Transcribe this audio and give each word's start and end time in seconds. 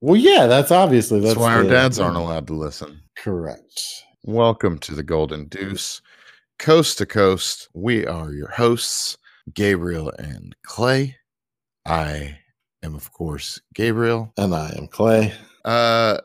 Well, 0.00 0.16
yeah, 0.16 0.46
that's 0.46 0.70
obviously 0.70 1.20
That's, 1.20 1.34
that's, 1.34 1.40
why 1.40 1.54
our 1.54 1.64
the- 1.64 1.70
dads 1.70 1.98
aren't 1.98 2.16
allowed 2.16 2.46
to 2.48 2.54
listen. 2.54 3.00
correct. 3.16 3.82
Welcome 4.24 4.78
to 4.80 4.94
the 4.94 5.04
Golden 5.04 5.46
Deuce, 5.46 6.02
coast 6.58 6.98
to 6.98 7.06
coast. 7.06 7.68
We 7.74 8.04
are 8.06 8.32
your 8.32 8.48
hosts, 8.50 9.16
Gabriel 9.54 10.12
and 10.18 10.54
Clay. 10.64 11.16
I 11.86 12.36
am, 12.82 12.96
of 12.96 13.12
course, 13.12 13.60
Gabriel. 13.72 14.32
And 14.36 14.52
I 14.52 14.74
am 14.76 14.88
Clay. 14.88 15.32
Uh, 15.64 16.18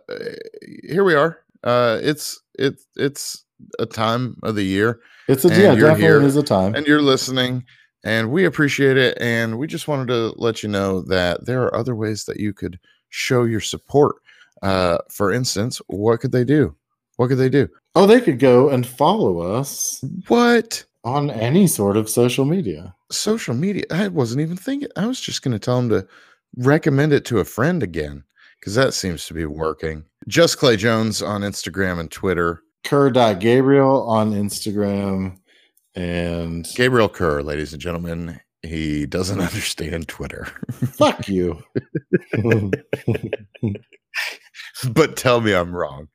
here 0.83 1.03
we 1.03 1.13
are. 1.13 1.37
Uh, 1.63 1.99
it's 2.01 2.41
it's 2.57 2.87
it's 2.95 3.45
a 3.77 3.85
time 3.85 4.35
of 4.41 4.55
the 4.55 4.63
year, 4.63 4.99
It's 5.27 5.45
a 5.45 5.49
yeah, 5.49 5.75
definitely 5.75 6.01
here, 6.01 6.21
is 6.23 6.35
a 6.35 6.41
time. 6.41 6.73
and 6.73 6.87
you're 6.87 7.03
listening, 7.03 7.63
and 8.03 8.31
we 8.31 8.45
appreciate 8.45 8.97
it. 8.97 9.15
And 9.21 9.59
we 9.59 9.67
just 9.67 9.87
wanted 9.87 10.07
to 10.07 10.33
let 10.37 10.63
you 10.63 10.69
know 10.69 11.01
that 11.03 11.45
there 11.45 11.61
are 11.61 11.75
other 11.75 11.95
ways 11.95 12.25
that 12.25 12.39
you 12.39 12.51
could 12.51 12.79
show 13.11 13.43
your 13.43 13.61
support. 13.61 14.15
Uh, 14.63 14.97
for 15.09 15.31
instance, 15.31 15.79
what 15.87 16.19
could 16.19 16.31
they 16.31 16.43
do? 16.43 16.75
What 17.17 17.27
could 17.27 17.37
they 17.37 17.49
do? 17.49 17.69
oh, 17.95 18.07
they 18.07 18.21
could 18.21 18.39
go 18.39 18.69
and 18.69 18.87
follow 18.87 19.39
us 19.39 20.01
What? 20.29 20.85
on 21.03 21.29
any 21.29 21.67
sort 21.67 21.97
of 21.97 22.09
social 22.09 22.45
media. 22.45 22.95
social 23.11 23.53
media. 23.53 23.83
I 23.91 24.07
wasn't 24.07 24.41
even 24.41 24.55
thinking. 24.57 24.87
I 24.95 25.05
was 25.07 25.19
just 25.19 25.41
going 25.41 25.51
to 25.51 25.59
tell 25.59 25.77
him 25.77 25.89
to 25.89 26.07
recommend 26.57 27.11
it 27.13 27.25
to 27.25 27.39
a 27.39 27.45
friend 27.45 27.83
again 27.83 28.23
because 28.59 28.75
that 28.75 28.93
seems 28.93 29.25
to 29.27 29.33
be 29.33 29.45
working. 29.45 30.05
Just 30.27 30.57
Clay 30.57 30.77
Jones 30.77 31.21
on 31.21 31.41
Instagram 31.41 31.99
and 31.99 32.09
Twitter. 32.09 32.61
Kerr.Gabriel 32.85 34.07
on 34.07 34.31
Instagram 34.33 35.37
and 35.95 36.65
Gabriel 36.75 37.09
Kerr, 37.09 37.41
ladies 37.41 37.73
and 37.73 37.81
gentlemen. 37.81 38.39
He 38.63 39.05
doesn't 39.05 39.39
understand 39.41 40.07
Twitter, 40.07 40.45
fuck 40.71 41.27
you. 41.27 41.61
but 44.93 45.15
tell 45.15 45.41
me 45.41 45.53
I'm 45.53 45.75
wrong. 45.75 46.07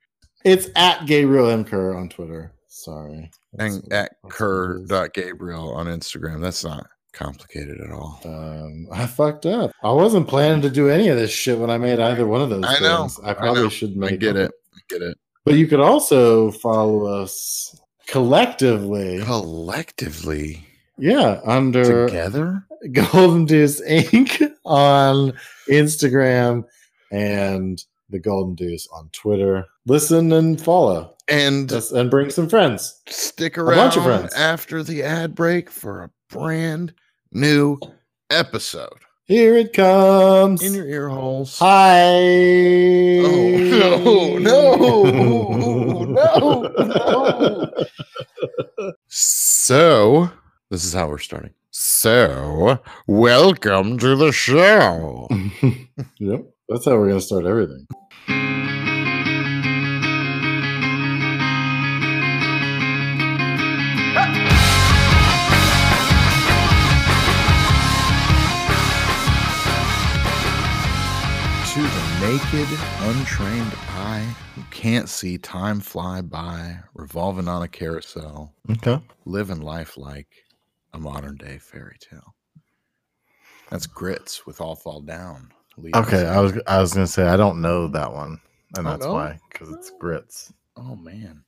it's 0.45 0.69
at 0.77 1.07
Gabriel 1.07 1.49
M. 1.51 1.65
Kerr 1.65 1.95
on 1.97 2.09
Twitter. 2.09 2.53
Sorry. 2.69 3.31
And 3.59 3.83
That's- 3.85 3.91
at 3.93 4.13
it 4.13 4.27
is. 4.29 4.33
Kerr.Gabriel 4.33 5.73
on 5.75 5.87
Instagram. 5.87 6.41
That's 6.43 6.63
not 6.65 6.87
complicated 7.13 7.81
at 7.81 7.91
all. 7.91 8.21
Um, 8.25 8.87
I 8.93 9.07
fucked 9.07 9.47
up. 9.47 9.73
I 9.83 9.91
wasn't 9.93 10.29
planning 10.29 10.61
to 10.63 10.71
do 10.71 10.89
any 10.91 11.09
of 11.09 11.17
this 11.17 11.31
shit 11.31 11.59
when 11.59 11.71
I 11.71 11.79
made 11.79 11.99
either 11.99 12.27
one 12.27 12.43
of 12.43 12.51
those. 12.51 12.65
I 12.67 12.79
know, 12.81 12.99
things. 13.09 13.21
I 13.25 13.31
I 13.31 13.35
probably 13.35 13.63
know. 13.63 13.69
should 13.71 13.97
I 14.05 14.11
get 14.11 14.35
them. 14.35 14.45
it. 14.45 14.53
I 14.75 14.79
get 14.91 15.03
it. 15.03 15.17
But 15.45 15.55
you 15.55 15.67
could 15.67 15.81
also 15.81 16.51
follow 16.51 17.07
us 17.07 17.81
collectively. 18.09 19.21
Collectively 19.23 20.67
Yeah, 20.99 21.41
under 21.45 22.07
together. 22.07 22.65
Golden 22.93 23.45
Deuce 23.45 23.81
Inc. 23.83 24.51
on 24.65 25.33
Instagram 25.69 26.65
and 27.11 27.83
the 28.11 28.19
Golden 28.19 28.55
Deuce 28.55 28.87
on 28.93 29.09
Twitter. 29.13 29.67
Listen 29.87 30.33
and 30.33 30.61
follow. 30.61 31.15
And 31.29 31.69
Just, 31.69 31.93
and 31.93 32.11
bring 32.11 32.31
some 32.31 32.49
friends. 32.49 33.01
stick 33.09 33.57
bunch 33.57 33.69
around 33.69 33.97
of 33.99 34.05
friends. 34.05 34.35
after 34.35 34.83
the 34.83 35.03
ad 35.03 35.35
break 35.35 35.71
for 35.71 36.05
a 36.05 36.11
brand 36.31 36.95
new 37.33 37.79
episode 38.31 39.01
Here 39.25 39.57
it 39.57 39.73
comes. 39.73 40.63
in 40.63 40.75
your 40.75 40.87
ear 40.87 41.09
holes. 41.09 41.59
Hi. 41.59 42.13
Oh, 43.25 44.39
no, 44.39 44.75
no, 45.99 46.05
no, 46.05 46.63
no. 46.85 47.73
So, 49.09 50.31
this 50.71 50.85
is 50.85 50.93
how 50.93 51.09
we're 51.09 51.19
starting. 51.19 51.53
So, 51.71 52.79
welcome 53.07 53.99
to 53.99 54.17
the 54.17 54.33
show. 54.33 55.29
yep, 56.19 56.45
that's 56.69 56.85
how 56.87 56.97
we're 56.97 57.09
gonna 57.09 57.21
start 57.21 57.45
everything. 57.47 57.87
To 71.73 71.83
the 71.83 72.21
naked, 72.21 72.79
untrained 73.01 73.73
eye 73.91 74.35
who 74.55 74.63
can't 74.71 75.09
see 75.11 75.37
time 75.37 75.81
fly 75.81 76.23
by, 76.23 76.79
revolving 76.95 77.49
on 77.49 77.63
a 77.63 77.69
carousel, 77.69 78.55
Okay. 78.71 78.99
living 79.27 79.61
life 79.61 79.99
like 79.99 80.29
a 80.97 80.99
modern 80.99 81.37
day 81.37 81.59
fairy 81.59 81.97
tale. 82.01 82.35
That's 83.71 83.87
grits 83.87 84.47
with 84.47 84.61
all 84.61 84.75
fall 84.75 85.01
down. 85.03 85.51
Okay, 85.95 86.27
I 86.27 86.41
was 86.41 86.55
I 86.67 86.81
was 86.81 86.95
gonna 86.95 87.07
say 87.07 87.27
I 87.27 87.37
don't 87.37 87.61
know 87.61 87.87
that 87.89 88.13
one, 88.13 88.41
and 88.77 88.87
Oh, 88.87 88.91
that's 88.91 89.07
why 89.07 89.39
because 89.51 89.69
it's 89.71 89.91
grits. 90.01 90.53
Oh 90.77 90.97
man, 90.97 91.45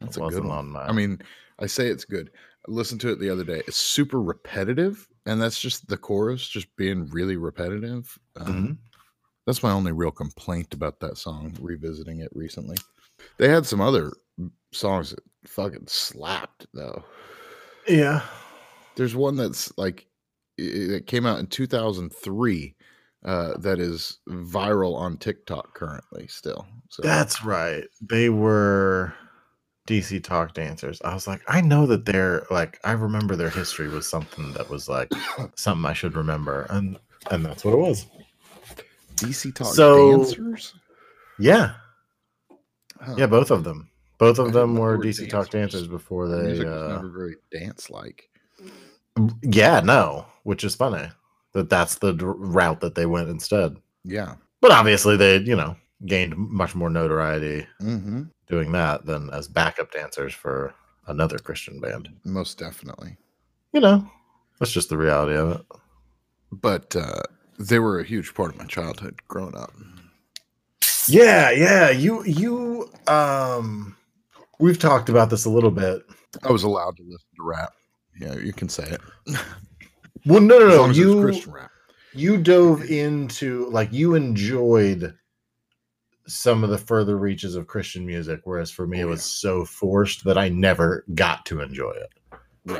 that's 0.00 0.16
It 0.18 0.22
a 0.22 0.28
good 0.28 0.44
one. 0.44 0.58
on 0.58 0.68
mine. 0.68 0.90
I 0.90 0.92
mean, 0.92 1.22
I 1.58 1.66
say 1.66 1.86
it's 1.88 2.04
good. 2.04 2.30
I 2.68 2.70
listened 2.70 3.00
to 3.02 3.10
it 3.12 3.18
the 3.18 3.30
other 3.30 3.44
day. 3.44 3.62
It's 3.66 3.78
super 3.78 4.20
repetitive, 4.20 5.08
and 5.24 5.40
that's 5.40 5.58
just 5.58 5.88
the 5.88 5.96
chorus 5.96 6.46
just 6.46 6.74
being 6.76 7.06
really 7.06 7.36
repetitive. 7.36 8.18
Um, 8.36 8.46
Mhm. 8.46 8.78
That's 9.46 9.62
my 9.62 9.72
only 9.72 9.90
real 9.90 10.12
complaint 10.12 10.72
about 10.74 11.00
that 11.00 11.16
song. 11.18 11.56
Revisiting 11.60 12.20
it 12.20 12.30
recently, 12.34 12.76
they 13.38 13.48
had 13.48 13.64
some 13.66 13.80
other 13.80 14.12
songs 14.72 15.10
that 15.10 15.20
fucking 15.46 15.86
slapped 15.88 16.66
though. 16.74 17.04
Yeah. 17.88 18.22
There's 18.96 19.14
one 19.16 19.36
that's 19.36 19.72
like 19.78 20.06
it 20.58 21.06
came 21.06 21.24
out 21.26 21.38
in 21.38 21.46
2003 21.46 22.74
uh, 23.24 23.56
that 23.58 23.78
is 23.78 24.18
viral 24.28 24.94
on 24.96 25.16
TikTok 25.16 25.74
currently 25.74 26.26
still. 26.26 26.66
So 26.90 27.02
That's 27.02 27.44
right. 27.44 27.84
They 28.00 28.28
were 28.28 29.14
DC 29.88 30.22
Talk 30.22 30.54
dancers. 30.54 31.00
I 31.04 31.14
was 31.14 31.26
like, 31.26 31.40
I 31.48 31.60
know 31.60 31.86
that 31.86 32.04
they're 32.04 32.46
like, 32.50 32.78
I 32.84 32.92
remember 32.92 33.34
their 33.36 33.48
history 33.50 33.88
was 33.88 34.06
something 34.06 34.52
that 34.52 34.68
was 34.68 34.88
like 34.88 35.10
something 35.56 35.84
I 35.88 35.92
should 35.94 36.16
remember, 36.16 36.66
and 36.70 36.98
and 37.30 37.44
that's 37.44 37.64
what 37.64 37.74
it 37.74 37.78
was. 37.78 38.06
DC 39.16 39.54
Talk 39.54 39.74
So- 39.74 40.18
dancers. 40.18 40.74
Yeah, 41.38 41.74
Huh. 43.00 43.14
yeah, 43.18 43.26
both 43.26 43.50
of 43.50 43.64
them. 43.64 43.88
Both 44.18 44.38
of 44.38 44.52
them 44.52 44.76
were 44.76 44.96
were 44.96 45.02
DC 45.02 45.28
Talk 45.30 45.48
dancers. 45.50 45.82
dancers 45.82 45.88
before 45.88 46.28
The 46.28 46.36
they. 46.36 46.42
music 46.48 46.66
was 46.66 46.82
Uh, 46.82 46.88
never 46.96 47.08
very 47.08 47.36
dance 47.50 47.88
like. 47.90 48.28
Yeah, 49.42 49.80
no, 49.80 50.26
which 50.44 50.64
is 50.64 50.74
funny 50.74 51.08
that 51.52 51.68
that's 51.70 51.96
the 51.96 52.12
d- 52.12 52.24
route 52.24 52.80
that 52.80 52.94
they 52.94 53.06
went 53.06 53.28
instead. 53.28 53.76
Yeah. 54.04 54.34
But 54.60 54.70
obviously, 54.70 55.16
they 55.16 55.38
you 55.38 55.56
know 55.56 55.76
gained 56.06 56.36
much 56.36 56.74
more 56.74 56.90
notoriety 56.90 57.66
hmm 57.80 58.24
doing 58.48 58.72
that 58.72 59.06
than 59.06 59.30
as 59.30 59.48
backup 59.48 59.90
dancers 59.92 60.34
for 60.34 60.74
another 61.06 61.38
Christian 61.38 61.80
band. 61.80 62.10
Most 62.24 62.58
definitely. 62.58 63.16
You 63.72 63.80
know, 63.80 64.06
that's 64.58 64.72
just 64.72 64.90
the 64.90 64.98
reality 64.98 65.34
of 65.36 65.52
it. 65.52 65.66
But 66.50 66.94
uh, 66.94 67.22
they 67.58 67.78
were 67.78 67.98
a 68.00 68.04
huge 68.04 68.34
part 68.34 68.50
of 68.50 68.58
my 68.58 68.66
childhood 68.66 69.20
growing 69.28 69.56
up. 69.56 69.72
Yeah, 71.08 71.50
yeah. 71.50 71.90
You 71.90 72.22
you 72.24 72.90
um 73.06 73.96
we've 74.58 74.78
talked 74.78 75.08
about 75.08 75.30
this 75.30 75.44
a 75.44 75.50
little 75.50 75.70
bit. 75.70 76.02
I 76.42 76.52
was 76.52 76.62
allowed 76.62 76.96
to 76.96 77.02
listen 77.02 77.28
to 77.36 77.42
rap. 77.42 77.72
Yeah, 78.20 78.34
you 78.34 78.52
can 78.52 78.68
say 78.68 78.84
it. 78.84 79.00
Well, 80.24 80.40
no, 80.40 80.58
no, 80.58 80.68
no. 80.68 80.76
long 80.82 80.90
as 80.90 80.98
it 80.98 81.04
was 81.06 81.46
You 81.46 81.52
you 82.14 82.36
dove 82.36 82.84
into 82.84 83.68
like 83.70 83.92
you 83.92 84.14
enjoyed 84.14 85.14
some 86.28 86.62
of 86.62 86.70
the 86.70 86.78
further 86.78 87.18
reaches 87.18 87.56
of 87.56 87.66
Christian 87.66 88.06
music, 88.06 88.40
whereas 88.44 88.70
for 88.70 88.86
me 88.86 88.98
Oh, 88.98 89.02
it 89.02 89.04
was 89.06 89.20
yeah. 89.20 89.22
so 89.22 89.64
forced 89.64 90.24
that 90.24 90.38
I 90.38 90.48
never 90.48 91.04
got 91.14 91.44
to 91.46 91.60
enjoy 91.60 91.90
it. 91.90 92.10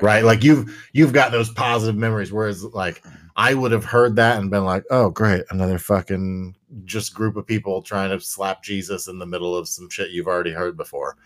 Right? 0.00 0.22
Like 0.22 0.44
you've 0.44 0.72
you've 0.92 1.12
got 1.12 1.32
those 1.32 1.50
positive 1.50 1.96
memories, 1.96 2.32
whereas 2.32 2.62
like 2.62 3.02
I 3.34 3.54
would 3.54 3.72
have 3.72 3.84
heard 3.84 4.14
that 4.16 4.38
and 4.38 4.50
been 4.50 4.64
like, 4.64 4.84
oh 4.90 5.10
great, 5.10 5.42
another 5.50 5.78
fucking 5.78 6.54
just 6.84 7.14
group 7.14 7.36
of 7.36 7.46
people 7.46 7.82
trying 7.82 8.10
to 8.10 8.20
slap 8.24 8.62
Jesus 8.62 9.08
in 9.08 9.18
the 9.18 9.26
middle 9.26 9.56
of 9.56 9.66
some 9.68 9.90
shit 9.90 10.12
you've 10.12 10.28
already 10.28 10.52
heard 10.52 10.76
before. 10.76 11.16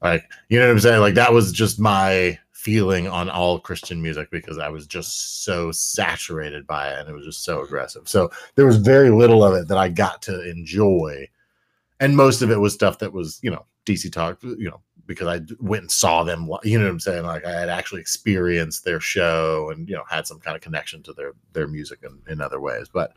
Like, 0.00 0.24
you 0.48 0.58
know 0.58 0.66
what 0.66 0.72
I'm 0.72 0.80
saying? 0.80 1.00
Like 1.00 1.14
that 1.14 1.34
was 1.34 1.52
just 1.52 1.78
my 1.78 2.38
feeling 2.62 3.08
on 3.08 3.28
all 3.28 3.58
Christian 3.58 4.00
music 4.00 4.30
because 4.30 4.56
I 4.56 4.68
was 4.68 4.86
just 4.86 5.44
so 5.44 5.72
saturated 5.72 6.64
by 6.66 6.92
it 6.92 7.00
and 7.00 7.08
it 7.08 7.12
was 7.12 7.24
just 7.24 7.44
so 7.44 7.62
aggressive. 7.62 8.08
So 8.08 8.30
there 8.54 8.66
was 8.66 8.76
very 8.76 9.10
little 9.10 9.42
of 9.42 9.54
it 9.54 9.66
that 9.66 9.78
I 9.78 9.88
got 9.88 10.22
to 10.22 10.48
enjoy. 10.48 11.28
And 11.98 12.16
most 12.16 12.40
of 12.40 12.50
it 12.52 12.60
was 12.60 12.72
stuff 12.72 13.00
that 13.00 13.12
was, 13.12 13.40
you 13.42 13.50
know, 13.50 13.66
DC 13.84 14.12
Talk, 14.12 14.40
you 14.44 14.70
know, 14.70 14.80
because 15.06 15.26
I 15.26 15.40
went 15.60 15.82
and 15.82 15.90
saw 15.90 16.22
them, 16.22 16.48
you 16.62 16.78
know 16.78 16.84
what 16.84 16.92
I'm 16.92 17.00
saying? 17.00 17.24
Like 17.24 17.44
I 17.44 17.50
had 17.50 17.68
actually 17.68 18.00
experienced 18.00 18.84
their 18.84 19.00
show 19.00 19.70
and, 19.70 19.88
you 19.88 19.96
know, 19.96 20.04
had 20.08 20.28
some 20.28 20.38
kind 20.38 20.54
of 20.54 20.62
connection 20.62 21.02
to 21.02 21.12
their 21.12 21.32
their 21.52 21.66
music 21.66 21.98
in, 22.04 22.20
in 22.32 22.40
other 22.40 22.60
ways. 22.60 22.86
But 22.92 23.12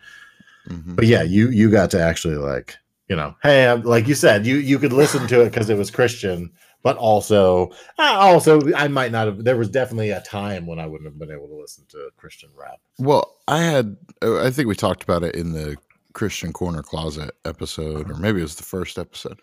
Mhm. 0.68 0.96
but 0.96 1.06
yeah, 1.06 1.22
you 1.22 1.50
you 1.50 1.70
got 1.70 1.92
to 1.92 2.02
actually 2.02 2.38
like, 2.38 2.76
you 3.08 3.16
know, 3.16 3.36
hey, 3.44 3.68
I'm- 3.68 3.84
like 3.84 4.08
you 4.08 4.16
said, 4.16 4.46
you 4.46 4.56
you 4.58 4.80
could 4.80 4.94
listen 4.94 5.28
to 5.28 5.42
it 5.42 5.50
because 5.52 5.70
it 5.70 5.78
was 5.78 5.92
Christian, 5.92 6.52
but 6.84 6.98
also 6.98 7.72
also 8.00 8.60
I 8.76 8.88
might 8.88 9.12
not 9.12 9.28
have. 9.28 9.44
There 9.44 9.58
was 9.58 9.70
definitely 9.70 10.10
a 10.12 10.22
time 10.22 10.66
when 10.66 10.80
I 10.80 10.88
wouldn't 10.88 11.10
have 11.10 11.20
been 11.20 11.32
able 11.32 11.48
to 11.48 11.56
listen 11.56 11.86
to 11.90 12.10
Christian 12.18 12.50
rap. 12.56 12.80
Well, 12.98 13.36
I 13.48 13.62
had, 13.62 13.98
uh, 14.22 14.44
I 14.44 14.50
think 14.52 14.68
we 14.68 14.76
talked 14.76 15.04
about 15.04 15.24
it 15.24 15.36
in 15.36 15.52
the 15.54 15.78
Christian 16.14 16.54
Corner 16.54 16.82
Closet 16.82 17.32
episode, 17.46 18.10
or 18.10 18.16
maybe 18.16 18.40
it 18.40 18.44
was 18.44 18.56
the 18.56 18.64
first 18.64 18.98
episode. 18.98 19.40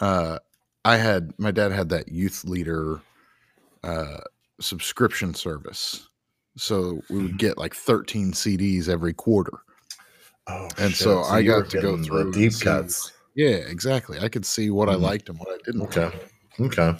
Uh, 0.00 0.38
I 0.84 0.96
had 0.96 1.32
my 1.38 1.50
dad 1.50 1.72
had 1.72 1.88
that 1.90 2.08
youth 2.08 2.44
leader 2.44 3.00
uh, 3.84 4.18
subscription 4.60 5.34
service, 5.34 6.08
so 6.56 7.02
we 7.10 7.22
would 7.22 7.38
get 7.38 7.58
like 7.58 7.74
13 7.74 8.32
CDs 8.32 8.88
every 8.88 9.12
quarter. 9.14 9.58
Oh, 10.50 10.68
And 10.78 10.90
shit. 10.92 10.98
so 11.04 11.22
I 11.22 11.42
got 11.42 11.70
to 11.70 11.80
go 11.80 12.02
through 12.02 12.32
deep 12.32 12.52
see- 12.52 12.64
cuts. 12.64 13.12
Yeah, 13.34 13.48
exactly. 13.56 14.18
I 14.18 14.28
could 14.28 14.44
see 14.44 14.70
what 14.70 14.88
I 14.88 14.94
Mhm. 14.94 15.00
liked 15.00 15.28
and 15.28 15.38
what 15.38 15.48
I 15.48 15.58
didn't. 15.64 15.80
like. 15.80 15.96
Okay. 15.96 16.20
Okay. 16.58 16.96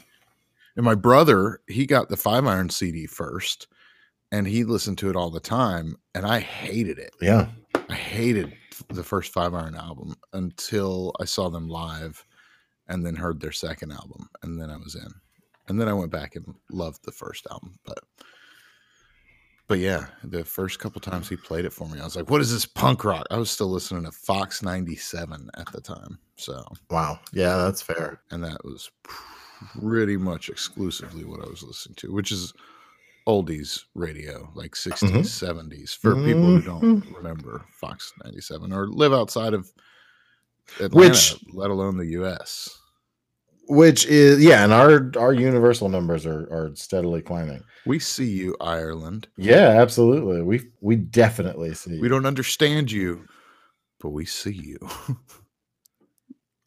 And 0.77 0.85
my 0.85 0.95
brother, 0.95 1.61
he 1.67 1.85
got 1.87 2.09
the 2.09 2.17
Five 2.17 2.47
Iron 2.47 2.71
CD 2.71 3.07
first, 3.07 3.67
and 4.31 4.47
he 4.47 4.63
listened 4.65 4.99
to 4.99 5.11
it 5.11 5.17
all 5.17 5.31
the 5.31 5.41
time, 5.41 5.97
and 6.15 6.25
I 6.25 6.39
hated 6.41 6.99
it. 6.99 7.15
Yeah. 7.21 7.51
I 7.89 7.95
hated 7.95 8.57
the 8.89 9.03
first 9.05 9.33
Five 9.33 9.53
Iron 9.55 9.75
album 9.75 10.15
until 10.33 11.13
I 11.21 11.25
saw 11.25 11.51
them 11.51 11.69
live, 11.69 12.25
and 12.89 13.05
then 13.05 13.17
heard 13.17 13.41
their 13.41 13.53
second 13.53 13.93
album, 13.93 14.29
and 14.43 14.61
then 14.61 14.71
I 14.71 14.77
was 14.77 14.95
in. 14.95 15.13
And 15.69 15.81
then 15.81 15.89
I 15.89 15.93
went 15.93 16.11
back 16.13 16.37
and 16.37 16.55
loved 16.71 17.05
the 17.05 17.13
first 17.13 17.47
album, 17.51 17.79
but 17.85 17.99
but 19.71 19.79
yeah, 19.79 20.07
the 20.25 20.45
first 20.45 20.81
couple 20.81 21.01
times 21.01 21.29
he 21.29 21.37
played 21.37 21.65
it 21.65 21.73
for 21.73 21.89
me, 21.89 22.01
I 22.01 22.05
was 22.05 22.17
like, 22.17 22.29
"What 22.29 22.41
is 22.41 22.53
this 22.53 22.67
punk 22.67 23.05
rock?" 23.05 23.25
I 23.31 23.37
was 23.39 23.53
still 23.53 23.69
listening 23.71 24.05
to 24.05 24.11
Fox 24.11 24.63
'97 24.65 25.49
at 25.55 25.71
the 25.73 25.81
time, 25.81 26.19
so 26.37 26.65
Wow. 26.91 27.21
Yeah, 27.33 27.57
that's 27.57 27.81
fair. 27.81 28.21
and 28.33 28.43
that 28.43 28.65
was 28.65 28.91
pretty 29.05 30.17
much 30.17 30.49
exclusively 30.49 31.25
what 31.25 31.41
I 31.41 31.49
was 31.49 31.63
listening 31.63 31.95
to, 31.99 32.13
which 32.13 32.33
is 32.33 32.53
oldies 33.29 33.85
radio, 33.95 34.51
like 34.57 34.75
60s, 34.75 35.13
Mhm. 35.13 35.25
70s, 35.27 35.95
for 35.95 36.17
people 36.17 36.43
who 36.47 36.63
don't 36.63 36.83
Mhm. 37.05 37.15
remember 37.17 37.65
Fox 37.71 38.13
97 38.25 38.73
or 38.73 38.89
live 38.89 39.13
outside 39.13 39.55
of 39.55 39.73
Atlanta, 40.81 40.97
Which- 41.11 41.37
let 41.53 41.71
alone 41.71 41.97
the 41.97 42.07
US. 42.19 42.77
Which 43.71 44.05
is 44.07 44.43
yeah, 44.43 44.65
and 44.65 44.73
our 44.73 45.13
our 45.17 45.33
universal 45.33 45.89
numbers 45.89 46.27
are 46.27 46.43
are 46.53 46.73
steadily 46.75 47.23
climbing. 47.23 47.63
We 47.87 47.99
see 48.01 48.29
you, 48.29 48.57
Ireland. 48.61 49.29
Yeah, 49.37 49.81
absolutely. 49.81 50.43
We 50.43 50.71
we 50.81 50.97
definitely 50.97 51.75
see. 51.75 51.95
You. 51.95 52.01
We 52.01 52.09
don't 52.09 52.27
understand 52.27 52.91
you, 52.91 53.27
but 54.01 54.11
we 54.11 54.25
see 54.27 54.53
you. 54.53 54.79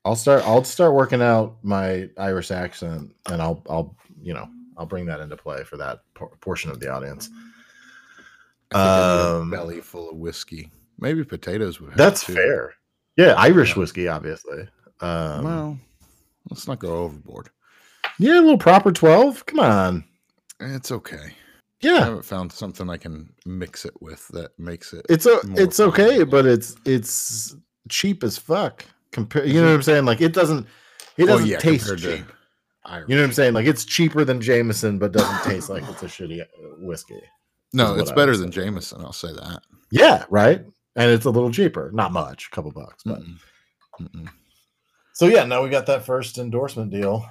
I'll 0.06 0.16
start. 0.16 0.44
I'll 0.46 0.64
start 0.64 0.94
working 0.94 1.22
out 1.22 1.58
my 1.64 2.10
Irish 2.18 2.52
accent, 2.52 3.14
and 3.30 3.42
I'll 3.42 3.64
I'll 3.70 3.96
you 4.22 4.34
know 4.34 4.48
I'll 4.78 4.86
bring 4.86 5.06
that 5.08 5.20
into 5.20 5.38
play 5.38 5.64
for 5.64 5.78
that 5.78 6.02
por- 6.14 6.36
portion 6.42 6.72
of 6.72 6.80
the 6.80 6.90
audience. 6.92 7.30
I 8.74 8.76
think 8.76 8.86
I 8.86 9.18
need 9.18 9.22
a 9.38 9.42
Um, 9.42 9.52
belly 9.52 9.82
full 9.82 10.10
of 10.10 10.18
whiskey. 10.18 10.72
Maybe 11.00 11.24
potatoes 11.24 11.80
would 11.80 11.90
help. 11.92 11.98
That's 11.98 12.24
fair. 12.24 12.74
Yeah, 13.18 13.34
Irish 13.38 13.74
Yeah. 13.76 13.80
whiskey, 13.80 14.08
obviously. 14.08 14.68
Um, 15.00 15.44
well, 15.44 15.78
let's 16.50 16.68
not 16.68 16.80
go 16.80 16.98
overboard. 17.04 17.50
yeah, 18.20 18.40
a 18.40 18.42
little 18.42 18.58
proper 18.58 18.92
twelve. 18.92 19.46
Come 19.46 19.60
on. 19.60 20.04
It's 20.60 20.92
okay. 20.92 21.36
Yeah. 21.82 21.96
I 21.96 22.06
haven't 22.06 22.26
found 22.26 22.52
something 22.52 22.90
I 22.90 22.98
can 22.98 23.34
mix 23.46 23.84
it 23.84 23.94
with 24.02 24.28
that 24.30 24.58
makes 24.58 24.94
it. 24.94 25.06
it's 25.10 25.26
a, 25.26 25.40
it's 25.56 25.80
okay, 25.80 26.24
but 26.24 26.46
it's 26.46 26.76
it's 26.86 27.56
cheap 27.90 28.24
as 28.24 28.38
fuck. 28.38 28.86
Compare, 29.12 29.46
you 29.46 29.60
know 29.62 29.68
what 29.68 29.76
I'm 29.76 29.82
saying? 29.84 30.06
Like 30.06 30.22
it 30.22 30.34
doesn't 30.34 30.66
it 31.18 31.26
doesn't 31.26 31.48
yeah, 31.48 31.60
taste 31.60 31.88
cheap. 31.98 32.26
Irish. 32.86 33.10
You 33.10 33.16
know 33.16 33.22
what 33.22 33.28
I'm 33.28 33.34
saying? 33.34 33.54
Like 33.54 33.66
it's 33.66 33.86
cheaper 33.86 34.26
than 34.26 34.42
Jameson, 34.42 34.98
but 34.98 35.12
doesn't 35.12 35.50
taste 35.50 35.70
like 35.70 35.84
it's 35.90 36.04
a 36.04 36.08
shitty 36.08 36.42
uh, 36.42 36.46
whiskey. 36.80 37.22
No, 37.74 37.96
it's 37.96 38.12
better 38.12 38.38
than. 38.38 38.52
Jameson. 38.52 39.02
I'll 39.02 39.14
say 39.14 39.34
that. 39.34 39.62
Yeah, 39.92 40.26
right. 40.30 40.64
And 40.96 41.10
it's 41.10 41.26
a 41.26 41.30
little 41.30 41.52
cheaper, 41.52 41.92
not 41.92 42.12
much, 42.12 42.48
a 42.48 42.56
couple 42.56 42.72
bucks, 42.72 43.04
but 43.04 43.22
Mm-mm. 43.22 43.40
Mm-mm. 44.00 44.30
So 45.14 45.28
yeah. 45.28 45.46
Now 45.46 45.64
we 45.64 45.70
got 45.70 45.86
that 45.88 46.06
first 46.06 46.38
endorsement 46.38 46.92
deal 46.92 47.26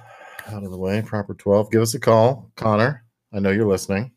out 0.47 0.63
of 0.63 0.71
the 0.71 0.77
way. 0.77 1.01
Proper 1.01 1.33
twelve. 1.33 1.71
Give 1.71 1.81
us 1.81 1.93
a 1.93 1.99
call, 1.99 2.51
Conor. 2.55 3.03
I 3.31 3.39
know 3.39 3.51
you're 3.51 3.67
listening. 3.67 4.11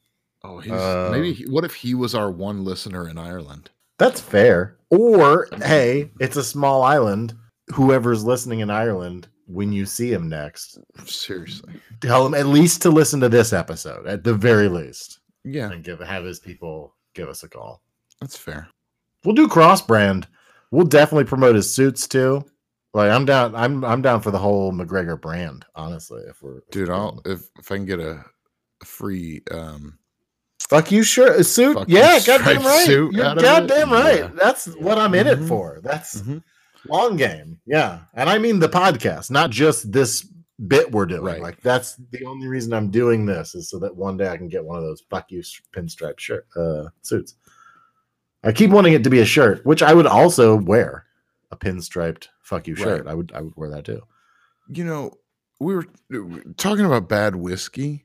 Oh, 0.44 0.58
he's 0.58 0.72
Uh, 0.72 1.08
maybe. 1.12 1.32
He, 1.32 1.44
what 1.44 1.64
if 1.64 1.74
he 1.74 1.94
was 1.94 2.14
our 2.14 2.30
one 2.30 2.64
listener 2.64 3.08
in 3.08 3.18
Ireland? 3.18 3.70
That's 3.98 4.20
fair. 4.20 4.76
Or 4.90 5.48
hey, 5.64 6.10
it's 6.20 6.36
a 6.36 6.44
small 6.44 6.82
island. 6.82 7.34
Whoever's 7.74 8.22
listening 8.24 8.60
in 8.60 8.70
Ireland, 8.70 9.26
when 9.46 9.72
you 9.72 9.86
see 9.86 10.12
him 10.12 10.28
next, 10.28 10.78
Seriously. 11.04 11.72
tell 12.00 12.24
him 12.24 12.34
at 12.34 12.46
least 12.46 12.82
to 12.82 12.90
listen 12.90 13.18
to 13.20 13.28
this 13.28 13.52
episode, 13.52 14.06
at 14.06 14.22
the 14.22 14.34
very 14.34 14.68
least, 14.68 15.18
Yeah, 15.42 15.72
and 15.72 15.82
give 15.82 15.98
have 16.00 16.24
his 16.24 16.38
people 16.38 16.94
give 17.14 17.28
us 17.28 17.42
a 17.42 17.48
call. 17.48 17.82
that's 18.20 18.36
fair. 18.36 18.68
We'll 19.24 19.34
do 19.34 19.48
cross 19.48 19.82
brand. 19.82 20.28
We'll 20.70 20.86
definitely 20.86 21.24
promote 21.24 21.56
his 21.56 21.74
suits 21.74 22.06
too. 22.06 22.44
Like 22.96 23.10
I'm 23.10 23.26
down. 23.26 23.54
I'm 23.54 23.84
I'm 23.84 24.00
down 24.00 24.22
for 24.22 24.30
the 24.30 24.38
whole 24.38 24.72
McGregor 24.72 25.20
brand. 25.20 25.66
Honestly, 25.74 26.22
if 26.30 26.42
we're 26.42 26.58
if 26.58 26.70
Dude, 26.70 26.88
we're 26.88 26.94
I'll 26.94 27.20
if 27.26 27.42
if 27.58 27.70
I 27.70 27.76
can 27.76 27.84
get 27.84 28.00
a, 28.00 28.24
a 28.82 28.84
free 28.86 29.42
um 29.50 29.98
fuck 30.60 30.90
you 30.90 31.02
shirt 31.02 31.38
a 31.38 31.44
suit. 31.44 31.76
Yeah, 31.88 32.18
goddamn 32.26 32.62
right. 32.64 32.88
You're 32.88 33.10
it? 33.10 33.14
goddamn 33.14 33.92
right. 33.92 34.20
Yeah. 34.20 34.30
That's 34.34 34.66
what 34.76 34.96
I'm 34.96 35.14
in 35.14 35.26
it 35.26 35.40
Mhm. 35.40 35.46
for. 35.48 35.80
That's 35.82 36.22
Mhm. 36.22 36.42
long 36.88 37.16
game. 37.16 37.60
Yeah, 37.66 38.00
and 38.14 38.30
I 38.30 38.38
mean 38.38 38.60
the 38.60 38.68
podcast, 38.68 39.30
not 39.30 39.50
just 39.50 39.92
this 39.92 40.26
bit 40.66 40.90
we're 40.90 41.04
doing. 41.04 41.22
Right. 41.22 41.42
Like 41.42 41.60
that's 41.60 41.96
the 42.12 42.24
only 42.24 42.46
reason 42.48 42.72
I'm 42.72 42.90
doing 42.90 43.26
this 43.26 43.54
is 43.54 43.68
so 43.68 43.78
that 43.80 43.94
one 43.94 44.16
day 44.16 44.28
I 44.30 44.38
can 44.38 44.48
get 44.48 44.64
one 44.64 44.78
of 44.78 44.84
those 44.84 45.02
fuck 45.10 45.30
you 45.30 45.42
pinstripe 45.76 46.18
shirt 46.18 46.46
uh, 46.56 46.84
suits. 47.02 47.34
I 48.42 48.52
keep 48.52 48.70
wanting 48.70 48.94
it 48.94 49.04
to 49.04 49.10
be 49.10 49.18
a 49.20 49.26
shirt, 49.26 49.66
which 49.66 49.82
I 49.82 49.92
would 49.92 50.06
also 50.06 50.56
wear 50.56 51.04
a 51.50 51.56
pinstriped 51.58 52.28
fuck 52.46 52.66
you 52.68 52.74
Right. 52.74 52.82
shirt. 52.84 53.06
I 53.06 53.14
would 53.14 53.32
I 53.34 53.40
would 53.42 53.56
wear 53.56 53.70
that 53.70 53.84
too. 53.84 54.02
you 54.68 54.84
know, 54.84 55.12
we 55.60 55.74
were 55.74 55.86
we 56.10 56.18
were 56.20 56.42
talking 56.56 56.84
about 56.86 57.08
bad 57.08 57.34
whiskey. 57.36 58.04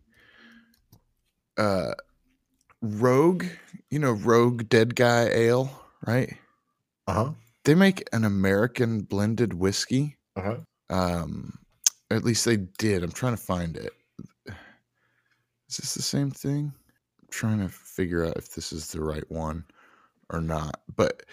Uh 1.58 1.94
Rogue, 2.82 3.46
you 3.92 4.00
know, 4.00 4.14
Rogue 4.14 4.68
Dead 4.68 4.96
Guy 4.96 5.26
Ale, 5.30 5.70
right? 6.08 6.36
Uh 7.08 7.14
huh. 7.14 7.32
They 7.64 7.76
make 7.76 8.08
an 8.12 8.24
American 8.26 9.02
blended 9.02 9.54
whiskey. 9.54 10.18
Uh 10.36 10.42
huh. 10.42 10.58
Um 10.90 11.60
at 12.10 12.24
least 12.24 12.46
they 12.46 12.58
did. 12.58 13.04
I'm 13.04 13.12
trying 13.12 13.36
to 13.38 13.42
find 13.42 13.78
it. 13.78 13.94
Is 15.70 15.78
this 15.78 15.94
the 15.94 16.02
same 16.02 16.32
thing? 16.32 16.74
I'm 17.22 17.28
trying 17.30 17.60
to 17.60 17.70
figure 17.70 18.26
out 18.26 18.36
if 18.38 18.54
this 18.54 18.74
is 18.74 18.92
the 18.92 19.02
right 19.02 19.30
one 19.32 19.64
or 20.30 20.42
not. 20.42 20.82
But 20.94 21.24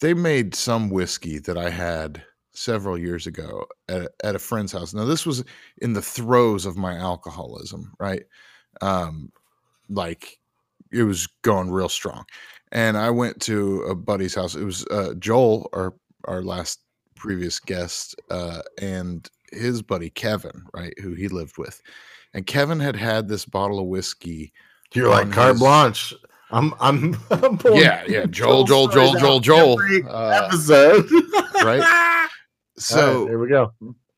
they 0.00 0.14
made 0.14 0.54
some 0.54 0.90
whiskey 0.90 1.38
that 1.40 1.58
I 1.58 1.70
had 1.70 2.22
several 2.58 2.98
years 2.98 3.26
ago 3.26 3.66
at, 3.88 4.08
at 4.24 4.34
a 4.34 4.38
friend's 4.38 4.72
house. 4.72 4.92
Now 4.94 5.04
this 5.04 5.24
was 5.26 5.44
in 5.78 5.92
the 5.92 6.02
throes 6.02 6.66
of 6.66 6.76
my 6.76 6.94
alcoholism, 6.96 7.92
right? 8.00 8.24
Um 8.80 9.32
like 9.88 10.38
it 10.92 11.02
was 11.04 11.26
going 11.42 11.70
real 11.70 11.88
strong. 11.88 12.24
And 12.72 12.96
I 12.98 13.10
went 13.10 13.40
to 13.42 13.82
a 13.82 13.94
buddy's 13.94 14.34
house. 14.34 14.54
It 14.54 14.64
was 14.64 14.86
uh 14.86 15.14
Joel, 15.18 15.68
our 15.72 15.94
our 16.26 16.42
last 16.42 16.80
previous 17.14 17.58
guest, 17.58 18.14
uh, 18.30 18.60
and 18.80 19.28
his 19.52 19.82
buddy 19.82 20.10
Kevin, 20.10 20.62
right, 20.74 20.92
who 21.00 21.14
he 21.14 21.26
lived 21.28 21.58
with. 21.58 21.80
And 22.34 22.46
Kevin 22.46 22.78
had 22.80 22.94
had 22.96 23.26
this 23.28 23.44
bottle 23.44 23.78
of 23.80 23.86
whiskey. 23.86 24.52
You're 24.94 25.08
like 25.08 25.32
carte 25.32 25.52
his- 25.52 25.60
blanche. 25.60 26.14
I'm 26.50 26.72
I'm, 26.80 27.16
I'm 27.30 27.58
Yeah, 27.66 28.04
yeah, 28.08 28.24
Joel, 28.30 28.64
Joel 28.64 28.88
Joel, 28.88 29.12
Joel, 29.14 29.40
Joel, 29.40 29.40
Joel. 29.40 29.80
every 29.82 30.02
Uh, 30.04 30.44
episode. 30.46 31.06
right? 31.64 31.82
So 32.78 32.96
so, 32.96 33.24
there 33.26 33.38
we 33.38 33.48
go. 33.48 33.72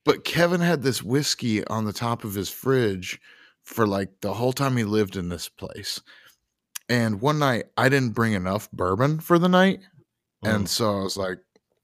but 0.04 0.24
Kevin 0.24 0.60
had 0.60 0.82
this 0.82 1.02
whiskey 1.02 1.64
on 1.66 1.84
the 1.84 1.92
top 1.92 2.24
of 2.24 2.34
his 2.34 2.50
fridge 2.50 3.20
for 3.64 3.86
like 3.86 4.08
the 4.20 4.34
whole 4.34 4.52
time 4.52 4.76
he 4.76 4.84
lived 4.84 5.16
in 5.16 5.28
this 5.28 5.48
place. 5.48 6.00
And 6.88 7.20
one 7.20 7.38
night 7.38 7.66
I 7.76 7.88
didn't 7.88 8.14
bring 8.14 8.32
enough 8.32 8.70
bourbon 8.72 9.20
for 9.20 9.38
the 9.38 9.48
night. 9.48 9.80
Mm. 10.44 10.54
And 10.54 10.68
so 10.68 10.98
I 10.98 11.02
was 11.02 11.16
like, 11.16 11.38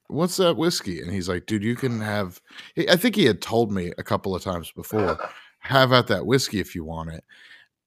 what's 0.09 0.37
that 0.39 0.57
whiskey? 0.57 1.01
And 1.01 1.13
he's 1.13 1.29
like, 1.29 1.47
dude, 1.47 1.63
you 1.63 1.77
can 1.77 2.01
have, 2.01 2.41
I 2.89 2.97
think 2.97 3.15
he 3.17 3.25
had 3.27 3.41
told 3.43 3.71
me 3.73 3.93
a 3.99 4.03
couple 4.03 4.35
of 4.35 4.43
times 4.43 4.73
before, 4.73 5.19
have 5.61 5.93
at 5.93 6.07
that 6.09 6.27
whiskey 6.27 6.59
if 6.61 6.75
you 6.75 6.85
want 6.85 7.11
it. 7.11 7.25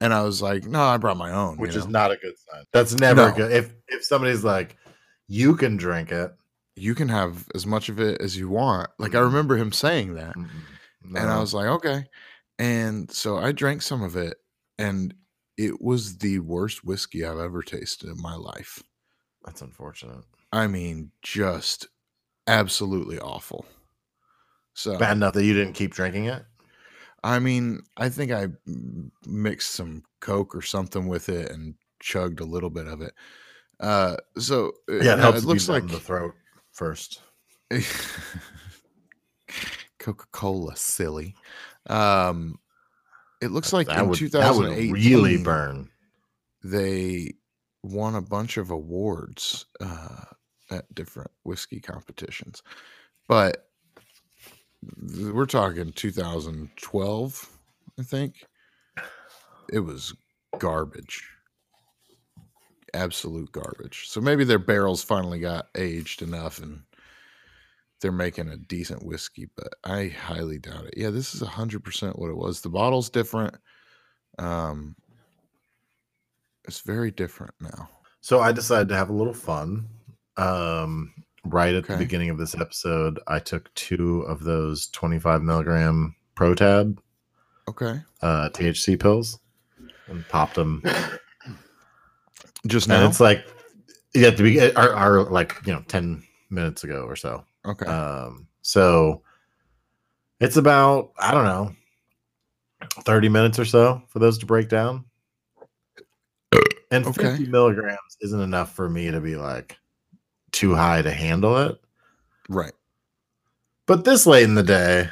And 0.02 0.14
I 0.14 0.22
was 0.22 0.42
like, 0.42 0.66
no, 0.66 0.82
I 0.82 0.96
brought 0.98 1.18
my 1.18 1.32
own. 1.32 1.56
you 1.56 1.62
which 1.62 1.76
is 1.76 1.88
not 1.88 2.12
a 2.12 2.16
good 2.18 2.36
sign. 2.38 2.64
That's 2.72 2.94
never 2.94 3.30
No. 3.30 3.36
good. 3.36 3.52
If 3.52 3.74
if 3.90 4.04
somebody's 4.06 4.44
like, 4.46 4.78
you 5.28 5.56
can 5.56 5.76
drink 5.76 6.12
it, 6.12 6.32
you 6.80 6.96
can 6.96 7.10
have 7.10 7.48
as 7.56 7.66
much 7.66 7.90
of 7.90 8.00
it 8.00 8.22
as 8.22 8.38
you 8.38 8.50
want. 8.50 8.90
Like 9.00 9.16
I 9.16 9.20
Mhm. 9.20 9.26
remember 9.26 9.58
him 9.58 9.72
saying 9.72 10.16
that. 10.16 10.36
mm-mm, 10.36 10.80
And 11.16 11.30
I 11.30 11.40
was 11.40 11.54
like, 11.54 11.68
okay. 11.68 12.06
And 12.58 13.12
so 13.12 13.38
I 13.38 13.52
drank 13.52 13.82
some 13.82 14.04
of 14.04 14.16
it, 14.16 14.38
and 14.78 15.14
it 15.58 15.82
was 15.82 16.18
the 16.20 16.40
worst 16.40 16.84
whiskey 16.84 17.26
I've 17.26 17.40
ever 17.40 17.62
tasted 17.64 18.10
in 18.10 18.22
my 18.22 18.36
life. 18.36 18.84
that's 19.44 19.62
unfortunate. 19.62 20.26
I 20.52 20.68
mean, 20.68 21.12
just 21.22 21.88
absolutely 22.48 23.20
awful. 23.20 23.66
So, 24.74 24.98
Bad 24.98 25.18
enough 25.18 25.34
that 25.34 25.44
you 25.46 25.54
didn't 25.54 25.74
keep 25.74 25.94
drinking 25.94 26.26
it. 26.26 26.46
I 27.24 27.40
mean, 27.40 27.82
I 27.98 28.10
think 28.10 28.32
I 28.32 28.48
mixed 29.26 29.72
some 29.72 30.04
Coke 30.22 30.56
or 30.56 30.62
something 30.62 31.08
with 31.08 31.28
it 31.30 31.52
and 31.52 31.76
chugged 32.00 32.40
a 32.40 32.46
little 32.46 32.70
bit 32.70 32.88
of 32.88 33.02
it. 33.02 33.14
Uh, 33.80 34.18
so 34.38 34.74
uh, 34.90 34.96
Yeah, 34.96 35.14
it 35.14 35.18
no, 35.18 35.22
helps. 35.22 35.44
it 35.44 35.46
looks 35.46 35.68
like 35.70 35.88
the 35.88 36.00
throat 36.00 36.34
first. 36.80 37.22
Coca 40.00 40.26
Cola, 40.32 40.76
silly. 40.78 41.36
Um, 41.90 42.58
it 43.42 43.52
looks 43.52 43.74
like 43.74 43.88
that 43.88 44.00
in 44.00 44.08
would, 44.08 44.18
that 44.18 44.32
2018 44.32 44.92
would 44.92 45.00
really 45.04 45.44
burn. 45.44 45.90
they 46.64 47.34
won 47.84 48.16
a 48.16 48.22
bunch 48.22 48.56
of 48.56 48.72
awards 48.72 49.66
uh, 49.82 50.24
at 50.72 50.96
different 50.96 51.32
whiskey 51.44 51.82
competitions, 51.82 52.64
but 53.28 53.66
we're 55.34 55.46
talking 55.46 55.92
2012, 55.92 57.50
I 58.00 58.04
think. 58.04 58.46
It 59.72 59.80
was 59.80 60.14
garbage, 60.58 61.28
absolute 62.94 63.52
garbage. 63.52 64.08
So 64.08 64.22
maybe 64.22 64.44
their 64.44 64.60
barrels 64.60 65.04
finally 65.04 65.40
got 65.40 65.68
aged 65.76 66.22
enough 66.22 66.60
and 66.60 66.82
they're 68.02 68.12
making 68.12 68.48
a 68.50 68.58
decent 68.58 69.06
whiskey, 69.06 69.50
but 69.56 69.74
I 69.84 70.08
highly 70.08 70.58
doubt 70.58 70.86
it. 70.86 70.94
Yeah, 70.96 71.10
this 71.10 71.36
is 71.36 71.42
100% 71.42 72.18
what 72.18 72.30
it 72.30 72.38
was. 72.38 72.62
The 72.62 72.70
bottle's 72.70 73.10
different. 73.10 73.56
Um, 74.38 74.96
it's 76.66 76.80
very 76.82 77.12
different 77.12 77.54
now. 77.60 77.90
So 78.22 78.40
I 78.40 78.52
decided 78.52 78.90
to 78.90 78.96
have 78.96 79.10
a 79.10 79.14
little 79.14 79.34
fun. 79.34 79.88
Um, 80.38 81.14
right 81.44 81.74
at 81.74 81.88
the 81.88 81.98
beginning 81.98 82.30
of 82.30 82.38
this 82.38 82.56
episode, 82.56 83.20
I 83.28 83.40
took 83.40 83.74
two 83.74 84.22
of 84.22 84.44
those 84.44 84.88
25 84.88 85.42
milligram 85.42 86.16
Protab 86.38 86.98
Okay. 87.68 88.00
uh, 88.22 88.50
THC 88.50 88.98
pills 89.00 89.40
and 90.08 90.26
popped 90.30 90.56
them. 90.56 90.82
Just 92.68 92.90
And 92.90 93.02
now? 93.02 93.08
it's 93.10 93.20
like, 93.20 93.46
yeah, 94.14 94.32
to 94.32 94.44
be 94.44 94.60
are, 94.76 94.94
are 94.94 95.24
like 95.24 95.56
you 95.66 95.74
know 95.74 95.84
10 95.88 96.24
minutes 96.50 96.84
ago 96.84 97.04
or 97.08 97.16
so. 97.16 97.46
okay. 97.66 97.86
Um, 97.86 98.48
so 98.62 99.22
it's 100.40 100.58
about 100.58 101.12
I 101.20 101.32
don't 101.34 101.46
know 101.46 101.72
30 103.06 103.30
minutes 103.30 103.60
or 103.60 103.66
so 103.66 104.02
for 104.08 104.20
those 104.20 104.38
to 104.40 104.46
break 104.46 104.68
down. 104.70 105.06
And 106.92 107.06
Okay. 107.06 107.30
50 107.30 107.46
milligrams 107.48 108.18
isn't 108.22 108.42
enough 108.42 108.76
for 108.76 108.90
me 108.90 109.12
to 109.12 109.22
be 109.22 109.36
like 109.36 109.78
too 110.52 110.74
high 110.74 111.02
to 111.04 111.12
handle 111.12 111.58
it. 111.58 111.80
right. 112.50 112.74
But 113.86 114.06
this 114.06 114.26
late 114.28 114.44
in 114.44 114.56
the 114.56 114.64
day, 114.64 115.10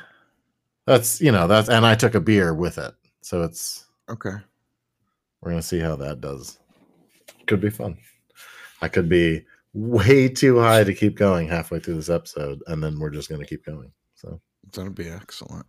that's 0.85 1.21
you 1.21 1.31
know, 1.31 1.47
that's 1.47 1.69
and 1.69 1.85
I 1.85 1.95
took 1.95 2.15
a 2.15 2.19
beer 2.19 2.53
with 2.53 2.77
it. 2.77 2.93
So 3.21 3.43
it's 3.43 3.85
Okay. 4.09 4.35
we're 5.41 5.51
gonna 5.51 5.61
see 5.61 5.79
how 5.79 5.95
that 5.97 6.19
does. 6.21 6.57
Could 7.47 7.61
be 7.61 7.69
fun. 7.69 7.97
I 8.81 8.87
could 8.87 9.09
be 9.09 9.43
way 9.73 10.29
too 10.29 10.59
high 10.59 10.83
to 10.83 10.93
keep 10.93 11.15
going 11.15 11.47
halfway 11.47 11.79
through 11.79 11.95
this 11.95 12.09
episode, 12.09 12.61
and 12.67 12.83
then 12.83 12.99
we're 12.99 13.09
just 13.09 13.29
gonna 13.29 13.45
keep 13.45 13.65
going. 13.65 13.91
So 14.15 14.39
That'll 14.73 14.91
be 14.91 15.09
excellent. 15.09 15.65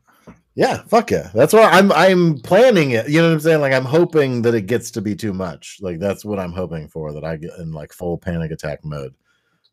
Yeah, 0.54 0.82
fuck 0.88 1.10
yeah. 1.10 1.30
That's 1.34 1.52
why 1.52 1.62
I'm 1.64 1.92
I'm 1.92 2.38
planning 2.40 2.90
it. 2.90 3.08
You 3.08 3.20
know 3.20 3.28
what 3.28 3.34
I'm 3.34 3.40
saying? 3.40 3.60
Like 3.60 3.72
I'm 3.72 3.84
hoping 3.84 4.42
that 4.42 4.54
it 4.54 4.66
gets 4.66 4.90
to 4.92 5.00
be 5.00 5.14
too 5.14 5.32
much. 5.32 5.78
Like 5.80 5.98
that's 5.98 6.24
what 6.24 6.38
I'm 6.38 6.52
hoping 6.52 6.88
for 6.88 7.12
that 7.12 7.24
I 7.24 7.36
get 7.36 7.52
in 7.58 7.72
like 7.72 7.92
full 7.92 8.18
panic 8.18 8.50
attack 8.50 8.84
mode 8.84 9.14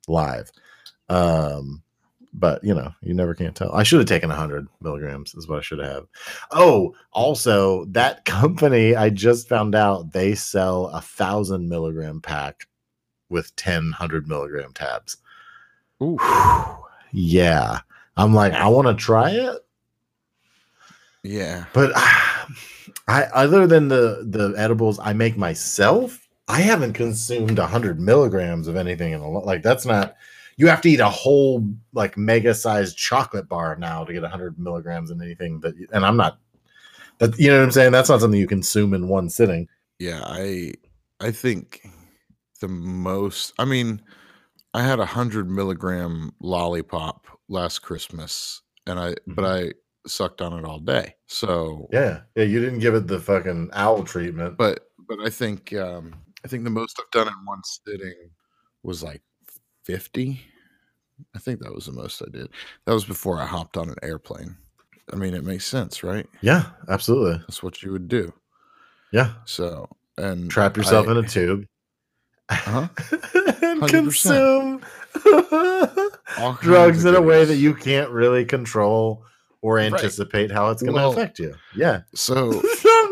live. 0.08 0.52
Um 1.10 1.82
but 2.38 2.64
you 2.64 2.74
know, 2.74 2.92
you 3.02 3.14
never 3.14 3.34
can 3.34 3.54
tell. 3.54 3.72
I 3.74 3.84
should 3.84 4.00
have 4.00 4.08
taken 4.08 4.30
100 4.30 4.68
milligrams 4.82 5.34
is 5.36 5.48
what 5.48 5.60
I 5.60 5.62
should 5.62 5.80
have. 5.80 6.06
Oh, 6.52 6.96
also 7.12 7.86
that 7.86 8.26
company 8.26 8.96
I 8.96 9.10
just 9.10 9.48
found 9.48 9.76
out 9.76 10.12
they 10.12 10.36
sell 10.36 10.88
a 10.88 11.02
thousand 11.02 11.70
milligram 11.70 12.22
pack 12.22 12.68
with 13.30 13.56
10 13.56 13.84
100 13.84 14.28
milligram 14.28 14.74
tabs. 14.74 15.18
Ooh. 16.04 16.18
yeah. 17.12 17.80
I'm 18.18 18.34
like, 18.34 18.54
I 18.54 18.68
want 18.68 18.88
to 18.88 18.94
try 18.94 19.32
it. 19.32 19.58
Yeah. 21.24 21.66
But 21.74 21.92
I, 23.08 23.24
other 23.34 23.68
than 23.68 23.88
the 23.88 24.26
the 24.28 24.54
edibles 24.58 25.00
I 25.00 25.14
make 25.14 25.38
myself, 25.38 26.28
I 26.48 26.62
haven't 26.62 26.94
consumed 26.94 27.58
hundred 27.58 28.00
milligrams 28.00 28.68
of 28.68 28.76
anything 28.76 29.14
in 29.14 29.22
a 29.22 29.30
lot. 29.30 29.46
Like 29.46 29.64
that's 29.64 29.86
not. 29.86 30.16
You 30.58 30.68
have 30.68 30.82
to 30.82 30.90
eat 30.90 31.00
a 31.00 31.10
whole 31.10 31.68
like 31.94 32.18
mega 32.18 32.54
sized 32.54 32.98
chocolate 32.98 33.50
bar 33.50 33.76
now 33.76 34.04
to 34.04 34.14
get 34.14 34.24
hundred 34.24 34.58
milligrams 34.58 35.12
in 35.12 35.22
anything 35.22 35.60
that. 35.62 35.76
And 35.92 36.06
I'm 36.06 36.18
not. 36.18 36.40
That 37.20 37.38
you 37.40 37.50
know 37.50 37.60
what 37.60 37.66
I'm 37.66 37.72
saying. 37.72 37.92
That's 37.92 38.10
not 38.10 38.20
something 38.20 38.40
you 38.40 38.48
consume 38.48 38.94
in 38.94 39.08
one 39.08 39.30
sitting. 39.30 39.68
Yeah. 40.00 40.22
I 40.26 40.74
I 41.20 41.32
think 41.32 41.82
the 42.62 42.68
most 42.68 43.54
I 43.60 43.66
mean, 43.66 44.02
I 44.74 44.84
had 44.84 45.00
a 45.00 45.06
hundred 45.06 45.50
milligram 45.50 46.32
lollipop 46.40 47.28
last 47.48 47.80
Christmas 47.80 48.62
and 48.88 49.00
I 49.00 49.16
but 49.28 49.46
I 49.46 49.74
sucked 50.08 50.42
on 50.42 50.54
it 50.58 50.66
all 50.66 50.80
day. 50.80 51.16
So 51.28 51.88
Yeah, 51.92 52.22
yeah. 52.36 52.44
You 52.44 52.60
didn't 52.60 52.80
give 52.80 52.96
it 52.96 53.08
the 53.08 53.20
fucking 53.20 53.70
owl 53.74 54.04
treatment. 54.04 54.58
but 54.58 54.88
but 55.08 55.20
I 55.24 55.30
think 55.30 55.74
um 55.74 56.16
I 56.44 56.48
think 56.48 56.64
the 56.64 56.70
most 56.70 57.00
I've 57.00 57.12
done 57.12 57.28
in 57.28 57.46
one 57.46 57.62
sitting 57.64 58.30
was 58.84 59.02
like 59.02 59.22
50. 59.86 60.42
I 61.34 61.40
think 61.40 61.62
that 61.62 61.74
was 61.74 61.86
the 61.86 61.94
most 61.94 62.22
I 62.22 62.26
did. 62.32 62.50
That 62.86 62.94
was 62.94 63.06
before 63.06 63.40
I 63.40 63.46
hopped 63.46 63.78
on 63.78 63.90
an 63.90 63.96
airplane. 64.04 64.58
I 65.14 65.16
mean, 65.16 65.34
it 65.34 65.44
makes 65.44 65.66
sense, 65.66 66.04
right? 66.04 66.28
yeah, 66.42 66.66
absolutely. 66.90 67.38
That's 67.40 67.62
what 67.64 67.82
you 67.84 67.92
would 67.92 68.08
do. 68.08 68.34
Yeah, 69.14 69.34
So, 69.46 69.88
and 70.18 70.50
trap 70.52 70.76
yourself 70.76 71.08
I- 71.08 71.12
in 71.12 71.18
a 71.18 71.24
tube. 71.28 71.68
Uh-huh. 72.50 72.88
and 73.64 73.88
consume 73.88 74.82
drugs 76.62 77.06
in 77.06 77.16
a 77.16 77.22
way 77.22 77.44
that 77.46 77.56
you 77.56 77.74
can't 77.74 78.10
really 78.12 78.46
control 78.46 79.24
or 79.62 79.80
anticipate 79.80 80.52
how 80.52 80.70
it's 80.70 80.82
going 80.84 80.94
to 80.94 81.00
Well- 81.02 81.12
affect 81.14 81.40
you. 81.40 81.56
Yeah, 81.76 82.02
So, 82.14 82.62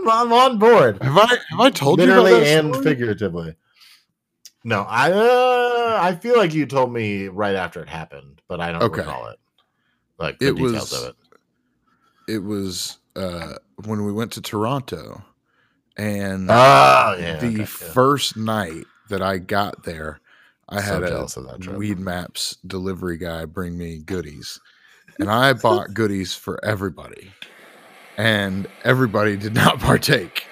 I'm 0.08 0.34
on 0.34 0.60
board, 0.60 1.02
have 1.02 1.18
I 1.18 1.26
have 1.50 1.60
I 1.60 1.70
told 1.70 2.00
you 2.00 2.06
literally 2.08 2.46
and 2.46 2.74
story? 2.76 2.84
figuratively. 2.84 3.56
No, 4.66 4.82
I 4.88 5.12
uh, 5.12 5.73
I 5.96 6.16
feel 6.16 6.38
like 6.38 6.54
you 6.54 6.66
told 6.66 6.92
me 6.94 7.28
right 7.28 7.56
after 7.56 7.82
it 7.82 7.90
happened, 7.90 8.42
but 8.48 8.60
I 8.62 8.72
don't 8.72 8.82
Okay. 8.84 9.02
recall 9.02 9.28
it. 9.28 9.40
Like 10.18 10.40
the 10.40 10.48
It 10.48 10.56
details 10.56 10.92
was- 10.92 11.04
of 11.04 11.10
it. 11.10 11.16
It 12.28 12.40
was 12.44 13.00
uh, 13.16 13.56
when 13.86 14.06
we 14.06 14.12
went 14.14 14.32
to 14.34 14.42
Toronto, 14.42 15.24
and 15.98 16.50
Oh 16.50 17.16
yeah, 17.20 17.38
the 17.42 17.48
okay, 17.48 17.58
yeah. 17.58 17.64
first 17.66 18.38
night 18.38 18.86
that 19.10 19.22
I 19.22 19.38
got 19.40 19.84
there, 19.84 20.20
I 20.70 20.82
So 20.82 21.02
had 21.02 21.10
jealous 21.10 21.36
of 21.38 21.46
that 21.48 21.62
a. 21.62 21.78
Weedmaps 21.78 22.58
delivery 22.66 23.18
guy 23.18 23.44
bring 23.46 23.78
me 23.78 23.98
goodies, 24.00 24.60
and 25.20 25.30
I 25.30 25.52
bought 25.54 25.94
goodies 25.94 26.34
for 26.34 26.64
everybody, 26.64 27.32
and 28.18 28.68
everybody 28.86 29.36
did 29.36 29.54
not 29.54 29.80
partake. 29.82 30.46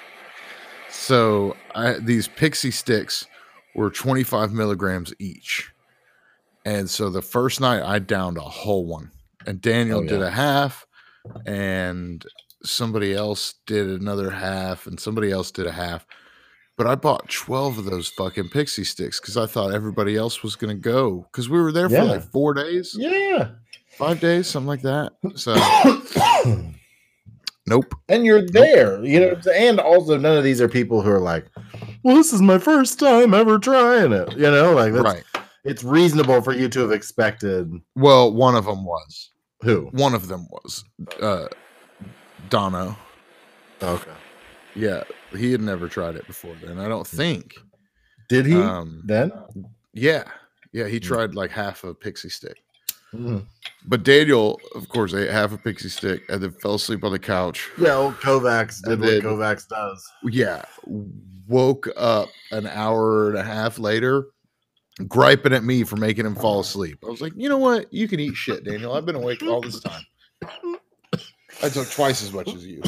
So 0.89 1.55
I, 1.73 1.93
these 1.93 2.27
pixie 2.27 2.71
sticks 2.71 3.27
were 3.75 3.89
25 3.89 4.51
milligrams 4.53 5.13
each, 5.19 5.71
and 6.65 6.89
so 6.89 7.09
the 7.09 7.21
first 7.21 7.59
night 7.61 7.81
I 7.83 7.99
downed 7.99 8.37
a 8.37 8.41
whole 8.41 8.85
one, 8.85 9.11
and 9.47 9.61
Daniel 9.61 9.99
Oh, 9.99 10.07
did 10.07 10.19
yeah. 10.19 10.27
a 10.27 10.31
half, 10.31 10.85
and 11.45 12.25
somebody 12.63 13.13
else 13.13 13.55
did 13.65 13.87
another 14.01 14.29
half, 14.29 14.85
and 14.87 14.99
somebody 14.99 15.31
else 15.31 15.51
did 15.51 15.65
a 15.67 15.71
half. 15.71 16.05
But 16.77 16.87
I 16.87 16.95
bought 16.95 17.29
12 17.29 17.79
of 17.79 17.85
those 17.85 18.07
fucking 18.09 18.49
pixie 18.49 18.83
sticks 18.85 19.19
because 19.19 19.37
I 19.37 19.45
thought 19.45 19.73
everybody 19.73 20.15
else 20.15 20.41
was 20.41 20.55
going 20.55 20.75
to 20.75 20.81
go 20.81 21.27
because 21.31 21.47
we 21.49 21.61
were 21.61 21.71
there 21.71 21.89
for 21.89 22.03
like 22.03 22.23
four 22.31 22.53
days, 22.55 22.95
Yeah. 22.97 23.49
five 23.97 24.19
days, 24.19 24.47
something 24.47 24.67
like 24.67 24.81
that. 24.81 25.11
So, 25.35 25.53
nope. 27.67 27.93
and 28.09 28.25
you're 28.25 28.45
there, 28.47 29.03
you 29.03 29.19
know. 29.19 29.27
what 29.29 29.37
I'm 29.37 29.41
saying? 29.43 29.69
And 29.69 29.79
also, 29.79 30.17
none 30.17 30.37
of 30.37 30.43
these 30.43 30.59
are 30.61 30.67
people 30.67 31.01
who 31.01 31.11
are 31.11 31.19
like, 31.19 31.45
"Well, 32.03 32.15
this 32.15 32.33
is 32.33 32.41
my 32.41 32.57
first 32.57 32.99
time 32.99 33.33
ever 33.33 33.57
trying 33.59 34.11
it." 34.11 34.31
You 34.33 34.49
know, 34.51 34.73
like 34.73 34.93
that's, 34.93 35.03
Right. 35.03 35.23
It's 35.63 35.83
reasonable 35.83 36.41
for 36.41 36.53
you 36.53 36.67
to 36.69 36.79
have 36.81 36.91
expected 36.91 37.71
Well, 37.95 38.33
one 38.33 38.55
of 38.55 38.65
them 38.65 38.83
was. 38.85 39.29
who? 39.61 39.89
One 39.91 40.13
of 40.15 40.27
them 40.27 40.47
was 40.51 40.83
uh, 41.21 41.47
Dono. 42.49 42.97
Okay. 43.83 44.11
Yeah, 44.75 45.03
he 45.35 45.51
had 45.51 45.61
never 45.61 45.87
tried 45.87 46.15
it 46.15 46.25
before 46.27 46.55
then. 46.63 46.79
I 46.79 46.87
don't 46.87 47.05
think. 47.05 47.53
Did 48.29 48.45
he 48.45 48.55
Um, 48.55 49.03
then? 49.05 49.31
yeah, 49.93 50.23
yeah, 50.71 50.87
he 50.87 50.99
Mm. 50.99 51.03
tried 51.03 51.35
like 51.35 51.51
half 51.51 51.83
a 51.83 51.93
pixie 51.93 52.29
stick. 52.29 52.57
Mhm. 53.13 53.45
But 53.85 54.03
Daniel, 54.03 54.59
of 54.73 54.87
course, 54.87 55.13
ate 55.13 55.29
half 55.29 55.51
a 55.51 55.57
pixie 55.57 55.89
stick 55.89 56.23
and 56.29 56.41
then 56.41 56.51
fell 56.53 56.75
asleep 56.75 57.03
on 57.03 57.11
the 57.11 57.19
couch. 57.19 57.69
Yeah, 57.77 57.95
old 57.95 58.15
Kovacs 58.15 58.81
did 58.81 58.93
And 58.93 59.01
what 59.01 59.09
then- 59.09 59.21
Kovacs 59.21 59.67
does. 59.67 60.09
Yeah, 60.23 60.63
woke 61.51 61.87
up 61.95 62.29
an 62.51 62.65
hour 62.65 63.29
and 63.29 63.37
a 63.37 63.43
half 63.43 63.77
later, 63.77 64.27
griping 65.07 65.53
at 65.53 65.63
me 65.63 65.83
for 65.83 65.97
making 65.97 66.25
him 66.25 66.35
fall 66.35 66.53
uh-huh. 66.53 66.61
asleep. 66.61 66.99
I 67.05 67.09
was 67.09 67.21
like, 67.21 67.33
you 67.35 67.49
know 67.49 67.57
what? 67.57 67.93
You 67.93 68.07
can 68.07 68.19
eat 68.19 68.35
shit, 68.35 68.63
Daniel. 68.63 68.93
I've 68.93 69.05
been 69.05 69.15
awake 69.15 69.43
all 69.43 69.61
this 69.61 69.79
time. 69.79 70.03
I 71.61 71.69
took 71.69 71.89
twice 71.91 72.23
as 72.23 72.33
much 72.33 72.47
as 72.53 72.65
you. 72.65 72.81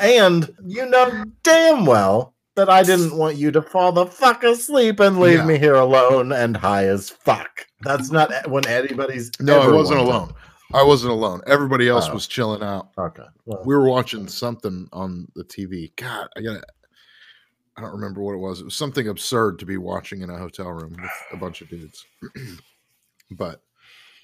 and 0.00 0.48
you 0.64 0.88
know 0.88 1.24
damn 1.42 1.84
well 1.84 2.34
that 2.54 2.70
I 2.70 2.82
didn't 2.82 3.16
want 3.16 3.36
you 3.36 3.50
to 3.52 3.62
fall 3.62 3.92
the 3.92 4.06
fuck 4.06 4.42
asleep 4.42 5.00
and 5.00 5.20
leave 5.20 5.38
Yeah. 5.38 5.44
me 5.46 5.58
here 5.58 5.74
alone 5.74 6.32
and 6.32 6.56
high 6.56 6.86
as 6.86 7.10
fuck. 7.10 7.66
That's 7.82 8.10
not 8.10 8.48
when 8.50 8.66
anybody's. 8.66 9.30
No, 9.40 9.60
I 9.60 9.72
wasn't 9.72 10.00
alone. 10.00 10.32
I 10.74 10.82
wasn't 10.82 11.12
alone. 11.12 11.40
Everybody 11.46 11.88
else 11.88 12.08
Oh. 12.08 12.14
was 12.14 12.26
chilling 12.26 12.62
out. 12.62 12.88
Okay. 12.98 13.22
Well, 13.46 13.62
We 13.64 13.76
were 13.76 13.88
watching 13.88 14.28
something 14.28 14.88
on 14.92 15.28
the 15.34 15.44
TV. 15.44 15.92
God, 15.96 16.28
I 16.36 16.40
gotta. 16.40 16.62
I 17.78 17.80
don't 17.80 17.92
remember 17.92 18.20
what 18.20 18.32
it 18.34 18.38
was. 18.38 18.60
It 18.60 18.64
was 18.64 18.74
something 18.74 19.06
absurd 19.06 19.60
to 19.60 19.64
be 19.66 19.76
watching 19.76 20.22
in 20.22 20.30
a 20.30 20.36
hotel 20.36 20.70
room 20.70 20.96
with 21.00 21.10
a 21.32 21.36
bunch 21.36 21.60
of 21.62 21.68
dudes. 21.68 22.04
but, 23.30 23.62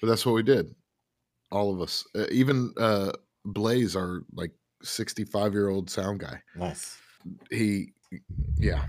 but 0.01 0.07
that's 0.07 0.25
what 0.25 0.35
we 0.35 0.43
did. 0.43 0.75
All 1.53 1.73
of 1.73 1.79
us, 1.79 2.05
uh, 2.17 2.25
even 2.31 2.73
uh, 2.77 3.13
Blaze, 3.45 3.95
our 3.95 4.23
like 4.33 4.51
sixty-five-year-old 4.83 5.89
sound 5.89 6.19
guy. 6.19 6.41
nice. 6.57 6.97
He, 7.49 7.93
yeah. 8.57 8.83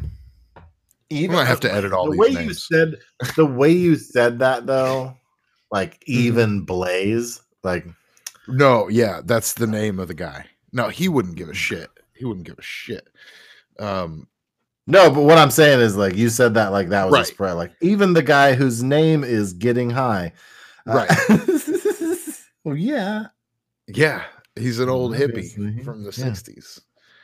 I 0.56 0.62
Even 1.10 1.36
might 1.36 1.44
have 1.44 1.60
to 1.60 1.72
edit 1.72 1.92
all 1.92 2.06
the 2.06 2.12
these 2.12 2.36
way 2.36 2.44
you 2.44 2.52
said 2.54 2.96
the 3.36 3.46
way 3.46 3.70
you 3.70 3.94
said 3.94 4.40
that 4.40 4.66
though, 4.66 5.16
like 5.70 6.00
Mm-hmm. 6.08 6.12
even 6.12 6.60
Blaze, 6.64 7.40
like 7.62 7.86
No, 8.48 8.88
yeah, 8.88 9.20
that's 9.24 9.52
the 9.52 9.68
name 9.68 10.00
of 10.00 10.08
the 10.08 10.14
guy. 10.14 10.46
No, 10.72 10.88
he 10.88 11.08
wouldn't 11.08 11.36
give 11.36 11.48
a 11.48 11.54
shit. 11.54 11.88
He 12.14 12.24
wouldn't 12.24 12.46
give 12.46 12.58
a 12.58 12.62
shit. 12.62 13.08
Um, 13.78 14.26
no, 14.86 15.10
but 15.10 15.22
what 15.22 15.38
I'm 15.38 15.50
saying 15.50 15.80
is 15.80 15.96
like 15.96 16.14
you 16.16 16.28
said 16.28 16.54
that 16.54 16.68
like 16.72 16.88
that 16.90 17.04
was 17.06 17.12
Right. 17.14 17.22
a 17.22 17.26
spread. 17.26 17.52
Like 17.54 17.72
even 17.80 18.12
the 18.12 18.22
guy 18.22 18.54
whose 18.54 18.82
name 18.82 19.24
is 19.24 19.52
getting 19.52 19.90
high. 19.90 20.32
Uh, 20.86 21.06
well, 22.64 22.76
yeah. 22.76 23.26
yeah, 23.88 24.22
he's 24.54 24.78
an 24.78 24.88
old 24.88 25.14
Obviously, 25.20 25.64
hippie 25.64 25.84
from 25.84 26.02
the 26.04 26.10
yeah. 26.16 26.26
'60s 26.30 26.80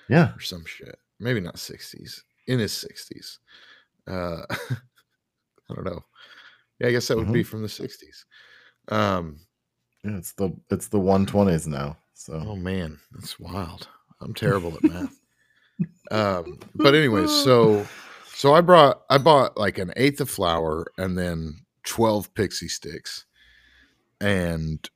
Yeah. 0.08 0.32
or 0.34 0.40
some 0.40 0.64
shit. 0.64 0.98
Maybe 1.20 1.40
not 1.40 1.56
'60s, 1.56 2.20
in 2.48 2.58
his 2.58 2.72
'60s. 2.72 3.38
Uh, 4.08 4.44
I 4.50 5.74
don't 5.74 5.84
know. 5.84 6.04
Yeah, 6.80 6.88
I 6.88 6.90
guess 6.90 7.06
that 7.08 7.16
would 7.16 7.26
Mm-hmm. 7.26 7.32
be 7.34 7.42
from 7.44 7.62
the 7.62 7.68
'60s. 7.68 8.24
Um, 8.88 9.38
Yeah, 10.04 10.16
it's 10.16 10.32
the 10.32 10.50
it's 10.70 10.88
the 10.88 10.98
120s 10.98 11.68
now. 11.68 11.96
So 12.14 12.34
oh 12.44 12.56
man, 12.56 12.98
that's 13.12 13.38
wild. 13.38 13.86
I'm 14.20 14.34
terrible 14.34 14.74
at 14.74 14.82
math. 14.82 15.20
Um, 16.12 16.58
but 16.74 16.94
anyway, 16.94 17.26
so 17.26 17.86
so 18.34 18.54
I 18.54 18.60
brought 18.60 19.02
I 19.10 19.18
bought 19.18 19.56
like 19.56 19.78
an 19.78 19.92
eighth 19.96 20.20
of 20.20 20.30
flour 20.30 20.86
and 20.98 21.18
then 21.18 21.56
twelve 21.84 22.32
pixie 22.34 22.68
sticks 22.68 23.24
and 24.20 24.88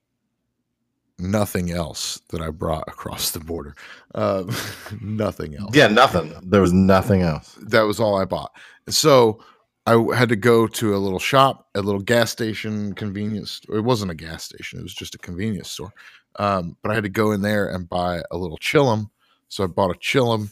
nothing 1.18 1.70
else 1.70 2.20
that 2.30 2.40
I 2.40 2.50
brought 2.50 2.86
across 2.88 3.30
the 3.30 3.40
border. 3.40 3.74
Um, 4.14 4.50
nothing 5.00 5.56
else. 5.56 5.74
yeah, 5.74 5.88
nothing. 5.88 6.34
There 6.42 6.60
was 6.60 6.72
nothing 6.72 7.22
else. 7.22 7.58
that 7.62 7.82
was 7.82 7.98
all 8.00 8.20
I 8.20 8.24
bought. 8.24 8.52
So 8.88 9.42
I 9.86 10.04
had 10.14 10.28
to 10.28 10.36
go 10.36 10.66
to 10.66 10.96
a 10.96 10.98
little 10.98 11.18
shop, 11.18 11.68
a 11.74 11.80
little 11.80 12.00
gas 12.00 12.30
station 12.30 12.92
convenience. 12.94 13.60
It 13.72 13.80
wasn't 13.84 14.10
a 14.10 14.14
gas 14.14 14.44
station; 14.44 14.78
it 14.80 14.82
was 14.82 14.94
just 14.94 15.14
a 15.14 15.18
convenience 15.18 15.70
store. 15.70 15.92
Um, 16.38 16.76
but 16.82 16.90
I 16.92 16.94
had 16.94 17.04
to 17.04 17.08
go 17.08 17.32
in 17.32 17.40
there 17.40 17.68
and 17.68 17.88
buy 17.88 18.22
a 18.30 18.36
little 18.36 18.58
chillum. 18.58 19.08
So 19.48 19.64
I 19.64 19.68
bought 19.68 19.94
a 19.94 19.98
chillum, 19.98 20.50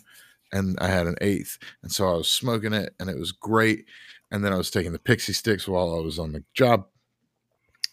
and 0.53 0.79
I 0.81 0.89
had 0.89 1.07
an 1.07 1.17
eighth, 1.21 1.59
and 1.83 1.91
so 1.91 2.09
I 2.09 2.15
was 2.15 2.31
smoking 2.31 2.73
it, 2.73 2.95
and 3.01 3.09
it 3.11 3.19
was 3.19 3.33
great. 3.33 3.87
And 4.31 4.45
then 4.45 4.53
I 4.53 4.57
was 4.57 4.71
taking 4.71 4.93
the 4.93 4.99
pixie 4.99 5.33
sticks 5.33 5.69
while 5.69 5.95
I 5.97 6.01
was 6.01 6.19
on 6.19 6.33
the 6.33 6.43
job, 6.55 6.87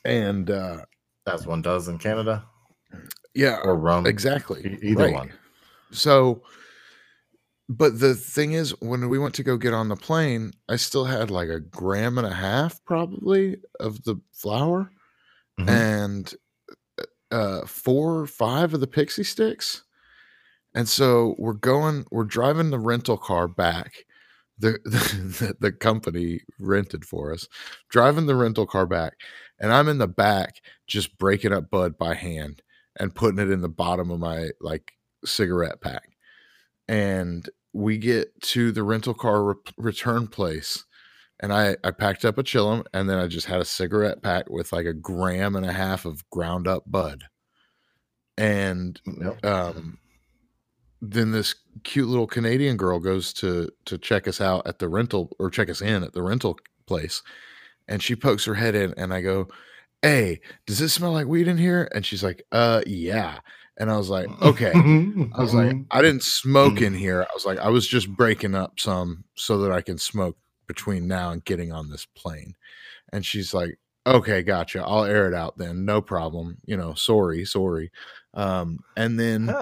and 0.05 0.49
uh, 0.49 0.85
As 1.27 1.45
one 1.45 1.61
does 1.61 1.87
in 1.87 1.97
Canada 1.99 2.45
yeah, 3.35 3.59
or 3.63 3.75
rum. 3.77 4.05
exactly, 4.07 4.61
E- 4.65 4.89
either 4.89 5.03
right. 5.05 5.13
one. 5.13 5.33
So, 5.91 6.41
but 7.69 7.99
the 7.99 8.15
thing 8.15 8.53
is, 8.53 8.71
when 8.81 9.07
we 9.09 9.19
went 9.19 9.33
to 9.35 9.43
go 9.43 9.55
get 9.57 9.73
on 9.73 9.87
the 9.89 9.95
plane, 9.95 10.51
I 10.67 10.75
still 10.77 11.05
had 11.05 11.29
like 11.31 11.49
a 11.49 11.59
gram 11.59 12.17
and 12.17 12.27
a 12.27 12.33
half 12.33 12.83
probably 12.85 13.57
of 13.79 14.03
the 14.03 14.15
flour 14.33 14.91
Mhm. 15.59 15.69
and 15.69 16.33
uh, 17.31 17.65
four 17.65 18.19
or 18.19 18.27
five 18.27 18.73
of 18.73 18.79
the 18.81 18.87
pixie 18.87 19.23
sticks. 19.23 19.83
And 20.73 20.87
so 20.87 21.35
we're 21.37 21.53
going, 21.53 22.05
we're 22.11 22.23
driving 22.23 22.69
the 22.69 22.79
rental 22.79 23.17
car 23.17 23.47
back. 23.47 24.05
The, 24.59 24.77
the 24.85 25.55
the 25.59 25.71
company 25.71 26.41
rented 26.59 27.03
for 27.05 27.33
us, 27.33 27.47
driving 27.89 28.27
the 28.27 28.35
rental 28.35 28.67
car 28.67 28.85
back, 28.85 29.13
and 29.59 29.73
I'm 29.73 29.87
in 29.89 29.97
the 29.97 30.07
back 30.07 30.57
just 30.87 31.17
breaking 31.17 31.51
up 31.53 31.71
bud 31.71 31.97
by 31.97 32.13
hand 32.13 32.61
and 32.99 33.15
putting 33.15 33.39
it 33.39 33.49
in 33.49 33.61
the 33.61 33.69
bottom 33.69 34.11
of 34.11 34.19
my 34.19 34.49
like 34.61 34.93
cigarette 35.25 35.81
pack. 35.81 36.09
And 36.87 37.49
we 37.73 37.97
get 37.97 38.39
to 38.41 38.71
the 38.71 38.83
rental 38.83 39.13
car 39.15 39.43
re- 39.43 39.55
return 39.77 40.27
place, 40.27 40.85
and 41.39 41.51
I 41.53 41.77
I 41.83 41.91
packed 41.91 42.23
up 42.25 42.37
a 42.37 42.43
chillum, 42.43 42.85
and 42.93 43.09
then 43.09 43.17
I 43.17 43.27
just 43.27 43.47
had 43.47 43.61
a 43.61 43.65
cigarette 43.65 44.21
pack 44.21 44.49
with 44.49 44.71
like 44.73 44.85
a 44.85 44.93
gram 44.93 45.55
and 45.55 45.65
a 45.65 45.73
half 45.73 46.05
of 46.05 46.29
ground 46.29 46.67
up 46.67 46.83
bud, 46.85 47.23
and 48.37 48.99
Yep. 49.05 49.45
um, 49.45 49.99
then 51.01 51.31
this 51.31 51.55
cute 51.83 52.07
little 52.07 52.27
Canadian 52.27 52.77
girl 52.77 52.99
goes 52.99 53.33
to 53.33 53.69
to 53.85 53.97
check 53.97 54.27
us 54.27 54.39
out 54.39 54.65
at 54.67 54.79
the 54.79 54.87
rental 54.89 55.35
or 55.39 55.49
check 55.49 55.69
us 55.69 55.81
in 55.81 56.03
at 56.03 56.13
the 56.13 56.21
rental 56.21 56.59
place, 56.85 57.21
and 57.87 58.01
she 58.03 58.15
pokes 58.15 58.45
her 58.45 58.55
head 58.55 58.75
in, 58.75 58.93
and 58.97 59.13
I 59.13 59.21
go, 59.21 59.47
"Hey, 60.01 60.41
does 60.67 60.81
it 60.81 60.89
smell 60.89 61.13
like 61.13 61.27
weed 61.27 61.47
in 61.47 61.57
here?" 61.57 61.89
And 61.93 62.05
she's 62.05 62.23
like, 62.23 62.43
"Uh, 62.51 62.81
yeah." 62.85 63.39
And 63.77 63.89
I 63.91 63.97
was 63.97 64.09
like, 64.09 64.27
"Okay." 64.41 64.71
I 64.75 65.41
was 65.41 65.53
like, 65.53 65.75
I 65.91 66.01
didn't 66.01 66.23
smoke 66.23 66.81
in 66.81 66.93
here. 66.93 67.23
I 67.23 67.33
was 67.33 67.45
like, 67.45 67.59
I 67.59 67.69
was 67.69 67.87
just 67.87 68.09
breaking 68.09 68.53
up 68.55 68.79
some 68.79 69.23
so 69.35 69.57
that 69.59 69.71
I 69.71 69.81
can 69.81 69.97
smoke 69.97 70.37
between 70.67 71.07
now 71.07 71.31
and 71.31 71.43
getting 71.45 71.71
on 71.71 71.89
this 71.89 72.05
plane. 72.05 72.55
And 73.11 73.25
she's 73.25 73.53
like, 73.53 73.77
okay, 74.07 74.41
gotcha. 74.41 74.83
I'll 74.83 75.03
air 75.03 75.27
it 75.27 75.33
out 75.33 75.57
then. 75.57 75.85
No 75.85 76.01
problem. 76.01 76.57
You 76.65 76.77
know, 76.77 76.93
sorry, 76.93 77.45
sorry. 77.45 77.91
Um, 78.33 78.79
and 78.95 79.19
then 79.19 79.53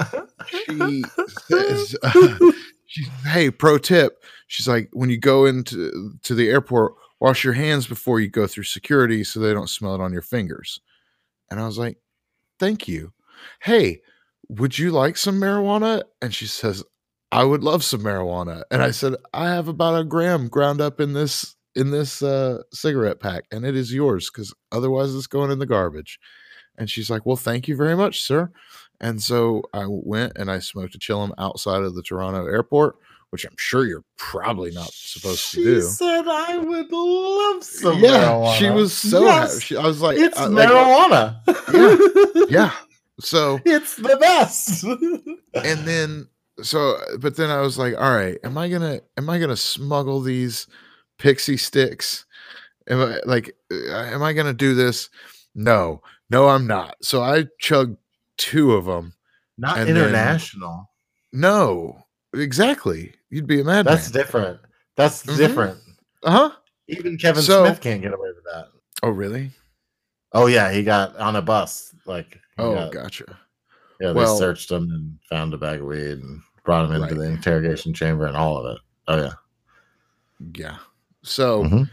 she 0.47 1.03
says, 1.47 1.95
she, 2.85 3.05
hey, 3.25 3.49
pro 3.49 3.77
tip. 3.77 4.23
She's 4.47 4.67
like, 4.67 4.89
when 4.93 5.09
you 5.09 5.17
go 5.17 5.45
into 5.45 6.13
to 6.23 6.35
the 6.35 6.49
airport, 6.49 6.93
wash 7.19 7.43
your 7.43 7.53
hands 7.53 7.87
before 7.87 8.19
you 8.19 8.29
go 8.29 8.47
through 8.47 8.63
security 8.63 9.23
so 9.23 9.39
they 9.39 9.53
don't 9.53 9.69
smell 9.69 9.95
it 9.95 10.01
on 10.01 10.13
your 10.13 10.21
fingers. 10.21 10.81
And 11.49 11.59
I 11.59 11.65
was 11.65 11.77
like, 11.77 11.97
thank 12.59 12.87
you. 12.87 13.13
Hey, 13.61 14.01
would 14.49 14.77
you 14.77 14.91
like 14.91 15.17
some 15.17 15.39
marijuana? 15.39 16.03
And 16.21 16.33
she 16.33 16.45
says, 16.45 16.83
I 17.31 17.43
would 17.43 17.63
love 17.63 17.83
some 17.83 18.01
marijuana. 18.01 18.63
And 18.71 18.81
I 18.81 18.91
said, 18.91 19.15
I 19.33 19.49
have 19.49 19.67
about 19.67 19.99
a 19.99 20.03
gram 20.03 20.47
ground 20.47 20.81
up 20.81 20.99
in 20.99 21.13
this 21.13 21.55
in 21.75 21.91
this 21.91 22.21
uh, 22.21 22.61
cigarette 22.73 23.19
pack, 23.19 23.45
and 23.51 23.63
it 23.63 23.75
is 23.75 23.93
yours 23.93 24.29
because 24.29 24.53
otherwise 24.71 25.13
it's 25.13 25.27
going 25.27 25.51
in 25.51 25.59
the 25.59 25.65
garbage. 25.67 26.19
And 26.79 26.89
she's 26.89 27.09
like, 27.09 27.25
Well, 27.25 27.35
thank 27.37 27.67
you 27.67 27.75
very 27.75 27.95
much, 27.95 28.23
sir. 28.23 28.49
And 29.01 29.21
so 29.21 29.61
I 29.73 29.85
went 29.87 30.33
and 30.37 30.49
I 30.49 30.59
smoked 30.59 30.95
a 30.95 30.97
chillum 30.99 31.31
outside 31.37 31.83
of 31.83 31.93
the 31.95 32.01
Toronto 32.01 32.45
airport, 32.47 32.95
which 33.29 33.45
I'm 33.45 33.55
sure 33.57 33.85
you're 33.85 34.03
probably 34.17 34.71
not 34.71 34.89
supposed 34.91 35.39
she 35.39 35.63
to 35.63 35.63
do. 35.75 35.81
She 35.81 35.87
said 35.87 36.27
I 36.27 36.57
would 36.57 36.91
love 36.91 37.63
some 37.63 37.99
yeah, 37.99 38.09
marijuana. 38.25 38.55
she 38.57 38.69
was 38.71 38.93
so 38.97 39.21
Yes, 39.23 39.53
happy. 39.53 39.65
She, 39.65 39.77
I 39.77 39.83
was 39.85 40.01
like, 40.01 40.17
it's 40.17 40.37
I- 40.39 40.47
like, 40.47 40.67
marijuana. 40.69 41.39
yeah. 41.73 42.45
Yeah. 42.49 42.71
So 43.21 43.59
It's 43.65 43.95
the 43.97 44.17
best. 44.19 44.83
and 44.83 45.87
then 45.87 46.27
so 46.61 46.97
but 47.19 47.37
then 47.37 47.49
i 47.49 47.61
was 47.61 47.77
like 47.77 47.93
all 47.95 48.13
right 48.13 48.37
am 48.43 48.57
i 48.57 48.67
gonna 48.67 48.99
am 49.17 49.29
i 49.29 49.39
gonna 49.39 49.55
smuggle 49.55 50.19
these 50.19 50.67
pixie 51.17 51.55
sticks 51.55 52.25
am 52.89 52.99
i 52.99 53.19
like 53.25 53.55
uh, 53.71 53.93
am 53.95 54.21
i 54.21 54.33
gonna 54.33 54.51
do 54.53 54.73
this 54.75 55.09
no 55.55 56.01
no 56.29 56.47
i'm 56.49 56.65
not 56.67 56.95
so 57.01 57.21
i 57.21 57.45
chugged 57.59 57.97
two 58.37 58.73
of 58.73 58.85
them 58.85 59.13
Not 59.57 59.77
And 59.79 59.89
then- 59.89 59.97
international. 59.97 60.89
no 61.33 62.05
exactly 62.33 63.13
you'd 63.29 63.47
be 63.47 63.61
a 63.61 63.63
madman 63.63 63.93
That's 63.95 64.11
different. 64.11 64.59
That's 64.95 65.23
Mhm. 65.25 65.37
different. 65.37 65.79
uh-huh 66.23 66.51
Even 66.87 67.17
Kevin 67.17 67.41
So- 67.43 67.65
Smith 67.65 67.81
can't 67.81 68.01
get 68.01 68.13
away 68.13 68.29
with 68.35 68.43
that. 68.51 68.67
oh 69.03 69.09
really 69.09 69.51
Oh 70.31 70.45
yeah, 70.45 70.71
he 70.71 70.83
got 70.83 71.15
on 71.17 71.35
a 71.35 71.41
bus. 71.41 71.93
Like 72.05 72.39
oh 72.57 72.75
got- 72.75 72.91
gotcha 72.93 73.25
yeah, 73.99 74.07
they 74.09 74.13
well- 74.13 74.37
searched 74.37 74.69
him 74.71 74.83
and 74.91 75.17
found 75.29 75.53
a 75.53 75.57
bag 75.57 75.79
of 75.81 75.87
weed 75.87 76.19
and 76.19 76.41
brought 76.63 76.85
him 76.85 76.91
into 76.93 77.07
Right. 77.15 77.15
the 77.15 77.23
interrogation 77.31 77.93
chamber 77.93 78.25
and 78.27 78.37
all 78.37 78.57
of 78.57 78.75
it. 78.75 78.81
Oh 79.07 79.17
yeah. 79.17 79.33
yeah 80.55 80.77
so 81.23 81.63
Mhm. 81.63 81.89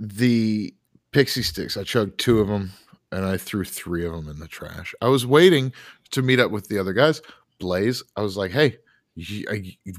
the 0.00 0.74
pixie 1.12 1.42
sticks 1.42 1.76
i 1.76 1.82
chugged 1.84 2.18
two 2.18 2.40
of 2.40 2.48
them 2.48 2.70
and 3.12 3.24
i 3.24 3.36
threw 3.36 3.64
three 3.64 4.04
of 4.04 4.12
them 4.12 4.28
in 4.28 4.38
the 4.38 4.48
trash 4.48 4.94
i 5.00 5.08
was 5.08 5.24
waiting 5.26 5.72
to 6.10 6.22
meet 6.22 6.40
up 6.40 6.50
with 6.50 6.68
the 6.68 6.78
other 6.78 6.92
guys 6.92 7.20
blaze 7.58 8.02
i 8.16 8.20
was 8.20 8.36
like 8.36 8.50
hey 8.50 8.76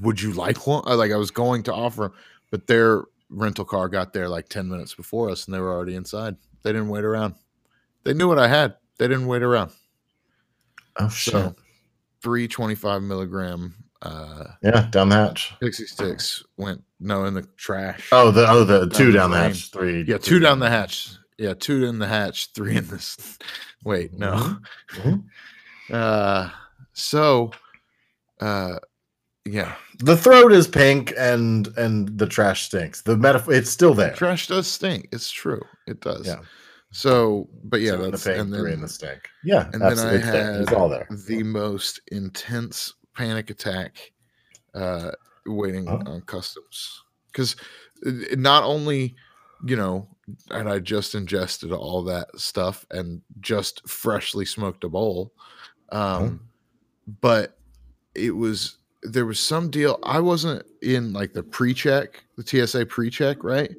would 0.00 0.20
you 0.20 0.32
like 0.32 0.66
one 0.66 0.84
like 0.98 1.10
i 1.12 1.16
was 1.16 1.30
going 1.30 1.62
to 1.62 1.72
offer 1.74 2.04
'em, 2.04 2.12
but 2.50 2.66
their 2.66 3.04
rental 3.30 3.64
car 3.64 3.88
got 3.88 4.12
there 4.12 4.28
like 4.28 4.48
10 4.48 4.68
minutes 4.68 4.94
before 4.94 5.28
us 5.30 5.46
and 5.46 5.54
they 5.54 5.58
were 5.60 5.72
already 5.72 5.94
inside 5.96 6.36
they 6.62 6.70
didn't 6.72 6.88
wait 6.88 7.04
around 7.04 7.34
they 8.04 8.14
knew 8.14 8.28
what 8.28 8.38
i 8.38 8.46
had 8.48 8.74
they 8.98 9.08
didn't 9.08 9.26
wait 9.26 9.42
around 9.42 9.70
Oh 11.00 11.08
shit. 11.08 11.32
so 11.32 11.54
three 12.22 12.48
25 12.48 13.02
milligram 13.02 13.74
Uh, 14.02 14.44
Yeah, 14.62 14.88
down 14.90 15.08
the 15.08 15.16
hatch. 15.16 15.52
Pixie 15.60 15.86
sticks 15.86 16.44
went 16.56 16.82
no 17.00 17.24
in 17.24 17.34
the 17.34 17.42
trash. 17.56 18.08
Oh, 18.12 18.30
the 18.30 18.48
oh 18.48 18.62
the 18.64 18.88
two 18.88 19.10
down 19.12 19.30
the 19.32 19.38
hatch, 19.38 19.70
three. 19.72 20.02
yeah, 20.02 20.18
two 20.18 20.38
down 20.40 20.58
the 20.60 20.70
hatch. 20.70 21.10
Yeah, 21.38 21.54
two 21.54 21.86
in 21.86 21.98
the 21.98 22.06
hatch, 22.06 22.52
three 22.54 22.76
in 22.76 22.86
this. 22.88 23.38
Wait, 23.84 24.12
no. 24.14 24.56
Mhm. 24.94 25.24
Uh, 25.90 26.50
so, 26.92 27.50
uh, 28.42 28.78
yeah, 29.46 29.74
The 30.00 30.18
throat 30.18 30.52
is 30.52 30.68
pink 30.68 31.14
and 31.16 31.66
and 31.78 32.18
the 32.18 32.26
trash 32.26 32.66
stinks. 32.66 33.00
The 33.00 33.16
metaphor, 33.16 33.54
it's 33.54 33.70
still 33.70 33.94
there. 33.94 34.12
trash 34.14 34.48
does 34.48 34.66
stink. 34.66 35.08
It's 35.12 35.30
true. 35.30 35.62
It 35.86 36.00
does. 36.02 36.26
Yeah. 36.26 36.40
So, 36.90 37.48
but 37.64 37.80
yeah, 37.80 37.94
in 37.94 38.10
that's 38.10 38.22
the 38.22 38.30
pink, 38.32 38.40
and 38.42 38.52
three 38.52 38.72
in 38.72 38.80
then 38.80 38.80
the 38.82 38.88
stink. 38.88 39.30
Yeah, 39.44 39.70
and 39.72 39.80
then 39.80 39.98
I 39.98 40.14
it's, 40.16 40.26
there. 40.26 40.60
it's 40.60 40.68
had 40.70 40.76
all 40.78 40.90
there. 40.90 41.08
the 41.26 41.42
most 41.42 42.02
intense 42.12 42.92
panic 43.14 43.48
attack 43.48 44.12
uh 44.74 45.10
waiting 45.46 45.88
on 45.88 46.20
customs 46.26 47.02
because 47.32 47.56
not 48.36 48.62
only 48.62 49.14
you 49.66 49.74
know 49.76 50.06
and 50.50 50.68
i 50.68 50.78
just 50.78 51.14
ingested 51.14 51.72
all 51.72 52.02
that 52.02 52.28
stuff 52.38 52.84
and 52.90 53.20
just 53.40 53.86
freshly 53.88 54.44
smoked 54.44 54.84
a 54.84 54.88
bowl 54.88 55.32
um 55.90 56.40
but 57.20 57.58
it 58.14 58.30
was 58.30 58.78
there 59.02 59.24
was 59.26 59.40
some 59.40 59.70
deal 59.70 59.98
i 60.02 60.18
wasn't 60.20 60.62
in 60.82 61.12
like 61.12 61.32
the 61.32 61.42
pre-check 61.42 62.24
the 62.36 62.66
tsa 62.66 62.84
pre-check 62.86 63.42
right 63.42 63.74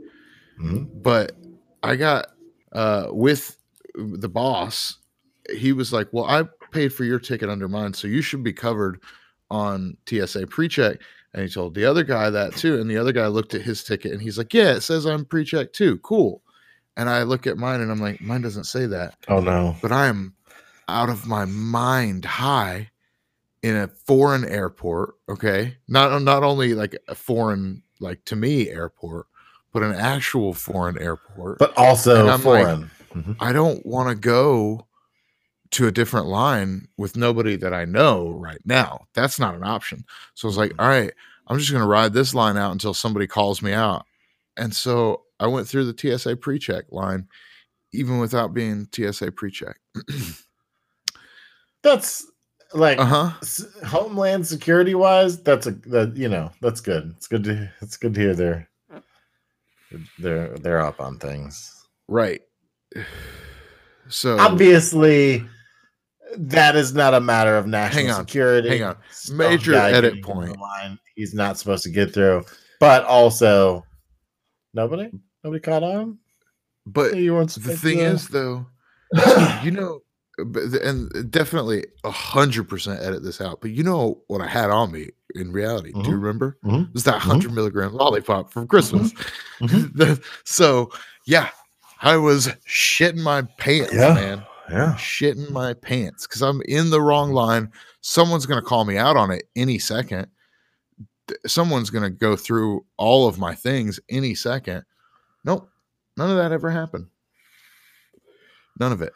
Mhm. 0.60 0.90
but 1.04 1.38
I 1.84 1.96
got 1.96 2.34
uh 2.74 3.08
with 3.12 3.56
the 3.96 4.28
boss. 4.28 4.98
He 5.56 5.72
was 5.72 5.94
like, 5.94 6.10
"Well, 6.12 6.26
I 6.26 6.44
paid 6.72 6.92
for 6.94 7.06
your 7.06 7.20
ticket 7.20 7.50
under 7.50 7.70
mine, 7.70 7.94
so 7.94 8.08
you 8.10 8.22
should 8.22 8.44
be 8.44 8.52
covered 8.52 9.00
on 9.50 9.96
TSA 10.06 10.48
pre-check." 10.48 11.00
And 11.34 11.44
he 11.44 11.50
told 11.50 11.76
the 11.76 11.86
other 11.86 12.04
guy 12.04 12.30
that 12.32 12.56
too, 12.56 12.80
and 12.82 12.90
the 12.90 12.98
other 12.98 13.12
guy 13.12 13.28
looked 13.28 13.54
at 13.54 13.62
his 13.62 13.84
ticket 13.84 14.12
and 14.14 14.22
he's 14.22 14.38
like, 14.38 14.54
"Yeah, 14.54 14.72
it 14.74 14.82
says 14.82 15.06
I'm 15.06 15.26
pre-check 15.26 15.74
too. 15.74 15.98
Cool." 16.00 16.42
And 16.98 17.08
I 17.10 17.24
look 17.24 17.46
at 17.48 17.58
mine 17.58 17.82
and 17.82 17.92
I'm 17.92 18.00
like, 18.02 18.20
"Mine 18.22 18.42
doesn't 18.42 18.64
say 18.66 18.86
that." 18.88 19.16
Oh 19.28 19.40
no. 19.40 19.76
But 19.82 19.92
I 19.92 20.08
am 20.08 20.34
out 20.88 21.10
of 21.10 21.28
my 21.28 21.46
mind 21.46 22.26
high 22.26 22.90
in 23.62 23.76
a 23.76 23.88
foreign 23.88 24.44
airport, 24.46 25.16
okay? 25.30 25.78
Not 25.88 26.20
not 26.24 26.44
only 26.44 26.74
like 26.74 26.98
a 27.08 27.14
foreign 27.16 27.84
like 28.00 28.26
to 28.26 28.36
me 28.36 28.70
airport, 28.70 29.28
but 29.72 29.84
an 29.84 29.94
actual 29.94 30.54
foreign 30.54 30.98
airport. 30.98 31.60
But 31.60 31.78
also 31.78 32.22
I'm 32.28 32.28
like- 32.28 32.42
foreign. 32.42 32.92
Mhm. 33.14 33.36
I 33.40 33.52
don't 33.52 33.86
want 33.86 34.10
to 34.10 34.16
go 34.16 34.88
to 35.72 35.88
a 35.88 35.92
different 35.92 36.28
line 36.28 36.88
with 36.98 37.16
nobody 37.16 37.56
that 37.56 37.74
I 37.74 37.86
know 37.86 38.32
right 38.32 38.62
now. 38.66 39.06
That's 39.14 39.40
not 39.40 39.56
an 39.56 39.64
option. 39.64 40.04
So 40.34 40.48
I 40.48 40.50
was 40.50 40.58
like, 40.58 40.74
all 40.80 40.88
right, 40.88 41.14
I'm 41.48 41.60
just 41.60 41.72
going 41.72 41.84
to 41.84 41.88
ride 41.88 42.14
this 42.14 42.34
line 42.34 42.58
out 42.58 42.72
until 42.72 42.94
somebody 42.94 43.28
calls 43.28 43.62
me 43.62 43.74
out. 43.74 44.06
And 44.58 44.74
so 44.76 45.24
I 45.40 45.48
went 45.48 45.68
through 45.68 45.92
the 45.92 46.18
TSA 46.18 46.38
pre 46.38 46.60
check 46.60 46.86
line, 46.92 47.28
even 47.94 48.20
without 48.20 48.54
being 48.54 48.88
TSA 48.92 49.32
pre 49.32 49.52
check. 49.52 49.80
That's 51.84 52.26
like 52.74 53.00
uh 53.00 53.06
huh. 53.06 53.32
s- 53.42 53.66
homeland 53.86 54.46
security 54.46 54.96
wise. 54.96 55.42
That's 55.42 55.66
a 55.66 55.72
that 55.72 56.16
you 56.18 56.28
know 56.28 56.52
that's 56.62 56.82
good. 56.82 57.14
It's 57.16 57.26
good 57.26 57.44
to 57.46 57.72
it's 57.82 57.98
good 57.98 58.14
to 58.14 58.20
hear 58.20 58.36
they're 58.36 58.70
they're 60.20 60.58
they're 60.58 60.82
up 60.82 61.00
on 61.00 61.18
things. 61.18 61.86
Right. 62.08 62.42
So 64.12 64.40
Obviously, 64.40 65.46
that 66.38 66.76
is 66.76 66.94
not 66.94 67.14
a 67.14 67.20
matter 67.20 67.56
of 67.58 67.66
national 67.68 68.04
Hang 68.06 68.12
on, 68.12 68.20
security. 68.28 68.70
hang 68.70 68.84
on. 68.84 68.98
Major 69.32 69.74
edit 69.76 70.22
point. 70.24 70.58
line 70.60 71.00
he's 71.16 71.34
not 71.34 71.58
supposed 71.58 71.84
to 71.84 71.90
get 71.90 72.14
through, 72.14 72.46
but 72.80 73.04
also 73.06 73.86
nobody 74.74 75.10
nobody 75.44 75.60
caught 75.62 75.84
on. 75.84 76.18
but 76.86 77.12
the 77.12 77.78
thing 77.80 78.00
is, 78.00 78.28
though, 78.28 78.66
you 79.64 79.72
know, 79.72 80.02
and 80.38 81.30
definitely 81.32 81.86
a 82.04 82.12
hundred 82.12 82.70
percent 82.70 83.02
edit 83.02 83.24
this 83.24 83.42
out. 83.42 83.60
But 83.62 83.72
you 83.72 83.84
know 83.84 84.22
what 84.28 84.42
I 84.42 84.48
had 84.48 84.70
on 84.70 84.92
me 84.92 85.10
in 85.36 85.52
reality? 85.52 85.92
Do 85.92 86.00
you 86.00 86.06
Mhm. 86.06 86.12
remember? 86.22 86.58
Mhm. 86.64 86.88
It 86.88 86.94
was 86.94 87.04
that 87.04 87.16
Mhm. 87.16 87.20
hundred 87.32 87.54
milligram 87.54 87.94
lollipop 87.94 88.54
from 88.54 88.68
Christmas. 88.68 89.12
Mhm. 89.62 90.22
So 90.46 90.92
yeah, 91.26 91.50
I 92.02 92.16
was 92.18 92.48
shitting 92.68 93.18
my 93.22 93.42
pants, 93.58 93.94
Yeah. 93.94 94.14
man. 94.14 94.46
Yeah. 94.72 94.94
Shitting 94.94 95.52
my 95.52 95.74
pants 95.74 96.28
because 96.28 96.42
I'm 96.42 96.62
in 96.66 96.90
the 96.90 97.02
wrong 97.02 97.32
line. 97.32 97.72
Someone's 98.02 98.46
gonna 98.46 98.62
call 98.62 98.86
me 98.86 98.98
out 98.98 99.18
on 99.18 99.32
it 99.32 99.44
any 99.56 99.80
second. 99.80 100.28
Someone's 101.46 101.90
gonna 101.90 102.10
go 102.10 102.36
through 102.36 102.86
all 102.98 103.28
of 103.28 103.38
my 103.40 103.56
things 103.56 104.00
any 104.10 104.36
second. 104.36 104.84
Nope, 105.44 105.70
none 106.18 106.30
of 106.30 106.38
that 106.38 106.52
ever 106.52 106.70
happened. 106.70 107.08
None 108.80 108.92
of 108.92 109.02
it. 109.02 109.14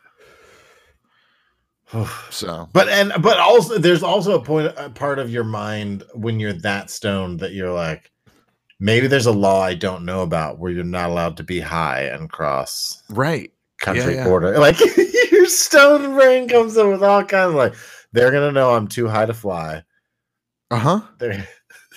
So 2.31 2.67
But 2.73 2.89
and 2.89 3.13
but 3.21 3.37
also 3.37 3.77
there's 3.77 4.01
also 4.01 4.39
a 4.39 4.43
point 4.43 4.73
a 4.77 4.89
part 4.89 5.19
of 5.19 5.29
your 5.29 5.43
mind 5.43 6.03
when 6.15 6.39
you're 6.39 6.53
that 6.53 6.89
stoned 6.89 7.39
that 7.39 7.53
you're 7.53 7.71
like 7.71 8.11
maybe 8.79 9.05
there's 9.05 9.27
a 9.27 9.31
law 9.31 9.61
I 9.61 9.75
don't 9.75 10.03
know 10.03 10.23
about 10.23 10.57
where 10.57 10.71
you're 10.71 10.83
not 10.83 11.11
allowed 11.11 11.37
to 11.37 11.43
be 11.43 11.59
high 11.59 12.01
and 12.01 12.31
cross 12.31 13.03
right, 13.09 13.52
country 13.83 14.15
yeah. 14.15 14.23
border. 14.23 14.57
Like 14.59 14.79
your 15.31 15.45
stone 15.47 16.15
brain 16.15 16.47
comes 16.49 16.77
up 16.77 16.87
with 16.87 17.03
all 17.03 17.23
kinds 17.23 17.49
of 17.51 17.55
like 17.55 17.75
they're 18.11 18.31
gonna 18.31 18.51
know 18.51 18.73
I'm 18.73 18.87
too 18.87 19.07
high 19.07 19.25
to 19.25 19.33
fly. 19.33 19.83
uh 20.71 20.77
huh. 20.79 21.01
They're 21.19 21.47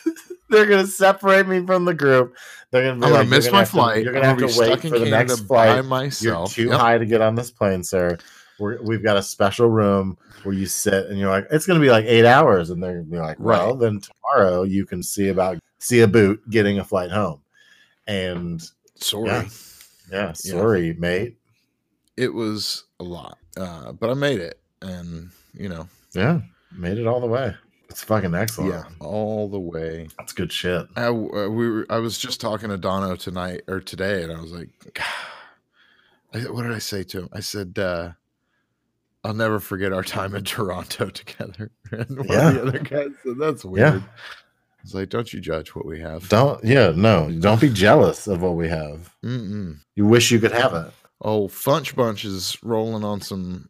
they're 0.51 0.67
gonna 0.67 0.87
separate 0.87 1.49
me 1.49 1.65
from 1.65 1.85
the 1.85 1.95
group. 1.95 2.37
They're 2.71 2.83
gonna 2.83 3.01
be 3.01 3.07
I'm 3.07 3.13
gonna 3.13 3.15
like, 3.15 3.27
"You're 3.29 3.37
miss 3.37 3.51
my 3.53 3.59
have 3.61 3.69
to- 3.69 3.73
flight. 3.73 4.05
you're 4.05 4.13
gonna 4.13 4.27
have 4.27 4.39
be 4.39 4.49
to 4.49 4.59
wait 4.61 4.81
for 4.81 4.99
the 4.99 5.07
next 5.11 5.41
by 5.43 5.81
flight. 5.83 6.21
You're 6.23 6.47
too 6.47 6.69
Yep. 6.69 6.81
high 6.81 6.99
to 6.99 7.07
get 7.07 7.21
on 7.21 7.35
this 7.35 7.51
plane, 7.51 7.83
sir. 7.85 8.19
We're, 8.59 8.81
we've 8.83 9.03
got 9.05 9.19
a 9.19 9.23
special 9.23 9.69
room 9.69 10.17
where 10.43 10.55
you 10.55 10.65
sit, 10.67 11.07
and 11.09 11.19
you're 11.19 11.29
like, 11.29 11.47
it's 11.51 11.67
to 11.67 11.79
be 11.79 11.91
like 11.91 12.07
eight 12.07 12.25
hours, 12.25 12.71
and 12.71 12.83
they're 12.83 12.99
to 13.01 13.05
be 13.05 13.19
like, 13.19 13.39
well, 13.39 13.73
Right. 13.73 13.81
then 13.81 14.01
tomorrow 14.01 14.63
you 14.63 14.87
can 14.87 15.03
see 15.03 15.29
about 15.29 15.59
see 15.79 16.01
a 16.01 16.09
boot 16.09 16.41
getting 16.49 16.79
a 16.79 16.85
flight 16.85 17.11
home, 17.11 17.43
and 18.07 18.63
Sorry. 18.95 19.27
Yeah. 19.29 19.45
yeah, 20.11 20.33
sorry, 20.33 20.95
mate. 20.95 21.37
It 22.17 22.33
was 22.33 22.85
a 23.01 23.05
lot 23.05 23.39
uh 23.57 23.93
but 23.93 24.11
i 24.11 24.15
made 24.15 24.41
it 24.41 24.59
and 24.83 25.31
you 25.55 25.69
know 25.69 25.89
Yeah, 26.15 26.41
made 26.73 26.99
it 26.99 27.07
all 27.07 27.21
the 27.21 27.27
way. 27.27 27.55
It's 27.89 28.03
fucking 28.05 28.35
excellent. 28.35 28.73
yeah 28.73 28.85
all 29.01 29.49
the 29.49 29.61
way 29.61 30.09
that's 30.19 30.33
good 30.33 30.53
shit. 30.53 30.87
I, 30.97 31.07
uh, 31.07 31.13
we 31.49 31.71
were, 31.71 31.87
I 31.89 31.99
was 31.99 32.19
just 32.19 32.41
talking 32.41 32.69
to 32.71 32.77
Dono 32.77 33.17
tonight 33.17 33.63
or 33.69 33.81
today, 33.81 34.23
and 34.23 34.33
I 34.33 34.41
was 34.41 34.53
like, 34.53 34.69
I, 36.35 36.41
what 36.51 36.63
did 36.65 36.73
I 36.73 36.79
say 36.79 37.05
to 37.05 37.21
him? 37.21 37.29
I 37.33 37.41
said, 37.41 37.79
uh, 37.79 38.11
I'll 39.25 39.35
never 39.35 39.61
forget 39.61 39.93
our 39.93 40.03
time 40.03 40.35
in 40.35 40.45
Toronto 40.45 41.09
together. 41.21 41.71
And 41.93 42.19
one 42.19 42.39
of 42.39 42.55
the 42.55 42.63
other 42.69 42.79
guys 42.81 43.11
said, 43.23 43.39
That's 43.39 43.65
weird. 43.65 43.95
Yeah. 43.95 44.01
I 44.01 44.83
was 44.83 44.95
like, 44.95 45.09
Don't 45.09 45.33
you 45.33 45.41
judge 45.41 45.75
what 45.75 45.87
we 45.87 46.01
have. 46.01 46.29
Don't 46.29 46.63
yeah, 46.65 46.93
no, 46.95 47.31
don't 47.41 47.61
be 47.61 47.71
jealous 47.71 48.27
of 48.27 48.43
what 48.43 48.57
we 48.57 48.69
have. 48.69 49.15
Mm-mm. 49.25 49.79
You 49.95 50.07
wish 50.07 50.31
you 50.33 50.41
could 50.41 50.53
have 50.53 50.75
it. 50.75 50.93
Oh, 51.21 51.49
Funch 51.49 51.95
Bunch 51.95 52.25
is 52.25 52.59
rolling 52.63 53.05
on 53.05 53.21
some 53.21 53.69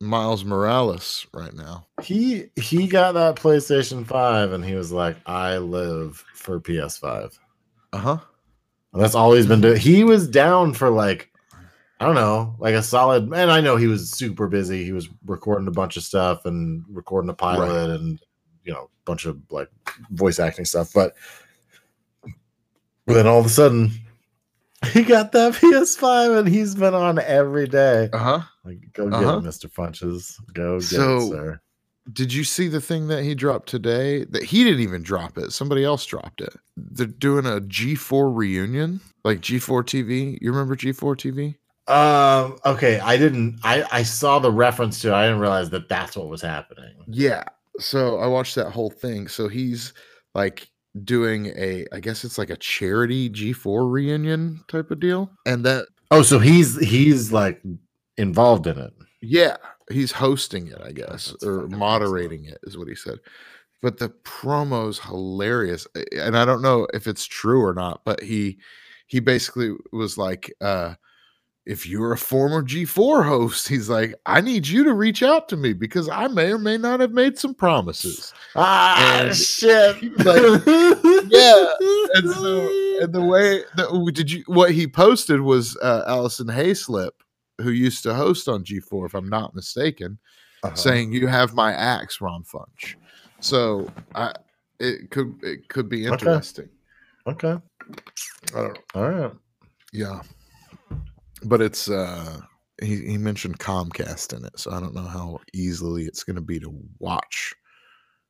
Miles 0.00 0.44
Morales 0.44 1.26
right 1.32 1.54
now. 1.54 1.86
He 2.02 2.46
he 2.56 2.86
got 2.86 3.12
that 3.12 3.36
PlayStation 3.36 4.06
5 4.06 4.52
and 4.52 4.64
he 4.64 4.74
was 4.74 4.92
like, 4.92 5.16
I 5.26 5.58
live 5.58 6.24
for 6.34 6.60
PS5. 6.60 7.38
Uh 7.92 7.98
huh. 7.98 8.18
And 8.92 9.02
that's 9.02 9.14
all 9.14 9.32
he's 9.32 9.46
been 9.46 9.60
doing. 9.60 9.78
He 9.78 10.04
was 10.04 10.28
down 10.28 10.74
for 10.74 10.90
like, 10.90 11.30
I 12.00 12.04
don't 12.04 12.14
know, 12.14 12.56
like 12.58 12.74
a 12.74 12.82
solid. 12.82 13.24
And 13.32 13.50
I 13.50 13.60
know 13.60 13.76
he 13.76 13.86
was 13.86 14.10
super 14.10 14.48
busy. 14.48 14.84
He 14.84 14.92
was 14.92 15.08
recording 15.24 15.68
a 15.68 15.72
bunch 15.72 15.96
of 15.96 16.02
stuff 16.02 16.44
and 16.44 16.84
recording 16.88 17.30
a 17.30 17.34
pilot 17.34 17.90
and 17.90 18.20
you 18.64 18.72
know, 18.72 18.84
a 18.84 19.04
bunch 19.04 19.24
of 19.24 19.40
like 19.50 19.68
voice 20.10 20.38
acting 20.38 20.64
stuff. 20.64 20.92
But 20.92 21.14
then 23.06 23.26
all 23.26 23.38
of 23.38 23.46
a 23.46 23.50
sudden, 23.50 23.92
he 24.86 25.02
got 25.02 25.32
that 25.32 25.54
PS5 25.54 26.38
and 26.40 26.48
he's 26.48 26.74
been 26.74 26.94
on 26.94 27.18
every 27.18 27.66
day. 27.66 28.08
Uh 28.12 28.18
huh. 28.18 28.40
Like, 28.64 28.78
go 28.92 29.08
get 29.08 29.22
Uh-huh. 29.22 29.38
it, 29.38 29.44
Mr. 29.44 29.70
Funches. 29.70 30.36
Go 30.52 30.78
get 30.78 30.86
So- 30.88 31.18
it, 31.18 31.28
sir. 31.30 31.60
Did 32.12 32.32
you 32.32 32.42
see 32.42 32.66
the 32.66 32.80
thing 32.80 33.06
that 33.08 33.22
he 33.22 33.32
dropped 33.36 33.68
today? 33.68 34.24
That 34.24 34.42
he 34.42 34.64
didn't 34.64 34.80
even 34.80 35.04
drop 35.04 35.38
it. 35.38 35.52
Somebody 35.52 35.84
else 35.84 36.04
dropped 36.04 36.40
it. 36.40 36.52
They're 36.76 37.06
doing 37.06 37.46
a 37.46 37.60
G4 37.60 38.34
reunion, 38.36 39.00
like 39.22 39.40
G4 39.40 39.84
TV. 39.84 40.36
You 40.42 40.50
remember 40.50 40.74
G4 40.74 41.14
TV? 41.16 41.54
Um. 41.86 42.58
Okay. 42.66 42.98
I 42.98 43.16
didn't. 43.16 43.60
I 43.62 43.84
I 43.92 44.02
saw 44.02 44.40
the 44.40 44.50
reference 44.50 45.00
to. 45.02 45.10
it. 45.10 45.14
I 45.14 45.26
didn't 45.26 45.38
realize 45.40 45.70
that 45.70 45.88
that's 45.88 46.16
what 46.16 46.28
was 46.28 46.42
happening. 46.42 46.92
Yeah. 47.06 47.44
So 47.78 48.18
I 48.18 48.26
watched 48.26 48.56
that 48.56 48.70
whole 48.70 48.90
thing. 48.90 49.28
So 49.28 49.46
he's 49.46 49.92
like 50.34 50.68
doing 51.04 51.46
a, 51.56 51.86
I 51.92 52.00
guess 52.00 52.24
it's 52.24 52.38
like 52.38 52.50
a 52.50 52.56
charity 52.56 53.30
G4 53.30 53.90
reunion 53.90 54.62
type 54.68 54.90
of 54.90 55.00
deal. 55.00 55.30
And 55.46 55.64
that, 55.64 55.86
Oh, 56.10 56.22
so 56.22 56.38
he's 56.38 56.78
he's 56.78 57.32
like 57.32 57.62
involved 58.18 58.66
in 58.66 58.78
it. 58.78 58.92
yeah, 59.22 59.56
he's 59.90 60.12
hosting 60.12 60.66
it, 60.68 60.80
I 60.84 60.92
guess, 60.92 61.30
That's 61.30 61.44
or 61.44 61.66
moderating 61.68 62.44
it, 62.44 62.58
is 62.64 62.76
what 62.76 62.88
he 62.88 62.94
said. 62.94 63.18
but 63.80 63.98
the 63.98 64.10
promo's 64.24 64.98
hilarious 65.00 65.86
and 66.16 66.36
i 66.36 66.44
don't 66.44 66.62
know 66.62 66.86
if 66.94 67.06
it's 67.08 67.24
true 67.26 67.60
or 67.64 67.74
not 67.74 68.00
but 68.04 68.22
he 68.22 68.58
he 69.08 69.18
basically 69.18 69.74
was 69.92 70.16
like 70.16 70.52
uh 70.60 70.94
if 71.64 71.86
you're 71.86 72.12
a 72.12 72.18
former 72.18 72.62
G4 72.62 73.24
host, 73.24 73.68
he's 73.68 73.88
like, 73.88 74.14
I 74.26 74.40
need 74.40 74.66
you 74.66 74.82
to 74.84 74.94
reach 74.94 75.22
out 75.22 75.48
to 75.50 75.56
me 75.56 75.72
because 75.72 76.08
I 76.08 76.26
may 76.26 76.50
or 76.52 76.58
may 76.58 76.76
not 76.76 76.98
have 77.00 77.12
made 77.12 77.38
some 77.38 77.54
promises. 77.54 78.34
Ah, 78.56 79.20
And- 79.22 79.36
shit. 79.36 80.02
like, 80.24 80.42
yeah. 81.30 81.64
And 82.14 82.30
so, 82.30 82.98
and 83.00 83.12
the 83.12 83.22
way 83.24 83.62
that 83.76 84.10
did 84.14 84.30
you, 84.30 84.42
what 84.46 84.72
he 84.72 84.86
posted 84.88 85.40
was 85.40 85.76
uh, 85.78 86.02
Alison 86.08 86.48
Haislip, 86.48 87.12
who 87.60 87.70
used 87.70 88.02
to 88.04 88.14
host 88.14 88.48
on 88.48 88.64
G4, 88.64 89.06
if 89.06 89.14
I'm 89.14 89.28
not 89.28 89.54
mistaken, 89.54 90.18
Uh-huh. 90.64 90.74
saying, 90.74 91.12
You 91.12 91.28
have 91.28 91.54
my 91.54 91.72
axe, 91.72 92.20
Ron 92.20 92.42
Funch. 92.42 92.96
So 93.38 93.88
I, 94.16 94.32
it 94.80 95.10
could, 95.10 95.34
it 95.44 95.68
could 95.68 95.88
be 95.88 96.08
Okay. 96.08 96.12
interesting. 96.14 96.68
okay. 97.28 97.58
Uh, 98.54 98.68
All 98.94 99.08
right. 99.10 99.32
Yeah. 99.92 100.22
But 101.44 101.60
it's 101.60 101.88
uh 101.88 102.40
he, 102.80 102.96
he 103.06 103.18
mentioned 103.18 103.58
Comcast 103.58 104.36
in 104.36 104.44
it, 104.44 104.58
so 104.58 104.70
I 104.72 104.80
don't 104.80 104.94
know 104.94 105.06
how 105.06 105.38
easily 105.52 106.04
it's 106.04 106.24
gonna 106.24 106.40
be 106.40 106.58
to 106.60 106.72
watch. 106.98 107.54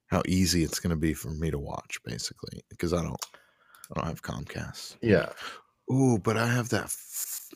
How 0.07 0.22
easy 0.27 0.62
it's 0.62 0.81
gonna 0.81 0.96
be 0.96 1.14
for 1.14 1.31
me 1.31 1.51
to 1.51 1.59
watch, 1.59 1.98
basically, 2.05 2.62
because 2.68 2.92
I 2.92 3.03
don't 3.03 3.25
I 3.90 4.01
don't 4.01 4.09
have 4.09 4.22
Comcast. 4.22 4.96
Yeah. 5.01 5.31
Ooh, 5.90 6.18
but 6.18 6.37
I 6.37 6.46
have 6.46 6.68
that 6.70 6.85
f- 6.85 7.51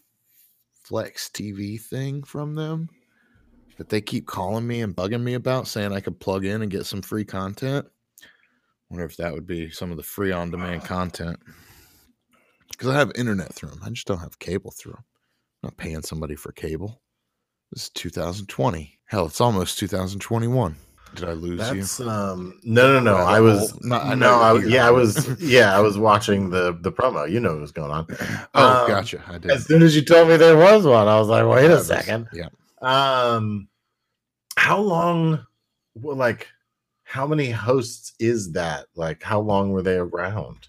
Flex 0.85 1.29
TV 1.29 1.81
thing 1.81 2.23
from 2.23 2.55
them 2.55 2.89
that 3.79 3.89
they 3.89 4.01
keep 4.01 4.27
calling 4.27 4.67
me 4.67 4.81
and 4.83 4.97
bugging 4.97 5.23
me 5.23 5.35
about, 5.35 5.69
saying 5.69 5.93
I 5.93 6.01
could 6.01 6.19
plug 6.19 6.45
in 6.45 6.63
and 6.63 6.71
get 6.71 6.87
some 6.87 7.03
free 7.03 7.25
content. 7.25 7.87
Wonder 8.91 9.05
if 9.05 9.17
that 9.17 9.33
would 9.33 9.47
be 9.47 9.71
some 9.71 9.91
of 9.91 9.97
the 9.97 10.03
free 10.03 10.33
on 10.33 10.51
demand 10.51 10.85
content. 10.85 11.39
Because 12.71 12.89
I 12.89 12.95
have 12.95 13.13
internet 13.17 13.53
through 13.53 13.71
them. 13.71 13.81
I 13.85 13.91
just 13.91 14.07
don't 14.07 14.19
have 14.19 14.39
cable 14.39 14.71
through 14.71 14.93
them. 14.93 15.05
Not 15.67 15.77
paying 15.77 16.01
somebody 16.03 16.37
for 16.37 16.53
cable. 16.53 17.01
This 17.73 17.85
is 17.85 17.89
2020. 17.91 19.01
Hell, 19.07 19.27
it's 19.27 19.41
almost 19.41 19.81
2021. 19.81 20.77
Did 21.17 21.29
I 21.29 21.33
lose 21.33 21.59
That's 21.59 21.99
you? 21.99 22.09
um 22.09 22.61
no 22.63 22.93
no 22.93 23.01
no. 23.01 23.17
I 23.17 23.41
was. 23.41 23.77
No, 23.83 23.97
I 23.97 24.15
no, 24.15 24.41
I, 24.41 24.53
was- 24.53 24.69
yeah, 24.69 24.87
I 24.87 24.93
was 24.93 25.41
yeah, 25.43 25.77
I 25.77 25.81
was 25.81 25.99
watching 25.99 26.51
the 26.51 26.79
the 26.83 26.93
promo. 26.93 27.29
You 27.29 27.41
know 27.41 27.51
what 27.55 27.63
was 27.63 27.73
going 27.73 27.91
on. 27.91 28.07
Oh, 28.55 28.83
um, 28.83 28.89
gotcha. 28.89 29.21
I 29.27 29.39
did. 29.39 29.51
As 29.51 29.67
soon 29.67 29.83
as 29.83 29.97
you 29.97 30.03
told 30.05 30.29
me 30.29 30.37
there 30.37 30.57
was 30.57 30.87
one, 30.87 31.09
I 31.09 31.19
was 31.19 31.27
like, 31.27 31.45
wait 31.45 31.69
a 31.69 31.83
second. 31.83 32.29
Yeah. 32.33 32.49
Um 32.81 33.67
how 34.57 34.79
long 34.79 35.45
well, 35.97 36.15
like 36.17 36.47
how 37.03 37.27
many 37.27 37.51
hosts 37.51 38.13
is 38.21 38.53
that? 38.53 38.87
Like 38.95 39.21
how 39.21 39.41
long 39.41 39.73
were 39.73 39.83
they 39.83 39.97
around? 39.97 40.69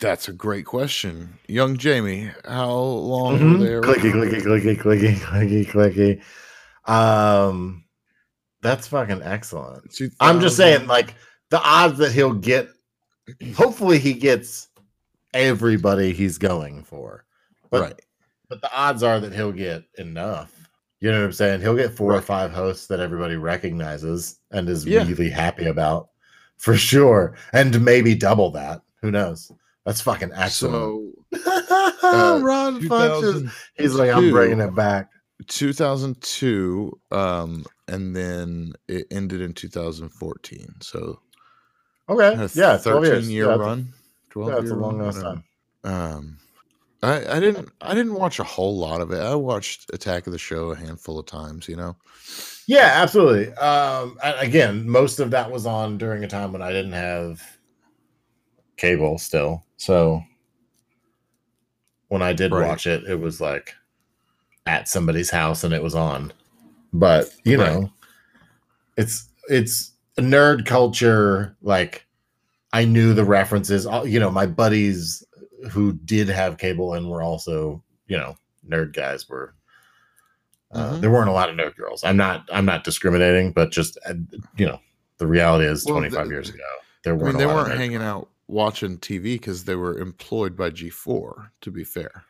That's 0.00 0.28
a 0.28 0.32
great 0.32 0.64
question. 0.64 1.38
Young 1.46 1.76
Jamie, 1.76 2.30
how 2.46 2.72
long 2.72 3.38
Mhm. 3.38 3.52
were 3.58 3.64
they 3.64 3.74
around? 3.74 3.84
Clicky, 3.84 4.12
clicky, 4.12 4.42
clicky, 4.42 4.76
clicky, 4.76 5.66
clicky, 5.66 6.22
clicky. 6.86 6.90
Um 6.90 7.84
that's 8.62 8.88
fucking 8.88 9.22
excellent. 9.22 9.84
I'm 10.20 10.40
just 10.40 10.56
saying, 10.56 10.86
like 10.86 11.14
the 11.50 11.60
odds 11.62 11.98
that 11.98 12.12
he'll 12.12 12.34
get. 12.34 12.68
Hopefully, 13.56 13.98
he 13.98 14.12
gets 14.12 14.68
everybody 15.32 16.12
he's 16.12 16.36
going 16.36 16.82
for. 16.82 17.24
But, 17.70 17.80
right. 17.80 18.00
But 18.50 18.60
the 18.60 18.70
odds 18.76 19.02
are 19.02 19.18
that 19.20 19.32
he'll 19.32 19.52
get 19.52 19.84
enough. 19.98 20.52
You 21.00 21.10
know 21.10 21.20
what 21.20 21.26
I'm 21.26 21.32
saying? 21.32 21.60
He'll 21.62 21.76
get 21.76 21.96
four 21.96 22.12
or 22.14 22.20
five 22.20 22.50
hosts 22.50 22.86
that 22.88 23.00
everybody 23.00 23.36
recognizes 23.36 24.36
and 24.50 24.68
is 24.68 24.84
Yeah. 24.84 25.06
really 25.06 25.30
happy 25.30 25.66
about, 25.66 26.08
for 26.58 26.76
sure, 26.76 27.36
and 27.54 27.82
maybe 27.82 28.14
double 28.14 28.50
that. 28.50 28.82
Who 29.00 29.10
knows? 29.10 29.50
That's 29.90 30.02
fucking 30.02 30.30
excellent. 30.36 31.16
So 31.32 31.42
Ron 32.38 32.80
Funches. 32.82 33.50
He's 33.76 33.92
like, 33.94 34.10
I'm 34.10 34.22
2002 34.22 34.30
bringing 34.30 34.60
it 34.60 34.72
back. 34.72 35.10
2002, 35.48 37.00
um, 37.10 37.64
and 37.88 38.14
then 38.14 38.74
it 38.86 39.08
ended 39.10 39.40
in 39.40 39.52
2014. 39.52 40.74
So 40.80 41.18
Okay, 42.08 42.48
yeah, 42.54 42.76
12 42.76 42.82
13 42.82 43.02
years. 43.02 43.30
year 43.32 43.46
yeah, 43.46 43.56
run. 43.56 43.92
12 44.30 44.52
Yeah, 44.52 44.60
it's 44.60 44.70
a 44.70 44.76
long 44.76 44.98
run, 44.98 45.08
ass 45.08 45.20
time. 45.20 45.44
Um, 45.82 46.38
I, 47.02 47.38
I 47.38 47.40
didn't 47.40 47.68
I 47.80 47.92
didn't 47.92 48.14
watch 48.14 48.38
a 48.38 48.44
whole 48.44 48.78
lot 48.78 49.00
of 49.00 49.10
it. 49.10 49.18
I 49.20 49.34
watched 49.34 49.90
Attack 49.92 50.28
of 50.28 50.32
the 50.32 50.38
Show 50.38 50.70
a 50.70 50.76
handful 50.76 51.18
of 51.18 51.26
times. 51.26 51.68
You 51.68 51.74
know. 51.74 51.96
Yeah, 52.68 52.92
absolutely. 52.94 53.52
Um, 53.54 54.18
again, 54.22 54.88
most 54.88 55.18
of 55.18 55.32
that 55.32 55.50
was 55.50 55.66
on 55.66 55.98
during 55.98 56.22
a 56.22 56.28
time 56.28 56.52
when 56.52 56.62
I 56.62 56.70
didn't 56.70 56.92
have 56.92 57.42
cable 58.80 59.18
still. 59.18 59.64
So 59.76 60.22
when 62.08 62.22
I 62.22 62.32
did 62.32 62.52
Right. 62.52 62.66
watch 62.66 62.86
it, 62.86 63.04
it 63.04 63.20
was 63.20 63.40
like 63.40 63.74
at 64.66 64.88
somebody's 64.88 65.30
house 65.30 65.64
and 65.64 65.72
it 65.72 65.82
was 65.82 65.94
on. 65.94 66.32
But 66.92 67.30
you 67.44 67.60
Right. 67.60 67.72
know, 67.72 67.92
it's 68.96 69.28
it's 69.48 69.92
nerd 70.18 70.66
culture. 70.66 71.56
Like 71.62 72.06
I 72.72 72.84
knew 72.84 73.14
the 73.14 73.24
references. 73.24 73.86
You 74.04 74.18
know, 74.20 74.30
my 74.30 74.46
buddies 74.46 75.24
who 75.70 75.92
did 76.04 76.28
have 76.28 76.58
cable 76.58 76.94
and 76.94 77.08
were 77.10 77.22
also 77.22 77.82
you 78.06 78.16
know 78.16 78.36
nerd 78.68 78.92
guys 78.94 79.28
were 79.28 79.54
uh, 80.72 80.92
Mhm. 80.94 81.00
there 81.00 81.10
weren't 81.10 81.28
a 81.28 81.32
lot 81.32 81.48
of 81.50 81.56
nerd 81.56 81.74
girls. 81.76 82.04
I'm 82.04 82.16
not. 82.16 82.48
I'm 82.52 82.64
not 82.64 82.84
discriminating, 82.84 83.50
but 83.52 83.70
just 83.72 83.98
uh, 84.06 84.14
you 84.56 84.66
know, 84.66 84.80
the 85.18 85.26
reality 85.26 85.64
is, 85.66 85.84
Well, 85.84 85.96
25 85.96 86.26
the- 86.28 86.30
years 86.34 86.48
ago, 86.48 86.62
there 87.02 87.14
weren't. 87.16 87.34
mean, 87.34 87.38
they 87.38 87.44
a 87.44 87.48
lot 87.48 87.54
weren't 87.56 87.68
of 87.72 87.74
nerd 87.74 87.78
hanging 87.80 87.98
girls. 87.98 88.26
out 88.26 88.29
watching 88.50 88.98
TV 88.98 89.34
because 89.34 89.64
they 89.64 89.76
were 89.76 89.98
employed 89.98 90.56
by 90.56 90.70
G4. 90.70 91.50
To 91.62 91.70
be 91.70 91.84
fair, 91.84 92.24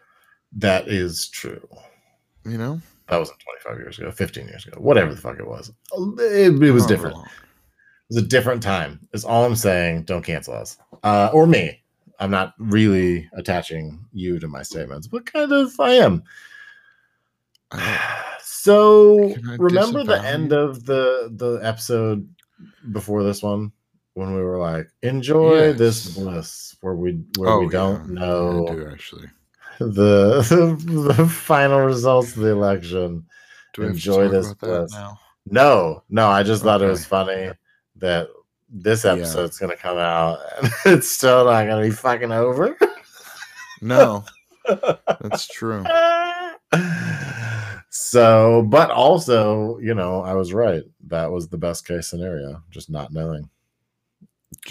That 0.52 0.88
is 0.88 1.28
true. 1.28 1.66
you 2.44 2.59
know, 2.59 2.80
That 3.09 3.18
wasn't 3.18 3.38
25 3.64 3.78
years 3.78 3.98
ago. 3.98 4.11
15 4.11 4.46
years 4.46 4.66
ago. 4.66 4.80
Whatever 4.80 5.14
the 5.14 5.20
fuck 5.20 5.38
it 5.38 5.46
was. 5.46 5.70
It, 6.18 6.62
it 6.62 6.72
was 6.72 6.83
Not 6.85 6.88
different. 6.88 7.16
It 7.16 8.14
was 8.14 8.22
a 8.24 8.26
different 8.26 8.62
time. 8.62 9.00
Is 9.12 9.24
all 9.24 9.44
I'm 9.44 9.56
saying. 9.56 10.02
Don't 10.04 10.24
cancel 10.24 10.54
us 10.54 10.78
uh, 11.02 11.30
or 11.33 11.46
me. 11.46 11.80
I'm 12.18 12.30
not 12.30 12.54
really 12.59 13.28
attaching 13.33 13.98
you 14.12 14.38
to 14.40 14.46
my 14.48 14.62
statements, 14.62 15.06
but 15.06 15.24
kind 15.26 15.52
of 15.52 15.72
I 15.80 15.90
am. 15.92 16.22
So 18.42 19.35
remember 19.59 20.04
the 20.04 20.22
end 20.22 20.52
of 20.52 20.85
the 20.85 21.30
the 21.35 21.61
episode 21.66 22.28
before 22.92 23.22
this 23.22 23.42
one 23.42 23.72
when 24.14 24.35
we 24.35 24.42
were 24.42 24.59
like, 24.59 24.88
enjoy 25.03 25.73
this 25.73 26.07
Yes. 26.07 26.16
bliss 26.16 26.77
where 26.81 26.94
we 26.94 27.23
where 27.38 27.51
Oh, 27.51 27.59
we 27.61 27.68
don't 27.68 28.09
Yeah, 28.09 28.20
know 28.20 28.66
I 28.68 28.73
do 28.75 28.88
actually. 28.90 29.29
the 29.79 30.42
the 31.16 31.27
final 31.27 31.81
results 31.81 32.37
of 32.37 32.42
the 32.42 32.51
election. 32.51 33.25
Do 33.75 33.83
to 33.83 33.88
Enjoy 33.88 34.29
this 34.29 34.53
bliss. 34.55 34.92
No, 35.46 36.03
no, 36.11 36.29
I 36.29 36.42
just 36.42 36.62
thought 36.62 36.83
it 36.83 36.87
was 36.87 37.07
funny 37.07 37.51
that 37.96 38.29
this 38.68 39.05
Yeah. 39.05 39.12
episode's 39.12 39.59
gonna 39.59 39.77
come 39.77 39.99
out 39.99 40.38
and 40.62 40.73
it's 40.87 41.09
still 41.11 41.44
not 41.44 41.66
gonna 41.66 41.83
be 41.83 41.90
fucking 41.90 42.33
over. 42.33 42.77
No, 43.81 44.25
that's 45.20 45.46
true. 45.49 45.85
so, 47.90 48.62
but 48.68 48.90
also, 48.90 49.79
you 49.79 49.94
know, 49.94 50.23
I 50.23 50.35
was 50.35 50.53
right. 50.53 50.83
That 51.07 51.31
was 51.31 51.49
the 51.49 51.59
best 51.59 51.87
case 51.87 52.09
scenario, 52.09 52.62
just 52.70 52.90
not 52.90 53.12
knowing. 53.12 53.49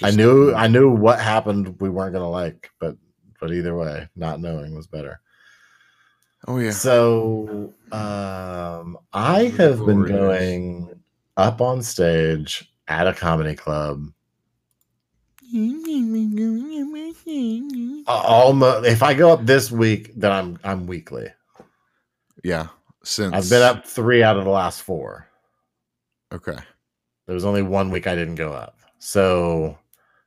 I 0.04 0.12
knew 0.12 0.54
I 0.54 0.67
knew 0.67 0.89
what 0.89 1.19
happened 1.19 1.80
we 1.80 1.89
weren't 1.89 2.13
gonna 2.13 2.30
like, 2.30 2.71
but 2.80 2.95
but 3.39 3.52
either 3.52 3.75
way, 3.75 4.08
not 4.15 4.39
knowing 4.39 4.75
was 4.75 4.88
better. 4.88 5.19
Oh 6.47 6.58
yeah. 6.58 6.71
So 6.71 7.73
um 7.91 8.97
I 9.13 9.54
have 9.58 9.86
been 9.86 10.06
going 10.06 11.02
up 11.38 11.62
on 11.62 11.82
stage 11.82 12.71
at 12.88 13.08
a 13.08 13.13
comedy 13.13 13.56
club 13.56 14.12
almost 18.08 18.86
if 18.86 19.02
I 19.02 19.13
go 19.13 19.32
up 19.32 19.45
this 19.45 19.71
week, 19.71 20.12
then 20.15 20.32
I'm 20.32 20.60
I'm 20.63 20.88
weekly. 20.88 21.28
Yeah. 22.43 22.67
Since 23.04 23.34
I've 23.34 23.49
been 23.49 23.62
up 23.62 23.86
three 23.86 24.23
out 24.23 24.38
of 24.38 24.43
the 24.43 24.52
last 24.52 24.84
four. 24.84 25.28
Okay. 26.32 26.58
There 27.25 27.34
was 27.34 27.45
only 27.45 27.62
one 27.62 27.89
week 27.89 28.08
I 28.08 28.15
didn't 28.15 28.36
go 28.36 28.52
up. 28.52 28.78
So 28.99 29.77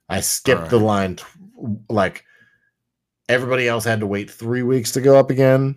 I 0.09 0.21
skipped 0.21 0.71
the 0.71 0.79
line 0.79 1.17
t- 1.17 1.25
like 1.89 2.25
everybody 3.29 3.69
else 3.69 3.85
had 3.85 4.01
to 4.01 4.07
wait 4.07 4.31
three 4.31 4.63
weeks 4.63 4.93
to 4.93 5.01
go 5.01 5.19
up 5.19 5.31
again. 5.31 5.77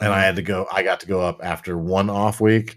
And 0.00 0.12
I 0.12 0.16
mm-hmm. 0.16 0.24
had 0.24 0.36
to 0.36 0.42
go, 0.42 0.66
I 0.72 0.82
got 0.82 1.00
to 1.00 1.06
go 1.06 1.20
up 1.20 1.40
after 1.42 1.78
one 1.78 2.10
off 2.10 2.40
week. 2.40 2.76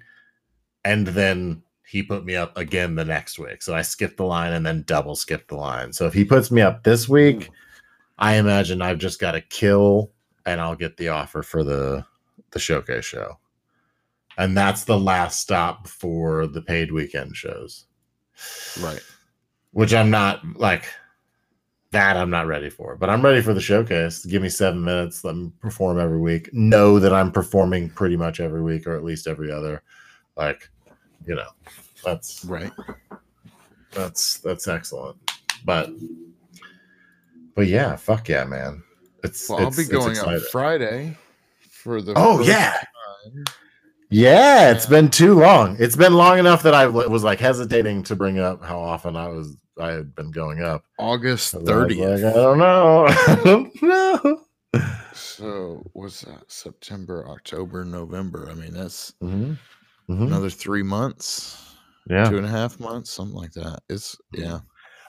And 0.86 1.08
then 1.08 1.64
he 1.88 2.04
put 2.04 2.26
me 2.26 2.36
up 2.36 2.58
again 2.58 2.96
the 2.96 3.06
next 3.06 3.38
week. 3.38 3.62
So 3.62 3.76
I 3.76 3.82
skipped 3.82 4.18
the 4.18 4.26
line 4.26 4.54
and 4.54 4.66
then 4.66 4.84
double 4.88 5.16
skipped 5.16 5.50
the 5.50 5.56
line. 5.56 5.94
So 5.94 6.06
if 6.06 6.14
he 6.14 6.26
puts 6.26 6.50
me 6.52 6.62
up 6.62 6.84
this 6.84 7.08
week, 7.08 7.40
mm. 7.40 7.50
I 8.18 8.36
imagine 8.36 8.82
I've 8.82 8.98
just 8.98 9.20
got 9.20 9.34
to 9.34 9.42
kill 9.42 10.12
and 10.46 10.60
I'll 10.60 10.76
get 10.76 10.98
the 10.98 11.10
offer 11.10 11.44
for 11.44 11.64
the 11.64 12.06
the 12.52 12.60
showcase 12.60 13.06
show. 13.06 13.38
And 14.38 14.58
that's 14.58 14.86
the 14.86 15.00
last 15.00 15.40
stop 15.40 15.88
for 15.88 16.48
the 16.48 16.62
paid 16.62 16.92
weekend 16.92 17.36
shows. 17.36 17.86
Right. 18.82 19.02
Which 19.74 19.94
I'm 19.94 20.10
not 20.10 20.42
like 20.56 20.86
that. 21.92 22.16
I'm 22.18 22.30
not 22.30 22.48
ready 22.48 22.70
for, 22.70 22.96
but 22.96 23.10
I'm 23.10 23.22
ready 23.22 23.42
for 23.42 23.54
the 23.54 23.62
showcase. 23.62 24.26
Give 24.26 24.42
me 24.42 24.50
seven 24.50 24.84
minutes. 24.84 25.24
Let 25.24 25.36
me 25.36 25.52
perform 25.60 26.00
every 26.00 26.20
week. 26.20 26.52
Know 26.54 27.00
that 27.00 27.14
I'm 27.14 27.32
performing 27.32 27.90
pretty 27.90 28.16
much 28.18 28.40
every 28.40 28.62
week, 28.62 28.88
or 28.88 28.96
at 28.96 29.04
least 29.04 29.28
every 29.28 29.52
other. 29.52 29.84
Like, 30.38 30.70
you 31.28 31.36
know, 31.36 31.50
that's 32.04 32.46
Right. 32.46 32.72
that's 33.92 34.40
that's 34.40 34.68
excellent. 34.68 35.18
But 35.66 35.90
but 37.56 37.68
yeah, 37.68 37.96
fuck 37.96 38.30
yeah, 38.30 38.46
man. 38.46 38.84
It's 39.24 39.48
Well, 39.50 39.60
I'll 39.60 39.72
be 39.72 39.86
going 39.86 40.18
on. 40.20 40.40
Friday 40.52 41.16
for 41.70 42.02
the. 42.02 42.14
Oh 42.16 42.42
yeah. 42.42 42.72
time. 43.24 43.44
Yeah, 44.14 44.70
it's 44.72 44.86
been 44.86 45.10
too 45.10 45.34
long. 45.40 45.76
It's 45.80 45.96
been 45.96 46.14
long 46.14 46.38
enough 46.38 46.62
that 46.64 46.76
I 46.76 46.86
was 46.86 47.24
like 47.24 47.40
hesitating 47.40 48.04
to 48.04 48.16
bring 48.16 48.38
up 48.38 48.64
how 48.64 48.80
often 48.80 49.16
I 49.16 49.28
was 49.28 49.58
I 49.80 49.88
had 49.90 50.14
been 50.14 50.30
going 50.30 50.62
up. 50.62 50.84
August 51.00 51.54
thirtieth. 51.66 52.22
Like, 52.22 52.34
I 52.34 52.38
don't 52.38 52.60
know. 52.60 53.06
I 53.10 53.42
don't 53.44 53.82
know. 53.82 54.42
So 55.14 55.84
what's 55.94 56.22
that? 56.22 56.44
September, 56.48 57.28
October, 57.28 57.84
November. 57.84 58.50
I 58.52 58.54
mean, 58.54 58.74
that's 58.74 59.14
Mhm. 59.24 59.58
Mhm. 60.08 60.28
another 60.28 60.50
three 60.52 60.84
months, 60.84 61.76
Yeah. 62.08 62.30
two 62.30 62.38
and 62.38 62.46
a 62.46 62.50
half 62.50 62.80
months, 62.80 63.10
something 63.10 63.36
like 63.36 63.54
that. 63.54 63.80
It's 63.90 64.16
yeah. 64.32 64.60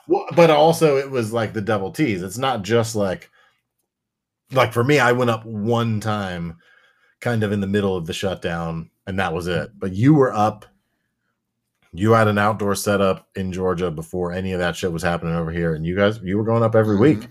Well, 0.07 0.25
but 0.35 0.49
also 0.49 0.97
it 0.97 1.11
was 1.11 1.31
like 1.31 1.53
the 1.53 1.61
double 1.61 1.91
T's. 1.91 2.23
It's 2.23 2.39
not 2.39 2.63
just 2.63 2.95
like 2.95 3.29
like 4.51 4.73
for 4.73 4.83
me, 4.83 4.97
I 4.97 5.11
went 5.11 5.29
up 5.29 5.45
one 5.45 5.99
time 5.99 6.57
kind 7.21 7.43
of 7.43 7.51
in 7.51 7.61
the 7.61 7.67
middle 7.67 7.95
of 7.95 8.05
the 8.05 8.13
shutdown, 8.13 8.89
and 9.07 9.19
that 9.19 9.33
was 9.33 9.47
it. 9.47 9.71
But 9.77 9.93
you 9.93 10.13
were 10.13 10.33
up, 10.33 10.65
you 11.93 12.11
had 12.11 12.27
an 12.27 12.37
outdoor 12.37 12.75
setup 12.75 13.27
in 13.35 13.51
Georgia 13.51 13.89
before 13.91 14.31
any 14.31 14.51
of 14.53 14.59
that 14.59 14.75
shit 14.75 14.91
was 14.91 15.03
happening 15.03 15.35
over 15.35 15.51
here, 15.51 15.73
and 15.75 15.85
you 15.85 15.95
guys 15.95 16.19
you 16.23 16.37
were 16.37 16.43
going 16.43 16.63
up 16.63 16.75
every 16.75 16.97
week. 16.97 17.27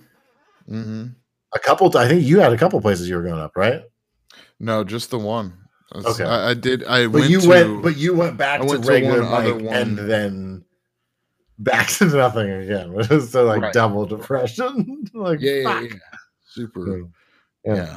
Mm-hmm. 0.68 1.06
A 1.54 1.58
couple 1.58 1.96
I 1.96 2.08
think 2.08 2.22
you 2.24 2.40
had 2.40 2.52
a 2.52 2.58
couple 2.58 2.80
places 2.80 3.08
you 3.08 3.16
were 3.16 3.22
going 3.22 3.40
up, 3.40 3.56
right? 3.56 3.82
No, 4.58 4.82
just 4.84 5.10
the 5.10 5.18
one. 5.18 5.48
That's- 5.92 6.18
Okay. 6.18 6.24
I, 6.28 6.50
I 6.50 6.54
did. 6.54 6.82
I 6.84 7.06
But 7.06 7.20
went 7.20 7.30
you 7.30 7.40
to, 7.42 7.48
went 7.48 7.82
but 7.82 7.96
you 7.96 8.14
went 8.14 8.36
back 8.36 8.60
to 8.60 8.66
went 8.66 8.82
to 8.84 8.90
regular 8.90 9.22
one 9.22 9.32
other 9.32 9.54
Mike 9.60 9.72
and 9.74 9.98
then 9.98 10.64
back 11.58 11.88
to 11.98 12.06
nothing 12.06 12.50
again. 12.50 13.20
so 13.28 13.44
like 13.44 13.60
Right. 13.62 13.72
double 13.72 14.06
depression. 14.06 15.04
like 15.14 15.40
yeah, 15.40 15.52
yeah, 15.62 15.80
yeah, 15.82 15.88
super. 16.48 16.98
Yeah. 17.64 17.74
yeah. 17.74 17.96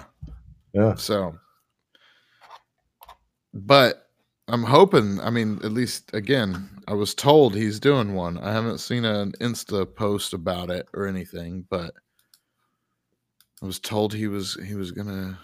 Yeah. 0.73 0.95
So, 0.95 1.35
but 3.57 4.09
I'm 4.47 4.63
hoping. 4.63 5.19
I 5.19 5.29
mean, 5.29 5.59
at 5.63 5.71
least 5.73 6.13
again, 6.13 6.69
I 6.87 6.93
was 6.93 7.13
told 7.13 7.53
he's 7.55 7.79
doing 7.79 8.13
one. 8.13 8.37
I 8.37 8.51
haven't 8.53 8.77
seen 8.79 9.03
an 9.03 9.33
Insta 9.41 9.85
post 9.93 10.33
about 10.33 10.69
it 10.69 10.87
or 10.93 11.05
anything, 11.07 11.65
but 11.69 11.93
I 13.61 13.65
was 13.65 13.79
told 13.79 14.13
he 14.13 14.27
was 14.27 14.57
he 14.65 14.75
was 14.75 14.91
gonna 14.91 15.37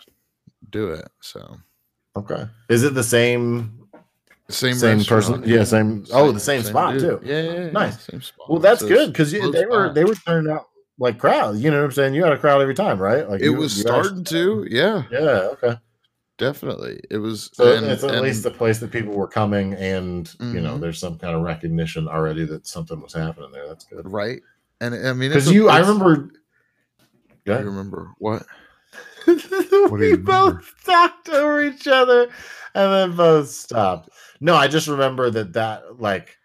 do 0.69 0.89
it. 0.91 1.10
So 1.21 1.58
Okay. 2.15 2.45
Is 2.69 2.84
it 2.84 2.93
the 2.93 3.04
same? 3.04 3.80
same 4.49 4.76
Same 4.76 5.04
person? 5.04 5.43
Yeah, 5.45 5.63
same- 5.63 6.06
oh, 6.13 6.32
the 6.32 6.39
same 6.39 6.62
spot, 6.62 6.93
dude. 6.93 7.02
too. 7.02 7.28
Yeah, 7.28 7.41
yeah, 7.41 7.52
yeah, 7.65 7.71
Nice. 7.71 8.02
Same 8.04 8.21
spot. 8.21 8.49
Well, 8.49 8.60
that's 8.60 8.82
So 8.82 8.88
good 8.88 9.12
because 9.12 9.32
they 9.32 9.65
were 9.65 9.91
they 9.91 10.06
were 10.06 10.13
turning 10.15 10.52
out 10.52 10.67
like 10.99 11.17
crowds. 11.17 11.62
You 11.63 11.71
know 11.71 11.80
what 11.80 11.86
I'm 11.86 11.91
saying? 11.91 12.13
You 12.13 12.23
had 12.23 12.34
a 12.34 12.38
crowd 12.38 12.62
every 12.62 12.76
time, 12.76 12.99
right? 12.99 13.28
Like 13.28 13.41
It 13.41 13.45
you- 13.45 13.54
was 13.56 13.76
you 13.78 13.82
starting 13.82 14.23
to. 14.26 14.67
Yeah, 14.69 15.04
Yeah. 15.12 15.49
Okay. 15.54 15.78
Definitely. 16.38 17.00
It 17.10 17.17
was. 17.17 17.50
So 17.54 17.76
and- 17.76 17.86
it's 17.86 18.04
at 18.04 18.12
and- 18.15 18.22
least 18.22 18.43
the 18.43 18.52
place 18.52 18.80
that 18.80 18.91
people 18.91 19.13
were 19.13 19.28
coming, 19.28 19.74
and 19.76 20.34
you 20.39 20.62
know, 20.62 20.76
Mhm. 20.78 20.82
there's 20.82 21.00
some 21.00 21.17
kind 21.17 21.36
of 21.36 21.41
recognition 21.41 22.08
already 22.08 22.46
that 22.46 22.67
something 22.67 23.00
was 23.02 23.13
happening 23.13 23.52
there. 23.52 23.67
That's 23.67 23.86
good. 23.86 24.12
right. 24.12 24.41
And 24.82 24.93
I 24.96 25.13
mean, 25.13 25.32
it's 25.32 25.46
Because 25.46 25.52
you, 25.52 25.69
I 25.69 25.80
remember. 25.80 26.30
You 27.46 27.54
Yeah. 27.54 27.60
remember 27.62 28.12
what? 28.19 28.46
we 29.28 29.34
remember? 29.91 30.17
both 30.24 30.74
talked 30.86 31.30
over 31.30 31.63
each 31.63 31.88
other 31.88 32.24
and 32.76 32.91
then 32.93 33.15
both 33.15 33.50
stopped. 33.50 34.10
No, 34.39 34.56
I 34.56 34.67
just 34.67 34.88
remember 34.88 35.30
that 35.30 35.54
that 35.54 36.00
like 36.02 36.38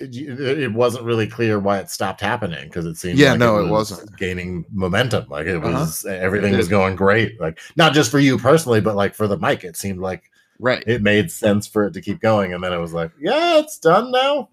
it, 0.00 0.40
it 0.40 0.72
wasn't 0.72 1.04
really 1.04 1.26
clear 1.26 1.58
why 1.58 1.78
it 1.78 1.90
stopped 1.90 2.20
happening 2.20 2.64
because 2.68 2.84
it 2.84 2.96
seemed 2.96 3.18
Yeah, 3.18 3.32
like 3.32 3.40
no, 3.40 3.58
it 3.58 3.62
was 3.70 3.90
wasn't. 3.90 4.16
gaining 4.18 4.64
momentum. 4.72 5.26
Like 5.28 5.46
it 5.46 5.58
Uh-huh. 5.58 5.84
was 5.84 6.04
everything 6.04 6.54
It 6.54 6.58
was 6.58 6.68
going 6.68 6.96
great. 6.96 7.40
Like 7.40 7.58
not 7.76 7.94
just 7.94 8.10
for 8.10 8.18
you 8.18 8.38
personally, 8.38 8.80
but 8.80 8.96
like 8.96 9.14
for 9.14 9.26
the 9.26 9.38
mic, 9.38 9.64
it 9.64 9.76
seemed 9.76 10.00
like 10.00 10.30
Right. 10.58 10.82
it 10.86 11.02
made 11.02 11.30
sense 11.30 11.66
for 11.66 11.86
it 11.86 11.92
to 11.94 12.00
keep 12.00 12.20
going. 12.20 12.54
And 12.54 12.62
then 12.62 12.72
it 12.72 12.78
was 12.78 12.92
like, 12.92 13.12
yeah, 13.20 13.58
it's 13.58 13.78
done 13.78 14.10
now. 14.10 14.48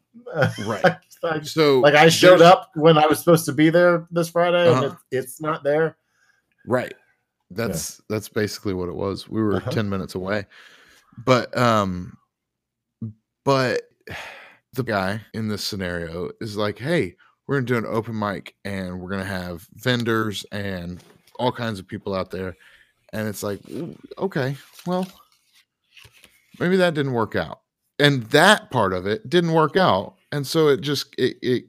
Right. 0.60 0.84
like, 1.24 1.46
So 1.46 1.80
like 1.80 1.96
I 1.96 2.10
showed 2.10 2.42
up 2.42 2.72
when 2.76 2.98
I 2.98 3.08
was 3.08 3.20
supposed 3.20 3.46
to 3.46 3.54
be 3.54 3.70
there 3.70 4.08
this 4.12 4.30
Friday, 4.30 4.68
and 4.72 4.84
Uh-huh. 4.84 4.96
it, 5.12 5.18
it's 5.18 5.42
not 5.42 5.64
there. 5.64 5.98
Right. 6.66 6.94
That's 7.52 8.02
that's 8.10 8.30
basically 8.30 8.74
what 8.74 8.90
it 8.90 8.96
was. 8.96 9.30
We 9.30 9.42
were 9.42 9.58
Uh-huh. 9.58 9.72
10 9.72 9.90
minutes 9.90 10.16
away. 10.16 10.46
But 11.26 11.56
um 11.58 12.18
but 13.46 13.82
the 14.74 14.84
guy 14.84 15.22
in 15.34 15.48
this 15.48 15.64
scenario 15.64 16.30
is 16.42 16.58
like, 16.58 16.78
"Hey, 16.78 17.16
we're 17.48 17.56
going 17.56 17.66
to 17.66 17.74
do 17.74 17.78
an 17.78 17.94
open 17.94 18.18
mic 18.18 18.56
and 18.66 19.00
we're 19.00 19.10
going 19.10 19.22
to 19.22 19.28
have 19.28 19.68
vendors 19.76 20.46
and 20.52 21.04
all 21.40 21.52
kinds 21.52 21.80
of 21.80 21.88
people 21.88 22.14
out 22.14 22.32
there." 22.32 22.56
And 23.14 23.28
it's 23.28 23.44
like, 23.44 23.62
"Okay, 24.18 24.58
well, 24.86 25.08
maybe 26.60 26.78
that 26.78 26.94
didn't 26.94 27.14
work 27.14 27.36
out." 27.36 27.62
And 28.00 28.24
that 28.26 28.72
part 28.72 28.94
of 28.94 29.06
it 29.06 29.30
didn't 29.30 29.54
work 29.54 29.78
out. 29.78 30.16
And 30.32 30.46
so 30.46 30.68
it 30.70 30.82
just 30.82 31.14
it, 31.18 31.38
it 31.42 31.66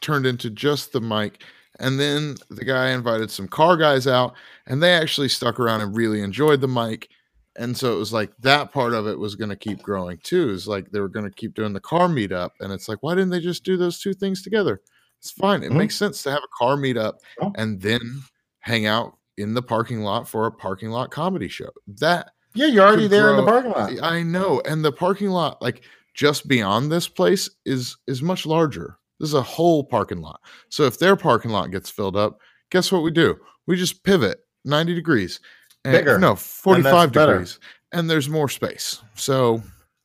turned 0.00 0.26
into 0.26 0.50
just 0.50 0.92
the 0.92 1.00
mic 1.00 1.42
and 1.78 1.98
then 1.98 2.36
the 2.50 2.64
guy 2.64 2.90
invited 2.90 3.30
some 3.30 3.48
car 3.48 3.76
guys 3.76 4.06
out 4.06 4.34
and 4.66 4.82
they 4.82 4.92
actually 4.94 5.28
stuck 5.28 5.58
around 5.58 5.80
and 5.80 5.96
really 5.96 6.20
enjoyed 6.20 6.60
the 6.60 6.68
mic 6.68 7.08
and 7.56 7.76
so 7.76 7.92
it 7.94 7.98
was 7.98 8.12
like 8.12 8.32
that 8.40 8.72
part 8.72 8.94
of 8.94 9.06
it 9.06 9.18
was 9.18 9.34
going 9.34 9.50
to 9.50 9.56
keep 9.56 9.82
growing 9.82 10.18
too 10.22 10.50
is 10.50 10.66
like 10.66 10.90
they 10.90 11.00
were 11.00 11.08
going 11.08 11.24
to 11.28 11.34
keep 11.36 11.54
doing 11.54 11.72
the 11.72 11.80
car 11.80 12.08
meetup 12.08 12.50
and 12.60 12.72
it's 12.72 12.88
like 12.88 12.98
why 13.02 13.14
didn't 13.14 13.30
they 13.30 13.40
just 13.40 13.64
do 13.64 13.76
those 13.76 14.00
two 14.00 14.14
things 14.14 14.42
together 14.42 14.80
it's 15.18 15.30
fine 15.30 15.62
it 15.62 15.70
Mhm. 15.70 15.76
makes 15.76 15.96
sense 15.96 16.22
to 16.22 16.30
have 16.30 16.42
a 16.42 16.56
car 16.58 16.76
meetup 16.76 17.14
Oh. 17.40 17.52
and 17.56 17.80
then 17.80 18.22
hang 18.60 18.86
out 18.86 19.16
in 19.36 19.54
the 19.54 19.62
parking 19.62 20.00
lot 20.02 20.28
for 20.28 20.46
a 20.46 20.52
parking 20.52 20.90
lot 20.90 21.10
comedy 21.10 21.48
show 21.48 21.70
that 21.86 22.30
Yeah, 22.54 22.66
you're 22.66 22.86
already 22.86 23.08
there 23.08 23.30
in 23.30 23.36
the 23.36 23.44
parking 23.44 23.70
lot. 23.72 23.92
I 24.02 24.22
know, 24.22 24.60
and 24.66 24.84
the 24.84 24.92
parking 24.92 25.30
lot, 25.30 25.60
like 25.62 25.82
just 26.14 26.46
beyond 26.48 26.92
this 26.92 27.08
place, 27.08 27.48
is 27.64 27.96
is 28.06 28.20
much 28.22 28.44
larger. 28.44 28.98
This 29.18 29.28
is 29.30 29.34
a 29.34 29.40
whole 29.42 29.84
parking 29.84 30.20
lot. 30.20 30.40
So 30.68 30.84
if 30.84 30.98
their 30.98 31.16
parking 31.16 31.50
lot 31.50 31.70
gets 31.70 31.88
filled 31.88 32.14
up, 32.16 32.40
guess 32.70 32.92
what 32.92 33.02
we 33.02 33.10
do? 33.10 33.36
We 33.66 33.76
just 33.76 34.04
pivot 34.04 34.40
ninety 34.66 34.94
degrees, 34.94 35.40
and, 35.40 35.42
Bigger. 35.84 36.18
No, 36.18 36.36
forty 36.36 36.82
five 36.82 37.12
better. 37.12 37.32
degrees, 37.32 37.58
and 37.92 38.08
there's 38.08 38.28
more 38.28 38.48
space. 38.48 39.02
So 39.14 39.62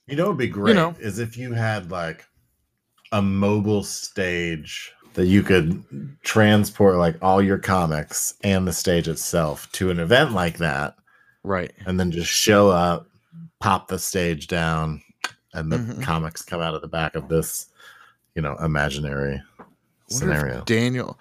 You 0.07 0.15
know, 0.15 0.25
it'd 0.25 0.37
be 0.37 0.47
great 0.47 0.75
know. 0.75 0.95
is 0.99 1.19
if 1.19 1.37
you 1.37 1.53
had 1.53 1.91
like 1.91 2.25
a 3.11 3.21
mobile 3.21 3.83
stage 3.83 4.91
that 5.13 5.25
you 5.27 5.41
could 5.43 5.83
transport 6.23 6.97
like 6.97 7.15
all 7.21 7.41
your 7.41 7.57
comics 7.57 8.33
and 8.43 8.67
the 8.67 8.73
stage 8.73 9.07
itself 9.07 9.71
to 9.73 9.89
an 9.91 9.99
event 9.99 10.31
like 10.33 10.57
that, 10.57 10.95
right, 11.43 11.71
and 11.85 11.99
then 11.99 12.11
just 12.11 12.29
show 12.31 12.69
up, 12.69 13.07
pop 13.59 13.87
the 13.87 13.99
stage 13.99 14.47
down, 14.47 15.01
and 15.53 15.71
the 15.71 15.77
Mhm. 15.77 16.01
comics 16.03 16.41
come 16.41 16.61
out 16.61 16.73
of 16.75 16.81
the 16.81 16.87
back 16.87 17.15
of 17.15 17.29
this, 17.29 17.67
you 18.35 18.41
know, 18.41 18.55
imaginary 18.57 19.35
I 19.59 19.63
wonder 19.63 19.67
if 20.09 20.13
scenario. 20.39 20.63
Daniel, 20.65 21.19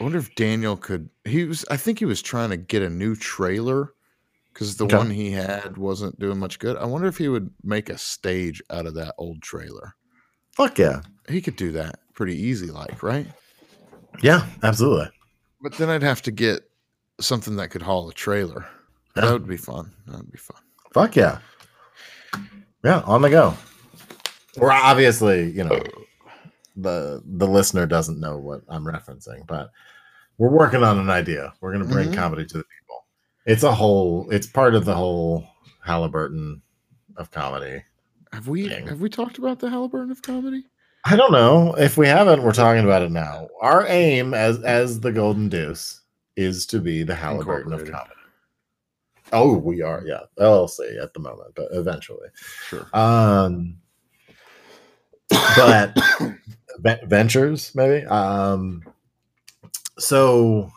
I 0.00 0.02
wonder 0.04 0.18
if 0.18 0.34
Daniel 0.34 0.76
could. 0.76 1.08
He 1.24 1.44
was. 1.44 1.64
I 1.70 1.76
think 1.76 1.98
he 1.98 2.04
was 2.04 2.20
trying 2.22 2.50
to 2.50 2.56
get 2.56 2.82
a 2.82 2.90
new 2.90 3.14
trailer 3.16 3.92
because 4.54 4.76
the 4.76 4.84
Okay. 4.86 4.96
one 4.96 5.10
he 5.10 5.30
had 5.32 5.76
wasn't 5.76 6.18
doing 6.18 6.38
much 6.38 6.58
good. 6.58 6.76
I 6.78 6.86
wonder 6.86 7.08
if 7.08 7.18
he 7.18 7.28
would 7.28 7.50
make 7.62 7.90
a 7.90 7.98
stage 7.98 8.62
out 8.70 8.86
of 8.86 8.94
that 8.94 9.14
old 9.18 9.42
trailer. 9.42 9.94
Fuck 10.52 10.78
yeah, 10.78 11.02
He 11.28 11.42
could 11.42 11.56
do 11.56 11.72
that 11.72 11.98
pretty 12.14 12.36
easy, 12.40 12.70
like 12.70 13.02
right. 13.02 13.26
yeah, 14.22 14.46
absolutely. 14.62 15.10
But 15.60 15.74
then 15.74 15.90
I'd 15.90 16.02
have 16.02 16.22
to 16.22 16.30
get 16.30 16.62
something 17.20 17.56
that 17.56 17.70
could 17.70 17.82
haul 17.82 18.08
a 18.08 18.12
trailer. 18.14 18.64
Yeah. 19.16 19.22
That 19.26 19.32
would 19.32 19.48
be 19.48 19.56
fun. 19.56 19.92
That 20.06 20.18
would 20.18 20.30
be 20.32 20.38
fun. 20.38 20.60
Fuck 20.92 21.16
yeah. 21.16 21.38
Yeah, 22.84 23.00
on 23.00 23.22
the 23.22 23.30
go. 23.30 23.54
Or 24.58 24.70
obviously, 24.70 25.50
you 25.50 25.64
know, 25.64 25.82
the 26.76 27.22
the 27.24 27.46
listener 27.46 27.86
doesn't 27.86 28.20
know 28.20 28.36
what 28.38 28.60
I'm 28.68 28.84
referencing, 28.84 29.46
but 29.46 29.70
we're 30.38 30.50
working 30.50 30.82
on 30.84 30.98
an 30.98 31.10
idea. 31.10 31.52
We're 31.60 31.72
gonna 31.72 31.84
bring 31.86 32.10
Mhm. 32.10 32.14
comedy 32.14 32.44
to 32.46 32.58
the. 32.58 32.64
It's 33.46 33.62
a 33.62 33.74
whole 33.74 34.30
it's 34.30 34.46
part 34.46 34.74
of 34.74 34.84
the 34.84 34.94
whole 34.94 35.46
Halliburton 35.84 36.62
of 37.16 37.30
comedy. 37.30 37.82
Have 38.32 38.48
we 38.48 38.68
Dang. 38.68 38.86
have 38.86 39.00
we 39.00 39.08
talked 39.08 39.38
about 39.38 39.60
the 39.60 39.70
Halliburton 39.70 40.10
of 40.10 40.22
comedy? 40.22 40.64
I 41.04 41.16
don't 41.16 41.32
know. 41.32 41.74
If 41.74 41.98
we 41.98 42.08
haven't, 42.08 42.42
we're 42.42 42.52
talking 42.52 42.84
about 42.84 43.02
it 43.02 43.12
now. 43.12 43.48
Our 43.60 43.86
aim 43.86 44.32
as 44.34 44.60
as 44.62 45.00
the 45.00 45.12
Golden 45.12 45.48
Deuce 45.48 46.00
is 46.36 46.66
to 46.66 46.80
be 46.80 47.02
the 47.02 47.14
Halliburton 47.14 47.72
of 47.72 47.80
comedy. 47.90 48.14
Oh, 49.32 49.56
we 49.56 49.82
are, 49.82 50.02
yeah. 50.06 50.20
LLC 50.38 51.02
at 51.02 51.12
the 51.12 51.20
moment, 51.20 51.52
but 51.54 51.68
eventually. 51.72 52.28
Sure. 52.68 52.86
Um, 52.92 53.78
but 55.56 55.96
ventures, 57.04 57.74
maybe. 57.74 58.06
Um, 58.06 58.82
so, 59.98 60.70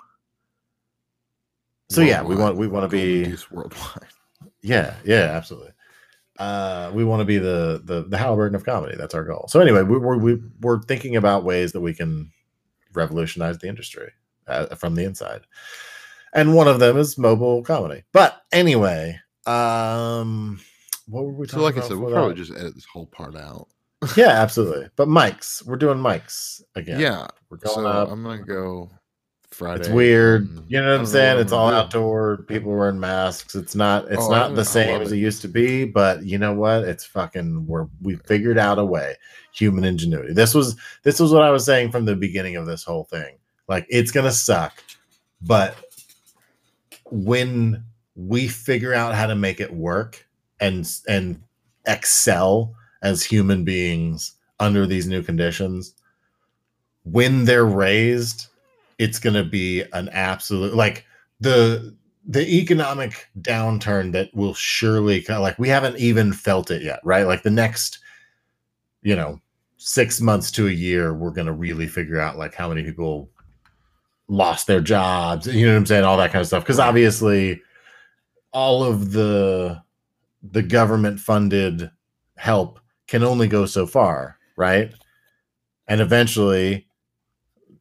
so 1.89 2.01
yeah, 2.01 2.21
we 2.21 2.35
want 2.35 2.57
we 2.57 2.67
want 2.67 2.89
to 2.89 2.95
be 2.95 3.35
worldwide. 3.51 4.07
yeah, 4.61 4.95
yeah, 5.05 5.31
absolutely. 5.35 5.71
Uh, 6.38 6.91
we 6.93 7.03
want 7.03 7.21
to 7.21 7.25
be 7.25 7.38
the 7.38 7.81
the 7.83 8.03
the 8.03 8.17
Halliburton 8.17 8.55
of 8.55 8.65
comedy. 8.65 8.95
That's 8.97 9.15
our 9.15 9.23
goal. 9.23 9.45
So 9.47 9.59
anyway, 9.59 9.83
we, 9.83 9.97
we're 9.97 10.17
we, 10.17 10.41
we're 10.61 10.81
thinking 10.83 11.15
about 11.15 11.43
ways 11.43 11.71
that 11.71 11.81
we 11.81 11.93
can 11.93 12.31
revolutionize 12.93 13.57
the 13.57 13.67
industry 13.67 14.11
uh, 14.47 14.75
from 14.75 14.95
the 14.95 15.03
inside, 15.03 15.41
and 16.33 16.53
one 16.53 16.67
of 16.67 16.79
them 16.79 16.97
is 16.97 17.17
mobile 17.17 17.63
comedy. 17.63 18.03
But 18.11 18.41
anyway, 18.51 19.19
um, 19.45 20.59
what 21.07 21.23
were 21.23 21.31
we 21.31 21.47
So, 21.47 21.61
like 21.61 21.77
I 21.77 21.81
said, 21.81 21.91
we'll 21.91 22.09
before 22.09 22.11
probably 22.11 22.33
that? 22.33 22.43
just 22.45 22.59
edit 22.59 22.75
this 22.75 22.85
whole 22.85 23.07
part 23.07 23.35
out. 23.35 23.67
yeah, 24.15 24.29
absolutely. 24.29 24.89
But 24.95 25.07
mics, 25.07 25.65
we're 25.65 25.77
doing 25.77 25.97
mics 25.97 26.61
again. 26.75 26.99
Yeah. 26.99 27.27
we're 27.49 27.57
going 27.57 27.73
so 27.73 27.88
up. 27.88 28.11
I'm 28.11 28.21
gonna 28.23 28.43
go 28.43 28.91
Friday. 29.52 29.80
It's 29.80 29.89
weird. 29.89 30.50
You 30.68 30.82
know 30.82 30.91
what 30.91 31.00
I'm 31.00 31.06
saying? 31.06 31.39
It's 31.39 31.52
all 31.52 31.70
outdoor. 31.70 32.38
People 32.48 32.76
wearing 32.76 33.00
masks. 33.00 33.56
It's 33.56 33.76
not. 33.76 34.06
It's 34.12 34.22
Oh, 34.24 34.30
not 34.30 34.52
know. 34.52 34.58
the 34.58 34.66
same 34.66 35.02
as 35.02 35.12
it. 35.12 35.16
it 35.16 35.20
used 35.20 35.41
to 35.41 35.48
be. 35.48 35.86
But 35.86 36.24
you 36.26 36.38
know 36.38 36.54
what? 36.54 36.84
It's 36.84 37.06
fucking. 37.06 37.66
We're 37.66 37.88
we 38.02 38.16
figured 38.18 38.58
out 38.58 38.78
a 38.78 38.86
way. 38.86 39.16
Human 39.54 39.84
ingenuity. 39.84 40.34
This 40.34 40.54
was 40.54 40.76
this 41.04 41.20
was 41.20 41.32
what 41.32 41.43
I 41.43 41.50
was 41.50 41.66
saying 41.66 41.91
from 41.91 42.06
the 42.06 42.16
beginning 42.16 42.56
of 42.58 42.66
this 42.66 42.84
whole 42.84 43.06
thing. 43.06 43.38
Like 43.68 43.86
it's 43.89 44.12
gonna 44.12 44.32
suck, 44.32 44.84
but 45.41 45.76
when 47.10 47.84
we 48.16 48.48
figure 48.48 48.93
out 48.93 49.16
how 49.16 49.28
to 49.28 49.36
make 49.36 49.60
it 49.60 49.74
work 49.74 50.26
and 50.60 50.89
and 51.08 51.41
excel 51.88 52.76
as 53.02 53.24
human 53.24 53.64
beings 53.64 54.34
under 54.60 54.86
these 54.86 55.08
new 55.08 55.22
conditions 55.22 55.93
when 57.04 57.45
they're 57.45 57.66
raised 57.66 58.48
it's 58.98 59.20
going 59.20 59.34
to 59.36 59.43
be 59.43 59.84
an 59.93 60.10
absolute 60.10 60.74
like 60.74 61.06
the 61.39 61.95
the 62.28 62.45
economic 62.48 63.28
downturn 63.41 64.12
that 64.12 64.34
will 64.34 64.54
surely 64.54 65.22
co- 65.22 65.41
like 65.41 65.58
we 65.58 65.70
haven't 65.70 65.98
even 65.98 66.34
felt 66.34 66.72
it 66.72 66.82
yet 66.82 67.00
right? 67.04 67.28
Like 67.28 67.43
the 67.43 67.52
next 67.52 68.00
you 69.02 69.16
know 69.16 69.39
6 69.78 70.22
months 70.22 70.52
to 70.52 70.68
a 70.68 70.72
year 70.72 71.14
we're 71.14 71.32
going 71.32 71.48
to 71.48 71.54
really 71.54 71.88
figure 71.88 72.20
out 72.20 72.38
like 72.38 72.56
how 72.56 72.70
many 72.70 72.84
people 72.84 73.30
lost 74.28 74.68
their 74.68 74.82
jobs 74.82 75.48
you 75.48 75.66
know 75.66 75.74
what 75.74 75.78
i'm 75.78 75.86
saying? 75.86 76.04
All 76.04 76.18
that 76.18 76.32
kind 76.32 76.41
of 76.41 76.48
stuff 76.48 76.64
because 76.64 76.80
obviously 76.80 77.62
all 78.52 78.84
of 78.84 79.12
the 79.12 79.82
the 80.52 80.64
government 80.64 81.20
funded 81.20 81.89
help 82.38 82.80
can 83.08 83.24
only 83.24 83.48
go 83.48 83.66
so 83.66 83.86
far 83.86 84.38
right? 84.58 84.91
And 85.88 86.02
eventually 86.02 86.86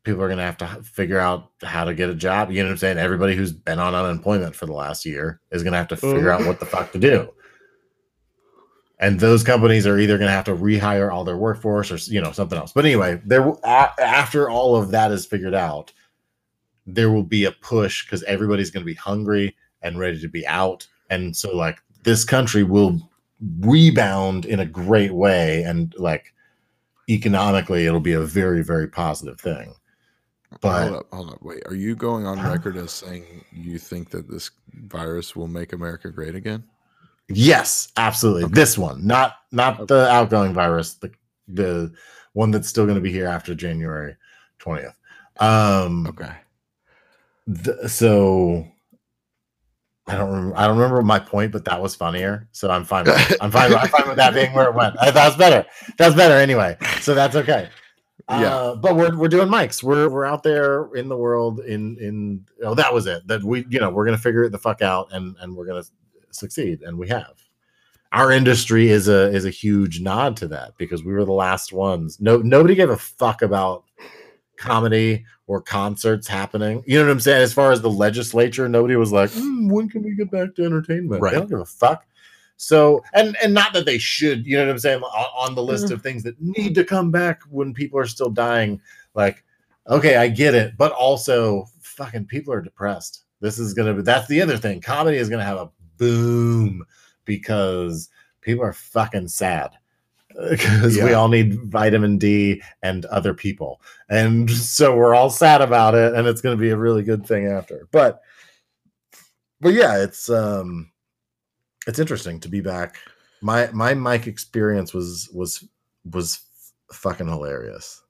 people 0.06 0.22
are 0.22 0.28
going 0.28 0.38
to 0.38 0.44
have 0.44 0.56
to 0.56 0.66
figure 0.84 1.18
out 1.18 1.50
how 1.62 1.84
to 1.84 1.92
get 1.92 2.08
a 2.08 2.14
job 2.14 2.50
you 2.50 2.62
know 2.62 2.68
what 2.68 2.72
i'm 2.72 2.78
saying? 2.78 2.96
Everybody 2.96 3.34
who's 3.34 3.52
been 3.52 3.80
on 3.80 3.94
unemployment 3.94 4.54
for 4.54 4.64
the 4.64 4.72
last 4.72 5.04
year 5.04 5.40
is 5.50 5.64
going 5.64 5.72
to 5.72 5.78
have 5.78 5.88
to 5.88 5.96
mm-hmm. 5.96 6.14
figure 6.14 6.30
out 6.30 6.46
what 6.46 6.60
the 6.60 6.66
fuck 6.66 6.92
to 6.92 6.98
do. 6.98 7.28
And 9.00 9.20
those 9.20 9.42
companies 9.42 9.86
are 9.86 9.98
either 9.98 10.16
going 10.16 10.28
to 10.28 10.32
have 10.32 10.44
to 10.44 10.54
rehire 10.54 11.12
all 11.12 11.24
their 11.24 11.36
workforce 11.36 11.90
or 11.90 11.96
you 12.10 12.22
know 12.22 12.30
something 12.30 12.56
else. 12.56 12.72
But 12.72 12.86
anyway 12.86 13.20
there 13.26 13.52
after 13.64 14.48
all 14.48 14.76
of 14.76 14.92
that 14.92 15.10
is 15.10 15.26
figured 15.26 15.54
out 15.54 15.92
there 16.86 17.10
will 17.10 17.24
be 17.24 17.44
a 17.44 17.52
push 17.52 18.06
because 18.06 18.22
everybody's 18.22 18.70
going 18.70 18.82
to 18.82 18.92
be 18.92 18.94
hungry 18.94 19.56
and 19.82 19.98
ready 19.98 20.20
to 20.20 20.28
be 20.28 20.46
out. 20.46 20.86
And 21.10 21.36
so 21.36 21.54
like 21.54 21.82
this 22.04 22.24
country 22.24 22.62
will 22.62 23.00
rebound 23.58 24.44
in 24.44 24.60
a 24.60 24.66
great 24.66 25.12
way 25.12 25.64
and 25.64 25.92
like 25.98 26.32
economically 27.08 27.86
it'll 27.86 28.00
be 28.00 28.14
a 28.14 28.20
very 28.20 28.62
very 28.64 28.88
positive 28.88 29.38
thing 29.38 29.74
but- 30.60 30.82
hold 30.88 30.96
up, 30.96 31.06
hold 31.12 31.30
up, 31.30 31.42
wait. 31.42 31.62
Are 31.66 31.74
you 31.74 31.94
going 31.96 32.26
on 32.26 32.40
record 32.42 32.76
as 32.76 32.92
saying 32.92 33.44
you 33.52 33.78
think 33.78 34.10
that 34.10 34.28
this 34.30 34.50
virus 34.72 35.34
will 35.36 35.48
make 35.48 35.72
America 35.72 36.10
great 36.10 36.34
again? 36.34 36.64
yes 37.28 37.88
absolutely 37.96 38.44
Okay. 38.44 38.54
this 38.54 38.78
one 38.78 39.04
not 39.04 39.32
not 39.50 39.74
Okay. 39.80 39.86
the 39.92 40.08
outgoing 40.08 40.54
virus 40.54 40.94
the 40.94 41.10
the 41.48 41.92
one 42.34 42.52
that's 42.52 42.68
still 42.68 42.84
going 42.84 42.94
to 42.94 43.00
be 43.00 43.10
here 43.10 43.26
after 43.26 43.52
january 43.52 44.14
20th 44.60 44.94
um 45.40 46.06
Okay. 46.06 46.30
th- 47.64 47.88
so 47.88 48.64
I 50.06 50.14
don't 50.16 50.30
remember. 50.30 50.56
I 50.56 50.68
don't 50.68 50.76
remember 50.78 51.02
my 51.02 51.18
point, 51.18 51.50
but 51.50 51.64
that 51.64 51.82
was 51.82 51.96
funnier. 51.96 52.46
So 52.52 52.70
I'm 52.70 52.84
fine. 52.84 53.06
With, 53.06 53.36
I'm 53.40 53.50
fine. 53.50 53.74
I'm 53.74 53.88
fine 53.88 54.06
with 54.06 54.16
that 54.18 54.34
being 54.34 54.52
where 54.52 54.68
it 54.68 54.74
went. 54.76 54.94
That's 55.02 55.34
better. 55.34 55.66
That's 55.98 56.14
better 56.14 56.34
anyway. 56.36 56.76
So 57.00 57.12
that's 57.12 57.34
okay. 57.34 57.68
Yeah. 58.28 58.54
Uh, 58.54 58.76
but 58.76 58.96
we're 58.96 59.16
we're 59.16 59.28
doing 59.28 59.48
mics. 59.48 59.82
We're 59.82 60.08
we're 60.08 60.24
out 60.24 60.42
there 60.42 60.92
in 60.94 61.08
the 61.08 61.16
world. 61.16 61.60
In 61.60 61.96
in 61.98 62.44
oh 62.64 62.74
that 62.74 62.92
was 62.92 63.06
it. 63.06 63.26
That 63.28 63.44
we 63.44 63.64
you 63.68 63.78
know 63.78 63.90
we're 63.90 64.04
gonna 64.04 64.18
figure 64.18 64.42
it 64.44 64.50
the 64.50 64.58
fuck 64.58 64.82
out 64.82 65.12
and 65.12 65.36
and 65.40 65.54
we're 65.54 65.66
gonna 65.66 65.84
succeed 66.32 66.82
and 66.82 66.98
we 66.98 67.08
have. 67.08 67.34
Our 68.12 68.32
industry 68.32 68.88
is 68.88 69.06
a 69.06 69.28
is 69.32 69.44
a 69.44 69.50
huge 69.50 70.00
nod 70.00 70.36
to 70.38 70.48
that 70.48 70.76
because 70.76 71.04
we 71.04 71.12
were 71.12 71.24
the 71.24 71.32
last 71.32 71.72
ones. 71.72 72.20
No 72.20 72.38
nobody 72.38 72.74
gave 72.74 72.90
a 72.90 72.96
fuck 72.96 73.42
about 73.42 73.84
comedy 74.56 75.24
or 75.46 75.60
concerts 75.62 76.26
happening. 76.26 76.82
You 76.86 76.98
know 76.98 77.04
what 77.04 77.12
I'm 77.12 77.20
saying? 77.20 77.42
As 77.42 77.52
far 77.52 77.70
as 77.70 77.80
the 77.80 77.90
legislature, 77.90 78.68
nobody 78.68 78.96
was 78.96 79.12
like, 79.12 79.30
"Hmm, 79.30 79.68
when 79.68 79.88
can 79.88 80.02
we 80.02 80.16
get 80.16 80.32
back 80.32 80.54
to 80.56 80.64
entertainment? 80.64 81.22
Right. 81.22 81.32
They 81.32 81.38
don't 81.38 81.48
give 81.48 81.60
a 81.60 81.64
fuck. 81.64 82.04
So, 82.56 83.02
and 83.12 83.36
and 83.42 83.52
not 83.52 83.72
that 83.74 83.84
they 83.84 83.98
should, 83.98 84.46
you 84.46 84.56
know 84.56 84.64
what 84.64 84.72
I'm 84.72 84.78
saying, 84.78 85.02
on, 85.02 85.48
on 85.48 85.54
the 85.54 85.62
list 85.62 85.90
of 85.90 86.02
things 86.02 86.22
that 86.22 86.40
need 86.40 86.74
to 86.74 86.84
come 86.84 87.10
back 87.10 87.42
when 87.50 87.74
people 87.74 87.98
are 87.98 88.06
still 88.06 88.30
dying. 88.30 88.80
Like, 89.14 89.44
okay, 89.88 90.16
I 90.16 90.28
get 90.28 90.54
it, 90.54 90.74
but 90.78 90.92
also, 90.92 91.66
fucking 91.80 92.26
people 92.26 92.54
are 92.54 92.62
depressed. 92.62 93.24
This 93.40 93.58
is 93.58 93.74
gonna 93.74 93.94
be 93.94 94.02
that's 94.02 94.28
the 94.28 94.40
other 94.40 94.56
thing. 94.56 94.80
Comedy 94.80 95.18
is 95.18 95.28
gonna 95.28 95.44
have 95.44 95.58
a 95.58 95.70
boom 95.98 96.84
because 97.26 98.08
people 98.40 98.64
are 98.64 98.72
fucking 98.72 99.28
sad 99.28 99.72
because 100.50 100.96
we 100.96 101.14
all 101.14 101.28
need 101.28 101.60
vitamin 101.64 102.18
D 102.18 102.62
and 102.82 103.04
other 103.06 103.32
people. 103.34 103.80
And 104.08 104.50
so 104.50 104.94
we're 104.94 105.14
all 105.14 105.30
sad 105.30 105.62
about 105.62 105.94
it 105.94 106.14
and 106.14 106.26
it's 106.26 106.40
going 106.40 106.56
to 106.56 106.60
be 106.60 106.70
a 106.70 106.76
really 106.76 107.02
good 107.02 107.26
thing 107.26 107.46
after. 107.46 107.88
But 107.90 108.20
but 109.60 109.72
yeah, 109.72 110.02
it's 110.02 110.28
um 110.28 110.90
it's 111.86 111.98
interesting 111.98 112.40
to 112.40 112.48
be 112.48 112.60
back. 112.60 112.96
My 113.42 113.68
my 113.72 113.94
mic 113.94 114.26
experience 114.26 114.92
was 114.94 115.28
was 115.32 115.64
was 116.12 116.40
fucking 116.92 117.26
hilarious 117.28 118.02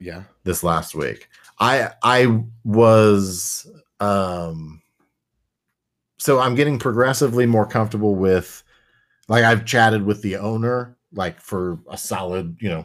Yeah. 0.00 0.24
this 0.44 0.62
last 0.62 0.94
week. 0.94 1.28
I 1.60 1.90
I 2.02 2.42
was 2.64 3.70
um 4.00 4.82
so 6.18 6.40
I'm 6.40 6.54
getting 6.54 6.78
progressively 6.78 7.46
more 7.46 7.66
comfortable 7.66 8.14
with 8.16 8.62
like 9.28 9.44
I've 9.44 9.64
chatted 9.64 10.02
with 10.04 10.22
the 10.22 10.36
owner 10.36 10.96
like 11.12 11.40
for 11.40 11.78
a 11.88 11.96
solid, 11.96 12.56
you 12.60 12.68
know, 12.68 12.84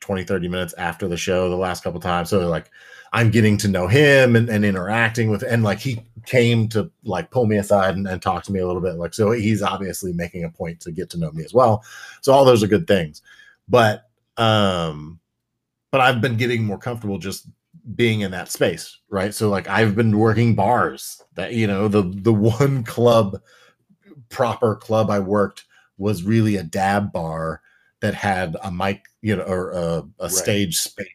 20 0.00 0.24
30 0.24 0.48
minutes 0.48 0.74
after 0.78 1.08
the 1.08 1.16
show 1.16 1.48
the 1.50 1.56
last 1.56 1.82
couple 1.84 2.00
times. 2.00 2.30
So 2.30 2.48
like 2.48 2.70
I'm 3.12 3.30
getting 3.30 3.56
to 3.58 3.68
know 3.68 3.86
him 3.86 4.36
and, 4.36 4.48
and 4.48 4.64
interacting 4.64 5.30
with 5.30 5.42
and 5.42 5.62
like 5.62 5.78
he 5.78 6.02
came 6.26 6.68
to 6.68 6.90
like 7.04 7.30
pull 7.30 7.46
me 7.46 7.56
aside 7.56 7.96
and, 7.96 8.06
and 8.06 8.20
talk 8.20 8.44
to 8.44 8.52
me 8.52 8.60
a 8.60 8.66
little 8.66 8.82
bit. 8.82 8.96
Like 8.96 9.14
so 9.14 9.30
he's 9.30 9.62
obviously 9.62 10.12
making 10.12 10.44
a 10.44 10.50
point 10.50 10.80
to 10.80 10.92
get 10.92 11.10
to 11.10 11.18
know 11.18 11.30
me 11.32 11.44
as 11.44 11.54
well. 11.54 11.84
So 12.20 12.32
all 12.32 12.44
those 12.44 12.62
are 12.62 12.68
good 12.68 12.86
things. 12.86 13.22
But 13.68 14.08
um 14.36 15.20
but 15.90 16.00
I've 16.00 16.20
been 16.20 16.36
getting 16.36 16.64
more 16.64 16.78
comfortable 16.78 17.18
just 17.18 17.46
being 17.94 18.20
in 18.20 18.30
that 18.32 18.50
space, 18.50 18.98
right? 19.08 19.32
So 19.34 19.48
like 19.48 19.68
I've 19.68 19.94
been 19.96 20.18
working 20.18 20.54
bars 20.54 21.22
that 21.34 21.54
you 21.54 21.66
know 21.66 21.88
the 21.88 22.02
the 22.02 22.32
one 22.32 22.84
club 22.84 23.40
proper 24.28 24.76
club 24.76 25.10
I 25.10 25.18
worked 25.20 25.64
was 25.96 26.22
really 26.22 26.56
a 26.56 26.62
dab 26.62 27.12
bar 27.12 27.62
that 28.00 28.14
had 28.14 28.56
a 28.62 28.70
mic, 28.70 29.06
you 29.22 29.36
know, 29.36 29.42
or 29.42 29.70
a, 29.72 30.04
a 30.20 30.24
Right. 30.24 30.30
stage 30.30 30.78
space 30.78 31.08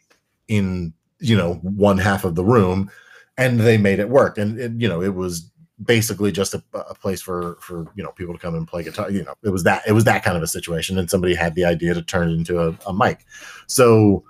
in 0.48 0.94
you 1.24 1.36
know 1.36 1.56
one 1.56 1.98
half 1.98 2.26
of 2.26 2.36
the 2.36 2.44
room, 2.44 2.92
and 3.38 3.60
they 3.60 3.78
made 3.78 4.00
it 4.00 4.10
work. 4.10 4.38
And 4.38 4.60
it, 4.60 4.72
you 4.78 4.88
know 4.88 5.02
it 5.02 5.16
was 5.16 5.50
basically 5.84 6.32
just 6.32 6.54
a, 6.54 6.64
a 6.74 6.94
place 6.94 7.22
for 7.22 7.58
for 7.60 7.88
you 7.96 8.04
know 8.04 8.12
people 8.12 8.34
to 8.34 8.40
come 8.40 8.56
and 8.56 8.68
play 8.68 8.84
guitar. 8.84 9.10
You 9.10 9.24
know 9.24 9.34
it 9.44 9.50
was 9.50 9.64
that 9.64 9.84
it 9.88 9.94
was 9.94 10.04
that 10.04 10.24
kind 10.24 10.38
of 10.38 10.44
a 10.44 10.48
situation, 10.48 10.98
and 10.98 11.10
somebody 11.10 11.34
had 11.36 11.56
the 11.56 11.66
idea 11.66 11.94
to 11.94 12.02
turn 12.02 12.30
it 12.30 12.34
into 12.34 12.60
a, 12.60 12.78
a 12.86 12.94
mic. 12.94 13.26
So 13.68 14.24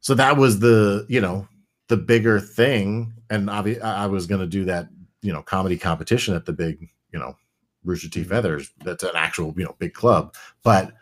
so 0.00 0.14
that 0.14 0.36
was 0.36 0.60
the 0.60 1.06
you 1.08 1.20
know 1.20 1.46
the 1.88 1.96
bigger 1.96 2.38
thing 2.40 3.12
and 3.30 3.50
i 3.50 4.06
was 4.06 4.26
going 4.26 4.40
to 4.40 4.46
do 4.46 4.64
that 4.64 4.88
you 5.22 5.32
know 5.32 5.42
comedy 5.42 5.76
competition 5.76 6.34
at 6.34 6.46
the 6.46 6.52
big 6.52 6.88
you 7.12 7.18
know 7.18 7.36
rooster 7.84 8.08
Mm-hmm. 8.08 8.22
t 8.22 8.28
feathers 8.28 8.70
that's 8.84 9.02
an 9.02 9.10
actual 9.14 9.54
you 9.56 9.64
know 9.64 9.74
big 9.78 9.94
club 9.94 10.34
but 10.62 10.92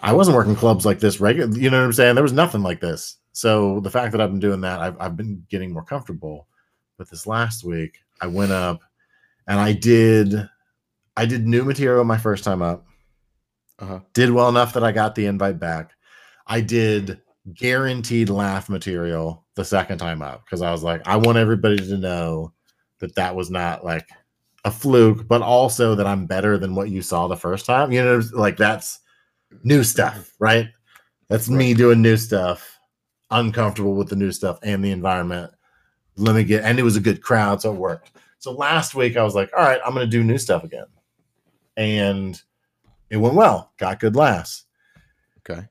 i 0.00 0.12
wasn't 0.12 0.36
working 0.36 0.56
clubs 0.56 0.86
like 0.86 1.00
this 1.00 1.20
regular 1.20 1.56
you 1.56 1.70
know 1.70 1.78
what 1.78 1.84
i'm 1.84 1.92
saying 1.92 2.14
there 2.14 2.22
was 2.22 2.32
nothing 2.32 2.62
like 2.62 2.80
this 2.80 3.16
so 3.32 3.80
the 3.80 3.90
fact 3.90 4.12
that 4.12 4.20
i've 4.20 4.30
been 4.30 4.40
doing 4.40 4.60
that 4.60 4.80
i've, 4.80 4.96
I've 5.00 5.16
been 5.16 5.44
getting 5.50 5.72
more 5.72 5.84
comfortable 5.84 6.46
but 6.98 7.08
this 7.10 7.26
last 7.26 7.64
week 7.64 7.98
i 8.20 8.26
went 8.26 8.52
up 8.52 8.80
and 9.48 9.58
i 9.58 9.72
did 9.72 10.48
i 11.16 11.26
did 11.26 11.46
new 11.46 11.64
material 11.64 12.04
my 12.04 12.18
first 12.18 12.44
time 12.44 12.62
up 12.62 12.86
Uh 13.78 13.86
huh. 13.86 14.00
did 14.14 14.30
well 14.30 14.48
enough 14.48 14.74
that 14.74 14.84
I 14.84 14.92
got 14.92 15.14
the 15.14 15.26
invite 15.26 15.58
back. 15.58 15.92
I 16.46 16.60
did 16.60 17.20
guaranteed 17.54 18.28
laugh 18.30 18.68
material 18.68 19.44
the 19.56 19.64
second 19.64 19.98
time 19.98 20.22
up 20.22 20.44
because 20.44 20.62
I 20.62 20.70
was 20.70 20.82
like, 20.84 21.06
I 21.06 21.16
want 21.16 21.38
everybody 21.38 21.76
to 21.78 21.98
know 21.98 22.52
that 23.00 23.14
that 23.16 23.34
was 23.34 23.50
not 23.50 23.84
like 23.84 24.08
a 24.64 24.70
fluke, 24.70 25.26
but 25.26 25.42
also 25.42 25.94
that 25.96 26.06
I'm 26.06 26.26
better 26.26 26.58
than 26.58 26.74
what 26.74 26.90
you 26.90 27.02
saw 27.02 27.26
the 27.26 27.36
first 27.36 27.66
time. 27.66 27.90
You 27.92 28.04
know, 28.04 28.22
like 28.32 28.56
that's 28.56 29.00
new 29.64 29.82
stuff, 29.82 30.32
right? 30.38 30.68
That's 31.28 31.48
right. 31.48 31.56
me 31.58 31.74
doing 31.74 32.02
new 32.02 32.16
stuff, 32.16 32.71
uncomfortable 33.32 33.94
with 33.94 34.08
the 34.08 34.16
new 34.16 34.30
stuff 34.30 34.58
and 34.62 34.84
the 34.84 34.92
environment. 34.92 35.50
Let 36.16 36.36
me 36.36 36.44
get, 36.44 36.64
and 36.64 36.78
it 36.78 36.82
was 36.82 36.96
a 36.96 37.00
good 37.00 37.22
crowd, 37.22 37.60
so 37.60 37.72
it 37.72 37.78
worked. 37.78 38.12
So 38.38 38.52
last 38.52 38.94
week 38.94 39.16
I 39.16 39.22
was 39.22 39.34
like, 39.34 39.50
all 39.56 39.64
right, 39.64 39.80
I'm 39.84 39.94
going 39.94 40.06
to 40.06 40.10
do 40.10 40.22
new 40.22 40.38
stuff 40.38 40.64
again. 40.64 40.86
And 41.76 42.40
it 43.08 43.16
went 43.16 43.34
well, 43.34 43.72
got 43.78 44.00
good 44.00 44.16
laughs. 44.16 44.64
Okay. 45.38 45.66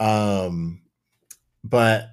Um, 0.00 0.82
but 1.62 2.10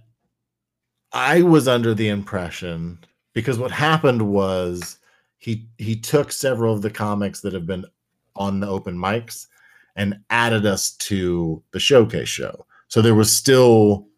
I 1.12 1.42
was 1.42 1.68
under 1.68 1.94
the 1.94 2.10
impression 2.10 3.00
because 3.34 3.58
what 3.58 3.72
happened 3.72 4.22
was 4.22 5.00
he 5.38 5.68
he 5.78 5.96
took 5.96 6.32
several 6.32 6.74
of 6.74 6.82
the 6.82 6.92
comics 6.92 7.42
that 7.42 7.54
have 7.54 7.66
been 7.66 7.86
on 8.36 8.60
the 8.60 8.68
open 8.68 8.98
mics 8.98 9.48
and 9.96 10.20
added 10.30 10.66
us 10.66 10.92
to 10.98 11.64
the 11.72 11.80
showcase 11.80 12.30
show. 12.30 12.66
So 12.90 13.02
there 13.02 13.16
was 13.16 13.36
still 13.36 14.09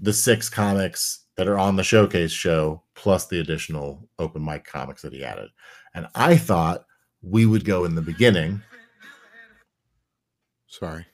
the 0.00 0.12
six 0.12 0.48
comics 0.48 1.24
that 1.36 1.48
are 1.48 1.58
on 1.58 1.76
the 1.76 1.84
showcase 1.84 2.32
show 2.32 2.82
plus 2.94 3.26
the 3.26 3.40
additional 3.40 4.08
open 4.18 4.44
mic 4.44 4.64
comics 4.64 5.02
that 5.02 5.12
he 5.12 5.24
added. 5.24 5.50
And 5.94 6.06
I 6.14 6.36
thought 6.36 6.84
we 7.22 7.46
would 7.46 7.64
go 7.64 7.84
in 7.84 7.94
the 7.94 8.02
beginning. 8.02 8.62
Sorry 10.66 11.06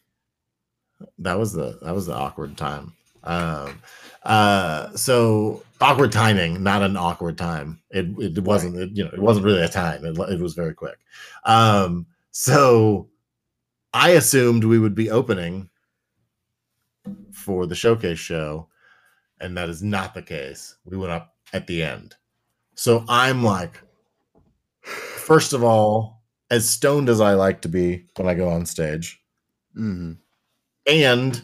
that 1.18 1.39
was 1.39 1.53
the 1.53 1.78
that 1.83 1.95
was 1.95 2.07
the 2.07 2.14
awkward 2.14 2.57
time. 2.57 2.93
Um, 3.24 3.80
uh, 4.24 4.95
so 4.97 5.62
awkward 5.80 6.12
timing, 6.12 6.62
not 6.62 6.83
an 6.83 6.97
awkward 6.97 7.39
time. 7.39 7.80
It 7.91 8.07
it 8.18 8.39
wasn't 8.43 8.76
it, 8.76 8.91
you 8.95 9.05
know 9.05 9.11
it 9.12 9.20
wasn't 9.20 9.47
really 9.47 9.62
a 9.62 9.68
time. 9.68 10.05
It, 10.05 10.18
it 10.18 10.41
was 10.41 10.55
very 10.55 10.74
quick. 10.74 10.99
Um, 11.45 12.07
so 12.30 13.09
I 13.93 14.11
assumed 14.11 14.64
we 14.64 14.78
would 14.78 14.95
be 14.95 15.11
opening 15.11 15.68
for 17.33 17.66
the 17.66 17.74
showcase 17.74 18.18
show, 18.18 18.68
and 19.43 19.57
that 19.57 19.68
is 19.68 19.82
not 19.82 20.14
the 20.14 20.22
case. 20.22 20.76
We 20.84 20.97
went 20.97 21.12
up 21.12 21.34
at 21.53 21.66
the 21.66 21.82
end. 21.82 22.14
So 22.74 23.05
I'm 23.09 23.43
like, 23.43 23.80
first 24.82 25.53
of 25.53 25.62
all, 25.62 26.22
as 26.51 26.68
stoned 26.68 27.09
as 27.09 27.20
I 27.20 27.34
like 27.34 27.62
to 27.62 27.68
be 27.68 28.07
when 28.16 28.28
I 28.28 28.34
go 28.34 28.49
on 28.49 28.64
stage. 28.66 29.20
Mm-hmm 29.76 30.12
and 30.86 31.43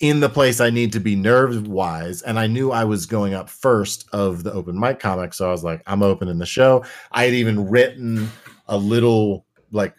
in 0.00 0.20
the 0.20 0.28
place 0.28 0.60
I 0.60 0.70
need 0.70 0.92
to 0.92 1.00
be 1.00 1.16
nerve 1.16 1.66
wise. 1.66 2.22
And 2.22 2.38
I 2.38 2.46
knew 2.46 2.70
I 2.70 2.84
was 2.84 3.06
going 3.06 3.34
up 3.34 3.48
first 3.48 4.08
of 4.12 4.44
the 4.44 4.52
open 4.52 4.78
mic 4.78 5.00
comic. 5.00 5.34
So 5.34 5.48
I 5.48 5.50
was 5.50 5.64
like, 5.64 5.82
I'm 5.86 6.02
opening 6.02 6.38
the 6.38 6.46
show. 6.46 6.84
I 7.10 7.24
had 7.24 7.34
even 7.34 7.68
written 7.68 8.30
a 8.66 8.76
little 8.76 9.44
like 9.72 9.94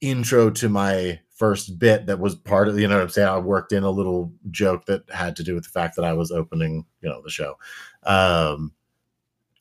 intro 0.00 0.50
to 0.50 0.68
my 0.68 1.20
first 1.34 1.78
bit 1.78 2.06
that 2.06 2.20
was 2.20 2.34
part 2.34 2.68
of, 2.68 2.78
you 2.78 2.88
know 2.88 2.96
what 2.96 3.02
I'm 3.02 3.08
saying? 3.08 3.28
I 3.28 3.38
worked 3.38 3.72
in 3.72 3.82
a 3.82 3.90
little 3.90 4.32
joke 4.50 4.86
that 4.86 5.02
had 5.10 5.36
to 5.36 5.42
do 5.42 5.54
with 5.54 5.64
the 5.64 5.70
fact 5.70 5.96
that 5.96 6.04
I 6.04 6.12
was 6.12 6.30
opening, 6.30 6.86
you 7.00 7.08
know, 7.08 7.20
the 7.22 7.30
show. 7.30 7.58
Um, 8.04 8.72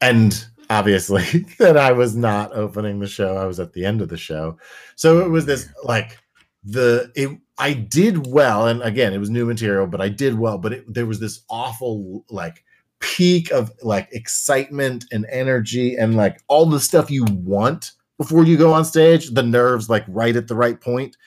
and 0.01 0.45
obviously 0.69 1.23
that 1.59 1.77
I 1.77 1.91
was 1.91 2.15
not 2.15 2.53
opening 2.53 2.99
the 2.99 3.07
show. 3.07 3.37
I 3.37 3.45
was 3.45 3.59
at 3.59 3.73
the 3.73 3.85
end 3.85 4.01
of 4.01 4.09
the 4.09 4.17
show. 4.17 4.57
So 4.95 5.19
it 5.19 5.29
was 5.29 5.45
this 5.45 5.69
like, 5.83 6.19
the 6.63 7.11
it 7.15 7.29
I 7.57 7.73
did 7.73 8.27
well, 8.27 8.67
and 8.67 8.81
again, 8.81 9.13
it 9.13 9.19
was 9.19 9.29
new 9.29 9.45
material, 9.45 9.85
but 9.85 10.01
I 10.01 10.09
did 10.09 10.39
well. 10.39 10.57
But 10.57 10.73
it, 10.73 10.93
there 10.93 11.05
was 11.05 11.19
this 11.19 11.41
awful 11.49 12.25
like 12.29 12.63
peak 12.99 13.51
of 13.51 13.71
like 13.81 14.07
excitement 14.11 15.05
and 15.11 15.25
energy 15.29 15.95
and 15.95 16.15
like 16.15 16.41
all 16.47 16.65
the 16.65 16.79
stuff 16.79 17.11
you 17.11 17.25
want 17.25 17.91
before 18.17 18.43
you 18.43 18.57
go 18.57 18.73
on 18.73 18.85
stage. 18.85 19.29
The 19.29 19.43
nerves 19.43 19.89
like 19.89 20.05
right 20.07 20.35
at 20.35 20.47
the 20.47 20.55
right 20.55 20.79
point, 20.79 21.17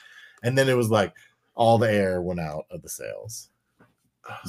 and 0.47 0.57
then 0.57 0.69
it 0.69 0.77
was 0.77 0.91
like 0.91 1.13
all 1.57 1.77
the 1.77 1.93
air 1.93 2.23
went 2.23 2.39
out 2.39 2.67
of 2.71 2.81
the 2.81 2.89
sails 2.89 3.49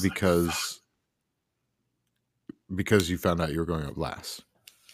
because 0.02 0.82
because 2.76 3.10
you 3.10 3.18
found 3.18 3.42
out 3.42 3.52
you 3.52 3.60
were 3.60 3.66
going 3.66 3.86
up 3.86 3.98
last. 3.98 4.44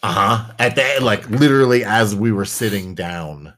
Uh 0.02 0.12
huh. 0.12 0.54
At 0.58 0.76
the 0.76 0.98
like 1.02 1.28
literally 1.28 1.84
as 1.84 2.16
we 2.16 2.32
were 2.32 2.46
sitting 2.46 2.94
down 2.94 3.52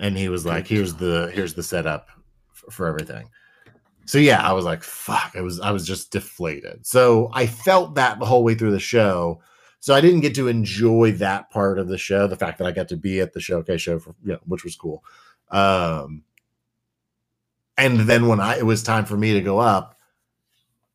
and 0.00 0.16
he 0.16 0.28
was 0.28 0.46
like, 0.46 0.66
"Here's 0.66 0.94
the 0.94 1.30
here's 1.34 1.54
the 1.54 1.62
setup 1.62 2.08
for, 2.52 2.70
for 2.70 2.86
everything." 2.86 3.28
So 4.06 4.16
yeah, 4.16 4.42
I 4.42 4.52
was 4.52 4.64
like, 4.64 4.82
"Fuck!" 4.82 5.32
I 5.36 5.42
was 5.42 5.60
I 5.60 5.72
was 5.72 5.86
just 5.86 6.10
deflated. 6.10 6.86
So 6.86 7.30
I 7.34 7.46
felt 7.46 7.96
that 7.96 8.18
the 8.18 8.26
whole 8.26 8.44
way 8.44 8.54
through 8.54 8.72
the 8.72 8.80
show. 8.80 9.42
So 9.80 9.94
I 9.94 10.00
didn't 10.00 10.20
get 10.20 10.34
to 10.36 10.48
enjoy 10.48 11.12
that 11.12 11.50
part 11.50 11.78
of 11.78 11.88
the 11.88 11.98
show. 11.98 12.26
The 12.26 12.36
fact 12.36 12.58
that 12.58 12.66
I 12.66 12.72
got 12.72 12.88
to 12.88 12.96
be 12.96 13.20
at 13.20 13.32
the 13.32 13.40
showcase 13.40 13.80
show, 13.80 13.98
for, 14.00 14.14
you 14.24 14.32
know, 14.32 14.40
which 14.44 14.64
was 14.64 14.74
cool. 14.74 15.04
Um, 15.50 16.22
and 17.76 18.00
then 18.00 18.26
when 18.26 18.40
I 18.40 18.58
it 18.58 18.66
was 18.66 18.82
time 18.82 19.04
for 19.04 19.16
me 19.16 19.32
to 19.34 19.40
go 19.40 19.58
up, 19.58 19.98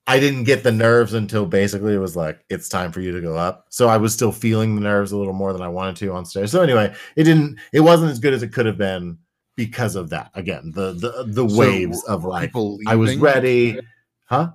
I 0.05 0.19
didn't 0.19 0.43
get 0.43 0.63
the 0.63 0.71
nerves 0.71 1.13
until 1.13 1.45
basically 1.45 1.93
it 1.93 1.99
was 1.99 2.15
like 2.15 2.43
it's 2.49 2.67
time 2.67 2.91
for 2.91 2.99
you 2.99 3.11
to 3.13 3.21
go 3.21 3.37
up. 3.37 3.67
So 3.69 3.87
I 3.87 3.97
was 3.97 4.13
still 4.13 4.33
feeling 4.33 4.75
the 4.75 4.81
nerves 4.81 5.13
a 5.13 5.17
little 5.17 5.33
more 5.33 5.53
than 5.53 5.61
I 5.61 5.69
wanted 5.69 5.95
to 5.97 6.11
on 6.11 6.25
stage. 6.25 6.49
So 6.49 6.61
anyway, 6.61 6.93
it 7.15 7.23
didn't 7.23 7.57
it 7.71 7.79
wasn't 7.79 8.11
as 8.11 8.19
good 8.19 8.33
as 8.33 8.43
it 8.43 8.51
could 8.51 8.65
have 8.65 8.77
been 8.77 9.17
because 9.55 9.95
of 9.95 10.09
that. 10.09 10.31
Again, 10.33 10.71
the 10.75 10.93
the 10.93 11.23
the 11.27 11.47
so 11.47 11.57
waves 11.57 12.03
of 12.03 12.25
like 12.25 12.51
I 12.85 12.95
was 12.95 13.15
ready. 13.15 13.79
Huh? 14.25 14.51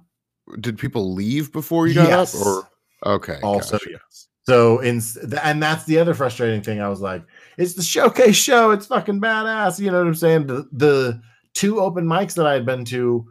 Did 0.61 0.79
people 0.79 1.15
leave 1.15 1.53
before 1.53 1.87
you 1.87 1.95
got 1.95 2.09
yes. 2.09 2.35
up 2.35 2.47
or 2.47 2.69
okay. 3.15 3.39
Also 3.43 3.79
gotcha. 3.79 3.91
yes. 3.91 4.29
So 4.43 4.81
in 4.81 5.01
and 5.43 5.63
that's 5.63 5.85
the 5.85 5.99
other 5.99 6.15
frustrating 6.15 6.63
thing. 6.63 6.81
I 6.81 6.89
was 6.89 7.01
like, 7.01 7.23
it's 7.59 7.75
the 7.75 7.83
showcase 7.83 8.37
show. 8.37 8.71
It's 8.71 8.87
fucking 8.87 9.21
badass. 9.21 9.79
You 9.79 9.91
know 9.91 9.99
what 9.99 10.07
I'm 10.07 10.15
saying? 10.15 10.47
The 10.47 10.69
the 10.73 11.21
two 11.55 11.81
open 11.81 12.07
mics 12.07 12.35
that 12.35 12.47
I 12.47 12.55
had 12.55 12.65
been 12.65 12.85
to 12.87 13.27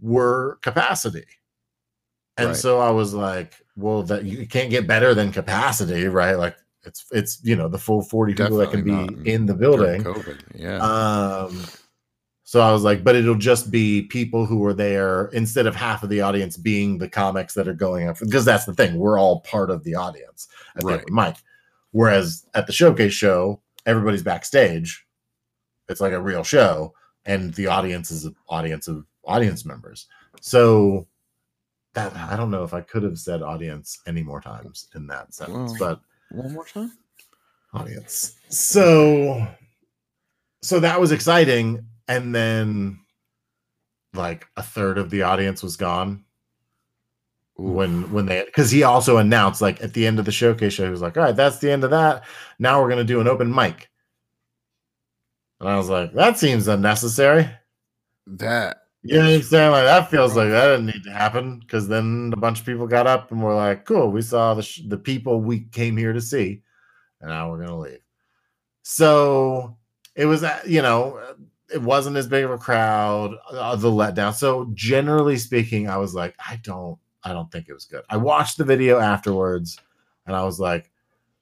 were 0.00 0.58
capacity. 0.62 1.24
And 2.36 2.48
right. 2.48 2.56
so 2.56 2.78
I 2.78 2.90
was 2.90 3.14
like, 3.14 3.54
well, 3.76 4.02
that 4.04 4.24
you 4.24 4.46
can't 4.46 4.70
get 4.70 4.86
better 4.86 5.14
than 5.14 5.32
capacity, 5.32 6.06
right? 6.06 6.34
Like 6.34 6.56
it's 6.84 7.04
it's 7.10 7.40
you 7.42 7.56
know 7.56 7.68
the 7.68 7.78
full 7.78 8.02
40 8.02 8.34
Definitely 8.34 8.66
people 8.66 8.96
that 8.96 9.08
can 9.08 9.22
be 9.24 9.30
in 9.30 9.46
the 9.46 9.54
building. 9.54 10.04
COVID. 10.04 10.40
Yeah. 10.54 10.78
Um 10.78 11.64
so 12.46 12.60
I 12.60 12.70
was 12.72 12.82
like, 12.82 13.02
but 13.02 13.16
it'll 13.16 13.34
just 13.34 13.70
be 13.70 14.02
people 14.02 14.46
who 14.46 14.64
are 14.64 14.74
there 14.74 15.26
instead 15.28 15.66
of 15.66 15.74
half 15.74 16.02
of 16.02 16.10
the 16.10 16.20
audience 16.20 16.56
being 16.56 16.98
the 16.98 17.08
comics 17.08 17.54
that 17.54 17.66
are 17.66 17.74
going 17.74 18.06
up 18.06 18.18
because 18.20 18.44
that's 18.44 18.66
the 18.66 18.74
thing. 18.74 18.98
We're 18.98 19.18
all 19.18 19.40
part 19.40 19.70
of 19.70 19.82
the 19.82 19.96
audience 19.96 20.46
at 20.76 20.84
right. 20.84 21.04
the 21.04 21.12
mic. 21.12 21.36
Whereas 21.90 22.44
at 22.54 22.66
the 22.66 22.72
showcase 22.72 23.12
show, 23.12 23.60
everybody's 23.86 24.22
backstage. 24.22 25.06
It's 25.88 26.00
like 26.00 26.12
a 26.12 26.20
real 26.20 26.42
show, 26.42 26.94
and 27.24 27.52
the 27.54 27.66
audience 27.66 28.10
is 28.10 28.24
an 28.24 28.34
audience 28.48 28.88
of 28.88 29.04
audience 29.24 29.64
members. 29.64 30.06
So 30.40 31.06
that 31.94 32.14
I 32.16 32.36
don't 32.36 32.50
know 32.50 32.64
if 32.64 32.74
I 32.74 32.80
could 32.80 33.02
have 33.02 33.18
said 33.18 33.42
audience 33.42 34.00
any 34.06 34.22
more 34.22 34.40
times 34.40 34.88
in 34.94 35.06
that 35.08 35.34
sentence, 35.34 35.74
but 35.78 36.00
one 36.30 36.52
more 36.52 36.66
time. 36.66 36.92
Audience. 37.72 38.36
So 38.48 39.46
so 40.62 40.80
that 40.80 41.00
was 41.00 41.12
exciting. 41.12 41.86
And 42.08 42.34
then 42.34 42.98
like 44.12 44.46
a 44.56 44.62
third 44.62 44.98
of 44.98 45.10
the 45.10 45.22
audience 45.22 45.62
was 45.62 45.76
gone 45.76 46.24
when 47.56 48.10
when 48.12 48.26
they 48.26 48.44
because 48.44 48.70
he 48.70 48.82
also 48.82 49.18
announced 49.18 49.62
like 49.62 49.80
at 49.82 49.92
the 49.92 50.06
end 50.06 50.18
of 50.18 50.24
the 50.24 50.32
showcase 50.32 50.72
show 50.72 50.84
he 50.84 50.90
was 50.90 51.02
like 51.02 51.16
all 51.16 51.22
right 51.22 51.36
that's 51.36 51.58
the 51.58 51.70
end 51.70 51.84
of 51.84 51.90
that 51.90 52.24
now 52.58 52.80
we're 52.80 52.88
going 52.88 52.98
to 52.98 53.04
do 53.04 53.20
an 53.20 53.28
open 53.28 53.54
mic 53.54 53.88
and 55.60 55.68
i 55.68 55.76
was 55.76 55.88
like 55.88 56.12
that 56.14 56.36
seems 56.36 56.66
unnecessary 56.66 57.48
that 58.26 58.78
you 59.06 59.18
know 59.18 59.26
what 59.26 59.34
I'm 59.34 59.42
saying? 59.42 59.70
Like 59.70 59.84
that 59.84 60.10
feels 60.10 60.34
like 60.34 60.48
that 60.48 60.66
didn't 60.66 60.86
need 60.86 61.04
to 61.04 61.12
happen 61.12 61.58
because 61.60 61.88
then 61.88 62.30
a 62.32 62.38
bunch 62.38 62.60
of 62.60 62.66
people 62.66 62.86
got 62.86 63.06
up 63.06 63.30
and 63.30 63.42
were 63.42 63.54
like, 63.54 63.84
"Cool, 63.84 64.10
we 64.10 64.22
saw 64.22 64.54
the 64.54 64.62
sh- 64.62 64.80
the 64.88 64.96
people 64.96 65.42
we 65.42 65.60
came 65.60 65.94
here 65.98 66.14
to 66.14 66.22
see, 66.22 66.62
and 67.20 67.28
now 67.28 67.50
we're 67.50 67.58
gonna 67.58 67.78
leave." 67.78 68.00
So 68.82 69.76
it 70.16 70.24
was, 70.26 70.42
uh, 70.42 70.60
you 70.66 70.80
know, 70.80 71.20
it 71.72 71.82
wasn't 71.82 72.16
as 72.16 72.26
big 72.28 72.44
of 72.44 72.50
a 72.50 72.58
crowd. 72.58 73.34
Uh, 73.50 73.76
the 73.76 73.90
letdown. 73.90 74.34
So 74.34 74.70
generally 74.74 75.36
speaking, 75.36 75.88
I 75.88 75.98
was 75.98 76.14
like, 76.14 76.34
I 76.38 76.56
don't, 76.62 76.98
I 77.24 77.32
don't 77.32 77.50
think 77.50 77.68
it 77.68 77.74
was 77.74 77.84
good. 77.86 78.02
I 78.10 78.16
watched 78.16 78.58
the 78.58 78.64
video 78.64 78.98
afterwards, 78.98 79.78
and 80.26 80.36
I 80.36 80.44
was 80.44 80.60
like, 80.60 80.90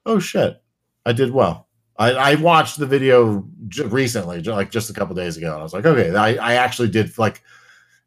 "Oh 0.07 0.19
shit, 0.19 0.63
I 1.05 1.13
did 1.13 1.33
well." 1.33 1.69
I, 1.99 2.13
I 2.13 2.35
watched 2.37 2.79
the 2.79 2.87
video 2.87 3.47
recently, 3.87 4.43
like 4.43 4.71
just 4.71 4.91
a 4.91 4.93
couple 4.93 5.15
days 5.15 5.37
ago, 5.37 5.53
and 5.53 5.61
I 5.61 5.63
was 5.63 5.75
like, 5.75 5.85
okay, 5.85 6.15
I, 6.15 6.35
I 6.35 6.55
actually 6.55 6.89
did 6.89 7.17
like, 7.19 7.43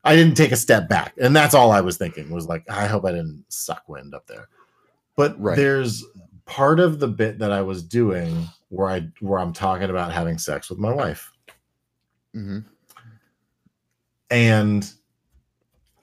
I 0.04 0.16
didn't 0.16 0.36
take 0.36 0.52
a 0.52 0.58
step 0.58 0.90
back, 0.90 1.14
and 1.22 1.36
that's 1.36 1.54
all 1.54 1.72
I 1.72 1.82
was 1.82 1.98
thinking 1.98 2.30
was 2.30 2.48
like, 2.48 2.70
I 2.70 2.88
hope 2.88 3.06
I 3.06 3.12
didn't 3.12 3.46
suck 3.50 3.88
wind 3.88 4.14
up 4.16 4.28
there. 4.28 4.50
But 5.16 5.40
right. 5.40 5.56
there's 5.56 6.04
part 6.46 6.80
of 6.80 7.00
the 7.00 7.08
bit 7.08 7.40
that 7.40 7.52
I 7.52 7.62
was 7.62 7.84
doing 7.84 8.48
where 8.70 8.90
I 8.90 9.08
where 9.20 9.40
I'm 9.40 9.54
talking 9.54 9.90
about 9.90 10.12
having 10.12 10.38
sex 10.38 10.70
with 10.70 10.80
my 10.80 10.92
wife. 10.92 11.32
Mm-hmm. 12.36 12.60
And 14.32 14.92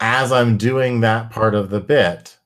as 0.03 0.32
I'm 0.32 0.59
doing 0.59 1.00
that 1.00 1.30
part 1.30 1.55
of 1.55 1.70
the 1.70 1.80
bit, 1.80 2.36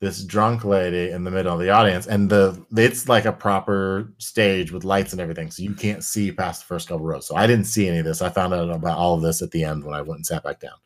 this 0.00 0.22
drunk 0.22 0.64
lady 0.64 1.10
in 1.10 1.24
the 1.24 1.30
middle 1.30 1.54
of 1.54 1.58
the 1.58 1.70
audience, 1.70 2.06
and 2.06 2.28
the 2.28 2.62
it's 2.76 3.08
like 3.08 3.24
a 3.24 3.32
proper 3.32 4.12
stage 4.18 4.70
with 4.70 4.84
lights 4.84 5.12
and 5.12 5.20
everything, 5.20 5.50
so 5.50 5.62
you 5.62 5.72
can't 5.72 6.04
see 6.04 6.30
past 6.30 6.60
the 6.60 6.66
first 6.66 6.88
couple 6.88 7.06
rows. 7.06 7.26
So 7.26 7.36
I 7.36 7.46
didn't 7.46 7.64
see 7.64 7.88
any 7.88 7.98
of 7.98 8.04
this. 8.04 8.20
I 8.20 8.28
found 8.28 8.52
out 8.52 8.68
about 8.68 8.98
all 8.98 9.14
of 9.14 9.22
this 9.22 9.40
at 9.40 9.50
the 9.50 9.64
end 9.64 9.82
when 9.82 9.94
I 9.94 10.02
went 10.02 10.18
and 10.18 10.26
sat 10.26 10.44
back 10.44 10.60
down. 10.60 10.76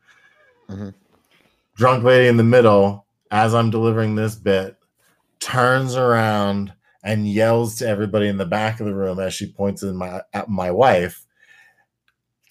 Mm-hmm. 0.70 0.88
Drunk 1.74 2.04
lady 2.04 2.28
in 2.28 2.36
the 2.36 2.44
middle, 2.44 3.06
as 3.32 3.52
I'm 3.52 3.70
delivering 3.70 4.14
this 4.14 4.36
bit, 4.36 4.76
turns 5.40 5.96
around 5.96 6.72
and 7.02 7.28
yells 7.28 7.74
to 7.76 7.88
everybody 7.88 8.28
in 8.28 8.38
the 8.38 8.46
back 8.46 8.78
of 8.78 8.86
the 8.86 8.94
room 8.94 9.18
as 9.18 9.34
she 9.34 9.50
points 9.50 9.82
in 9.82 9.96
my 9.96 10.22
at 10.32 10.48
my 10.48 10.70
wife. 10.70 11.23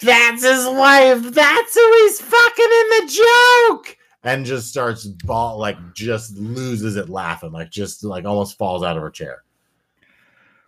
That's 0.03 0.43
his 0.43 0.65
wife. 0.67 1.23
That's 1.33 1.75
who 1.75 1.93
he's 2.01 2.21
fucking 2.21 2.65
in 2.65 2.89
the 2.89 3.21
joke. 3.69 3.97
And 4.23 4.45
just 4.45 4.69
starts 4.69 5.05
ball 5.05 5.57
like 5.57 5.77
just 5.93 6.37
loses 6.37 6.95
it 6.95 7.09
laughing, 7.09 7.51
like 7.51 7.69
just 7.69 8.03
like 8.03 8.25
almost 8.25 8.57
falls 8.57 8.83
out 8.83 8.95
of 8.95 9.03
her 9.03 9.09
chair. 9.09 9.43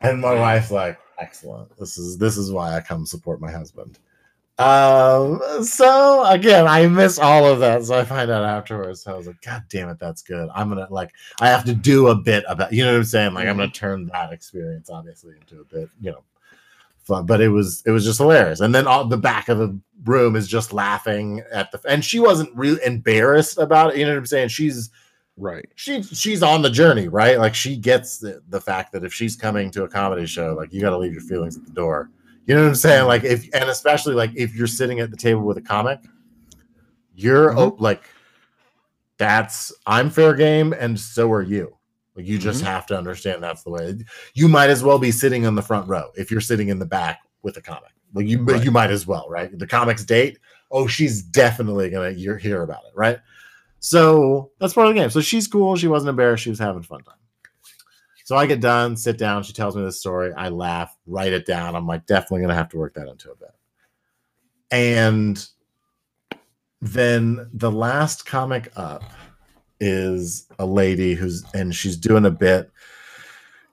And 0.02 0.20
my 0.20 0.34
wife's 0.36 0.72
like, 0.72 1.00
excellent. 1.20 1.76
This 1.78 1.98
is 1.98 2.18
this 2.18 2.38
is 2.38 2.52
why 2.52 2.76
I 2.76 2.82
come 2.82 3.06
support 3.06 3.40
my 3.40 3.52
husband. 3.52 4.00
Um, 4.58 5.42
so 5.64 6.26
again, 6.26 6.66
I 6.66 6.88
miss 6.88 7.20
all 7.20 7.46
of 7.46 7.60
that. 7.60 7.84
So 7.84 8.00
I 8.00 8.06
find 8.06 8.32
out 8.32 8.44
afterwards. 8.44 9.02
So 9.02 9.14
I 9.14 9.18
was 9.18 9.28
like, 9.28 9.42
God 9.42 9.64
damn 9.70 9.90
it, 9.90 10.00
that's 10.00 10.22
good. 10.22 10.50
I'm 10.56 10.70
gonna 10.70 10.88
like 10.90 11.12
I 11.42 11.48
have 11.48 11.66
to 11.66 11.74
do 11.74 12.08
a 12.08 12.16
bit 12.16 12.46
about 12.48 12.72
you 12.72 12.84
know 12.84 12.92
what 12.92 13.00
I'm 13.00 13.04
saying? 13.04 13.34
Like 13.34 13.48
I'm 13.48 13.58
gonna 13.58 13.68
mm-hmm. 13.68 13.74
turn 13.74 14.06
that 14.08 14.32
experience 14.32 14.90
obviously 14.90 15.36
into 15.40 15.62
a 15.62 15.66
bit, 15.66 15.90
you 16.00 16.12
know. 16.12 16.24
But 17.08 17.42
it 17.42 17.50
was 17.50 17.84
it 17.86 17.92
was 17.92 18.04
just 18.04 18.20
hilarious. 18.20 18.60
And 18.60 18.74
then 18.74 18.88
all 18.88 19.06
the 19.06 19.18
back 19.18 19.50
of 19.50 19.58
the 19.58 19.80
room 20.04 20.36
is 20.36 20.48
just 20.48 20.74
laughing 20.74 21.44
at 21.52 21.72
the 21.72 21.80
and 21.88 22.04
she 22.04 22.20
wasn't 22.20 22.56
really 22.56 22.80
embarrassed 22.84 23.58
about 23.58 23.94
it. 23.94 23.98
You 23.98 24.06
know 24.06 24.12
what 24.12 24.20
I'm 24.20 24.26
saying? 24.26 24.50
She's 24.50 24.90
right 25.38 25.68
she 25.76 26.02
she's 26.02 26.42
on 26.42 26.62
the 26.62 26.70
journey 26.70 27.10
right 27.10 27.40
like 27.40 27.54
she 27.54 27.76
gets 27.76 28.20
the, 28.20 28.42
the 28.48 28.62
fact 28.62 28.94
that 28.94 29.04
if 29.04 29.14
she's 29.14 29.36
coming 29.36 29.70
to 29.70 29.84
a 29.84 29.88
comedy 29.90 30.26
show 30.26 30.54
like 30.54 30.72
you 30.72 30.80
got 30.80 30.92
to 30.92 30.98
leave 30.98 31.12
your 31.12 31.22
feelings 31.22 31.58
at 31.58 31.66
the 31.66 31.74
door 31.74 32.10
you 32.46 32.54
know 32.54 32.62
what 32.62 32.70
I'm 32.70 32.76
saying? 32.76 33.08
Like 33.08 33.24
if 33.24 33.50
and 33.54 33.70
especially 33.70 34.14
like 34.14 34.32
if 34.36 34.56
you're 34.56 34.68
sitting 34.68 35.00
at 35.00 35.10
the 35.10 35.18
table 35.18 35.42
with 35.42 35.58
a 35.58 35.62
comic, 35.62 36.00
you're 37.16 37.50
mm-hmm. 37.50 37.60
oh, 37.60 37.76
like 37.80 38.04
that's 39.18 39.74
I'm 39.88 40.10
fair 40.10 40.34
game 40.36 40.74
and 40.74 41.00
so 41.00 41.32
are 41.32 41.42
you. 41.42 41.75
Like 42.16 42.26
you 42.26 42.38
just 42.38 42.60
mm-hmm. 42.60 42.68
have 42.68 42.86
to 42.88 42.98
understand 42.98 43.44
that's 43.44 43.64
the 43.64 43.72
way. 43.72 43.98
You 44.34 44.48
might 44.48 44.70
as 44.70 44.84
well 44.84 45.00
be 45.00 45.12
sitting 45.12 45.44
in 45.44 45.56
the 45.56 45.62
front 45.62 45.88
row 45.88 46.12
if 46.16 46.32
you're 46.32 46.42
sitting 46.42 46.70
in 46.70 46.80
the 46.80 46.86
back 46.86 47.22
with 47.42 47.58
a 47.58 47.62
comic. 47.62 47.92
Like 48.14 48.28
you 48.28 48.44
right. 48.44 48.64
you 48.64 48.72
might 48.72 48.92
as 48.92 49.06
well, 49.06 49.28
right? 49.30 49.58
The 49.58 49.68
comics 49.68 50.06
date, 50.06 50.40
oh, 50.72 50.88
she's 50.88 51.22
definitely 51.22 51.90
gonna 51.90 52.12
hear 52.12 52.64
about 52.64 52.84
it, 52.86 52.94
right? 52.96 53.20
So 53.80 54.52
that's 54.60 54.74
part 54.74 54.88
of 54.88 54.96
the 54.96 55.00
game. 55.00 55.10
So 55.10 55.22
she's 55.22 55.48
cool. 55.48 55.76
She 55.76 55.88
wasn't 55.88 56.10
embarrassed. 56.10 56.44
She 56.44 56.50
was 56.50 56.60
having 56.60 56.82
fun 56.82 57.04
time. 57.04 57.18
So 58.26 58.36
I 58.36 58.48
get 58.48 58.60
done, 58.60 58.98
sit 58.98 59.20
down. 59.20 59.44
She 59.44 59.54
tells 59.54 59.76
me 59.76 59.84
this 59.84 60.00
story. 60.00 60.34
I 60.34 60.50
laugh, 60.50 60.98
write 61.06 61.32
it 61.32 61.46
down. 61.46 61.76
I'm 61.76 61.86
like, 61.86 62.08
definitely 62.08 62.40
going 62.40 62.50
to 62.50 62.56
have 62.56 62.70
to 62.70 62.78
work 62.78 62.96
that 62.96 63.08
into 63.08 63.30
a 63.30 63.36
bit. 63.36 63.52
And 64.72 65.48
then 66.82 67.48
the 67.54 67.72
last 67.72 68.26
comic 68.26 68.72
up 68.76 69.04
is 69.80 70.48
a 70.60 70.66
lady 70.66 71.14
who's, 71.14 71.44
and 71.54 71.76
she's 71.76 71.98
doing 71.98 72.26
a 72.26 72.32
bit. 72.32 72.72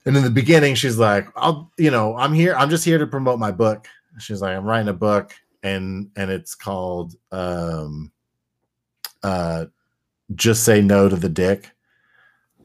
And 0.04 0.16
in 0.16 0.22
the 0.24 0.30
beginning, 0.30 0.74
she's 0.74 0.98
like, 0.98 1.28
I'll, 1.36 1.70
you 1.78 1.90
know, 1.90 2.16
I'm 2.16 2.32
here. 2.32 2.54
I'm 2.54 2.70
just 2.70 2.84
here 2.84 2.98
to 2.98 3.06
promote 3.06 3.38
my 3.38 3.52
book. 3.52 3.86
She's 4.18 4.42
like, 4.42 4.56
I'm 4.56 4.64
writing 4.64 4.88
a 4.88 4.92
book 4.92 5.34
and, 5.62 6.10
and 6.16 6.30
it's 6.30 6.54
called, 6.54 7.14
um, 7.30 8.10
uh, 9.22 9.66
just 10.34 10.64
say 10.64 10.80
no 10.80 11.08
to 11.08 11.16
the 11.16 11.28
dick. 11.28 11.70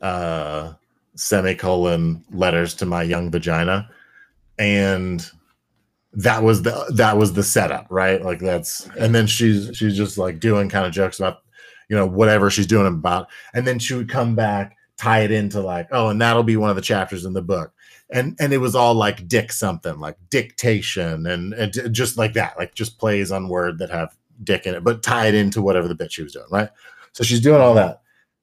Uh, 0.02 0.74
semicolon 1.18 2.24
letters 2.32 2.76
to 2.76 2.86
my 2.86 3.02
young 3.02 3.32
vagina 3.32 3.90
and 4.60 5.32
that 6.14 6.42
was 6.44 6.62
the 6.62 6.92
that 6.96 7.18
was 7.18 7.34
the 7.34 7.44
setup 7.44 7.88
right 7.90 8.24
like 8.24 8.40
that's 8.40 8.88
and 9.00 9.14
then 9.14 9.26
she's 9.26 9.76
she's 9.76 9.98
just 9.98 10.18
like 10.18 10.40
doing 10.40 10.70
kind 10.70 10.86
of 10.86 10.92
jokes 10.92 11.20
about 11.20 11.40
you 11.90 11.96
know 11.96 12.06
whatever 12.06 12.50
she's 12.50 12.68
doing 12.68 12.88
about 12.88 13.28
and 13.54 13.66
then 13.66 13.80
she 13.80 13.94
would 13.94 14.10
come 14.10 14.36
back 14.36 14.76
tie 14.98 15.22
it 15.22 15.32
into 15.32 15.62
like 15.62 15.88
oh 15.92 16.10
and 16.10 16.22
that'll 16.22 16.44
be 16.44 16.58
one 16.58 16.70
of 16.70 16.76
the 16.76 16.82
chapters 16.82 17.26
in 17.26 17.34
the 17.34 17.42
book 17.42 17.74
and 18.12 18.36
and 18.40 18.54
it 18.54 18.58
was 18.58 18.76
all 18.76 18.94
like 18.94 19.28
dick 19.28 19.52
something 19.52 20.00
like 20.00 20.18
dictation 20.30 21.26
and, 21.28 21.54
and 21.54 21.94
just 21.94 22.18
like 22.18 22.34
that 22.34 22.58
like 22.58 22.74
just 22.74 22.98
plays 22.98 23.32
on 23.32 23.50
word 23.50 23.78
that 23.80 23.90
have 23.90 24.16
dick 24.44 24.66
in 24.66 24.76
it 24.76 24.84
but 24.84 25.04
tie 25.04 25.28
it 25.28 25.36
into 25.36 25.62
whatever 25.62 25.88
the 25.88 25.96
bit 25.96 26.12
she 26.12 26.24
was 26.24 26.34
doing 26.34 26.46
right 26.52 26.70
so 27.14 27.24
she's 27.24 27.42
doing 27.42 27.62
all 27.62 27.74
that 27.74 28.02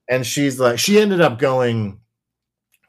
and 0.09 0.27
she's 0.27 0.59
like 0.61 0.79
she 0.79 1.01
ended 1.01 1.21
up 1.21 1.39
going 1.39 1.99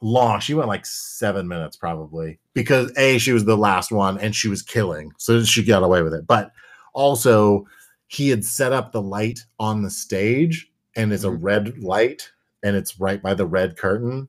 long. 0.05 0.39
She 0.39 0.53
went 0.53 0.67
like 0.67 0.85
seven 0.85 1.47
minutes 1.47 1.75
probably 1.75 2.39
because 2.53 2.91
a 2.97 3.17
she 3.17 3.31
was 3.31 3.45
the 3.45 3.57
last 3.57 3.91
one 3.91 4.19
and 4.19 4.35
she 4.35 4.47
was 4.47 4.61
killing, 4.61 5.11
so 5.17 5.43
she 5.43 5.63
got 5.63 5.83
away 5.83 6.01
with 6.01 6.13
it. 6.13 6.27
But 6.27 6.51
also, 6.93 7.65
he 8.07 8.29
had 8.29 8.43
set 8.43 8.71
up 8.71 8.91
the 8.91 9.01
light 9.01 9.39
on 9.59 9.81
the 9.81 9.89
stage, 9.89 10.71
and 10.95 11.11
it's 11.11 11.23
a 11.23 11.27
mm-hmm. 11.27 11.43
red 11.43 11.77
light, 11.79 12.29
and 12.63 12.75
it's 12.75 12.99
right 12.99 13.21
by 13.21 13.33
the 13.33 13.45
red 13.45 13.77
curtain 13.77 14.27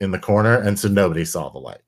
in 0.00 0.10
the 0.10 0.18
corner, 0.18 0.60
and 0.60 0.78
so 0.78 0.88
nobody 0.88 1.24
saw 1.24 1.48
the 1.48 1.58
light. 1.58 1.80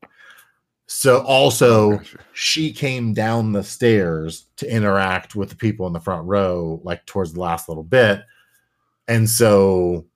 So 0.86 1.20
also, 1.22 1.92
oh, 1.92 2.00
she 2.32 2.72
came 2.72 3.12
down 3.12 3.52
the 3.52 3.62
stairs 3.62 4.46
to 4.56 4.72
interact 4.72 5.36
with 5.36 5.50
the 5.50 5.56
people 5.56 5.86
in 5.86 5.92
the 5.92 6.00
front 6.00 6.26
row, 6.26 6.80
like 6.82 7.04
towards 7.04 7.34
the 7.34 7.40
last 7.40 7.68
little 7.68 7.84
bit, 7.84 8.22
and 9.06 9.28
so 9.28 10.06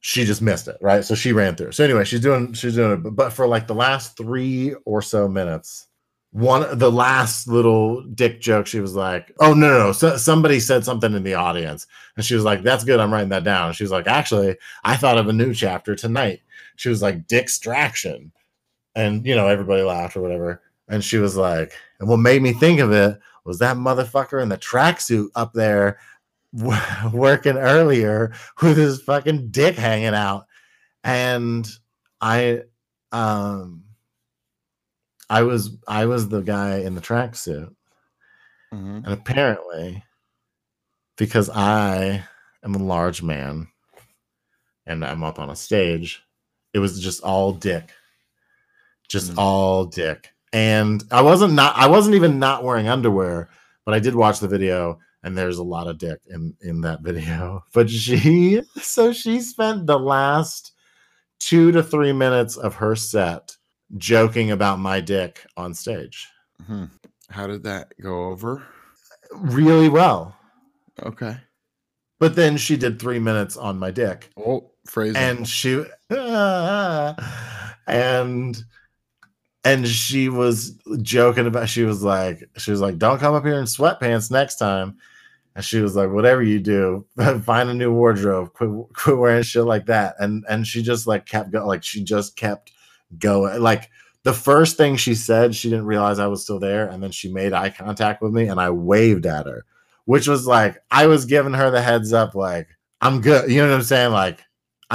she 0.00 0.24
just 0.24 0.42
missed 0.42 0.68
it, 0.68 0.76
right? 0.80 1.04
So 1.04 1.14
she 1.14 1.32
ran 1.32 1.56
through. 1.56 1.72
So 1.72 1.84
anyway, 1.84 2.04
she's 2.04 2.20
doing 2.20 2.52
she's 2.52 2.74
doing 2.74 2.92
it, 2.92 3.16
but 3.16 3.32
for 3.32 3.46
like 3.46 3.66
the 3.66 3.74
last 3.74 4.16
three 4.16 4.74
or 4.84 5.02
so 5.02 5.28
minutes, 5.28 5.88
one 6.34 6.66
the 6.76 6.90
last 6.90 7.46
little 7.46 8.02
dick 8.02 8.40
joke, 8.40 8.66
she 8.66 8.80
was 8.80 8.96
like, 8.96 9.32
"Oh 9.38 9.54
no, 9.54 9.70
no, 9.70 9.78
no!" 9.78 9.92
So, 9.92 10.16
somebody 10.16 10.58
said 10.58 10.84
something 10.84 11.14
in 11.14 11.22
the 11.22 11.34
audience, 11.34 11.86
and 12.16 12.24
she 12.26 12.34
was 12.34 12.42
like, 12.42 12.64
"That's 12.64 12.82
good. 12.82 12.98
I'm 12.98 13.12
writing 13.12 13.28
that 13.28 13.44
down." 13.44 13.72
she 13.72 13.84
was 13.84 13.92
like, 13.92 14.08
"Actually, 14.08 14.56
I 14.82 14.96
thought 14.96 15.16
of 15.16 15.28
a 15.28 15.32
new 15.32 15.54
chapter 15.54 15.94
tonight." 15.94 16.40
She 16.74 16.88
was 16.88 17.02
like, 17.02 17.28
"Dickstraction," 17.28 18.32
and 18.96 19.24
you 19.24 19.36
know 19.36 19.46
everybody 19.46 19.84
laughed 19.84 20.16
or 20.16 20.22
whatever. 20.22 20.60
And 20.88 21.04
she 21.04 21.18
was 21.18 21.36
like, 21.36 21.72
"And 22.00 22.08
what 22.08 22.16
made 22.16 22.42
me 22.42 22.52
think 22.52 22.80
of 22.80 22.90
it 22.90 23.16
was 23.44 23.60
that 23.60 23.76
motherfucker 23.76 24.42
in 24.42 24.48
the 24.48 24.58
tracksuit 24.58 25.28
up 25.36 25.52
there." 25.54 25.98
working 27.12 27.56
earlier 27.56 28.32
with 28.62 28.76
his 28.76 29.02
fucking 29.02 29.48
dick 29.50 29.74
hanging 29.74 30.14
out 30.14 30.46
and 31.02 31.68
i 32.20 32.62
um 33.10 33.82
i 35.30 35.42
was 35.42 35.76
i 35.88 36.06
was 36.06 36.28
the 36.28 36.40
guy 36.40 36.78
in 36.78 36.94
the 36.94 37.00
tracksuit 37.00 37.74
mm-hmm. 38.72 39.00
and 39.04 39.06
apparently 39.06 40.02
because 41.16 41.50
i 41.50 42.22
am 42.64 42.74
a 42.74 42.82
large 42.82 43.22
man 43.22 43.68
and 44.86 45.04
i'm 45.04 45.24
up 45.24 45.38
on 45.38 45.50
a 45.50 45.56
stage 45.56 46.22
it 46.72 46.78
was 46.78 47.00
just 47.00 47.22
all 47.22 47.52
dick 47.52 47.90
just 49.08 49.30
mm-hmm. 49.30 49.38
all 49.38 49.84
dick 49.86 50.32
and 50.52 51.04
i 51.10 51.20
wasn't 51.20 51.52
not 51.52 51.76
i 51.76 51.86
wasn't 51.86 52.14
even 52.14 52.38
not 52.38 52.64
wearing 52.64 52.88
underwear 52.88 53.48
but 53.84 53.94
i 53.94 53.98
did 53.98 54.14
watch 54.14 54.40
the 54.40 54.48
video 54.48 54.98
and 55.22 55.36
there's 55.36 55.58
a 55.58 55.64
lot 55.64 55.88
of 55.88 55.98
dick 55.98 56.20
in 56.28 56.54
in 56.60 56.82
that 56.82 57.00
video 57.00 57.64
but 57.72 57.90
she 57.90 58.62
so 58.76 59.12
she 59.12 59.40
spent 59.40 59.86
the 59.86 59.98
last 59.98 60.72
two 61.38 61.72
to 61.72 61.82
three 61.82 62.12
minutes 62.12 62.56
of 62.56 62.76
her 62.76 62.94
set 62.94 63.56
joking 63.96 64.50
about 64.50 64.78
my 64.78 65.00
dick 65.00 65.44
on 65.56 65.74
stage 65.74 66.28
hmm 66.66 66.84
how 67.30 67.46
did 67.46 67.62
that 67.62 67.92
go 68.00 68.24
over 68.24 68.62
really 69.32 69.88
well 69.88 70.36
okay 71.02 71.36
but 72.18 72.36
then 72.36 72.56
she 72.56 72.76
did 72.76 73.00
three 73.00 73.18
minutes 73.18 73.56
on 73.56 73.78
my 73.78 73.90
dick 73.90 74.30
oh 74.36 74.70
phrase 74.86 75.16
and 75.16 75.48
she 75.48 75.82
and 76.10 77.16
and 79.64 79.88
she 79.88 80.28
was 80.28 80.78
joking 81.02 81.46
about 81.46 81.68
she 81.68 81.84
was 81.84 82.02
like 82.02 82.48
she 82.56 82.70
was 82.70 82.80
like 82.80 82.98
don't 82.98 83.18
come 83.18 83.34
up 83.34 83.44
here 83.44 83.58
in 83.58 83.64
sweatpants 83.64 84.30
next 84.30 84.56
time 84.56 84.96
and 85.54 85.64
she 85.64 85.80
was 85.80 85.94
like, 85.94 86.10
"Whatever 86.10 86.42
you 86.42 86.58
do, 86.58 87.06
find 87.42 87.70
a 87.70 87.74
new 87.74 87.92
wardrobe. 87.92 88.52
Quit, 88.54 88.70
quit 88.92 89.18
wearing 89.18 89.42
shit 89.42 89.64
like 89.64 89.86
that." 89.86 90.16
And 90.18 90.44
and 90.48 90.66
she 90.66 90.82
just 90.82 91.06
like 91.06 91.26
kept 91.26 91.50
going. 91.50 91.66
Like 91.66 91.84
she 91.84 92.02
just 92.02 92.36
kept 92.36 92.72
going. 93.18 93.60
Like 93.60 93.90
the 94.22 94.32
first 94.32 94.76
thing 94.76 94.96
she 94.96 95.14
said, 95.14 95.54
she 95.54 95.68
didn't 95.68 95.86
realize 95.86 96.18
I 96.18 96.26
was 96.26 96.42
still 96.42 96.58
there, 96.58 96.88
and 96.88 97.02
then 97.02 97.10
she 97.10 97.32
made 97.32 97.52
eye 97.52 97.70
contact 97.70 98.22
with 98.22 98.32
me, 98.32 98.48
and 98.48 98.60
I 98.60 98.70
waved 98.70 99.26
at 99.26 99.46
her, 99.46 99.64
which 100.04 100.28
was 100.28 100.46
like 100.46 100.76
I 100.90 101.06
was 101.06 101.24
giving 101.24 101.54
her 101.54 101.70
the 101.70 101.82
heads 101.82 102.12
up, 102.12 102.34
like 102.34 102.68
I'm 103.00 103.20
good. 103.20 103.50
You 103.50 103.58
know 103.62 103.68
what 103.68 103.76
I'm 103.76 103.82
saying? 103.82 104.12
Like 104.12 104.44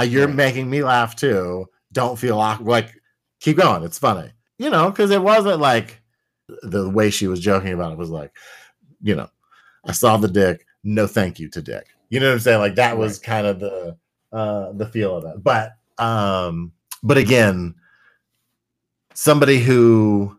you're 0.02 0.28
making 0.28 0.70
me 0.70 0.82
laugh 0.82 1.14
too. 1.16 1.66
Don't 1.92 2.18
feel 2.18 2.38
awkward. 2.38 2.68
Like 2.68 2.94
keep 3.40 3.58
going. 3.58 3.82
It's 3.82 3.98
funny. 3.98 4.30
You 4.58 4.70
know, 4.70 4.90
because 4.90 5.10
it 5.10 5.22
wasn't 5.22 5.60
like 5.60 6.00
the 6.62 6.88
way 6.88 7.10
she 7.10 7.26
was 7.26 7.40
joking 7.40 7.72
about 7.72 7.92
it 7.92 7.98
was 7.98 8.10
like, 8.10 8.32
you 9.02 9.14
know 9.14 9.28
I 9.84 9.92
saw 9.92 10.16
the 10.16 10.28
dick. 10.28 10.66
no 10.84 11.06
thank 11.06 11.38
you 11.38 11.48
to 11.50 11.62
dick. 11.62 11.86
You 12.08 12.20
know 12.20 12.26
what 12.26 12.34
I'm 12.34 12.40
saying? 12.40 12.58
Like 12.58 12.74
that 12.74 12.96
was 12.96 13.18
kind 13.18 13.46
of 13.46 13.60
the 13.60 13.96
uh 14.32 14.72
the 14.72 14.86
feel 14.86 15.16
of 15.16 15.24
it. 15.24 15.42
But 15.42 15.72
um 15.98 16.72
but 17.02 17.18
again, 17.18 17.74
somebody 19.20 19.58
who 19.58 20.34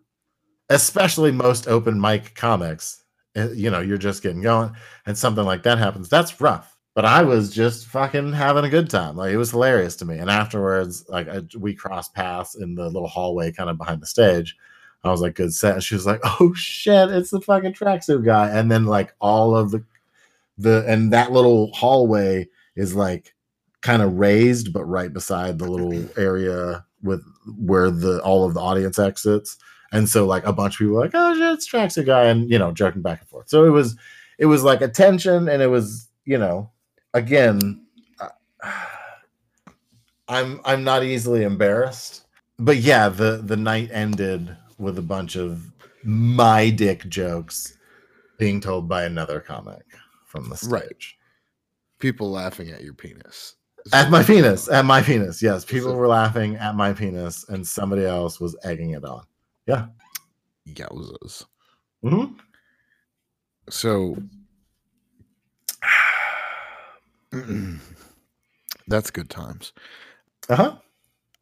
especially 0.70 1.32
most 1.32 1.68
open 1.68 2.02
mic 2.02 2.34
comics, 2.34 3.04
eh, 3.36 3.50
you 3.54 3.70
know, 3.70 3.80
you're 3.80 3.96
just 3.96 4.24
getting 4.24 4.42
going 4.42 4.74
and 5.06 5.16
something 5.16 5.46
like 5.46 5.62
that 5.62 5.78
happens. 5.78 6.10
That's 6.10 6.42
rough. 6.42 6.76
But 6.96 7.06
I 7.06 7.22
was 7.22 7.52
just 7.52 7.86
fucking 7.86 8.34
having 8.34 8.66
a 8.66 8.70
good 8.70 8.90
time. 8.90 9.16
Like 9.16 9.34
it 9.34 9.38
was 9.38 9.52
hilarious 9.52 9.96
to 9.98 10.06
me. 10.06 10.18
And 10.18 10.32
afterwards, 10.32 11.06
like 11.08 11.30
I, 11.30 11.42
we 11.60 11.76
crossed 11.76 12.16
paths 12.16 12.56
in 12.56 12.74
the 12.74 12.90
little 12.90 13.08
hallway 13.08 13.52
kind 13.52 13.70
of 13.70 13.78
behind 13.78 14.02
the 14.02 14.08
stage. 14.08 14.58
I 15.04 15.12
was 15.12 15.22
like, 15.22 15.36
good 15.36 15.54
set. 15.54 15.76
And 15.76 15.84
she 15.84 15.94
was 15.94 16.08
like, 16.08 16.22
oh 16.40 16.52
shit, 16.56 17.12
it's 17.12 17.30
the 17.30 17.40
fucking 17.40 17.74
tracksuit 17.74 18.26
guy. 18.26 18.50
And 18.50 18.72
then 18.72 18.88
like 18.88 19.14
all 19.22 19.56
of 19.56 19.70
the 19.70 19.86
the 20.58 20.84
and 20.88 21.14
that 21.14 21.32
little 21.32 21.72
hallway 21.74 22.48
is 22.76 22.96
like 22.96 23.36
kind 23.82 24.02
of 24.02 24.16
raised, 24.16 24.74
but 24.74 24.86
right 24.86 25.14
beside 25.14 25.60
the 25.60 25.70
little 25.70 26.10
area 26.20 26.84
with 27.04 27.24
where 27.58 27.90
the 27.92 28.22
all 28.22 28.46
of 28.46 28.54
the 28.54 28.60
audience 28.60 29.00
exits. 29.00 29.58
And 29.92 30.08
so 30.08 30.26
like 30.26 30.46
a 30.46 30.54
bunch 30.54 30.76
of 30.76 30.80
people 30.80 30.96
like, 30.96 31.12
oh 31.14 31.34
shit, 31.34 31.54
it's 31.54 31.70
tracksuit 31.70 32.06
guy, 32.06 32.26
and 32.26 32.50
you 32.50 32.58
know, 32.58 32.72
joking 32.72 33.02
back 33.02 33.20
and 33.20 33.30
forth. 33.30 33.50
So 33.50 33.66
it 33.66 33.70
was 33.70 33.98
it 34.38 34.46
was 34.46 34.64
like 34.64 34.82
attention, 34.82 35.50
and 35.50 35.62
it 35.62 35.68
was, 35.68 36.08
you 36.26 36.38
know, 36.38 36.72
again, 37.14 37.86
uh, 38.20 38.30
I'm 40.28 40.62
I'm 40.64 40.84
not 40.84 41.04
easily 41.04 41.44
embarrassed. 41.44 42.26
But 42.58 42.78
yeah, 42.78 43.10
the 43.10 43.42
the 43.44 43.58
night 43.58 43.90
ended 43.92 44.56
with 44.78 44.98
a 44.98 45.04
bunch 45.04 45.36
of 45.36 45.72
my 46.04 46.70
dick 46.70 47.08
jokes 47.10 47.78
being 48.38 48.62
told 48.62 48.88
by 48.88 49.04
another 49.04 49.40
comic 49.40 49.84
from 50.26 50.50
the 50.50 50.58
stage. 50.58 50.72
Right. 50.72 51.06
People 52.00 52.32
laughing 52.32 52.70
at 52.70 52.84
your 52.84 52.94
penis. 52.94 53.56
At 53.94 54.12
my 54.12 54.24
penis, 54.24 54.70
at 54.70 54.86
my 54.86 55.02
penis. 55.02 55.42
Yes, 55.42 55.66
people 55.66 55.96
were 55.96 56.08
laughing 56.08 56.56
at 56.56 56.76
my 56.76 56.94
penis, 56.94 57.46
and 57.50 57.66
somebody 57.68 58.06
else 58.06 58.40
was 58.40 58.56
egging 58.64 58.92
it 58.92 59.04
on. 59.04 59.24
Yeah. 59.66 59.88
Yowzas. 60.68 61.46
Mhm. 62.04 62.36
So 63.70 64.18
that's 68.88 69.12
good 69.12 69.30
times. 69.30 69.74
Uh 70.50 70.56
huh. 70.56 70.76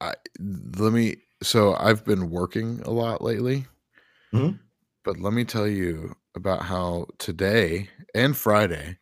I 0.02 0.14
let 0.40 0.94
me 0.94 1.18
so 1.42 1.76
I've 1.76 2.06
been 2.06 2.30
working 2.30 2.82
a 2.86 2.92
lot 2.92 3.22
lately. 3.22 3.66
Mhm. 4.34 4.60
But 5.04 5.20
let 5.20 5.34
me 5.34 5.44
tell 5.46 5.68
you 5.68 6.16
about 6.36 6.62
how 6.64 7.08
today 7.18 7.90
and 8.14 8.36
Friday 8.38 8.98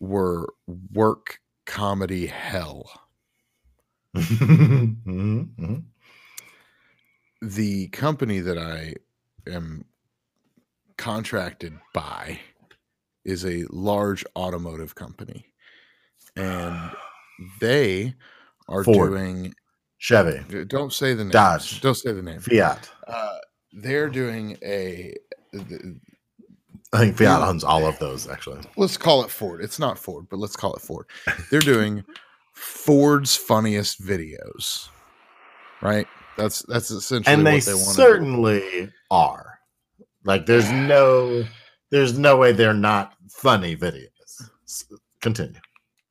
were 0.00 0.52
work 0.92 1.40
comedy 1.66 2.26
hell. 2.26 2.90
Mhm, 4.16 4.96
mhm. 5.56 5.84
The 7.42 7.88
company 7.88 8.40
that 8.40 8.58
I 8.58 8.94
am 9.50 9.84
contracted 10.96 11.78
by 11.92 12.40
is 13.24 13.44
a 13.44 13.64
large 13.70 14.24
automotive 14.36 14.94
company. 14.94 15.46
And 16.36 16.90
they 17.60 18.14
are 18.68 18.84
Ford. 18.84 19.10
doing 19.12 19.54
Chevy, 19.98 20.64
don't 20.66 20.92
say 20.92 21.14
the 21.14 21.24
name. 21.24 21.30
Dodge. 21.30 21.80
Don't 21.80 21.94
say 21.96 22.12
the 22.12 22.22
name. 22.22 22.40
Fiat. 22.40 22.90
Uh, 23.06 23.38
they're 23.72 24.08
doing 24.10 24.58
a 24.62 25.14
I 26.94 26.98
think 26.98 27.18
Fiat 27.18 27.42
owns 27.42 27.64
all 27.64 27.86
of 27.86 27.98
those 27.98 28.28
actually. 28.28 28.60
let's 28.76 28.96
call 28.96 29.24
it 29.24 29.30
Ford. 29.30 29.60
It's 29.62 29.80
not 29.80 29.98
Ford, 29.98 30.26
but 30.30 30.38
let's 30.38 30.54
call 30.54 30.74
it 30.74 30.80
Ford. 30.80 31.06
They're 31.50 31.60
doing 31.60 32.04
Ford's 32.52 33.36
funniest 33.36 34.00
videos. 34.00 34.88
Right? 35.82 36.06
That's 36.36 36.62
that's 36.62 36.92
essentially 36.92 37.34
And 37.34 37.44
they, 37.44 37.56
what 37.56 37.64
they 37.64 37.72
certainly 37.72 38.90
are. 39.10 39.58
Like 40.24 40.46
there's 40.46 40.70
no 40.70 41.44
there's 41.90 42.16
no 42.16 42.36
way 42.36 42.52
they're 42.52 42.72
not 42.72 43.14
funny 43.28 43.76
videos. 43.76 44.08
Continue. 45.20 45.60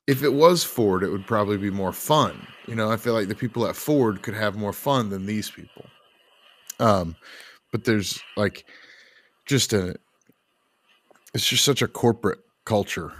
If 0.06 0.22
it 0.22 0.34
was 0.34 0.66
Ford, 0.66 1.04
it 1.04 1.10
would 1.10 1.26
probably 1.26 1.58
be 1.58 1.70
more 1.70 1.94
fun. 1.94 2.46
You 2.68 2.76
know, 2.76 2.92
I 2.92 2.98
feel 2.98 3.14
like 3.14 3.30
the 3.30 3.36
people 3.36 3.66
at 3.68 3.76
Ford 3.76 4.22
could 4.22 4.34
have 4.34 4.58
more 4.58 4.74
fun 4.74 5.10
than 5.10 5.26
these 5.26 5.50
people. 5.50 5.86
Um, 6.80 7.16
but 7.72 7.86
there's 7.86 8.20
like 8.36 8.66
just 9.46 9.72
a 9.72 9.96
it's 11.34 11.48
just 11.48 11.66
such 11.66 11.82
a 11.82 11.88
corporate 11.88 12.40
culture 12.66 13.12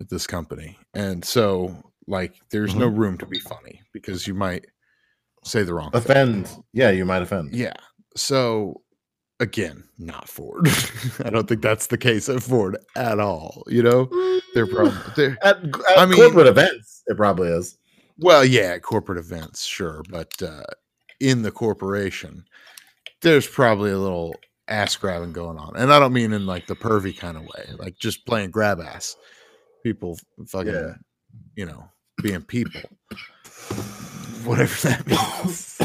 at 0.00 0.08
this 0.08 0.26
company. 0.26 0.78
And 0.94 1.24
so 1.24 1.74
like 2.06 2.34
there's 2.50 2.74
no 2.74 2.86
room 2.88 3.16
to 3.18 3.26
be 3.26 3.38
funny 3.38 3.80
because 3.92 4.26
you 4.26 4.34
might 4.34 4.66
say 5.44 5.62
the 5.62 5.74
wrong 5.74 5.90
thing. 5.92 6.00
Offend. 6.02 6.48
Yeah, 6.72 6.90
you 6.90 7.04
might 7.04 7.22
offend. 7.22 7.54
Yeah. 7.54 7.74
So 8.16 8.82
again, 9.38 9.84
not 9.98 10.28
Ford. 10.28 10.68
I 11.24 11.30
don't 11.30 11.48
think 11.48 11.62
that's 11.62 11.86
the 11.86 11.98
case 11.98 12.28
at 12.28 12.42
Ford 12.42 12.76
at 12.96 13.20
all. 13.20 13.62
You 13.68 13.82
know, 13.82 14.40
they're 14.54 14.66
probably 14.66 14.98
they're 15.16 15.38
at, 15.42 15.62
at 15.64 15.98
I 15.98 16.06
mean- 16.06 16.16
corporate 16.16 16.46
events. 16.48 17.02
It 17.06 17.16
probably 17.16 17.48
is. 17.48 17.78
well, 18.18 18.44
yeah, 18.44 18.78
corporate 18.78 19.18
events, 19.18 19.64
sure, 19.64 20.02
but 20.10 20.40
uh, 20.42 20.62
in 21.20 21.42
the 21.42 21.50
corporation, 21.50 22.44
there's 23.22 23.46
probably 23.46 23.90
a 23.90 23.98
little 23.98 24.34
ass 24.70 24.96
grabbing 24.96 25.32
going 25.32 25.58
on, 25.58 25.76
and 25.76 25.92
I 25.92 25.98
don't 25.98 26.12
mean 26.12 26.32
in 26.32 26.46
like 26.46 26.66
the 26.66 26.76
pervy 26.76 27.16
kind 27.16 27.36
of 27.36 27.42
way, 27.44 27.70
like 27.78 27.98
just 27.98 28.24
playing 28.26 28.50
grab 28.50 28.80
ass. 28.80 29.16
People 29.82 30.18
fucking, 30.48 30.72
Yeah. 30.72 30.94
you 31.56 31.66
know, 31.66 31.84
being 32.22 32.42
people, 32.42 32.80
whatever 34.44 34.88
that 34.88 35.06
means. 35.06 35.78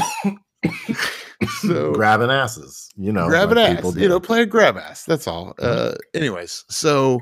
so 1.60 1.92
Grabbing 1.92 2.30
asses. 2.30 2.88
You 2.96 3.12
know. 3.12 3.28
grab 3.28 3.50
an 3.52 3.56
like 3.58 3.70
ass, 3.70 3.76
people 3.76 3.98
you 3.98 4.08
know, 4.08 4.20
play 4.20 4.42
a 4.42 4.46
grab 4.46 4.76
ass. 4.76 5.04
That's 5.04 5.26
all. 5.26 5.54
Uh, 5.58 5.94
anyways, 6.14 6.64
so 6.68 7.18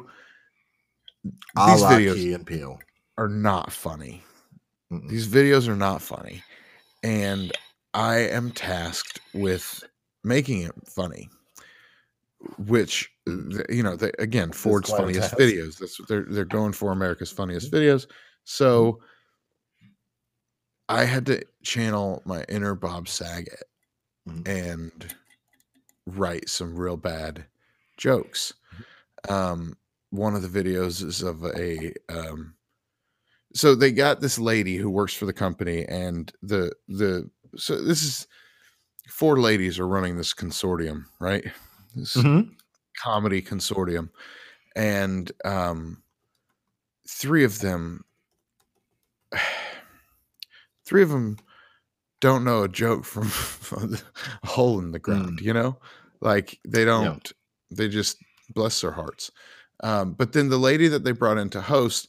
these 1.24 1.82
videos 1.82 2.14
Key 2.14 2.32
and 2.34 2.46
Peele. 2.46 2.78
are 3.18 3.28
not 3.28 3.72
funny. 3.72 4.22
Mm-mm. 4.92 5.08
These 5.08 5.28
videos 5.28 5.68
are 5.68 5.76
not 5.76 6.02
funny, 6.02 6.42
and 7.02 7.52
I 7.94 8.16
am 8.18 8.50
tasked 8.50 9.20
with 9.32 9.82
making 10.24 10.62
it 10.62 10.72
funny. 10.86 11.28
Which 12.58 13.10
you 13.26 13.82
know, 13.82 13.96
they, 13.96 14.12
again, 14.18 14.52
Ford's 14.52 14.90
funniest 14.90 15.34
videos. 15.34 15.78
That's 15.78 15.98
what 15.98 16.08
they're 16.08 16.26
they're 16.28 16.44
going 16.44 16.72
for. 16.72 16.92
America's 16.92 17.32
funniest 17.32 17.72
videos. 17.72 18.06
So 18.44 19.00
I 20.88 21.04
had 21.04 21.26
to 21.26 21.42
channel 21.62 22.22
my 22.24 22.44
inner 22.48 22.74
Bob 22.74 23.08
Saget 23.08 23.62
Mhm. 24.28 24.48
and 24.48 25.14
write 26.06 26.48
some 26.48 26.76
real 26.76 26.96
bad 26.96 27.46
jokes. 27.96 28.52
Um, 29.28 29.76
one 30.10 30.34
of 30.34 30.42
the 30.42 30.48
videos 30.64 31.02
is 31.02 31.22
of 31.22 31.44
a 31.44 31.92
um, 32.08 32.54
so 33.54 33.74
they 33.74 33.92
got 33.92 34.20
this 34.20 34.38
lady 34.38 34.76
who 34.76 34.90
works 34.90 35.14
for 35.14 35.26
the 35.26 35.32
company, 35.32 35.84
and 35.86 36.32
the 36.42 36.72
the 36.88 37.30
so 37.56 37.80
this 37.82 38.02
is 38.02 38.26
four 39.08 39.40
ladies 39.40 39.78
are 39.78 39.88
running 39.88 40.16
this 40.16 40.34
consortium, 40.34 41.04
right? 41.20 41.44
This 41.94 42.14
Mhm. 42.16 42.56
comedy 43.02 43.42
consortium, 43.42 44.10
and 44.76 45.32
um, 45.44 46.02
three 47.08 47.44
of 47.44 47.60
them, 47.60 48.04
three 50.86 51.02
of 51.02 51.08
them 51.10 51.38
don't 52.20 52.44
know 52.44 52.62
a 52.64 52.68
joke 52.68 53.04
from 53.04 53.28
a 54.44 54.46
hole 54.46 54.80
in 54.80 54.92
the 54.92 54.98
ground. 54.98 55.40
You 55.40 55.52
know, 55.54 55.78
like 56.20 56.60
they 56.66 56.84
don't. 56.84 57.32
They 57.70 57.88
just 57.88 58.18
bless 58.50 58.80
their 58.82 58.92
hearts. 58.92 59.30
Um, 59.82 60.14
but 60.14 60.32
then 60.32 60.48
the 60.50 60.58
lady 60.58 60.88
that 60.88 61.04
they 61.04 61.12
brought 61.12 61.38
in 61.38 61.50
to 61.50 61.60
host, 61.60 62.08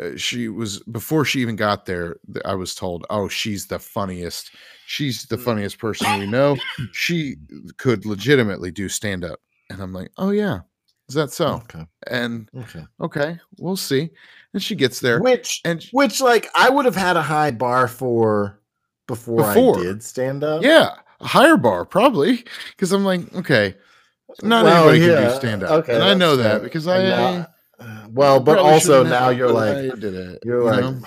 uh, 0.00 0.16
she 0.16 0.48
was 0.48 0.80
before 0.84 1.24
she 1.24 1.40
even 1.40 1.56
got 1.56 1.86
there. 1.86 2.16
I 2.44 2.54
was 2.56 2.74
told, 2.74 3.06
"Oh, 3.10 3.28
she's 3.28 3.68
the 3.68 3.78
funniest. 3.80 4.50
She's 4.90 5.26
the 5.26 5.36
funniest 5.36 5.78
person 5.78 6.18
we 6.18 6.26
know. 6.26 6.56
She 6.92 7.36
could 7.76 8.06
legitimately 8.06 8.70
do 8.70 8.88
stand 8.88 9.22
up." 9.22 9.38
And 9.68 9.82
I'm 9.82 9.92
like, 9.92 10.10
"Oh 10.16 10.30
yeah, 10.30 10.60
is 11.10 11.14
that 11.14 11.30
so?" 11.30 11.56
Okay. 11.64 11.84
And 12.06 12.48
Okay. 12.56 12.86
okay, 12.98 13.38
we'll 13.58 13.76
see. 13.76 14.08
And 14.54 14.62
she 14.62 14.74
gets 14.74 15.00
there, 15.00 15.20
Which 15.20 15.60
and 15.66 15.84
which 15.92 16.22
like 16.22 16.48
I 16.54 16.70
would 16.70 16.86
have 16.86 16.96
had 16.96 17.18
a 17.18 17.22
high 17.22 17.50
bar 17.50 17.86
for 17.86 18.60
before, 19.06 19.44
Before. 19.52 19.78
I 19.78 19.82
did 19.82 20.02
stand 20.02 20.42
up. 20.42 20.62
yeah, 20.62 20.94
a 21.20 21.26
higher 21.26 21.58
bar 21.58 21.84
probably 21.84 22.44
because 22.70 22.90
I'm 22.92 23.04
like, 23.04 23.30
okay, 23.34 23.74
not 24.42 24.64
Well, 24.64 24.88
anybody 24.88 25.00
can 25.14 25.28
do 25.28 25.36
stand 25.36 25.62
up, 25.64 25.70
okay, 25.82 25.96
and 25.96 26.02
I 26.02 26.14
know 26.14 26.36
that 26.36 26.62
because 26.62 26.88
I. 26.88 27.02
now- 27.02 27.46
uh, 27.78 28.06
well, 28.10 28.40
but 28.40 28.58
also 28.58 29.04
now 29.04 29.28
you're 29.28 29.52
like 29.52 29.76
I 29.76 29.94
did 29.94 30.14
it. 30.14 30.42
you're 30.44 30.60
you 30.62 30.64
like 30.64 30.80
know? 30.80 31.00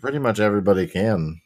pretty 0.00 0.18
much 0.18 0.40
everybody 0.40 0.86
can. 0.88 1.40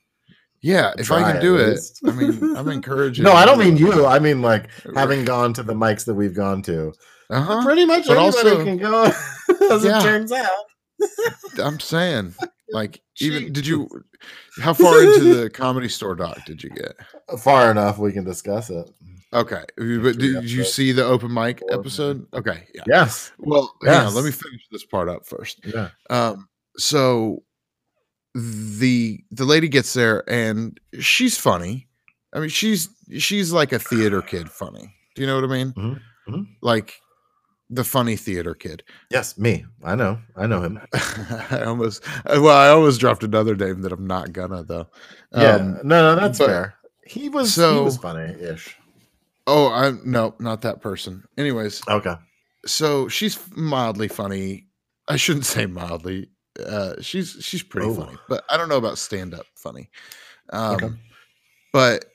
Yeah. 0.63 0.93
If 0.99 1.11
I 1.11 1.33
can 1.33 1.41
do 1.41 1.57
it. 1.57 1.81
I 2.07 2.11
mean, 2.13 2.57
I'm 2.57 2.69
encouraging. 2.79 3.25
No, 3.25 3.33
I 3.33 3.45
don't 3.45 3.59
mean 3.59 3.77
you. 3.77 4.07
I 4.07 4.19
mean 4.19 4.43
like 4.43 4.69
having 4.95 5.25
gone 5.25 5.53
to 5.55 5.63
the 5.63 5.75
mics 5.75 6.05
that 6.07 6.15
we've 6.15 6.35
gone 6.35 6.63
to. 6.63 6.93
Uh 7.31 7.41
huh. 7.43 7.65
Pretty 7.65 7.85
much 7.85 8.07
But 8.07 8.19
anybody 8.19 8.51
also- 8.51 8.65
can 8.65 8.77
go. 8.79 9.05
as 9.71 9.85
Yeah. 9.85 9.99
it 9.99 10.03
turns 10.03 10.33
out. 10.33 10.49
I'm 11.63 11.81
saying, 11.81 12.35
like, 12.71 13.01
even 13.21 13.53
did 13.53 13.67
you? 13.67 13.89
How 14.61 14.75
far 14.75 15.03
into 15.03 15.35
the 15.35 15.49
comedy 15.51 15.89
store 15.89 16.15
doc 16.15 16.45
did 16.45 16.63
you 16.63 16.71
get? 16.71 16.93
Far 17.39 17.71
enough, 17.71 17.99
we 17.99 18.13
can 18.13 18.25
discuss 18.25 18.69
it. 18.71 18.91
Okay, 19.33 19.63
but 19.77 20.19
did 20.19 20.51
you 20.51 20.65
see 20.65 20.91
the 20.93 21.05
open 21.05 21.33
mic 21.33 21.63
episode? 21.71 22.27
Okay, 22.35 22.67
yeah. 22.75 22.83
Yes. 22.87 23.31
Well, 23.39 23.73
on, 23.87 24.13
let 24.15 24.25
me 24.25 24.33
finish 24.33 24.67
this 24.73 24.85
part 24.85 25.09
up 25.09 25.25
first. 25.25 25.61
Yeah. 25.65 25.91
Um, 26.11 26.49
so 26.77 27.43
the 28.35 29.21
the 29.31 29.45
lady 29.45 29.69
gets 29.69 29.93
there 29.93 30.29
and 30.31 30.79
she's 31.01 31.37
funny. 31.37 31.89
I 32.33 32.41
mean, 32.41 32.49
she's 32.49 32.89
she's 33.19 33.53
like 33.53 33.73
a 33.73 33.79
theater 33.79 34.23
kid 34.23 34.51
funny. 34.51 34.95
Do 35.15 35.23
you 35.23 35.27
know 35.27 35.35
what 35.35 35.45
I 35.45 35.49
mean? 35.49 35.73
Mhm, 35.73 36.01
mhm. 36.29 36.47
Like 36.63 36.95
the 37.69 37.85
funny 37.85 38.17
theater 38.17 38.55
kid. 38.55 38.83
Yes, 39.11 39.37
me. 39.39 39.65
I 39.85 39.95
know. 39.97 40.19
I 40.37 40.47
know 40.47 40.63
him. 40.63 40.81
I 41.51 41.63
almost 41.67 42.05
well, 42.27 42.49
I 42.57 42.69
almost 42.69 43.01
dropped 43.01 43.25
another 43.25 43.55
name 43.57 43.83
that 43.83 43.93
I'm 43.93 44.07
not 44.07 44.33
gonna 44.33 44.63
though. 44.63 44.87
Yeah. 45.33 45.57
Um, 45.57 45.73
no, 45.85 46.15
no, 46.15 46.17
that's 46.21 46.39
fair. 46.39 46.75
He 47.05 47.29
was 47.29 47.55
he 47.55 47.61
So- 47.63 47.83
was 47.85 47.97
funny 47.97 48.33
ish. 48.41 48.77
oh, 49.49 49.69
I 49.71 49.93
no, 50.05 50.35
not 50.39 50.63
that 50.63 50.81
person. 50.81 51.25
Anyways, 51.37 51.83
Okay. 51.89 52.15
so 52.67 53.09
she's 53.09 53.39
mildly 53.57 54.07
funny. 54.09 54.67
I 55.09 55.17
shouldn't 55.17 55.47
say 55.47 55.67
mildly. 55.67 56.31
Uh, 56.67 57.01
she's 57.03 57.37
she's 57.41 57.63
pretty 57.63 57.89
Oh. 57.89 57.95
funny, 57.95 58.17
but 58.29 58.45
I 58.51 58.57
don't 58.57 58.69
know 58.69 58.77
about 58.79 58.99
stand 58.99 59.35
up 59.35 59.47
funny. 59.55 59.91
Um, 60.51 60.75
Okay. 60.77 60.89
But 61.73 62.07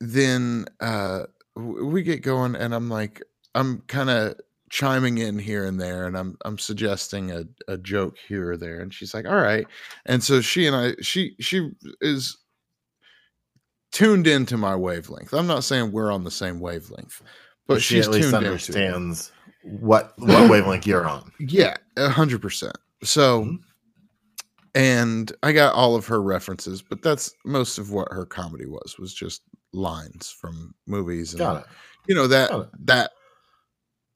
then 0.00 0.64
uh, 0.80 1.24
we 1.54 2.02
get 2.02 2.22
going, 2.22 2.54
and 2.56 2.74
I'm 2.74 2.88
like, 2.88 3.22
I'm 3.54 3.82
kind 3.86 4.08
of 4.08 4.36
chiming 4.70 5.18
in 5.18 5.38
here 5.38 5.66
and 5.66 5.78
there, 5.78 6.06
and 6.06 6.16
I'm 6.16 6.38
I'm 6.46 6.56
suggesting 6.58 7.30
a, 7.30 7.44
a 7.68 7.76
joke 7.76 8.16
here 8.26 8.52
or 8.52 8.56
there, 8.56 8.80
and 8.80 8.92
she's 8.94 9.12
like, 9.12 9.26
all 9.26 9.36
right. 9.36 9.66
And 10.06 10.22
so 10.24 10.40
she 10.40 10.66
and 10.66 10.74
I, 10.74 10.94
she 11.02 11.36
she 11.40 11.70
is 12.00 12.38
tuned 13.92 14.26
into 14.26 14.56
my 14.56 14.74
wavelength. 14.74 15.32
I'm 15.34 15.46
not 15.46 15.64
saying 15.64 15.92
we're 15.92 16.10
on 16.10 16.24
the 16.24 16.30
same 16.30 16.58
wavelength, 16.60 17.20
but, 17.66 17.74
But 17.74 17.82
she 17.82 17.96
she's 17.96 18.06
at 18.06 18.12
least 18.14 18.30
tuned 18.30 18.46
understands 18.46 19.32
what 19.62 20.14
what 20.18 20.50
wavelength 20.50 20.86
you're 20.86 21.06
on. 21.06 21.30
Yeah, 21.38 21.76
a 21.98 22.08
hundred 22.08 22.40
percent. 22.40 22.76
So, 23.04 23.44
Mhm. 23.44 23.58
And 24.74 25.32
I 25.42 25.52
got 25.52 25.74
all 25.74 25.94
of 25.96 26.06
her 26.06 26.22
references, 26.22 26.82
but 26.82 27.02
that's 27.02 27.32
most 27.44 27.78
of 27.78 27.90
what 27.92 28.08
her 28.10 28.24
comedy 28.26 28.66
was 28.66 28.96
was 28.98 29.12
just 29.14 29.42
lines 29.72 30.30
from 30.30 30.74
movies 30.86 31.32
and 31.32 31.38
Got 31.40 31.62
it. 31.62 31.66
you 32.06 32.14
know 32.14 32.26
that 32.26 32.50
that 32.84 33.10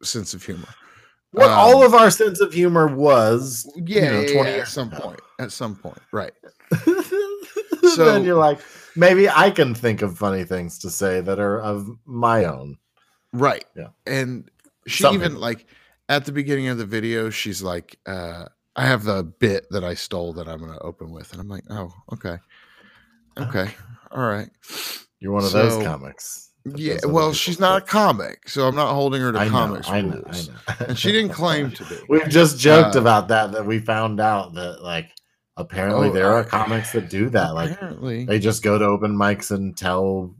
sense 0.02 0.34
of 0.34 0.42
humor. 0.44 0.68
What 1.32 1.50
Um, 1.50 1.59
all 1.59 1.84
of 1.84 1.92
our 1.94 2.11
sense 2.11 2.40
of 2.40 2.52
humor 2.52 2.86
was, 2.86 3.70
Yeah, 3.76 4.11
know, 4.12 4.20
yeah, 4.20 4.32
20 4.32 4.50
yeah, 4.50 4.57
at 4.59 4.68
some 4.68 4.88
ago. 4.92 5.00
point. 5.00 5.20
At 5.38 5.52
some 5.52 5.76
point, 5.76 5.98
right? 6.12 6.32
so 7.94 8.04
then 8.04 8.24
you're 8.24 8.36
like, 8.38 8.59
maybe 8.94 9.28
I 9.28 9.50
can 9.50 9.74
think 9.74 10.02
of 10.02 10.16
funny 10.16 10.44
things 10.44 10.78
to 10.78 10.90
say 10.90 11.20
that 11.20 11.38
are 11.38 11.61
of 11.61 11.88
my 12.07 12.44
own. 12.44 12.78
Right. 13.32 13.64
Yeah. 13.74 13.88
And 14.07 14.50
she 14.86 15.02
Some 15.02 15.14
even 15.14 15.36
like 15.36 15.66
at 16.09 16.24
the 16.24 16.32
beginning 16.32 16.68
of 16.68 16.78
the 16.78 16.86
video, 16.86 17.28
she's 17.28 17.62
like, 17.62 17.98
uh, 18.07 18.46
I 18.76 18.84
have 18.84 19.04
the 19.04 19.22
bit 19.24 19.66
that 19.70 19.82
I 19.84 19.94
stole 19.94 20.32
that 20.34 20.48
I'm 20.48 20.60
gonna 20.60 20.78
open 20.80 21.10
with. 21.10 21.32
And 21.32 21.40
I'm 21.40 21.48
like, 21.48 21.64
oh, 21.70 21.92
okay. 22.12 22.36
Okay. 23.38 23.70
All 24.10 24.26
right. 24.28 24.48
You're 25.18 25.32
one 25.32 25.44
of 25.44 25.52
those 25.52 25.82
comics. 25.84 26.50
that 26.64 26.78
Yeah, 26.78 26.98
well, 27.06 27.32
she's 27.32 27.58
not 27.58 27.82
a 27.82 27.84
comic, 27.84 28.48
so 28.48 28.66
I'm 28.66 28.74
not 28.76 28.92
holding 28.92 29.20
her 29.22 29.32
to 29.32 29.38
I 29.38 29.44
know, 29.44 29.50
comics 29.50 29.88
I 29.88 30.00
know, 30.02 30.22
rules. 30.24 30.50
I 30.50 30.52
know. 30.52 30.86
And 30.88 30.98
she 30.98 31.10
didn't 31.12 31.32
claim 31.32 31.70
to 31.72 31.84
be. 31.84 31.96
We've 32.08 32.28
just 32.28 32.58
joked 32.58 32.96
Uh, 32.96 33.00
about 33.00 33.28
that. 33.28 33.52
That 33.52 33.64
we 33.66 33.78
found 33.78 34.20
out 34.20 34.54
that 34.54 34.82
like 34.82 35.10
apparently 35.56 36.08
Oh, 36.08 36.12
there 36.12 36.32
are 36.32 36.44
comics 36.44 36.92
that 36.92 37.08
do 37.08 37.30
that. 37.30 37.54
Like 37.54 37.72
Apparently, 37.72 38.24
they 38.26 38.38
just 38.38 38.62
go 38.62 38.78
to 38.78 38.84
open 38.84 39.16
mics 39.16 39.50
and 39.50 39.76
tell 39.76 40.34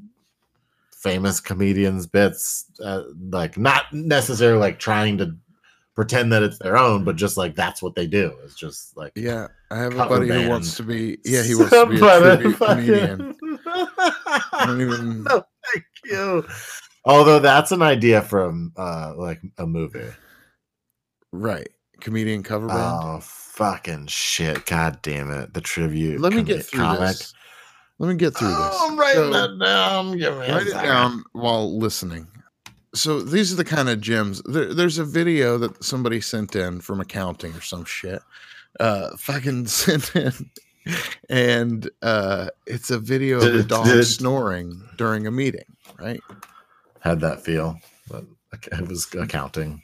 famous 0.93 1.41
comedians 1.41 2.07
bits, 2.07 2.66
uh, 2.82 3.03
like 3.30 3.57
not 3.57 3.84
necessarily 3.93 4.59
like 4.59 4.78
trying 4.78 5.16
to 5.18 5.37
pretend 5.97 6.31
that 6.33 6.43
it's 6.45 6.59
their 6.59 6.77
own, 6.77 7.03
but 7.03 7.17
just 7.17 7.37
like 7.37 7.57
that's 7.57 7.83
what 7.83 7.97
they 7.97 8.07
do. 8.07 8.37
It's 8.45 8.55
just 8.55 8.97
like 8.97 9.13
yeah, 9.17 9.49
I 9.73 9.79
have 9.79 9.95
a 9.95 10.07
buddy 10.07 10.29
who 10.29 10.49
wants 10.49 10.77
to 10.77 10.85
be. 10.85 11.19
Yeah, 11.25 11.43
he 11.43 11.55
wants 11.57 11.71
to 11.73 11.87
be 11.87 11.97
a 11.97 12.53
comedian. 12.55 13.35
I 13.67 14.65
don't 14.67 14.81
even. 14.81 15.25
No, 15.29 15.43
thank 15.73 15.85
you. 16.05 16.47
Although 17.05 17.41
that's 17.41 17.73
an 17.73 17.83
idea 17.83 18.23
from 18.23 18.73
uh 18.77 19.15
like 19.17 19.41
a 19.59 19.67
movie. 19.67 20.13
Right, 21.33 21.69
comedian 22.01 22.43
cover 22.43 22.69
band. 22.69 22.81
Oh 22.81 23.19
fucking 23.23 24.07
shit! 24.07 24.65
God 24.67 25.01
damn 25.03 25.31
it! 25.31 25.53
The 25.55 25.61
tribute. 25.61 26.21
Let 26.21 26.33
me 26.33 26.43
comi- 26.43 26.47
get 26.47 26.65
through 26.67 26.81
comic. 26.81 27.01
this. 27.01 27.35
Let 27.99 28.09
me 28.09 28.15
get 28.17 28.37
through 28.37 28.49
this. 28.49 28.57
Oh, 28.59 28.89
I'm 28.91 28.99
writing 28.99 29.33
So- 29.33 29.49
that 29.57 29.65
down. 29.65 30.19
Give 30.19 30.35
me 30.35 30.41
write 30.49 30.67
it 30.67 30.73
down 30.75 31.25
while 31.33 31.79
listening. 31.79 32.27
So 32.97 33.21
these 33.21 33.53
are 33.53 33.57
the 33.57 33.65
kind 33.65 33.89
of 33.89 34.01
gems. 34.01 34.43
There, 34.43 34.73
there's 34.73 34.99
a 34.99 35.05
video 35.05 35.59
that 35.59 35.85
somebody 35.85 36.21
sent 36.21 36.57
in 36.57 36.81
from 36.81 37.01
accounting 37.01 37.53
or 37.53 37.61
some 37.61 37.85
shit. 37.85 38.23
Uh, 38.81 39.17
fucking 39.19 39.67
sent 39.67 40.15
in, 40.17 40.33
and 41.29 41.91
uh, 42.03 42.49
it's 42.67 42.91
a 42.91 42.99
video 42.99 43.39
of 43.39 43.55
a 43.55 43.63
dog 43.63 43.87
snoring 44.05 44.83
during 44.97 45.27
a 45.27 45.31
meeting. 45.31 45.77
Right? 45.99 46.21
Had 47.01 47.21
that 47.21 47.43
feel, 47.43 47.79
but 48.09 48.25
it 48.53 48.89
was 48.89 49.07
accounting. 49.15 49.83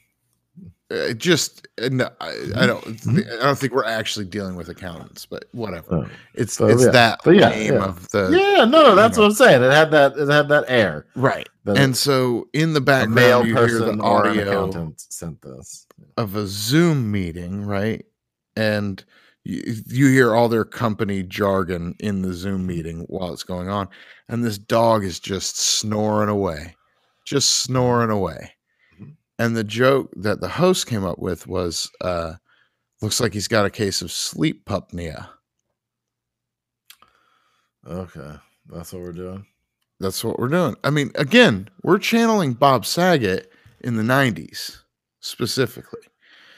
Uh, 0.92 1.12
just 1.14 1.68
uh, 1.80 1.88
no, 1.90 2.10
I, 2.20 2.30
I 2.56 2.66
don't. 2.66 2.84
I 3.08 3.44
don't 3.44 3.58
think 3.58 3.72
we're 3.72 3.84
actually 3.84 4.26
dealing 4.26 4.56
with 4.56 4.68
accountants, 4.68 5.24
but 5.24 5.46
whatever. 5.52 5.86
Oh. 5.90 6.10
It's 6.34 6.54
So, 6.54 6.66
it's 6.66 6.84
yeah. 6.84 6.90
that 6.90 7.20
But 7.24 7.36
yeah, 7.36 7.48
name 7.48 7.74
yeah. 7.74 7.84
of 7.84 8.10
the 8.10 8.28
yeah, 8.30 8.64
no, 8.64 8.82
no, 8.82 8.94
that's 8.94 9.16
what 9.16 9.24
I'm 9.24 9.32
saying. 9.32 9.62
It 9.62 9.70
had 9.70 9.90
that. 9.92 10.16
It 10.16 10.28
had 10.28 10.48
that 10.48 10.64
air. 10.68 11.06
right. 11.14 11.48
that 11.64 11.78
And 11.78 11.96
so 11.96 12.48
in 12.52 12.74
the 12.74 12.80
background, 12.80 13.14
male 13.14 13.46
you 13.46 13.56
hear 13.56 13.78
the 13.78 13.98
audio. 14.02 14.94
sent 14.96 15.40
this. 15.40 15.86
of 16.16 16.36
a 16.36 16.46
Zoom 16.46 17.10
meeting, 17.10 17.64
right? 17.64 18.04
And 18.54 19.02
you, 19.44 19.62
you 19.86 20.08
hear 20.08 20.34
all 20.34 20.48
their 20.48 20.64
company 20.64 21.22
jargon 21.22 21.94
in 22.00 22.22
the 22.22 22.34
Zoom 22.34 22.66
meeting 22.66 23.00
while 23.08 23.32
it's 23.32 23.42
going 23.44 23.68
on. 23.68 23.88
And 24.28 24.44
this 24.44 24.58
dog 24.58 25.04
is 25.04 25.18
just 25.18 25.58
snoring 25.58 26.28
away, 26.28 26.76
just 27.24 27.50
snoring 27.50 28.10
away. 28.10 28.52
And 29.38 29.56
the 29.56 29.64
joke 29.64 30.12
that 30.16 30.40
the 30.40 30.48
host 30.48 30.86
came 30.86 31.04
up 31.04 31.18
with 31.18 31.46
was 31.46 31.90
uh, 32.00 32.34
looks 33.00 33.20
like 33.20 33.32
he's 33.32 33.48
got 33.48 33.64
a 33.66 33.70
case 33.70 34.02
of 34.02 34.12
sleep 34.12 34.64
pupnea. 34.66 35.28
Okay, 37.86 38.34
that's 38.68 38.92
what 38.92 39.02
we're 39.02 39.12
doing. 39.12 39.46
That's 39.98 40.22
what 40.24 40.38
we're 40.38 40.48
doing. 40.48 40.76
I 40.84 40.90
mean, 40.90 41.10
again, 41.16 41.68
we're 41.82 41.98
channeling 41.98 42.54
Bob 42.54 42.86
Saget 42.86 43.50
in 43.80 43.96
the 43.96 44.02
90s 44.02 44.78
specifically. 45.20 46.00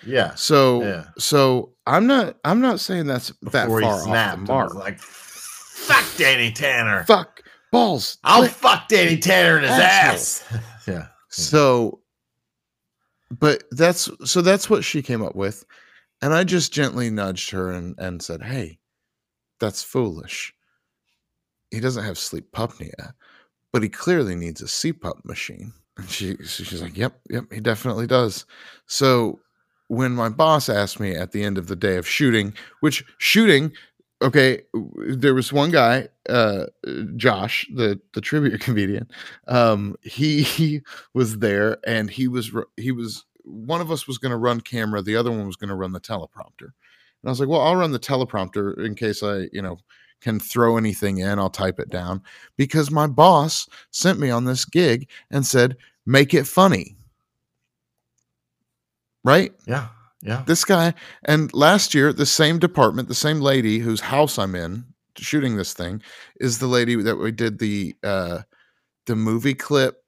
Yeah, 0.06 0.34
So 0.34 0.82
Yeah. 0.82 1.04
so 1.16 1.72
I'm 1.86 2.06
not 2.06 2.36
I'm 2.44 2.60
not 2.60 2.78
saying 2.80 3.06
that's 3.06 3.32
that 3.42 3.64
before 3.66 3.80
far 3.80 4.04
he 4.04 4.12
off 4.12 4.36
the 4.36 4.52
mark. 4.52 4.74
like, 4.74 4.98
"Fuck 4.98 6.04
Danny 6.18 6.52
Tanner! 6.52 7.04
Fuck 7.04 7.42
balls. 7.72 8.18
I'll 8.22 8.46
fuck 8.48 8.88
Danny 8.88 9.16
Tanner 9.16 9.56
in 9.56 9.62
his 9.62 9.70
ass." 9.72 10.44
Yeah, 10.86 11.06
So 11.30 12.00
but 13.38 13.64
that's 13.70 14.10
so 14.24 14.40
that's 14.42 14.68
what 14.68 14.84
she 14.84 15.02
came 15.02 15.22
up 15.22 15.34
with. 15.34 15.64
And 16.22 16.32
I 16.32 16.44
just 16.44 16.72
gently 16.72 17.10
nudged 17.10 17.50
her 17.50 17.70
and, 17.70 17.98
and 17.98 18.22
said, 18.22 18.42
Hey, 18.42 18.78
that's 19.60 19.82
foolish. 19.82 20.54
He 21.70 21.80
doesn't 21.80 22.04
have 22.04 22.18
sleep 22.18 22.50
apnea, 22.52 23.12
but 23.72 23.82
he 23.82 23.88
clearly 23.88 24.34
needs 24.34 24.62
a 24.62 24.66
CPAP 24.66 25.24
machine. 25.24 25.72
And 25.96 26.08
she 26.08 26.36
she's 26.44 26.82
like, 26.82 26.96
Yep, 26.96 27.20
yep, 27.30 27.44
he 27.52 27.60
definitely 27.60 28.06
does. 28.06 28.46
So 28.86 29.40
when 29.88 30.12
my 30.12 30.28
boss 30.28 30.68
asked 30.68 30.98
me 31.00 31.14
at 31.14 31.32
the 31.32 31.42
end 31.42 31.58
of 31.58 31.66
the 31.66 31.76
day 31.76 31.96
of 31.96 32.08
shooting, 32.08 32.54
which 32.80 33.04
shooting, 33.18 33.72
okay, 34.22 34.62
there 34.72 35.34
was 35.34 35.52
one 35.52 35.70
guy, 35.70 36.08
uh, 36.28 36.66
Josh, 37.16 37.66
the 37.74 38.00
the 38.12 38.20
tribute 38.20 38.60
comedian. 38.60 39.08
Um, 39.48 39.96
he, 40.02 40.42
he 40.42 40.82
was 41.12 41.38
there, 41.38 41.78
and 41.86 42.10
he 42.10 42.28
was 42.28 42.50
he 42.76 42.92
was 42.92 43.24
one 43.44 43.80
of 43.80 43.90
us 43.90 44.06
was 44.06 44.18
going 44.18 44.30
to 44.30 44.38
run 44.38 44.60
camera, 44.60 45.02
the 45.02 45.16
other 45.16 45.30
one 45.30 45.46
was 45.46 45.56
going 45.56 45.68
to 45.68 45.74
run 45.74 45.92
the 45.92 46.00
teleprompter. 46.00 46.70
And 47.24 47.28
I 47.28 47.30
was 47.30 47.40
like, 47.40 47.48
well, 47.48 47.60
I'll 47.60 47.76
run 47.76 47.92
the 47.92 47.98
teleprompter 47.98 48.78
in 48.84 48.94
case 48.94 49.22
I, 49.22 49.48
you 49.52 49.62
know, 49.62 49.78
can 50.20 50.40
throw 50.40 50.76
anything 50.76 51.18
in. 51.18 51.38
I'll 51.38 51.50
type 51.50 51.78
it 51.78 51.90
down 51.90 52.22
because 52.56 52.90
my 52.90 53.06
boss 53.06 53.68
sent 53.90 54.18
me 54.18 54.30
on 54.30 54.44
this 54.44 54.64
gig 54.64 55.08
and 55.30 55.44
said, 55.44 55.76
make 56.06 56.34
it 56.34 56.46
funny. 56.46 56.96
Right? 59.22 59.52
yeah, 59.66 59.88
yeah. 60.24 60.42
This 60.46 60.64
guy, 60.64 60.94
and 61.24 61.52
last 61.52 61.94
year, 61.94 62.12
the 62.12 62.24
same 62.24 62.58
department, 62.58 63.08
the 63.08 63.14
same 63.14 63.40
lady 63.40 63.78
whose 63.78 64.00
house 64.00 64.38
I'm 64.38 64.54
in 64.54 64.84
shooting 65.16 65.56
this 65.56 65.74
thing 65.74 66.02
is 66.40 66.58
the 66.58 66.66
lady 66.66 66.96
that 66.96 67.16
we 67.16 67.30
did 67.30 67.58
the 67.58 67.94
uh 68.02 68.40
the 69.06 69.14
movie 69.14 69.54
clip, 69.54 70.02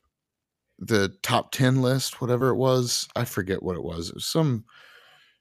the 0.79 1.15
top 1.23 1.53
10 1.53 1.83
list, 1.83 2.21
whatever 2.23 2.49
it 2.49 2.57
was. 2.57 3.07
I 3.15 3.27
forget 3.27 3.63
what 3.63 3.77
it 3.77 3.85
was. 3.85 4.09
It 4.09 4.15
was 4.15 4.25
some 4.25 4.65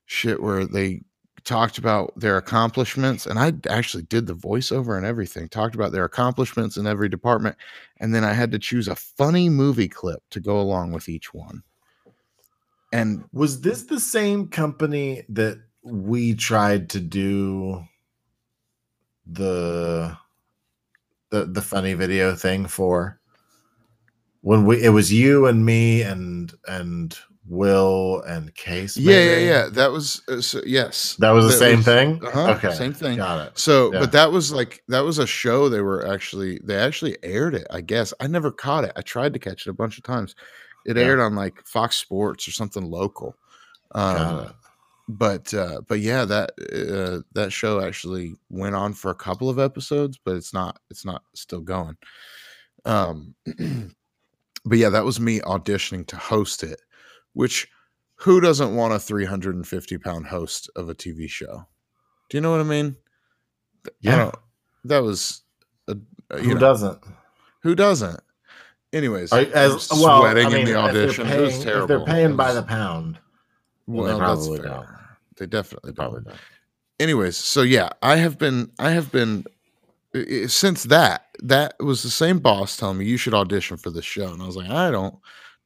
shit 0.08 0.44
where 0.44 0.66
they 0.66 1.02
talked 1.46 1.78
about 1.78 2.12
their 2.20 2.36
accomplishments 2.38 3.26
and 3.26 3.40
I 3.40 3.54
actually 3.70 4.04
did 4.04 4.28
the 4.28 4.36
voiceover 4.36 4.98
and 4.98 5.06
everything, 5.06 5.48
talked 5.48 5.76
about 5.76 5.94
their 5.94 6.04
accomplishments 6.04 6.76
in 6.76 6.86
every 6.86 7.08
department 7.08 7.56
and 7.98 8.14
then 8.14 8.26
I 8.26 8.34
had 8.34 8.52
to 8.52 8.60
choose 8.60 8.90
a 8.90 8.96
funny 8.96 9.48
movie 9.48 9.88
clip 9.88 10.22
to 10.32 10.42
go 10.42 10.60
along 10.60 10.92
with 10.92 11.08
each 11.08 11.34
one. 11.34 11.64
And 12.94 13.24
Was 13.34 13.62
this 13.62 13.84
the 13.84 14.00
same 14.00 14.48
company 14.48 15.24
that 15.30 15.58
we 15.84 16.34
tried 16.36 16.90
to 16.92 17.00
do 17.00 17.84
the 19.26 20.16
the 21.32 21.46
the 21.46 21.62
funny 21.62 21.94
video 21.94 22.36
thing 22.36 22.66
for? 22.68 23.20
When 24.42 24.66
we 24.66 24.84
it 24.84 24.90
was 24.90 25.12
you 25.12 25.48
and 25.48 25.66
me 25.66 26.02
and 26.04 26.54
and 26.68 27.18
Will 27.48 28.22
and 28.28 28.54
Case. 28.56 28.98
yeah, 28.98 29.20
yeah, 29.20 29.38
yeah, 29.38 29.70
that 29.72 29.92
was 29.92 30.22
uh, 30.30 30.42
so, 30.42 30.62
yes. 30.66 31.16
That 31.20 31.30
was 31.32 31.46
the 31.46 31.52
That 31.52 31.58
same 31.58 31.78
was- 31.78 31.86
thing. 31.86 32.26
uh-huh, 32.26 32.52
okay, 32.58 32.74
same 32.74 32.94
thing. 32.94 33.18
Got 33.18 33.48
it. 33.48 33.58
So, 33.60 33.94
Yeah. 33.94 34.00
but 34.00 34.12
that 34.14 34.32
was 34.32 34.52
like 34.52 34.84
that 34.88 35.02
was 35.04 35.20
a 35.20 35.28
show 35.28 35.70
they 35.70 35.82
were 35.82 36.08
actually 36.12 36.60
they 36.64 36.76
actually 36.76 37.18
aired 37.24 37.54
it. 37.56 37.68
I 37.70 37.82
guess 37.82 38.14
I 38.20 38.28
never 38.28 38.52
caught 38.52 38.84
it. 38.86 38.94
I 38.96 39.02
tried 39.02 39.34
to 39.34 39.40
catch 39.40 39.68
it 39.68 39.70
a 39.70 39.74
bunch 39.74 39.98
of 40.00 40.04
times. 40.04 40.36
It 40.86 40.98
Yeah. 40.98 41.04
aired 41.04 41.20
on 41.20 41.36
like 41.36 41.66
Fox 41.66 41.96
Sports 41.98 42.48
or 42.48 42.52
something 42.52 42.90
local. 42.90 43.36
Um, 43.94 44.54
but 45.08 45.54
uh 45.54 45.82
but 45.88 46.00
yeah 46.00 46.26
that 46.26 46.50
uh 46.74 47.22
that 47.34 47.54
show 47.54 47.80
actually 47.80 48.34
went 48.50 48.74
on 48.74 48.92
for 48.92 49.12
a 49.12 49.16
couple 49.16 49.52
of 49.52 49.60
episodes 49.60 50.18
but 50.26 50.36
it's 50.36 50.52
not 50.52 50.80
it's 50.90 51.06
not 51.06 51.22
still 51.36 51.62
going 51.62 51.96
um 52.86 53.36
but 54.66 54.80
yeah 54.80 54.90
that 54.90 55.06
was 55.06 55.20
me 55.20 55.40
auditioning 55.42 56.08
to 56.08 56.16
host 56.18 56.64
it 56.64 56.82
which 57.34 57.68
who 58.16 58.42
doesn't 58.42 58.76
want 58.76 58.96
a 58.96 59.00
350 59.00 59.98
pound 60.00 60.26
host 60.26 60.72
of 60.76 60.90
a 60.90 60.96
tv 60.96 61.30
show 61.30 61.68
do 62.32 62.38
you 62.38 62.42
know 62.42 62.50
what 62.50 62.60
i 62.62 62.64
mean 62.64 62.96
Th- 63.84 63.96
I 64.16 64.18
Yeah. 64.18 64.32
that 64.86 65.04
was 65.04 65.44
a, 65.88 65.96
a- 66.32 66.38
you 66.40 66.46
Who 66.46 66.54
know, 66.56 66.60
doesn't? 66.60 67.00
who 67.62 67.76
doesn't 67.76 68.20
anyways 68.96 69.32
I'm 69.32 69.46
as 69.54 69.90
well, 69.92 70.22
sweating 70.22 70.48
I 70.48 70.50
mean, 70.50 70.60
in 70.60 70.66
the 70.74 70.86
if 70.88 70.94
they're 70.94 71.04
audition? 71.04 71.28
It 71.28 71.40
was 71.42 71.64
terrible 71.64 71.84
If 71.84 71.88
they're 71.88 72.06
paying 72.06 72.32
It 72.32 72.38
by 72.38 72.54
the 72.54 72.64
pound, 72.64 73.20
well, 73.88 74.06
they 74.06 74.12
that's 74.12 74.20
probably 74.48 74.58
fair. 74.58 74.68
don't. 74.68 74.88
they 75.38 75.46
definitely 75.46 75.92
they 75.92 75.96
don't. 75.96 76.12
probably 76.12 76.32
don't. 76.32 76.40
anyways 77.00 77.38
so 77.38 77.62
yeah 77.62 77.90
i 78.02 78.16
have 78.16 78.38
been 78.40 78.72
i 78.80 78.90
have 78.92 79.12
been 79.12 79.46
i- 80.16 80.26
i- 80.44 80.46
since 80.48 80.84
that 80.84 81.28
that 81.44 81.76
was 81.80 82.02
the 82.04 82.10
same 82.10 82.40
boss 82.40 82.78
telling 82.78 82.98
me 82.98 83.06
you 83.06 83.18
should 83.18 83.34
audition 83.34 83.76
for 83.78 83.90
this 83.92 84.06
show. 84.06 84.32
And 84.34 84.42
i 84.42 84.46
was 84.46 84.56
like 84.56 84.70
i 84.70 84.90
don't 84.90 85.16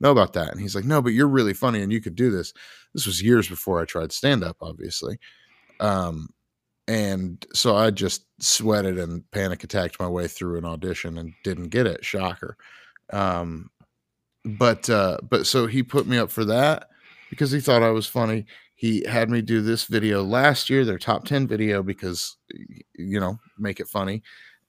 know 0.02 0.12
about 0.12 0.32
that. 0.34 0.50
And 0.52 0.60
he's 0.62 0.76
like 0.76 0.86
no 0.86 1.02
but 1.02 1.14
you're 1.14 1.28
really 1.28 1.54
funny 1.54 1.82
and 1.82 1.92
you 1.92 2.02
could 2.02 2.16
do 2.16 2.32
this. 2.32 2.54
This 2.94 3.06
was 3.06 3.22
years 3.22 3.48
before 3.48 3.80
i 3.82 3.86
tried 3.86 4.12
stand 4.12 4.44
up 4.44 4.58
obviously. 4.62 5.20
Um 5.80 6.30
and 6.88 7.46
so 7.54 7.76
i 7.76 7.92
just 7.92 8.26
sweated 8.40 8.98
and 8.98 9.30
panic 9.32 9.64
attacked 9.64 10.00
my 10.00 10.08
way 10.08 10.28
through 10.28 10.58
an 10.58 10.66
audition 10.66 11.18
and 11.20 11.34
didn't 11.44 11.70
get 11.70 11.86
it. 11.86 12.04
Shocker 12.04 12.58
um 13.12 13.70
but 14.46 14.90
uh 14.90 15.18
but 15.30 15.46
so 15.46 15.68
he 15.68 15.84
put 15.84 16.08
me 16.08 16.18
up 16.18 16.30
for 16.32 16.46
that 16.46 16.88
because 17.30 17.52
he 17.52 17.60
thought 17.60 17.84
i 17.84 17.90
was 17.90 18.08
funny 18.08 18.46
he 18.76 19.04
had 19.06 19.30
me 19.30 19.42
do 19.42 19.62
this 19.62 19.84
video 19.86 20.24
last 20.24 20.70
year 20.70 20.86
their 20.86 20.98
top 20.98 21.26
10 21.26 21.48
video 21.48 21.84
because 21.84 22.38
you 22.96 23.20
know 23.20 23.38
make 23.58 23.80
it 23.80 23.88
funny 23.88 24.22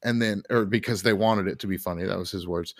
and 0.02 0.20
then 0.20 0.42
or 0.50 0.64
because 0.64 1.02
they 1.02 1.12
wanted 1.12 1.46
it 1.46 1.58
to 1.58 1.66
be 1.66 1.76
funny 1.76 2.04
that 2.04 2.18
was 2.18 2.30
his 2.30 2.48
words 2.48 2.74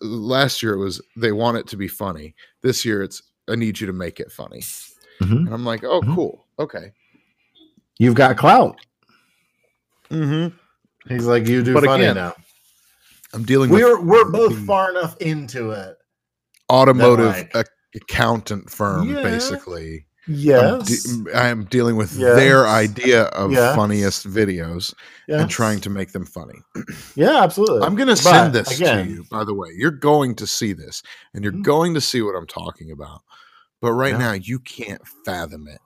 last 0.00 0.62
year 0.62 0.72
it 0.72 0.78
was 0.78 1.00
they 1.16 1.32
want 1.32 1.58
it 1.58 1.66
to 1.66 1.76
be 1.76 1.88
funny 1.88 2.34
this 2.62 2.84
year 2.84 3.02
it's 3.02 3.22
i 3.48 3.54
need 3.54 3.78
you 3.78 3.86
to 3.86 3.92
make 3.92 4.20
it 4.20 4.32
funny 4.32 4.60
Mhm. 5.20 5.46
and 5.46 5.52
i'm 5.52 5.64
like 5.64 5.84
oh 5.84 6.00
Mhm. 6.00 6.14
cool 6.14 6.46
okay 6.58 6.92
You've 7.98 8.14
got 8.14 8.36
clout. 8.36 8.76
mm-hmm. 10.10 10.54
He's 11.08 11.24
like, 11.24 11.46
you 11.46 11.62
do 11.62 11.72
But 11.72 11.84
funny 11.84 12.02
again, 12.04 12.16
now. 12.16 12.34
I'm 13.34 13.44
dealing 13.44 13.70
with 13.70 13.82
We're 13.82 14.00
we're 14.00 14.30
both 14.30 14.56
far 14.66 14.90
enough 14.90 15.16
into 15.20 15.70
it. 15.70 15.96
automotive 16.70 17.48
like- 17.54 17.68
accountant 17.94 18.70
firm 18.70 19.08
Yeah. 19.08 19.22
basically 19.22 20.06
I'm, 20.28 20.82
de- 20.82 21.32
I'm 21.36 21.64
dealing 21.66 21.94
with 21.94 22.16
Yes. 22.16 22.34
their 22.36 22.66
idea 22.66 23.24
of 23.26 23.52
Yes. 23.52 23.76
funniest 23.76 24.26
videos 24.28 24.92
and 25.28 25.48
trying 25.48 25.80
to 25.82 25.90
make 25.90 26.10
them 26.12 26.26
funny 26.26 26.58
Yeah, 27.14 27.42
absolutely. 27.44 27.86
I'm 27.86 27.94
going 27.94 28.08
to 28.08 28.14
But, 28.22 28.30
send 28.30 28.52
this 28.52 28.76
again- 28.80 29.06
to 29.06 29.12
you, 29.12 29.24
by 29.30 29.44
the 29.44 29.54
way. 29.54 29.68
You're 29.76 29.92
going 29.92 30.34
to 30.36 30.46
see 30.46 30.72
this 30.72 31.00
and 31.32 31.44
you're 31.44 31.52
Mhm. 31.52 31.62
going 31.62 31.94
to 31.94 32.00
see 32.00 32.22
what 32.22 32.34
I'm 32.34 32.46
talking 32.48 32.90
about. 32.90 33.22
But 33.80 33.92
right 33.92 34.12
Yeah. 34.14 34.18
now, 34.18 34.32
you 34.32 34.58
can't 34.58 35.00
fathom 35.24 35.68
it. 35.68 35.80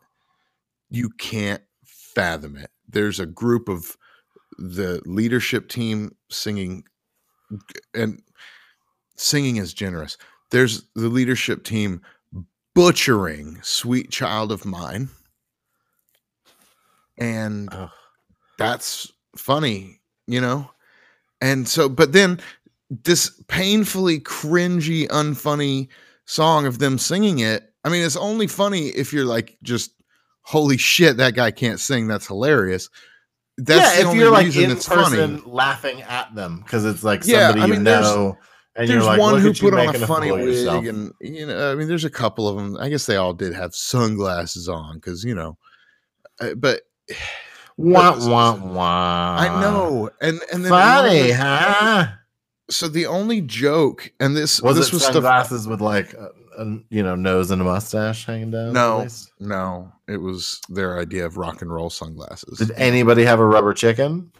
You 0.89 1.11
can't 1.19 1.63
fathom 1.85 2.57
it. 2.57 2.71
There's 2.89 3.21
a 3.21 3.27
group 3.27 3.69
of 3.69 3.97
the 4.59 5.03
leadership 5.05 5.69
team 5.69 6.13
singing, 6.31 6.85
and 7.95 8.23
singing 9.17 9.57
is 9.57 9.75
generous. 9.75 10.17
There's 10.51 10.83
the 10.95 11.09
leadership 11.09 11.65
team 11.65 12.03
butchering 12.75 13.59
Sweet 13.63 14.11
Child 14.11 14.53
of 14.53 14.65
Mine. 14.65 15.09
And 17.19 17.69
that's 18.59 19.13
funny, 19.37 20.01
you 20.27 20.41
know? 20.41 20.71
And 21.41 21.69
so, 21.69 21.89
but 21.89 22.13
then 22.13 22.41
this 22.91 23.31
painfully 23.49 24.21
cringy, 24.21 25.07
unfunny 25.09 25.89
song 26.25 26.67
of 26.67 26.79
them 26.79 26.99
singing 26.99 27.41
it. 27.41 27.73
I 27.85 27.89
mean, 27.89 28.05
it's 28.05 28.17
only 28.17 28.47
funny 28.47 28.89
if 28.89 29.13
you're 29.13 29.25
like, 29.25 29.57
just 29.63 29.93
holy 30.43 30.77
shit, 30.77 31.17
that 31.19 31.35
guy 31.35 31.51
can't 31.51 31.81
sing. 31.81 32.09
That's 32.09 32.27
hilarious. 32.27 32.89
That's 33.59 33.99
yeah, 33.99 34.09
if 34.09 34.15
you're 34.17 34.31
like 34.31 34.55
in 34.57 34.71
person 34.77 35.39
funny. 35.39 35.43
laughing 35.47 36.03
at 36.03 36.35
them 36.35 36.61
because 36.61 36.85
it's 36.85 37.03
like 37.05 37.27
Yeah, 37.27 37.49
somebody 37.49 37.61
I 37.61 37.67
you 37.67 37.73
mean, 37.75 37.85
there's- 37.85 38.05
know, 38.07 38.39
and 38.77 38.89
There's 38.89 39.03
you're 39.03 39.05
like, 39.05 39.21
one 39.21 39.41
who 39.41 39.49
you 39.49 39.55
put 39.55 39.75
on 39.75 39.95
a 39.95 39.99
funny 40.07 40.31
wig, 40.33 40.45
yourself. 40.47 40.85
and 40.87 41.13
you 41.21 41.45
know, 41.47 41.73
I 41.73 41.75
mean, 41.75 41.89
there's 41.89 42.05
a 42.05 42.11
couple 42.11 42.49
of 42.49 42.57
them. 42.57 42.77
I 42.79 42.89
guess 42.89 43.05
they 43.05 43.17
all 43.17 43.35
did 43.35 43.53
have 43.53 43.75
sunglasses 43.75 44.69
on 44.69 44.95
because 44.97 45.25
you 45.25 45.35
know, 45.35 45.59
uh, 46.41 46.55
but 46.55 46.83
wah 47.77 48.17
wah 48.27 48.55
wah. 48.55 49.37
I 49.39 49.61
know, 49.61 50.11
and 50.23 50.41
and 50.53 50.65
then 50.65 50.71
Funny, 50.71 51.23
the- 51.29 51.33
huh? 51.35 52.07
so 52.71 52.89
the 52.89 53.07
only 53.07 53.41
joke, 53.41 54.13
and 54.21 54.37
this 54.37 54.63
Was 54.63 54.77
this 54.77 54.93
was 54.93 55.03
stuff. 55.03 55.15
sunglasses 55.15 55.67
with 55.67 55.81
like 55.81 56.15
a, 56.15 56.29
a 56.59 56.65
you 56.91 57.03
know 57.03 57.17
nose 57.17 57.51
and 57.51 57.61
a 57.61 57.65
mustache 57.65 58.25
hanging 58.25 58.53
down? 58.53 58.73
No. 58.73 59.07
No, 59.41 59.93
it 60.11 60.19
was 60.19 60.61
their 60.69 60.99
idea 60.99 61.25
of 61.27 61.37
rock 61.37 61.63
and 61.63 61.73
roll 61.73 61.91
sunglasses. 61.91 62.59
Did 62.59 62.73
anybody 62.73 63.25
have 63.25 63.41
a 63.41 63.47
rubber 63.47 63.73
chicken? 63.75 64.33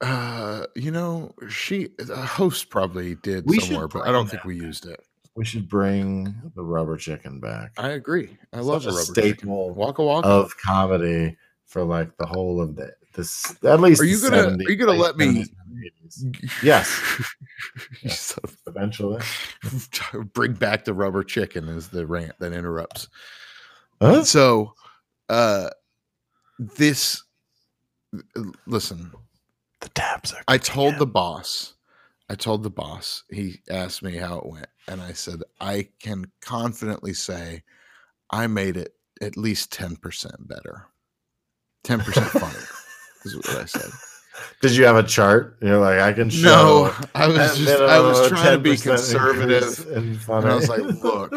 uh, 0.00 0.66
you 0.74 0.90
know, 0.90 1.32
she 1.48 1.88
a 2.10 2.16
host 2.26 2.68
probably 2.68 3.14
did 3.16 3.44
We 3.46 3.58
somewhere, 3.60 3.88
but 3.88 4.06
I 4.06 4.12
don't 4.12 4.28
think 4.28 4.44
we 4.44 4.56
used 4.56 4.86
it. 4.86 5.00
We 5.36 5.44
should 5.44 5.68
bring 5.68 6.34
the 6.54 6.62
rubber 6.62 6.96
chicken 6.96 7.40
back. 7.40 7.72
I 7.78 7.90
agree. 7.90 8.36
I 8.52 8.60
love 8.60 8.82
Such 8.82 8.92
a 8.92 8.94
a 8.94 8.98
rubber 8.98 9.14
chicken. 9.14 9.38
staple 9.38 9.70
Waka 9.74 10.02
waka. 10.04 10.28
of 10.28 10.56
comedy 10.58 11.36
for 11.66 11.82
like 11.84 12.16
the 12.18 12.26
whole 12.26 12.60
of 12.60 12.76
the 12.76 12.92
this 13.14 13.56
at 13.64 13.80
least 13.80 14.00
Are 14.02 14.04
you 14.04 14.20
gonna- 14.20 14.36
70s, 14.58 14.66
are 14.66 14.70
you 14.70 14.76
gonna 14.76 14.92
let 14.92 15.16
me- 15.16 15.44
70s 15.44 16.22
and 16.22 16.34
80s. 16.34 16.62
Yes. 16.62 18.34
Of- 18.44 18.56
eventually 18.66 19.22
bring 20.34 20.52
back 20.52 20.84
the 20.84 20.92
rubber 20.94 21.24
chicken 21.24 21.68
is 21.68 21.88
the 21.88 22.06
rant 22.06 22.32
that 22.40 22.52
interrupts. 22.52 23.08
Huh? 24.04 24.24
So, 24.24 24.74
uh, 25.28 25.70
this 26.58 27.22
listen, 28.66 29.12
the 29.80 29.88
tabs 29.90 30.32
are 30.32 30.42
I 30.48 30.58
told 30.58 30.98
the 30.98 31.06
boss, 31.06 31.74
I 32.28 32.34
told 32.34 32.62
the 32.62 32.70
boss, 32.70 33.24
he 33.30 33.60
asked 33.70 34.02
me 34.02 34.16
how 34.16 34.38
it 34.38 34.46
went, 34.46 34.66
and 34.88 35.00
I 35.00 35.12
said, 35.12 35.42
I 35.60 35.88
can 36.00 36.30
confidently 36.40 37.14
say 37.14 37.62
I 38.30 38.46
made 38.46 38.76
it 38.76 38.94
at 39.20 39.36
least 39.36 39.72
10% 39.72 40.48
better. 40.48 40.86
10% 41.84 42.02
funnier 42.02 42.68
is 43.24 43.36
what 43.36 43.48
I 43.48 43.64
said. 43.64 43.90
did 44.60 44.72
you 44.72 44.84
have 44.84 44.96
a 44.96 45.02
chart 45.02 45.56
you're 45.62 45.78
like 45.78 46.00
i 46.00 46.12
can 46.12 46.28
show 46.28 46.84
No, 46.86 46.94
I 47.14 47.28
was 47.28 47.58
just, 47.58 47.80
I 47.80 48.00
was 48.00 48.28
trying 48.28 48.52
to 48.52 48.58
be 48.58 48.76
conservative. 48.76 49.86
And 49.94 50.20
funny. 50.20 50.46
I 50.50 50.54
was 50.54 50.68
like, 50.68 50.82
look, 51.02 51.32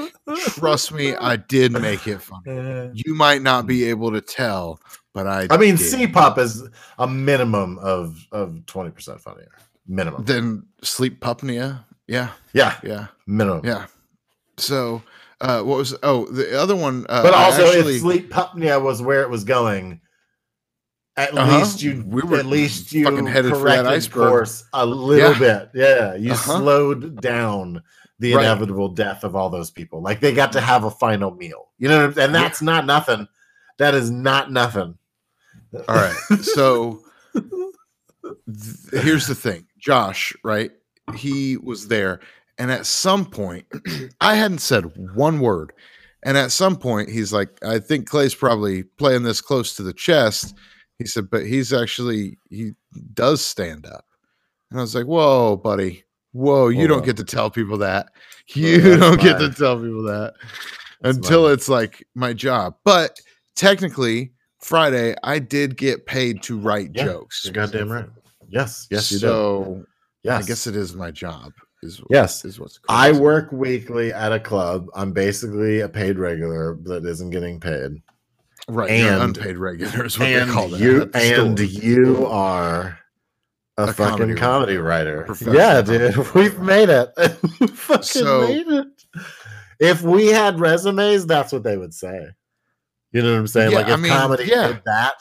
trust 0.56 0.92
me, 0.92 1.16
I 1.16 1.36
did 1.36 1.72
make 1.74 2.08
it 2.08 2.20
funny. 2.22 2.92
You 3.06 3.14
might 3.14 3.42
not 3.42 3.68
be 3.68 3.86
able 3.86 4.12
to 4.12 4.22
tell, 4.22 4.80
but 5.14 5.28
I 5.28 5.48
i 5.50 5.58
mean 5.58 5.76
did. 5.76 6.14
CPAP 6.14 6.38
is 6.40 6.64
a 6.98 7.08
minimum 7.08 7.78
of 7.80 8.26
of 8.32 8.54
20% 8.66 9.20
funnier 9.20 9.52
minimum 9.88 10.24
then 10.26 10.64
sleep 10.84 11.22
pupnea. 11.22 11.84
Yeah, 12.08 12.30
yeah 12.54 12.78
yeah, 12.84 13.08
minimum 13.28 13.66
yeah. 13.66 13.86
So 14.58 15.02
uh 15.42 15.62
what 15.62 15.78
was 15.78 15.96
oh 16.04 16.26
the 16.26 16.60
other 16.60 16.76
one 16.76 17.06
uh 17.10 17.22
but 17.22 17.34
also 17.34 17.66
actually, 17.66 17.96
if 17.96 18.02
sleep 18.02 18.32
pupnea 18.32 18.82
was 18.82 19.02
where 19.02 19.22
it 19.22 19.30
was 19.30 19.44
going 19.44 20.02
at 21.18 21.38
Uh-huh. 21.38 21.58
least 21.60 21.82
you 21.82 22.04
We 22.08 22.22
were 22.22 22.38
at 22.38 22.46
least 22.46 22.94
you 22.94 23.04
fucking 23.06 23.26
headed 23.26 23.52
for 23.54 23.66
that 23.70 23.86
iceberg. 23.88 24.30
course 24.30 24.64
a 24.74 24.86
little 24.86 25.34
Yeah. 25.34 25.40
bit 25.40 25.70
yeah 25.74 26.16
you 26.16 26.32
Uh-huh. 26.32 26.58
slowed 26.60 27.20
down 27.22 27.82
the 28.20 28.34
Right. 28.34 28.44
inevitable 28.46 28.90
death 28.90 29.24
of 29.24 29.36
all 29.36 29.50
those 29.50 29.70
people 29.72 30.02
like 30.02 30.20
they 30.22 30.34
got 30.34 30.52
to 30.54 30.62
have 30.62 30.84
a 30.86 30.92
final 30.92 31.32
meal 31.32 31.70
you 31.78 31.88
know 31.90 32.06
and 32.06 32.16
Yeah. 32.16 32.28
that's 32.28 32.62
not 32.62 32.86
nothing 32.86 33.28
That 33.80 33.94
is 33.94 34.10
not 34.10 34.52
nothing. 34.52 34.98
All 35.88 35.96
right. 35.96 36.16
So 36.42 37.02
th- 37.36 39.04
here's 39.04 39.28
the 39.28 39.36
thing 39.36 39.66
Josh, 39.80 40.34
right? 40.44 40.72
He 41.16 41.58
was 41.58 41.88
there. 41.88 42.20
And 42.58 42.72
at 42.72 42.86
some 42.88 43.24
point, 43.26 43.66
I 44.22 44.34
hadn't 44.36 44.60
said 44.62 44.86
one 45.16 45.40
word. 45.40 45.74
And 46.24 46.36
at 46.38 46.52
some 46.52 46.76
point, 46.76 47.10
he's 47.10 47.32
like, 47.32 47.50
I 47.64 47.78
think 47.78 48.10
Clay's 48.10 48.34
probably 48.34 48.82
playing 48.84 49.22
this 49.24 49.42
close 49.42 49.76
to 49.76 49.84
the 49.84 49.94
chest. 49.94 50.56
He 51.00 51.06
said, 51.06 51.30
but 51.30 51.46
he's 51.46 51.74
actually, 51.74 52.38
he 52.50 52.72
does 53.14 53.44
stand 53.44 53.86
up. 53.86 54.06
And 54.72 54.80
I 54.80 54.84
was 54.84 54.96
like, 54.96 55.06
whoa, 55.06 55.56
buddy. 55.56 56.04
Whoa, 56.34 56.70
you 56.70 56.80
Hold 56.80 56.90
don't 56.90 57.00
on. 57.00 57.06
get 57.06 57.18
to 57.18 57.24
tell 57.24 57.50
people 57.50 57.78
that. 57.80 58.10
You 58.50 58.82
that's 58.82 59.00
don't 59.02 59.22
get 59.22 59.40
to 59.40 59.50
tell 59.50 59.78
people 59.80 60.04
that 60.04 60.34
That's 61.02 61.18
until 61.18 61.48
it's 61.48 61.70
like 61.70 62.06
my 62.16 62.34
job. 62.34 62.76
But 62.84 63.20
technically, 63.56 64.34
Friday, 64.62 65.16
I 65.24 65.40
did 65.40 65.78
get 65.78 66.06
paid 66.06 66.42
to 66.44 66.58
write 66.58 66.92
Yeah, 66.94 67.06
jokes. 67.06 67.42
You're 67.46 67.54
goddamn 67.54 67.92
right. 67.92 68.10
Yes, 68.50 68.88
yes, 68.90 69.12
you 69.12 69.20
do. 69.20 69.22
so 69.22 69.86
Yes, 70.24 70.44
I 70.44 70.48
guess 70.48 70.68
it 70.68 70.76
is 70.76 70.96
my 70.96 71.12
job. 71.12 71.54
Is 71.84 72.02
Yes. 72.10 72.44
is 72.44 72.60
what's 72.60 72.80
I 72.90 73.12
work 73.12 73.52
weekly 73.52 74.12
at 74.12 74.32
a 74.32 74.40
club. 74.40 74.88
I'm 74.96 75.12
basically 75.14 75.82
a 75.82 75.90
paid 75.90 76.18
regular 76.18 76.76
that 76.84 77.06
isn't 77.06 77.30
getting 77.30 77.60
paid. 77.60 78.02
Right. 78.68 78.90
and- 78.90 79.22
unpaid 79.36 79.58
regular 79.58 80.06
is 80.06 80.18
what 80.20 80.28
and 80.30 80.50
they 80.50 80.54
call 80.54 80.70
that. 80.70 80.80
you 80.80 81.10
and 81.14 81.60
you 81.60 82.26
are 82.28 83.00
a, 83.78 83.84
A 83.84 83.94
fucking 83.94 84.18
comedy 84.18 84.36
comedy, 84.36 84.78
writer. 84.78 85.26
writer. 85.30 85.54
Yeah, 85.54 85.82
dude, 85.82 86.34
we've 86.34 86.60
made 86.60 86.90
it. 86.90 87.10
Fucking 87.72 88.04
So- 88.04 88.48
made 88.48 88.68
it. 88.68 88.88
If 89.80 90.02
we 90.02 90.28
had 90.28 90.60
resumes, 90.60 91.28
that's 91.28 91.54
what 91.54 91.62
they 91.64 91.78
would 91.78 91.94
say. 91.94 92.30
You 93.12 93.22
know 93.22 93.34
what 93.34 93.40
I'm 93.40 93.48
saying? 93.48 93.72
Yeah, 93.72 93.78
like 93.78 93.88
I 93.88 93.94
if 93.94 94.00
mean, 94.00 94.12
comedy 94.12 94.46
yeah. 94.46 94.68
did 94.70 94.82
that, 94.86 95.14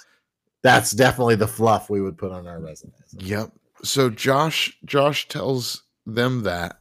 that's 0.62 0.92
definitely 0.92 1.34
the 1.34 1.46
fluff 1.46 1.90
we 1.90 2.00
would 2.00 2.16
put 2.16 2.32
on 2.32 2.46
our 2.46 2.58
resumes. 2.58 2.94
Yep. 3.18 3.52
So 3.84 4.08
Josh 4.08 4.74
Josh 4.86 5.28
tells 5.28 5.82
them 6.06 6.44
that, 6.44 6.78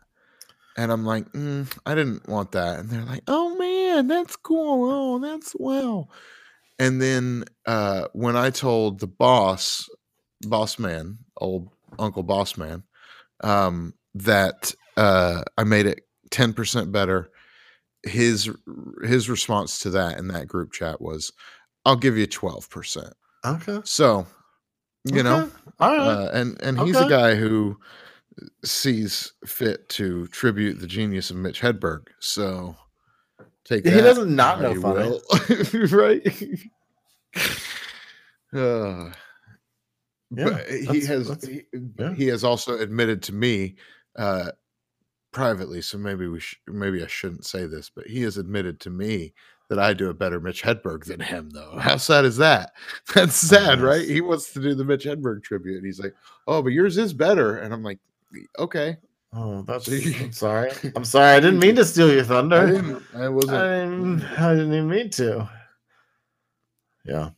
and 0.77 0.89
I'm 0.91 1.05
like, 1.05 1.29
"Mm, 1.33 1.67
I 1.85 1.93
didn't 1.95 2.27
want 2.29 2.53
that, 2.53 2.79
and 2.79 2.89
they're 2.89 3.03
like, 3.03 3.23
Oh 3.27 3.55
man, 3.57 4.07
that's 4.07 4.37
cool. 4.37 4.89
Oh, 4.89 5.19
that's 5.19 5.53
wow. 5.59 6.07
And 6.77 7.01
then 7.01 7.45
uh, 7.65 8.07
when 8.13 8.35
I 8.35 8.49
told 8.49 8.99
the 8.99 9.07
boss, 9.07 9.89
boss 10.41 10.77
man, 10.77 11.19
old 11.37 11.69
Uncle 11.99 12.23
Boss 12.23 12.57
Man, 12.57 12.83
um, 13.41 13.93
that 14.15 14.73
uh, 14.97 15.43
I 15.57 15.63
made 15.63 15.85
it 15.85 16.01
ten 16.31 16.53
percent 16.53 16.91
better, 16.91 17.29
his 18.03 18.49
his 19.03 19.29
response 19.29 19.79
to 19.79 19.89
that 19.91 20.17
in 20.17 20.27
that 20.29 20.47
group 20.47 20.73
chat 20.73 21.01
was, 21.01 21.31
"I'll 21.85 21.95
give 21.95 22.17
you 22.17 22.27
twelve 22.27 22.69
percent." 22.69 23.13
Okay. 23.45 23.79
So, 23.83 24.25
you 25.05 25.23
know, 25.23 25.49
all 25.79 25.97
right. 25.97 26.07
uh, 26.07 26.29
and 26.33 26.61
and 26.61 26.79
he's 26.79 26.99
a 26.99 27.09
guy 27.09 27.35
who 27.35 27.77
sees 28.63 29.31
fit 29.45 29.87
to 29.89 30.27
tribute 30.27 30.79
the 30.79 30.87
genius 30.87 31.29
of 31.29 31.37
Mitch 31.37 31.61
Hedberg. 31.61 32.07
So 32.19 32.75
take 33.65 33.83
He 33.83 33.91
that 33.91 34.01
doesn't 34.01 34.33
not 34.35 34.61
know 34.61 34.75
funny. 34.79 35.87
right? 35.91 36.25
Uh, 38.53 39.11
Yeah, 40.31 40.45
but 40.45 40.67
he 40.69 41.05
has 41.05 41.43
he, 41.43 41.63
yeah. 41.99 42.13
he 42.13 42.27
has 42.27 42.43
also 42.43 42.77
admitted 42.79 43.21
to 43.23 43.33
me 43.33 43.75
uh, 44.17 44.51
privately. 45.31 45.81
So 45.81 45.97
maybe 45.97 46.27
we 46.27 46.39
sh- 46.39 46.59
maybe 46.67 47.03
I 47.03 47.07
shouldn't 47.07 47.45
say 47.45 47.65
this, 47.65 47.89
but 47.93 48.07
he 48.07 48.21
has 48.21 48.37
admitted 48.37 48.79
to 48.81 48.89
me 48.89 49.33
that 49.69 49.79
I 49.79 49.93
do 49.93 50.09
a 50.09 50.13
better 50.13 50.39
Mitch 50.39 50.63
Hedberg 50.63 51.05
than 51.05 51.19
him. 51.19 51.49
Though, 51.49 51.77
how 51.79 51.97
sad 51.97 52.25
is 52.25 52.37
that? 52.37 52.71
That's 53.13 53.35
sad, 53.35 53.81
right? 53.81 54.07
He 54.07 54.21
wants 54.21 54.53
to 54.53 54.61
do 54.61 54.73
the 54.75 54.85
Mitch 54.85 55.05
Hedberg 55.05 55.43
tribute. 55.43 55.77
And 55.77 55.85
he's 55.85 55.99
like, 55.99 56.13
"Oh, 56.47 56.61
but 56.61 56.71
yours 56.71 56.97
is 56.97 57.13
better," 57.13 57.57
and 57.57 57.73
I'm 57.73 57.83
like, 57.83 57.99
"Okay." 58.57 58.97
Oh, 59.35 59.61
that's. 59.63 59.87
I'm 60.21 60.31
sorry. 60.31 60.71
I'm 60.95 61.05
sorry. 61.05 61.31
I 61.35 61.39
didn't 61.39 61.59
mean 61.59 61.75
to 61.75 61.85
steal 61.85 62.11
your 62.11 62.23
I 62.23 62.27
thunder. 62.27 62.67
didn't. 62.67 63.03
I 63.15 63.27
wasn't. 63.29 63.57
I 63.57 63.79
didn't, 63.79 64.23
I 64.23 64.53
didn't 64.55 64.73
even 64.73 64.87
mean 64.87 65.09
to. 65.11 65.49
Yeah. 67.05 67.29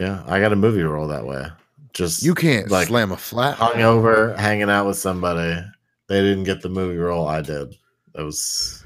Yeah. 0.00 0.24
I 0.26 0.40
got 0.40 0.52
a 0.52 0.56
movie 0.56 0.82
role 0.82 1.06
that 1.08 1.26
way. 1.26 1.46
Just 1.92 2.22
you 2.22 2.34
can't 2.34 2.70
like, 2.70 2.88
slam 2.88 3.12
a 3.12 3.16
flat. 3.16 3.56
hungover, 3.56 4.36
hanging 4.36 4.70
out 4.70 4.86
with 4.86 4.96
somebody. 4.98 5.60
They 6.08 6.20
didn't 6.20 6.44
get 6.44 6.60
the 6.62 6.68
movie 6.68 6.96
role. 6.98 7.28
I 7.28 7.40
did. 7.40 7.76
It 8.18 8.22
was 8.22 8.84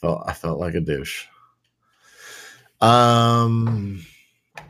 felt 0.00 0.22
I 0.26 0.32
felt 0.32 0.58
like 0.58 0.74
a 0.74 0.80
douche. 0.80 1.26
Um 2.80 4.02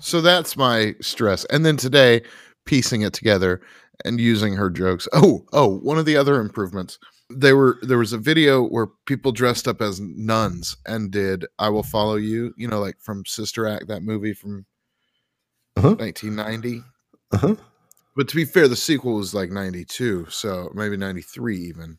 So 0.00 0.20
that's 0.20 0.56
my 0.56 0.94
stress. 1.00 1.44
And 1.46 1.64
then 1.64 1.76
today, 1.76 2.22
piecing 2.64 3.02
it 3.02 3.12
together 3.12 3.60
and 4.04 4.18
using 4.20 4.54
her 4.54 4.70
jokes. 4.70 5.06
Oh, 5.12 5.44
oh, 5.52 5.78
one 5.78 5.98
of 5.98 6.06
the 6.06 6.16
other 6.16 6.40
improvements. 6.40 6.98
They 7.30 7.52
were 7.52 7.78
there 7.82 7.98
was 7.98 8.12
a 8.12 8.18
video 8.18 8.62
where 8.62 8.88
people 9.06 9.32
dressed 9.32 9.68
up 9.68 9.80
as 9.80 10.00
nuns 10.00 10.76
and 10.86 11.10
did 11.10 11.46
I 11.58 11.68
Will 11.68 11.82
Follow 11.82 12.16
You, 12.16 12.52
you 12.56 12.66
know, 12.68 12.80
like 12.80 12.96
from 13.00 13.24
Sister 13.26 13.66
Act, 13.66 13.88
that 13.88 14.02
movie 14.02 14.34
from 14.34 14.66
Uh-huh. 15.76 15.94
1990. 15.94 16.82
uh-huh. 17.32 17.54
But 18.16 18.28
to 18.28 18.36
be 18.36 18.44
fair, 18.44 18.66
the 18.68 18.76
sequel 18.76 19.14
was 19.14 19.32
like 19.34 19.50
92, 19.50 20.26
so 20.28 20.70
maybe 20.74 20.96
93 20.96 21.56
even. 21.58 21.98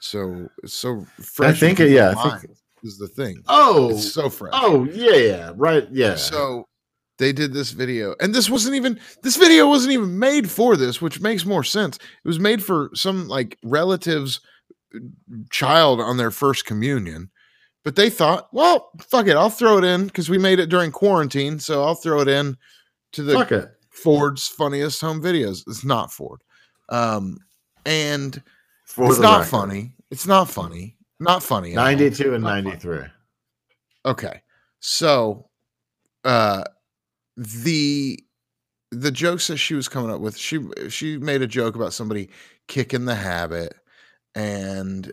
So 0.00 0.48
so 0.64 1.04
fresh. 1.20 1.54
in 1.62 1.68
think 1.68 1.80
it- 1.80 1.90
yeah, 1.90 2.14
I 2.16 2.38
think- 2.38 2.52
is 2.84 2.96
the 2.98 3.08
thing. 3.08 3.42
Oh, 3.48 3.90
It's 3.90 4.12
so 4.12 4.30
fresh. 4.30 4.52
oh 4.54 4.84
yeah, 4.92 5.16
yeah, 5.16 5.52
right, 5.56 5.88
yeah. 5.90 6.14
So 6.14 6.68
they 7.18 7.32
did 7.32 7.52
this 7.52 7.72
video, 7.72 8.14
and 8.20 8.32
this 8.32 8.48
wasn't 8.48 8.76
even 8.76 9.00
this 9.24 9.36
video 9.36 9.66
wasn't 9.68 9.92
even 9.94 10.16
made 10.20 10.48
for 10.48 10.76
this, 10.76 11.02
which 11.02 11.20
makes 11.20 11.44
more 11.44 11.64
sense. 11.64 11.96
It 11.96 12.28
was 12.28 12.38
made 12.38 12.62
for 12.62 12.90
some 12.94 13.26
like 13.26 13.58
relatives' 13.64 14.40
child 15.50 16.00
on 16.00 16.16
their 16.16 16.30
first 16.30 16.64
communion, 16.64 17.30
but 17.84 17.96
they 17.96 18.10
thought, 18.10 18.48
well, 18.52 18.90
fuck 19.00 19.26
it, 19.26 19.36
I'll 19.36 19.50
throw 19.50 19.78
it 19.78 19.84
in 19.84 20.06
because 20.06 20.28
we 20.28 20.38
made 20.38 20.58
it 20.58 20.68
during 20.68 20.90
quarantine, 20.90 21.58
so 21.58 21.82
I'll 21.84 21.94
throw 21.94 22.20
it 22.20 22.28
in 22.28 22.56
to 23.12 23.22
the 23.22 23.34
fuck 23.34 23.52
it. 23.52 23.70
Ford's 23.90 24.46
funniest 24.48 25.00
home 25.00 25.20
videos. 25.22 25.62
It's 25.66 25.84
not 25.84 26.12
Ford, 26.12 26.40
um, 26.88 27.38
and 27.86 28.42
For 28.84 29.10
it's 29.10 29.18
not 29.18 29.38
record. 29.40 29.50
funny. 29.50 29.94
It's 30.10 30.26
not 30.26 30.48
funny. 30.48 30.96
Not 31.20 31.42
funny. 31.42 31.74
92 31.74 32.34
and 32.34 32.44
93. 32.44 33.00
Okay. 34.06 34.40
So 34.80 35.48
uh 36.24 36.64
the 37.36 38.18
the 38.90 39.10
jokes 39.10 39.48
that 39.48 39.56
she 39.58 39.74
was 39.74 39.88
coming 39.88 40.10
up 40.10 40.20
with, 40.20 40.36
she 40.36 40.60
she 40.88 41.18
made 41.18 41.42
a 41.42 41.46
joke 41.46 41.74
about 41.74 41.92
somebody 41.92 42.30
kicking 42.68 43.04
the 43.04 43.14
habit 43.14 43.74
and 44.38 45.12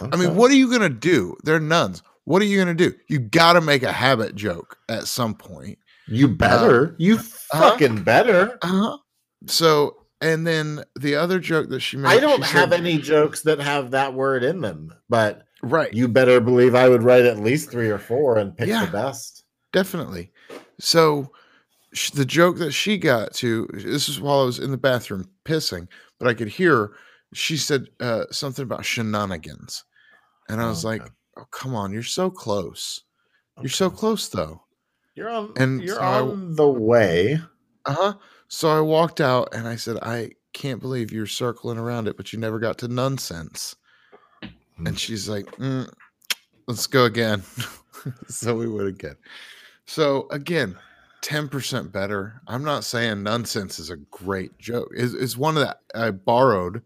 I 0.00 0.16
mean, 0.16 0.34
what 0.34 0.50
are 0.50 0.54
you 0.54 0.68
going 0.68 0.80
to 0.80 0.88
do? 0.88 1.36
They're 1.44 1.60
nuns. 1.60 2.02
What 2.24 2.42
are 2.42 2.44
you 2.44 2.56
going 2.62 2.76
to 2.76 2.90
do? 2.90 2.96
You 3.08 3.20
got 3.20 3.52
to 3.52 3.60
make 3.60 3.84
a 3.84 3.92
habit 3.92 4.34
joke 4.34 4.76
at 4.88 5.06
some 5.06 5.34
point. 5.34 5.78
you 6.08 6.26
better, 6.26 6.96
you 6.98 7.14
uh-huh. 7.16 7.70
fucking 7.70 8.02
better. 8.02 8.58
Uh-huh. 8.62 8.98
So, 9.46 9.96
and 10.20 10.44
then 10.46 10.82
the 10.98 11.14
other 11.14 11.38
joke 11.38 11.68
that 11.68 11.80
she 11.80 11.96
made 11.96 12.08
I 12.08 12.18
don't 12.18 12.42
have 12.42 12.70
said- 12.70 12.80
any 12.80 12.98
jokes 12.98 13.42
that 13.42 13.60
have 13.60 13.92
that 13.92 14.14
word 14.14 14.42
in 14.42 14.60
them, 14.60 14.92
but 15.08 15.44
right. 15.62 15.92
you 15.94 16.08
better 16.08 16.40
believe 16.40 16.74
I 16.74 16.88
would 16.88 17.04
write 17.04 17.24
at 17.24 17.38
least 17.38 17.70
three 17.70 17.90
or 17.90 17.98
four 17.98 18.38
and 18.38 18.56
pick 18.56 18.68
Yeah. 18.68 18.86
the 18.86 18.92
best. 18.92 19.44
definitely. 19.72 20.32
So 20.80 21.30
the 22.14 22.24
joke 22.24 22.58
that 22.58 22.72
she 22.72 22.98
got 22.98 23.34
to 23.34 23.68
this 23.72 24.08
is 24.08 24.20
while 24.20 24.40
I 24.40 24.44
was 24.44 24.58
in 24.58 24.70
the 24.72 24.76
bathroom 24.78 25.28
pissing, 25.44 25.86
but 26.18 26.26
I 26.26 26.34
could 26.34 26.48
hear 26.48 26.92
she 27.32 27.56
said 27.56 27.86
uh, 28.00 28.24
something 28.30 28.62
about 28.62 28.84
shenanigans, 28.84 29.84
and 30.48 30.60
I 30.60 30.68
was 30.68 30.84
Oh, 30.84 30.88
like, 30.88 31.02
okay. 31.02 31.10
"Oh, 31.38 31.44
come 31.50 31.74
on, 31.74 31.92
you're 31.92 32.02
so 32.02 32.30
close. 32.30 33.02
You're 33.60 33.70
so 33.70 33.90
close, 33.90 34.28
though." 34.28 34.62
You're 35.14 35.28
on. 35.30 35.52
And 35.56 35.82
you're 35.82 35.96
so 35.96 36.00
I- 36.00 36.20
on 36.20 36.54
the 36.56 36.68
way. 36.68 37.38
Uh 37.84 37.94
huh. 37.94 38.14
So 38.48 38.68
I 38.68 38.80
walked 38.80 39.20
out 39.20 39.48
and 39.54 39.66
I 39.66 39.76
said, 39.76 39.96
"I 40.02 40.30
can't 40.52 40.80
believe 40.80 41.10
you're 41.12 41.26
circling 41.26 41.78
around 41.78 42.06
it, 42.08 42.16
but 42.16 42.32
you 42.32 42.38
never 42.38 42.58
got 42.58 42.78
to 42.78 42.88
nonsense." 42.88 43.74
Hmm. 44.76 44.86
And 44.86 44.98
she's 44.98 45.28
like, 45.28 45.46
"Mm, 45.56 45.90
"Let's 46.66 46.86
go 46.86 47.04
again." 47.04 47.42
so 48.28 48.54
we 48.56 48.68
went 48.68 48.88
again. 48.88 49.16
So 49.86 50.28
again, 50.30 50.76
ten 51.22 51.48
percent 51.48 51.92
better. 51.92 52.40
I'm 52.46 52.64
not 52.64 52.84
saying 52.84 53.22
nonsense 53.22 53.78
is 53.78 53.90
a 53.90 53.96
great 53.96 54.56
joke. 54.58 54.88
Is 54.94 55.14
is 55.14 55.36
one 55.36 55.56
of 55.56 55.64
that 55.64 55.80
I 55.94 56.10
borrowed, 56.10 56.82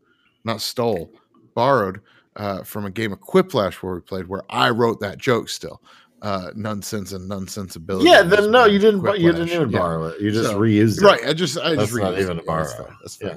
not 0.47 0.63
stole, 0.63 1.13
borrowed 1.55 2.01
uh, 2.37 2.63
from 2.63 2.87
a 2.87 2.91
game 2.91 3.13
of 3.13 3.21
Quiplash 3.21 3.75
where 3.83 3.95
we 3.97 4.01
played, 4.01 4.27
where 4.29 4.43
I 4.49 4.71
wrote 4.71 5.01
that 5.01 5.19
joke 5.19 5.49
still. 5.51 5.83
Uh, 6.23 6.51
nonsense 6.57 7.13
and 7.13 7.29
nonsensibility. 7.29 8.09
Yeah, 8.09 8.23
then 8.23 8.51
no, 8.51 8.65
you 8.65 8.79
didn't. 8.79 9.01
bu- 9.03 9.19
You 9.19 9.33
didn't 9.33 9.51
even 9.51 9.71
Yeah. 9.71 9.79
borrow 9.79 10.07
it. 10.07 10.21
You 10.21 10.31
just 10.31 10.49
So, 10.51 10.59
reused 10.59 10.99
it. 11.03 11.05
Right. 11.05 11.21
I 11.27 11.35
just 11.35 11.59
I 11.59 11.75
That's 11.77 11.91
just 11.91 12.01
not 12.03 12.19
even 12.19 12.39
it. 12.39 12.43
a 12.43 12.45
Yeah, 12.47 12.57
that's 12.57 12.75
borrow. 12.77 12.87
fair. 12.87 12.97
That's 13.03 13.19
Yeah. 13.21 13.37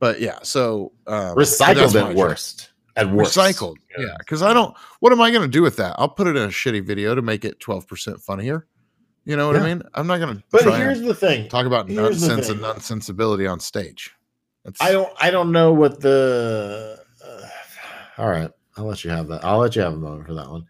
But 0.00 0.20
yeah, 0.20 0.38
so 0.42 0.92
um, 1.06 1.34
but 1.34 1.46
that's 1.46 1.60
Recycled 1.60 2.10
at 2.10 2.16
worst. 2.16 2.70
At 2.96 3.12
worst. 3.12 3.36
Recycled. 3.36 3.76
Yeah, 3.98 4.16
because 4.18 4.42
I 4.42 4.54
don't. 4.54 4.74
What 5.00 5.12
am 5.12 5.20
I 5.20 5.30
going 5.30 5.42
to 5.42 5.48
do 5.48 5.62
with 5.62 5.76
that? 5.76 5.96
I'll 5.98 6.08
put 6.08 6.26
it 6.26 6.36
in 6.36 6.42
a 6.44 6.48
shitty 6.48 6.84
video 6.86 7.14
to 7.14 7.20
make 7.22 7.44
it 7.44 7.60
twelve 7.60 7.86
percent 7.86 8.20
funnier. 8.22 8.66
You 9.26 9.36
know 9.36 9.46
what 9.46 9.56
Yeah. 9.56 9.62
I 9.62 9.66
mean? 9.74 9.82
I'm 9.94 10.06
not 10.06 10.18
gonna 10.18 10.42
But 10.50 10.62
try 10.62 10.78
here's 10.78 11.00
the 11.02 11.14
thing. 11.14 11.48
talk 11.50 11.66
about 11.66 11.88
here's 11.88 12.20
nonsense 12.26 12.48
and 12.48 12.60
nonsensibility 12.62 13.46
on 13.46 13.60
stage. 13.60 14.12
That's, 14.64 14.80
I 14.80 14.92
don't. 14.92 15.12
I 15.20 15.30
don't. 15.30 15.52
Know 15.52 15.72
what 15.72 16.00
the. 16.00 16.98
Uh, 17.24 17.46
all 18.18 18.28
right, 18.28 18.50
I'll 18.76 18.84
let 18.84 19.04
you 19.04 19.10
have 19.10 19.28
that. 19.28 19.44
I'll 19.44 19.58
let 19.58 19.76
you 19.76 19.82
have 19.82 19.92
a 19.92 19.96
moment 19.96 20.26
for 20.26 20.34
that 20.34 20.48
one. 20.48 20.66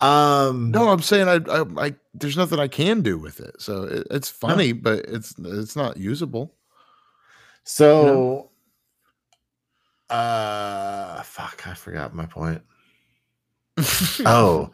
Um. 0.00 0.70
No, 0.70 0.88
I'm 0.88 1.02
saying 1.02 1.28
I, 1.28 1.40
I, 1.50 1.86
I 1.86 1.94
there's 2.14 2.36
nothing 2.36 2.58
I 2.58 2.68
can 2.68 3.02
do 3.02 3.18
with 3.18 3.40
it. 3.40 3.60
So 3.60 3.84
it, 3.84 4.06
it's 4.10 4.28
funny, 4.28 4.72
but 4.72 5.04
it's 5.06 5.34
it's 5.38 5.76
not 5.76 5.96
usable. 5.96 6.54
So. 7.64 8.50
Uh. 10.08 11.22
Fuck! 11.22 11.66
I 11.66 11.74
forgot 11.74 12.14
my 12.14 12.26
point. 12.26 12.62
Oh. 14.26 14.70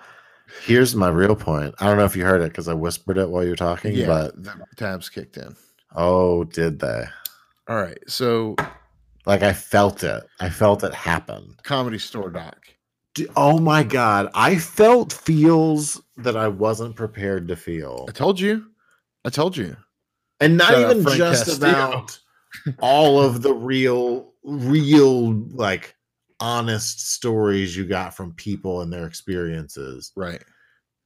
Here's 0.65 0.95
my 0.95 1.09
real 1.09 1.35
point. 1.35 1.75
I 1.81 1.87
don't 1.87 1.97
know 1.97 2.05
if 2.05 2.17
you 2.17 2.25
heard 2.25 2.41
it 2.41 2.49
because 2.51 2.69
I 2.69 2.75
whispered 2.75 3.19
it 3.19 3.29
while 3.29 3.45
you're 3.45 3.57
talking, 3.57 3.93
yeah, 3.95 4.07
but 4.07 4.43
the 4.43 4.55
tabs 4.77 5.09
kicked 5.09 5.37
in. 5.37 5.57
oh, 5.95 6.45
did 6.45 6.79
they? 6.79 7.05
All 7.69 7.77
right, 7.77 7.99
so 8.07 8.55
Like 9.27 9.43
I 9.43 9.53
felt 9.53 10.05
it. 10.05 10.25
I 10.41 10.49
felt 10.51 10.85
it 10.85 10.95
happen. 10.95 11.57
comedy 11.65 11.99
store 11.99 12.31
doc. 12.31 12.59
D- 13.15 13.27
Oh 13.37 13.59
my 13.59 13.83
god, 13.83 14.31
I 14.35 14.57
felt 14.57 15.13
feels 15.13 16.01
that 16.19 16.37
I 16.37 16.49
wasn't 16.49 16.97
prepared 16.97 17.49
to 17.49 17.57
feel, 17.57 18.07
I 18.09 18.13
told 18.13 18.39
you, 18.39 18.67
I 19.25 19.31
told 19.31 19.57
you. 19.57 19.77
and 20.41 20.57
not 20.57 20.69
Shout 20.73 20.97
even 20.97 21.17
just 21.17 21.47
Castillo. 21.47 21.71
about 21.71 22.19
all 22.79 23.21
of 23.23 23.43
the 23.43 23.53
real, 23.55 24.33
real 24.45 25.33
like 25.51 25.95
honest 26.41 27.11
stories 27.15 27.77
you 27.77 27.85
got 27.87 28.15
from 28.15 28.33
people 28.35 28.83
and 28.83 28.93
their 28.93 29.07
experiences, 29.07 30.13
Right. 30.17 30.43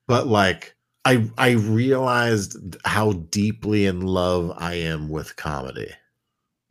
but 0.08 0.26
like. 0.26 0.74
I 1.06 1.30
I 1.38 1.52
realized 1.52 2.76
how 2.84 3.12
deeply 3.12 3.86
in 3.86 4.02
love 4.02 4.52
I 4.58 4.74
am 4.74 5.08
with 5.08 5.34
comedy. 5.36 5.88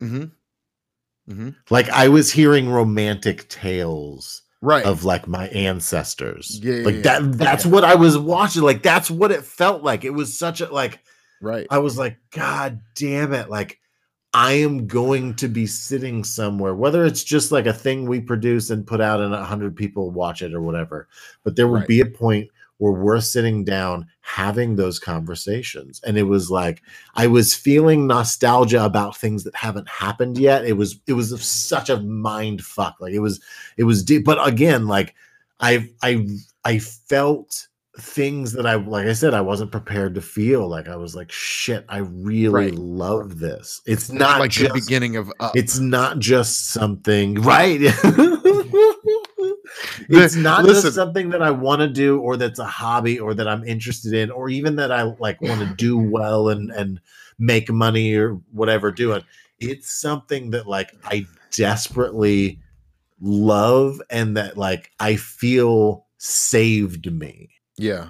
Mm-hmm. 0.00 1.32
Mm-hmm. 1.32 1.50
Like 1.70 1.88
I 1.90 2.08
was 2.08 2.32
hearing 2.32 2.68
romantic 2.68 3.48
tales 3.48 4.42
Right. 4.62 4.84
of 4.84 5.04
like 5.04 5.26
my 5.26 5.48
ancestors. 5.48 6.60
Yeah, 6.62 6.84
like 6.84 6.96
yeah. 6.96 7.00
that 7.20 7.32
that's 7.38 7.64
Yeah. 7.64 7.70
what 7.70 7.84
I 7.84 7.94
was 7.94 8.18
watching. 8.18 8.62
Like 8.62 8.82
that's 8.82 9.10
what 9.10 9.30
it 9.30 9.42
felt 9.44 9.82
like. 9.82 10.04
It 10.04 10.10
was 10.10 10.36
such 10.38 10.60
a 10.60 10.70
like 10.72 11.00
right. 11.40 11.66
I 11.70 11.78
was 11.78 11.96
like, 11.96 12.18
God 12.30 12.80
damn 12.94 13.32
it. 13.32 13.48
Like 13.48 13.78
I 14.34 14.52
am 14.52 14.86
going 14.86 15.34
to 15.36 15.48
be 15.48 15.66
sitting 15.66 16.24
somewhere, 16.24 16.74
whether 16.74 17.04
it's 17.06 17.24
just 17.24 17.50
like 17.50 17.66
a 17.66 17.72
thing 17.72 18.06
we 18.06 18.20
produce 18.20 18.68
and 18.70 18.86
put 18.86 19.00
out 19.00 19.20
and 19.20 19.34
a 19.34 19.44
hundred 19.44 19.74
people 19.76 20.10
watch 20.10 20.42
it 20.42 20.52
or 20.52 20.60
whatever. 20.60 21.08
But 21.42 21.56
there 21.56 21.66
would 21.68 21.80
Right. 21.80 21.88
be 21.88 22.00
a 22.00 22.06
point 22.06 22.48
we're 22.80 23.20
sitting 23.20 23.62
down 23.64 24.06
having 24.22 24.76
those 24.76 24.98
conversations. 24.98 26.00
And 26.06 26.16
it 26.16 26.22
was 26.24 26.50
like 26.50 26.82
I 27.14 27.26
was 27.26 27.54
feeling 27.54 28.06
nostalgia 28.06 28.84
about 28.84 29.16
things 29.16 29.44
that 29.44 29.54
haven't 29.54 29.88
happened 29.88 30.38
yet. 30.38 30.64
It 30.64 30.74
was 30.78 30.98
it 31.06 31.12
was 31.12 31.40
such 31.44 31.90
a 31.90 32.00
mind 32.00 32.64
fuck. 32.64 32.96
Like 33.00 33.12
it 33.12 33.20
was 33.20 33.40
it 33.76 33.84
was 33.84 34.02
deep. 34.02 34.24
But 34.24 34.38
again, 34.46 34.86
like 34.86 35.14
I 35.60 35.90
I 36.02 36.26
I 36.64 36.78
felt 36.78 37.66
things 37.98 38.52
that 38.52 38.64
I 38.66 38.76
like 38.76 39.06
I 39.06 39.12
said 39.12 39.34
I 39.34 39.40
wasn't 39.42 39.72
prepared 39.72 40.14
to 40.14 40.22
feel. 40.22 40.66
Like 40.68 40.88
I 40.88 40.96
was 40.96 41.14
like, 41.14 41.30
shit, 41.30 41.84
I 41.88 41.98
really 41.98 42.48
Right. 42.70 42.74
love 42.74 43.40
this. 43.40 43.82
It's 43.84 44.10
not 44.10 44.40
like 44.40 44.52
just 44.52 44.72
the 44.72 44.80
beginning 44.80 45.16
of 45.16 45.30
Up. 45.40 45.54
it's 45.54 45.78
not 45.78 46.18
just 46.18 46.70
something 46.70 47.34
right. 47.42 47.80
it's 50.10 50.34
not 50.34 50.64
listen. 50.64 50.82
just 50.82 50.94
something 50.96 51.30
that 51.30 51.42
I 51.42 51.50
want 51.50 51.80
to 51.80 51.88
do 51.88 52.20
or 52.20 52.36
that's 52.36 52.58
a 52.58 52.64
hobby 52.64 53.18
or 53.18 53.34
that 53.34 53.46
I'm 53.48 53.64
interested 53.64 54.12
in 54.12 54.30
or 54.30 54.48
even 54.48 54.76
that 54.76 54.90
I 54.92 55.02
like 55.02 55.40
want 55.40 55.60
to 55.60 55.74
do 55.76 55.98
well 55.98 56.48
and 56.48 56.70
and 56.70 57.00
make 57.38 57.70
money 57.70 58.14
or 58.14 58.34
whatever 58.52 58.90
doing. 58.90 59.22
It's 59.58 59.90
something 60.00 60.50
that 60.50 60.66
like 60.66 60.92
I 61.04 61.26
desperately 61.52 62.60
love 63.20 64.00
and 64.10 64.36
that 64.36 64.56
like 64.56 64.90
I 65.00 65.16
feel 65.16 66.06
saved 66.18 67.10
me. 67.12 67.50
yeah. 67.76 68.08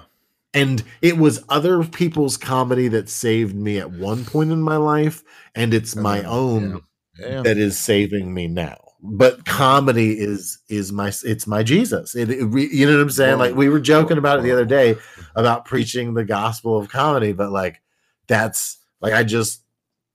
And 0.53 0.83
it 1.01 1.17
was 1.17 1.45
other 1.47 1.81
people's 1.83 2.35
comedy 2.35 2.89
that 2.89 3.07
saved 3.07 3.55
me 3.55 3.77
at 3.79 3.91
one 3.91 4.25
point 4.25 4.51
in 4.51 4.61
my 4.61 4.75
life 4.75 5.23
and 5.55 5.73
it's 5.73 5.95
my 5.95 6.23
Uh, 6.23 6.29
own 6.29 6.81
Yeah. 7.17 7.41
that 7.43 7.57
is 7.57 7.79
saving 7.79 8.33
me 8.33 8.47
now 8.47 8.77
but 9.01 9.45
comedy 9.45 10.19
is 10.19 10.59
is 10.69 10.91
my 10.91 11.11
it's 11.23 11.47
my 11.47 11.63
jesus. 11.63 12.15
It, 12.15 12.29
it 12.29 12.39
you 12.71 12.85
know 12.85 12.95
what 12.97 13.01
i'm 13.01 13.09
saying? 13.09 13.39
Like 13.39 13.55
we 13.55 13.69
were 13.69 13.79
joking 13.79 14.17
about 14.17 14.39
it 14.39 14.43
the 14.43 14.51
other 14.51 14.65
day 14.65 14.95
about 15.35 15.65
preaching 15.65 16.13
the 16.13 16.25
gospel 16.25 16.77
of 16.77 16.89
comedy 16.89 17.31
but 17.33 17.51
like 17.51 17.81
that's 18.27 18.77
like 19.01 19.13
i 19.13 19.23
just 19.23 19.63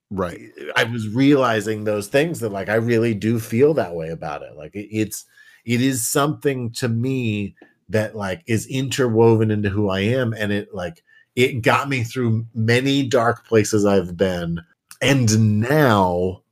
Right. 0.08 0.38
i 0.76 0.84
was 0.84 1.08
realizing 1.08 1.82
those 1.82 2.06
things 2.06 2.38
that 2.40 2.52
like 2.52 2.68
i 2.68 2.76
really 2.76 3.12
do 3.12 3.40
feel 3.40 3.74
that 3.74 3.94
way 3.94 4.10
about 4.10 4.42
it. 4.42 4.56
Like 4.56 4.74
it, 4.76 4.88
it's 4.96 5.24
it 5.64 5.80
is 5.80 6.06
something 6.06 6.70
to 6.72 6.88
me 6.88 7.56
that 7.88 8.14
like 8.14 8.44
is 8.46 8.66
interwoven 8.68 9.50
into 9.50 9.68
who 9.68 9.88
i 9.88 10.00
am 10.00 10.32
and 10.32 10.52
it 10.52 10.72
like 10.72 11.02
it 11.34 11.60
got 11.60 11.88
me 11.88 12.04
through 12.04 12.46
many 12.54 13.02
dark 13.02 13.46
places 13.46 13.84
i've 13.84 14.16
been 14.16 14.60
and 15.02 15.60
now 15.60 16.42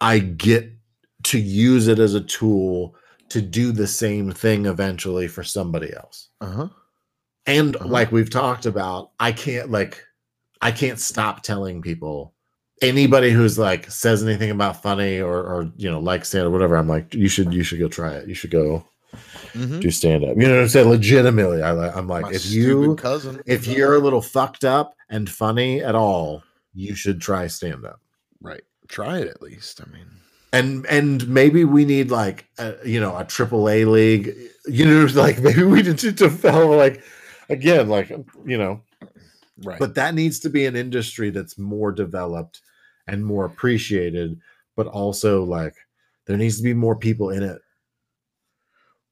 I 0.00 0.18
get 0.18 0.73
to 1.24 1.38
use 1.38 1.88
it 1.88 1.98
as 1.98 2.14
a 2.14 2.20
tool 2.20 2.94
to 3.30 3.40
do 3.40 3.72
the 3.72 3.86
same 3.86 4.30
thing 4.30 4.66
eventually 4.66 5.26
for 5.28 5.42
somebody 5.42 5.92
else. 5.94 6.28
Uh 6.40 6.50
huh. 6.50 6.68
And 7.46 7.76
Uh-huh. 7.76 7.88
like 7.88 8.12
we've 8.12 8.30
talked 8.30 8.66
about, 8.66 9.10
I 9.20 9.32
can't 9.32 9.70
like 9.70 10.02
I 10.62 10.70
can't 10.72 10.98
stop 10.98 11.42
telling 11.42 11.82
people 11.82 12.32
anybody 12.82 13.30
who's 13.30 13.58
like 13.58 13.90
says 13.90 14.22
anything 14.22 14.50
about 14.50 14.82
funny 14.82 15.20
or 15.20 15.38
or 15.38 15.72
you 15.76 15.90
know 15.90 16.00
like 16.00 16.24
stand 16.24 16.46
or 16.46 16.50
whatever. 16.50 16.76
I'm 16.76 16.88
like 16.88 17.14
you 17.14 17.28
should 17.28 17.52
you 17.52 17.62
should 17.62 17.78
go 17.80 17.88
try 17.88 18.14
it. 18.14 18.28
You 18.28 18.34
should 18.34 18.50
go 18.50 18.84
Mm-hmm. 19.52 19.78
do 19.78 19.90
stand 19.92 20.24
up. 20.24 20.36
You 20.36 20.48
know 20.48 20.54
what 20.56 20.62
I'm 20.62 20.68
saying? 20.68 20.88
Legitimately, 20.88 21.62
I 21.62 21.70
I'm 21.96 22.08
like 22.08 22.22
My 22.22 22.30
if 22.32 22.44
you 22.50 22.96
cousin, 22.96 23.40
if 23.46 23.68
you're 23.68 23.94
a 23.94 24.00
little 24.00 24.20
fucked 24.20 24.64
up 24.64 24.96
and 25.08 25.30
funny 25.30 25.80
at 25.84 25.94
all, 25.94 26.42
you 26.74 26.96
should 26.96 27.20
try 27.20 27.46
stand 27.46 27.86
up. 27.86 28.00
right, 28.40 28.62
try 28.88 29.18
it 29.18 29.28
at 29.28 29.40
least. 29.40 29.80
I 29.80 29.88
mean, 29.92 30.08
and 30.54 30.86
and 30.86 31.28
maybe 31.28 31.64
we 31.64 31.84
need 31.84 32.10
like 32.10 32.46
a, 32.58 32.74
you 32.84 33.00
know 33.00 33.16
a 33.16 33.24
triple 33.24 33.68
A 33.68 33.84
league 33.84 34.32
you 34.66 34.84
know 34.84 35.04
like 35.14 35.38
maybe 35.40 35.64
we 35.64 35.82
need 35.82 35.98
to 35.98 36.12
develop 36.12 36.70
like 36.78 37.02
again 37.48 37.88
like 37.88 38.08
you 38.44 38.56
know 38.58 38.80
right. 39.64 39.78
but 39.78 39.94
that 39.96 40.14
needs 40.14 40.38
to 40.40 40.50
be 40.50 40.64
an 40.66 40.76
industry 40.76 41.30
that's 41.30 41.58
more 41.58 41.92
developed 41.92 42.60
and 43.06 43.24
more 43.26 43.44
appreciated 43.44 44.38
but 44.76 44.86
also 44.86 45.42
like 45.44 45.74
there 46.26 46.36
needs 46.36 46.56
to 46.56 46.62
be 46.62 46.74
more 46.74 46.96
people 46.96 47.30
in 47.30 47.42
it 47.42 47.60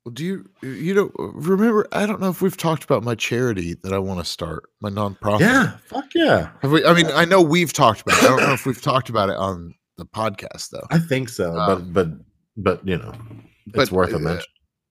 Well, 0.05 0.13
do 0.15 0.25
you 0.25 0.49
you 0.63 0.95
know 0.95 1.11
remember? 1.17 1.87
I 1.93 2.07
don't 2.07 2.21
know 2.21 2.31
if 2.31 2.41
we've 2.43 2.57
talked 2.57 2.85
about 2.85 3.03
my 3.05 3.15
charity 3.15 3.75
that 3.83 3.93
I 3.93 3.99
want 3.99 4.19
to 4.21 4.25
start, 4.25 4.65
my 4.81 4.91
nonprofit. 4.91 5.41
yeah 5.41 5.77
fuck 5.87 6.07
yeah 6.15 6.51
Have 6.63 6.73
we? 6.73 6.85
I 6.85 6.93
mean, 6.95 7.07
I 7.15 7.25
know 7.27 7.41
we've 7.43 7.73
talked 7.73 8.01
about. 8.03 8.17
it. 8.19 8.25
I 8.25 8.29
don't 8.29 8.43
know 8.49 8.53
if 8.55 8.65
we've 8.67 8.81
talked 8.83 9.11
about 9.11 9.29
it 9.29 9.37
on 9.37 9.75
the 9.97 10.07
podcast 10.07 10.71
though. 10.71 10.87
i 10.91 10.99
think 10.99 11.29
so 11.29 11.57
Um, 11.59 11.93
but 11.93 11.93
but 11.93 12.09
but 12.57 12.89
you 12.89 12.99
know 12.99 13.13
it's 13.67 13.75
but, 13.75 13.93
worth 13.93 14.13
a 14.13 14.17
uh, 14.17 14.21
mention 14.21 14.47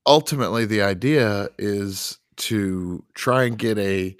Ultimately, 0.06 0.64
the 0.64 0.82
idea 0.82 1.48
is 1.58 2.18
to 2.38 3.04
try 3.14 3.44
and 3.44 3.56
get 3.56 3.78
a 3.78 4.16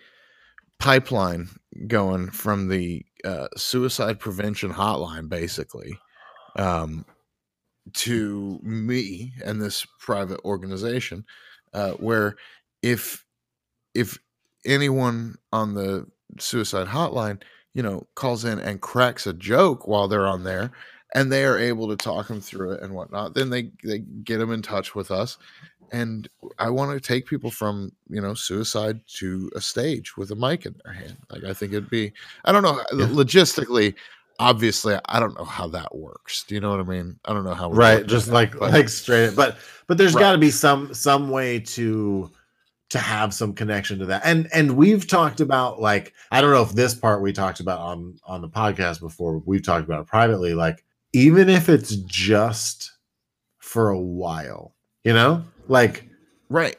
pipeline 0.79 1.49
going 1.89 2.31
from 2.31 2.69
the 2.69 3.05
uh, 3.25 3.49
suicide 3.57 4.21
prevention 4.21 4.73
hotline, 4.73 5.29
basically, 5.29 5.99
um, 6.55 7.05
to 7.95 8.61
me 8.63 9.33
and 9.45 9.61
this 9.61 9.85
private 9.99 10.41
organization, 10.45 11.25
uh, 11.75 11.93
where 11.93 12.37
if 12.83 13.25
if 13.93 14.19
anyone 14.65 15.35
on 15.53 15.75
the 15.75 16.07
suicide 16.39 16.87
hotline, 16.87 17.43
you 17.75 17.83
know, 17.83 18.07
calls 18.15 18.45
in 18.45 18.59
and 18.59 18.81
cracks 18.81 19.27
a 19.27 19.33
joke 19.33 19.87
while 19.87 20.09
they're 20.09 20.27
on 20.27 20.45
there, 20.45 20.71
and 21.15 21.31
they 21.31 21.45
are 21.45 21.59
able 21.59 21.89
to 21.89 21.97
talk 21.97 22.29
them 22.29 22.41
through 22.41 22.73
it 22.73 22.83
and 22.83 22.95
whatnot, 22.95 23.35
then 23.35 23.51
they 23.51 23.71
they 23.85 23.99
get 24.25 24.39
them 24.39 24.53
in 24.53 24.63
touch 24.63 24.95
with 24.95 25.11
us. 25.11 25.39
And 25.93 26.27
I 26.59 26.71
want 26.71 26.91
to 26.93 27.07
take 27.07 27.27
people 27.27 27.51
from 27.51 27.93
you 28.09 28.21
know 28.21 28.35
suicide 28.35 29.01
to 29.19 29.51
a 29.55 29.61
stage 29.61 30.17
with 30.17 30.31
a 30.31 30.35
mic 30.37 30.65
in 30.67 30.75
their 30.85 30.95
hand. 30.95 31.17
Like 31.31 31.45
I 31.45 31.53
think 31.53 31.73
it'd 31.73 31.91
be, 31.91 32.13
I 32.47 32.53
don't 32.53 32.63
know, 32.63 32.81
Yeah. 32.95 33.07
logistically, 33.09 33.95
obviously, 34.39 34.97
I 35.07 35.21
don't 35.21 35.37
know 35.39 35.45
how 35.45 35.69
that 35.69 35.95
works. 35.95 36.45
Do 36.45 36.55
you 36.55 36.61
know 36.63 36.71
what 36.71 36.81
I 36.81 36.85
mean? 36.85 37.19
I 37.27 37.35
don't 37.35 37.45
know 37.45 37.53
how. 37.55 37.71
right 37.71 38.07
just 38.07 38.27
that, 38.27 38.33
like 38.33 38.59
but- 38.59 38.73
like 38.73 38.89
straight 38.89 39.37
but 39.37 39.59
but 39.87 39.99
there's 39.99 40.15
Right. 40.15 40.21
got 40.23 40.33
to 40.33 40.39
be 40.39 40.51
some 40.51 40.95
some 40.95 41.29
way 41.29 41.59
to 41.61 42.31
to 42.93 42.99
have 42.99 43.35
some 43.35 43.55
connection 43.55 43.99
to 43.99 44.07
that 44.07 44.23
and 44.25 44.49
and 44.53 44.77
we've 44.77 45.07
talked 45.07 45.41
about 45.41 45.81
like 45.81 46.13
i 46.31 46.41
don't 46.41 46.51
know 46.51 46.63
if 46.63 46.73
this 46.73 46.95
part 46.95 47.23
we 47.23 47.33
talked 47.33 47.61
about 47.61 47.81
on 47.81 48.17
on 48.25 48.41
the 48.41 48.49
podcast 48.49 49.01
before 49.01 49.43
we've 49.47 49.65
talked 49.65 49.85
about 49.85 50.01
it 50.01 50.07
privately 50.07 50.55
like 50.55 50.85
even 51.13 51.49
if 51.49 51.69
it's 51.69 51.97
just 51.97 52.93
for 53.59 53.89
a 53.89 53.99
while 53.99 54.75
you 55.05 55.13
know 55.13 55.43
like 55.69 56.07
right. 56.49 56.77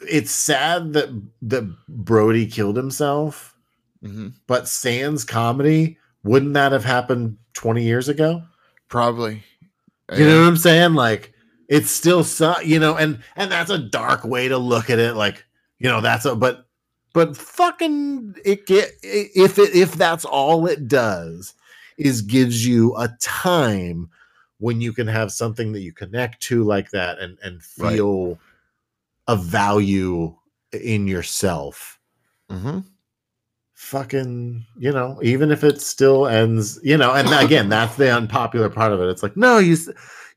it's 0.00 0.32
sad 0.32 0.92
that 0.92 1.08
that 1.42 1.64
brody 1.88 2.46
killed 2.46 2.76
himself 2.76 3.56
hmm 4.02 4.28
but 4.46 4.68
sans 4.68 5.24
comedy, 5.24 5.98
wouldn't 6.22 6.54
that 6.54 6.72
have 6.72 6.84
happened 6.84 7.38
20 7.54 7.82
years 7.82 8.08
ago? 8.08 8.42
Probably. 8.88 9.42
You 10.16 10.24
know 10.24 10.40
what 10.40 10.48
I'm 10.48 10.56
saying? 10.56 10.94
Like 10.94 11.32
it's 11.68 11.90
still 11.90 12.24
so 12.24 12.58
you 12.60 12.78
know, 12.78 12.96
and 12.96 13.20
and 13.36 13.50
that's 13.50 13.70
a 13.70 13.78
dark 13.78 14.24
way 14.24 14.48
to 14.48 14.58
look 14.58 14.90
at 14.90 14.98
it. 14.98 15.14
Like 15.14 15.44
you 15.78 15.88
know, 15.88 16.00
that's 16.00 16.24
a 16.24 16.34
but 16.34 16.66
but 17.12 17.36
fucking 17.36 18.36
it 18.44 18.66
get 18.66 18.90
if 19.02 19.58
it 19.58 19.74
if 19.74 19.92
that's 19.94 20.24
all 20.24 20.66
it 20.66 20.88
does 20.88 21.54
is 21.98 22.22
gives 22.22 22.66
you 22.66 22.94
a 22.96 23.08
time 23.20 24.10
when 24.58 24.80
you 24.80 24.92
can 24.92 25.06
have 25.06 25.32
something 25.32 25.72
that 25.72 25.80
you 25.80 25.92
connect 25.92 26.40
to 26.42 26.62
like 26.64 26.90
that 26.90 27.18
and 27.18 27.38
and 27.42 27.62
Right. 27.78 27.96
feel 27.96 28.38
a 29.28 29.36
value 29.36 30.34
in 30.72 31.06
yourself 31.06 31.98
Mm-hmm 32.50 32.80
fucking 33.76 34.64
you 34.78 34.90
know 34.90 35.20
even 35.22 35.50
if 35.50 35.62
it 35.62 35.82
still 35.82 36.26
ends 36.26 36.80
you 36.82 36.96
know 36.96 37.12
and 37.12 37.28
again 37.44 37.68
that's 37.68 37.94
the 37.96 38.10
unpopular 38.10 38.70
part 38.70 38.90
of 38.90 39.00
it 39.02 39.08
it's 39.10 39.22
like 39.22 39.36
no 39.36 39.58
you 39.58 39.76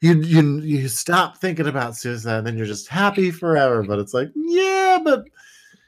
you 0.01 0.15
you 0.21 0.59
you 0.61 0.87
stop 0.87 1.37
thinking 1.37 1.67
about 1.67 1.95
suicide 1.95 2.37
and 2.39 2.47
then 2.47 2.57
you're 2.57 2.65
just 2.65 2.87
happy 2.87 3.31
forever 3.31 3.83
but 3.83 3.99
it's 3.99 4.13
like 4.13 4.29
yeah 4.35 4.99
but 5.03 5.25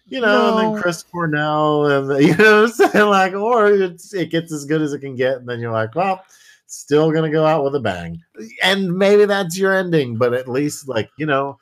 you 0.06 0.20
know 0.20 0.58
and 0.58 0.76
then 0.76 0.82
chris 0.82 1.04
cornell 1.04 1.86
and 1.86 2.24
you 2.26 2.36
know 2.36 2.64
what 2.64 2.82
i'm 2.82 2.92
saying? 2.92 3.06
Like 3.08 3.34
or 3.34 3.68
it's 3.68 4.14
it 4.14 4.30
gets 4.32 4.52
as 4.52 4.66
good 4.66 4.82
as 4.82 4.94
it 4.94 5.00
can 5.00 5.16
get 5.16 5.38
and 5.38 5.48
then 5.48 5.60
you're 5.60 5.72
like 5.72 5.96
well 5.96 6.24
still 6.68 7.12
gonna 7.12 7.30
go 7.32 7.46
out 7.46 7.64
with 7.66 7.76
a 7.76 7.80
bang. 7.82 8.22
And 8.64 8.98
maybe 8.98 9.26
that's 9.26 9.58
your 9.58 9.74
ending 9.74 10.18
but 10.18 10.34
at 10.34 10.48
least 10.48 10.88
like 10.88 11.10
you 11.18 11.26
know 11.26 11.58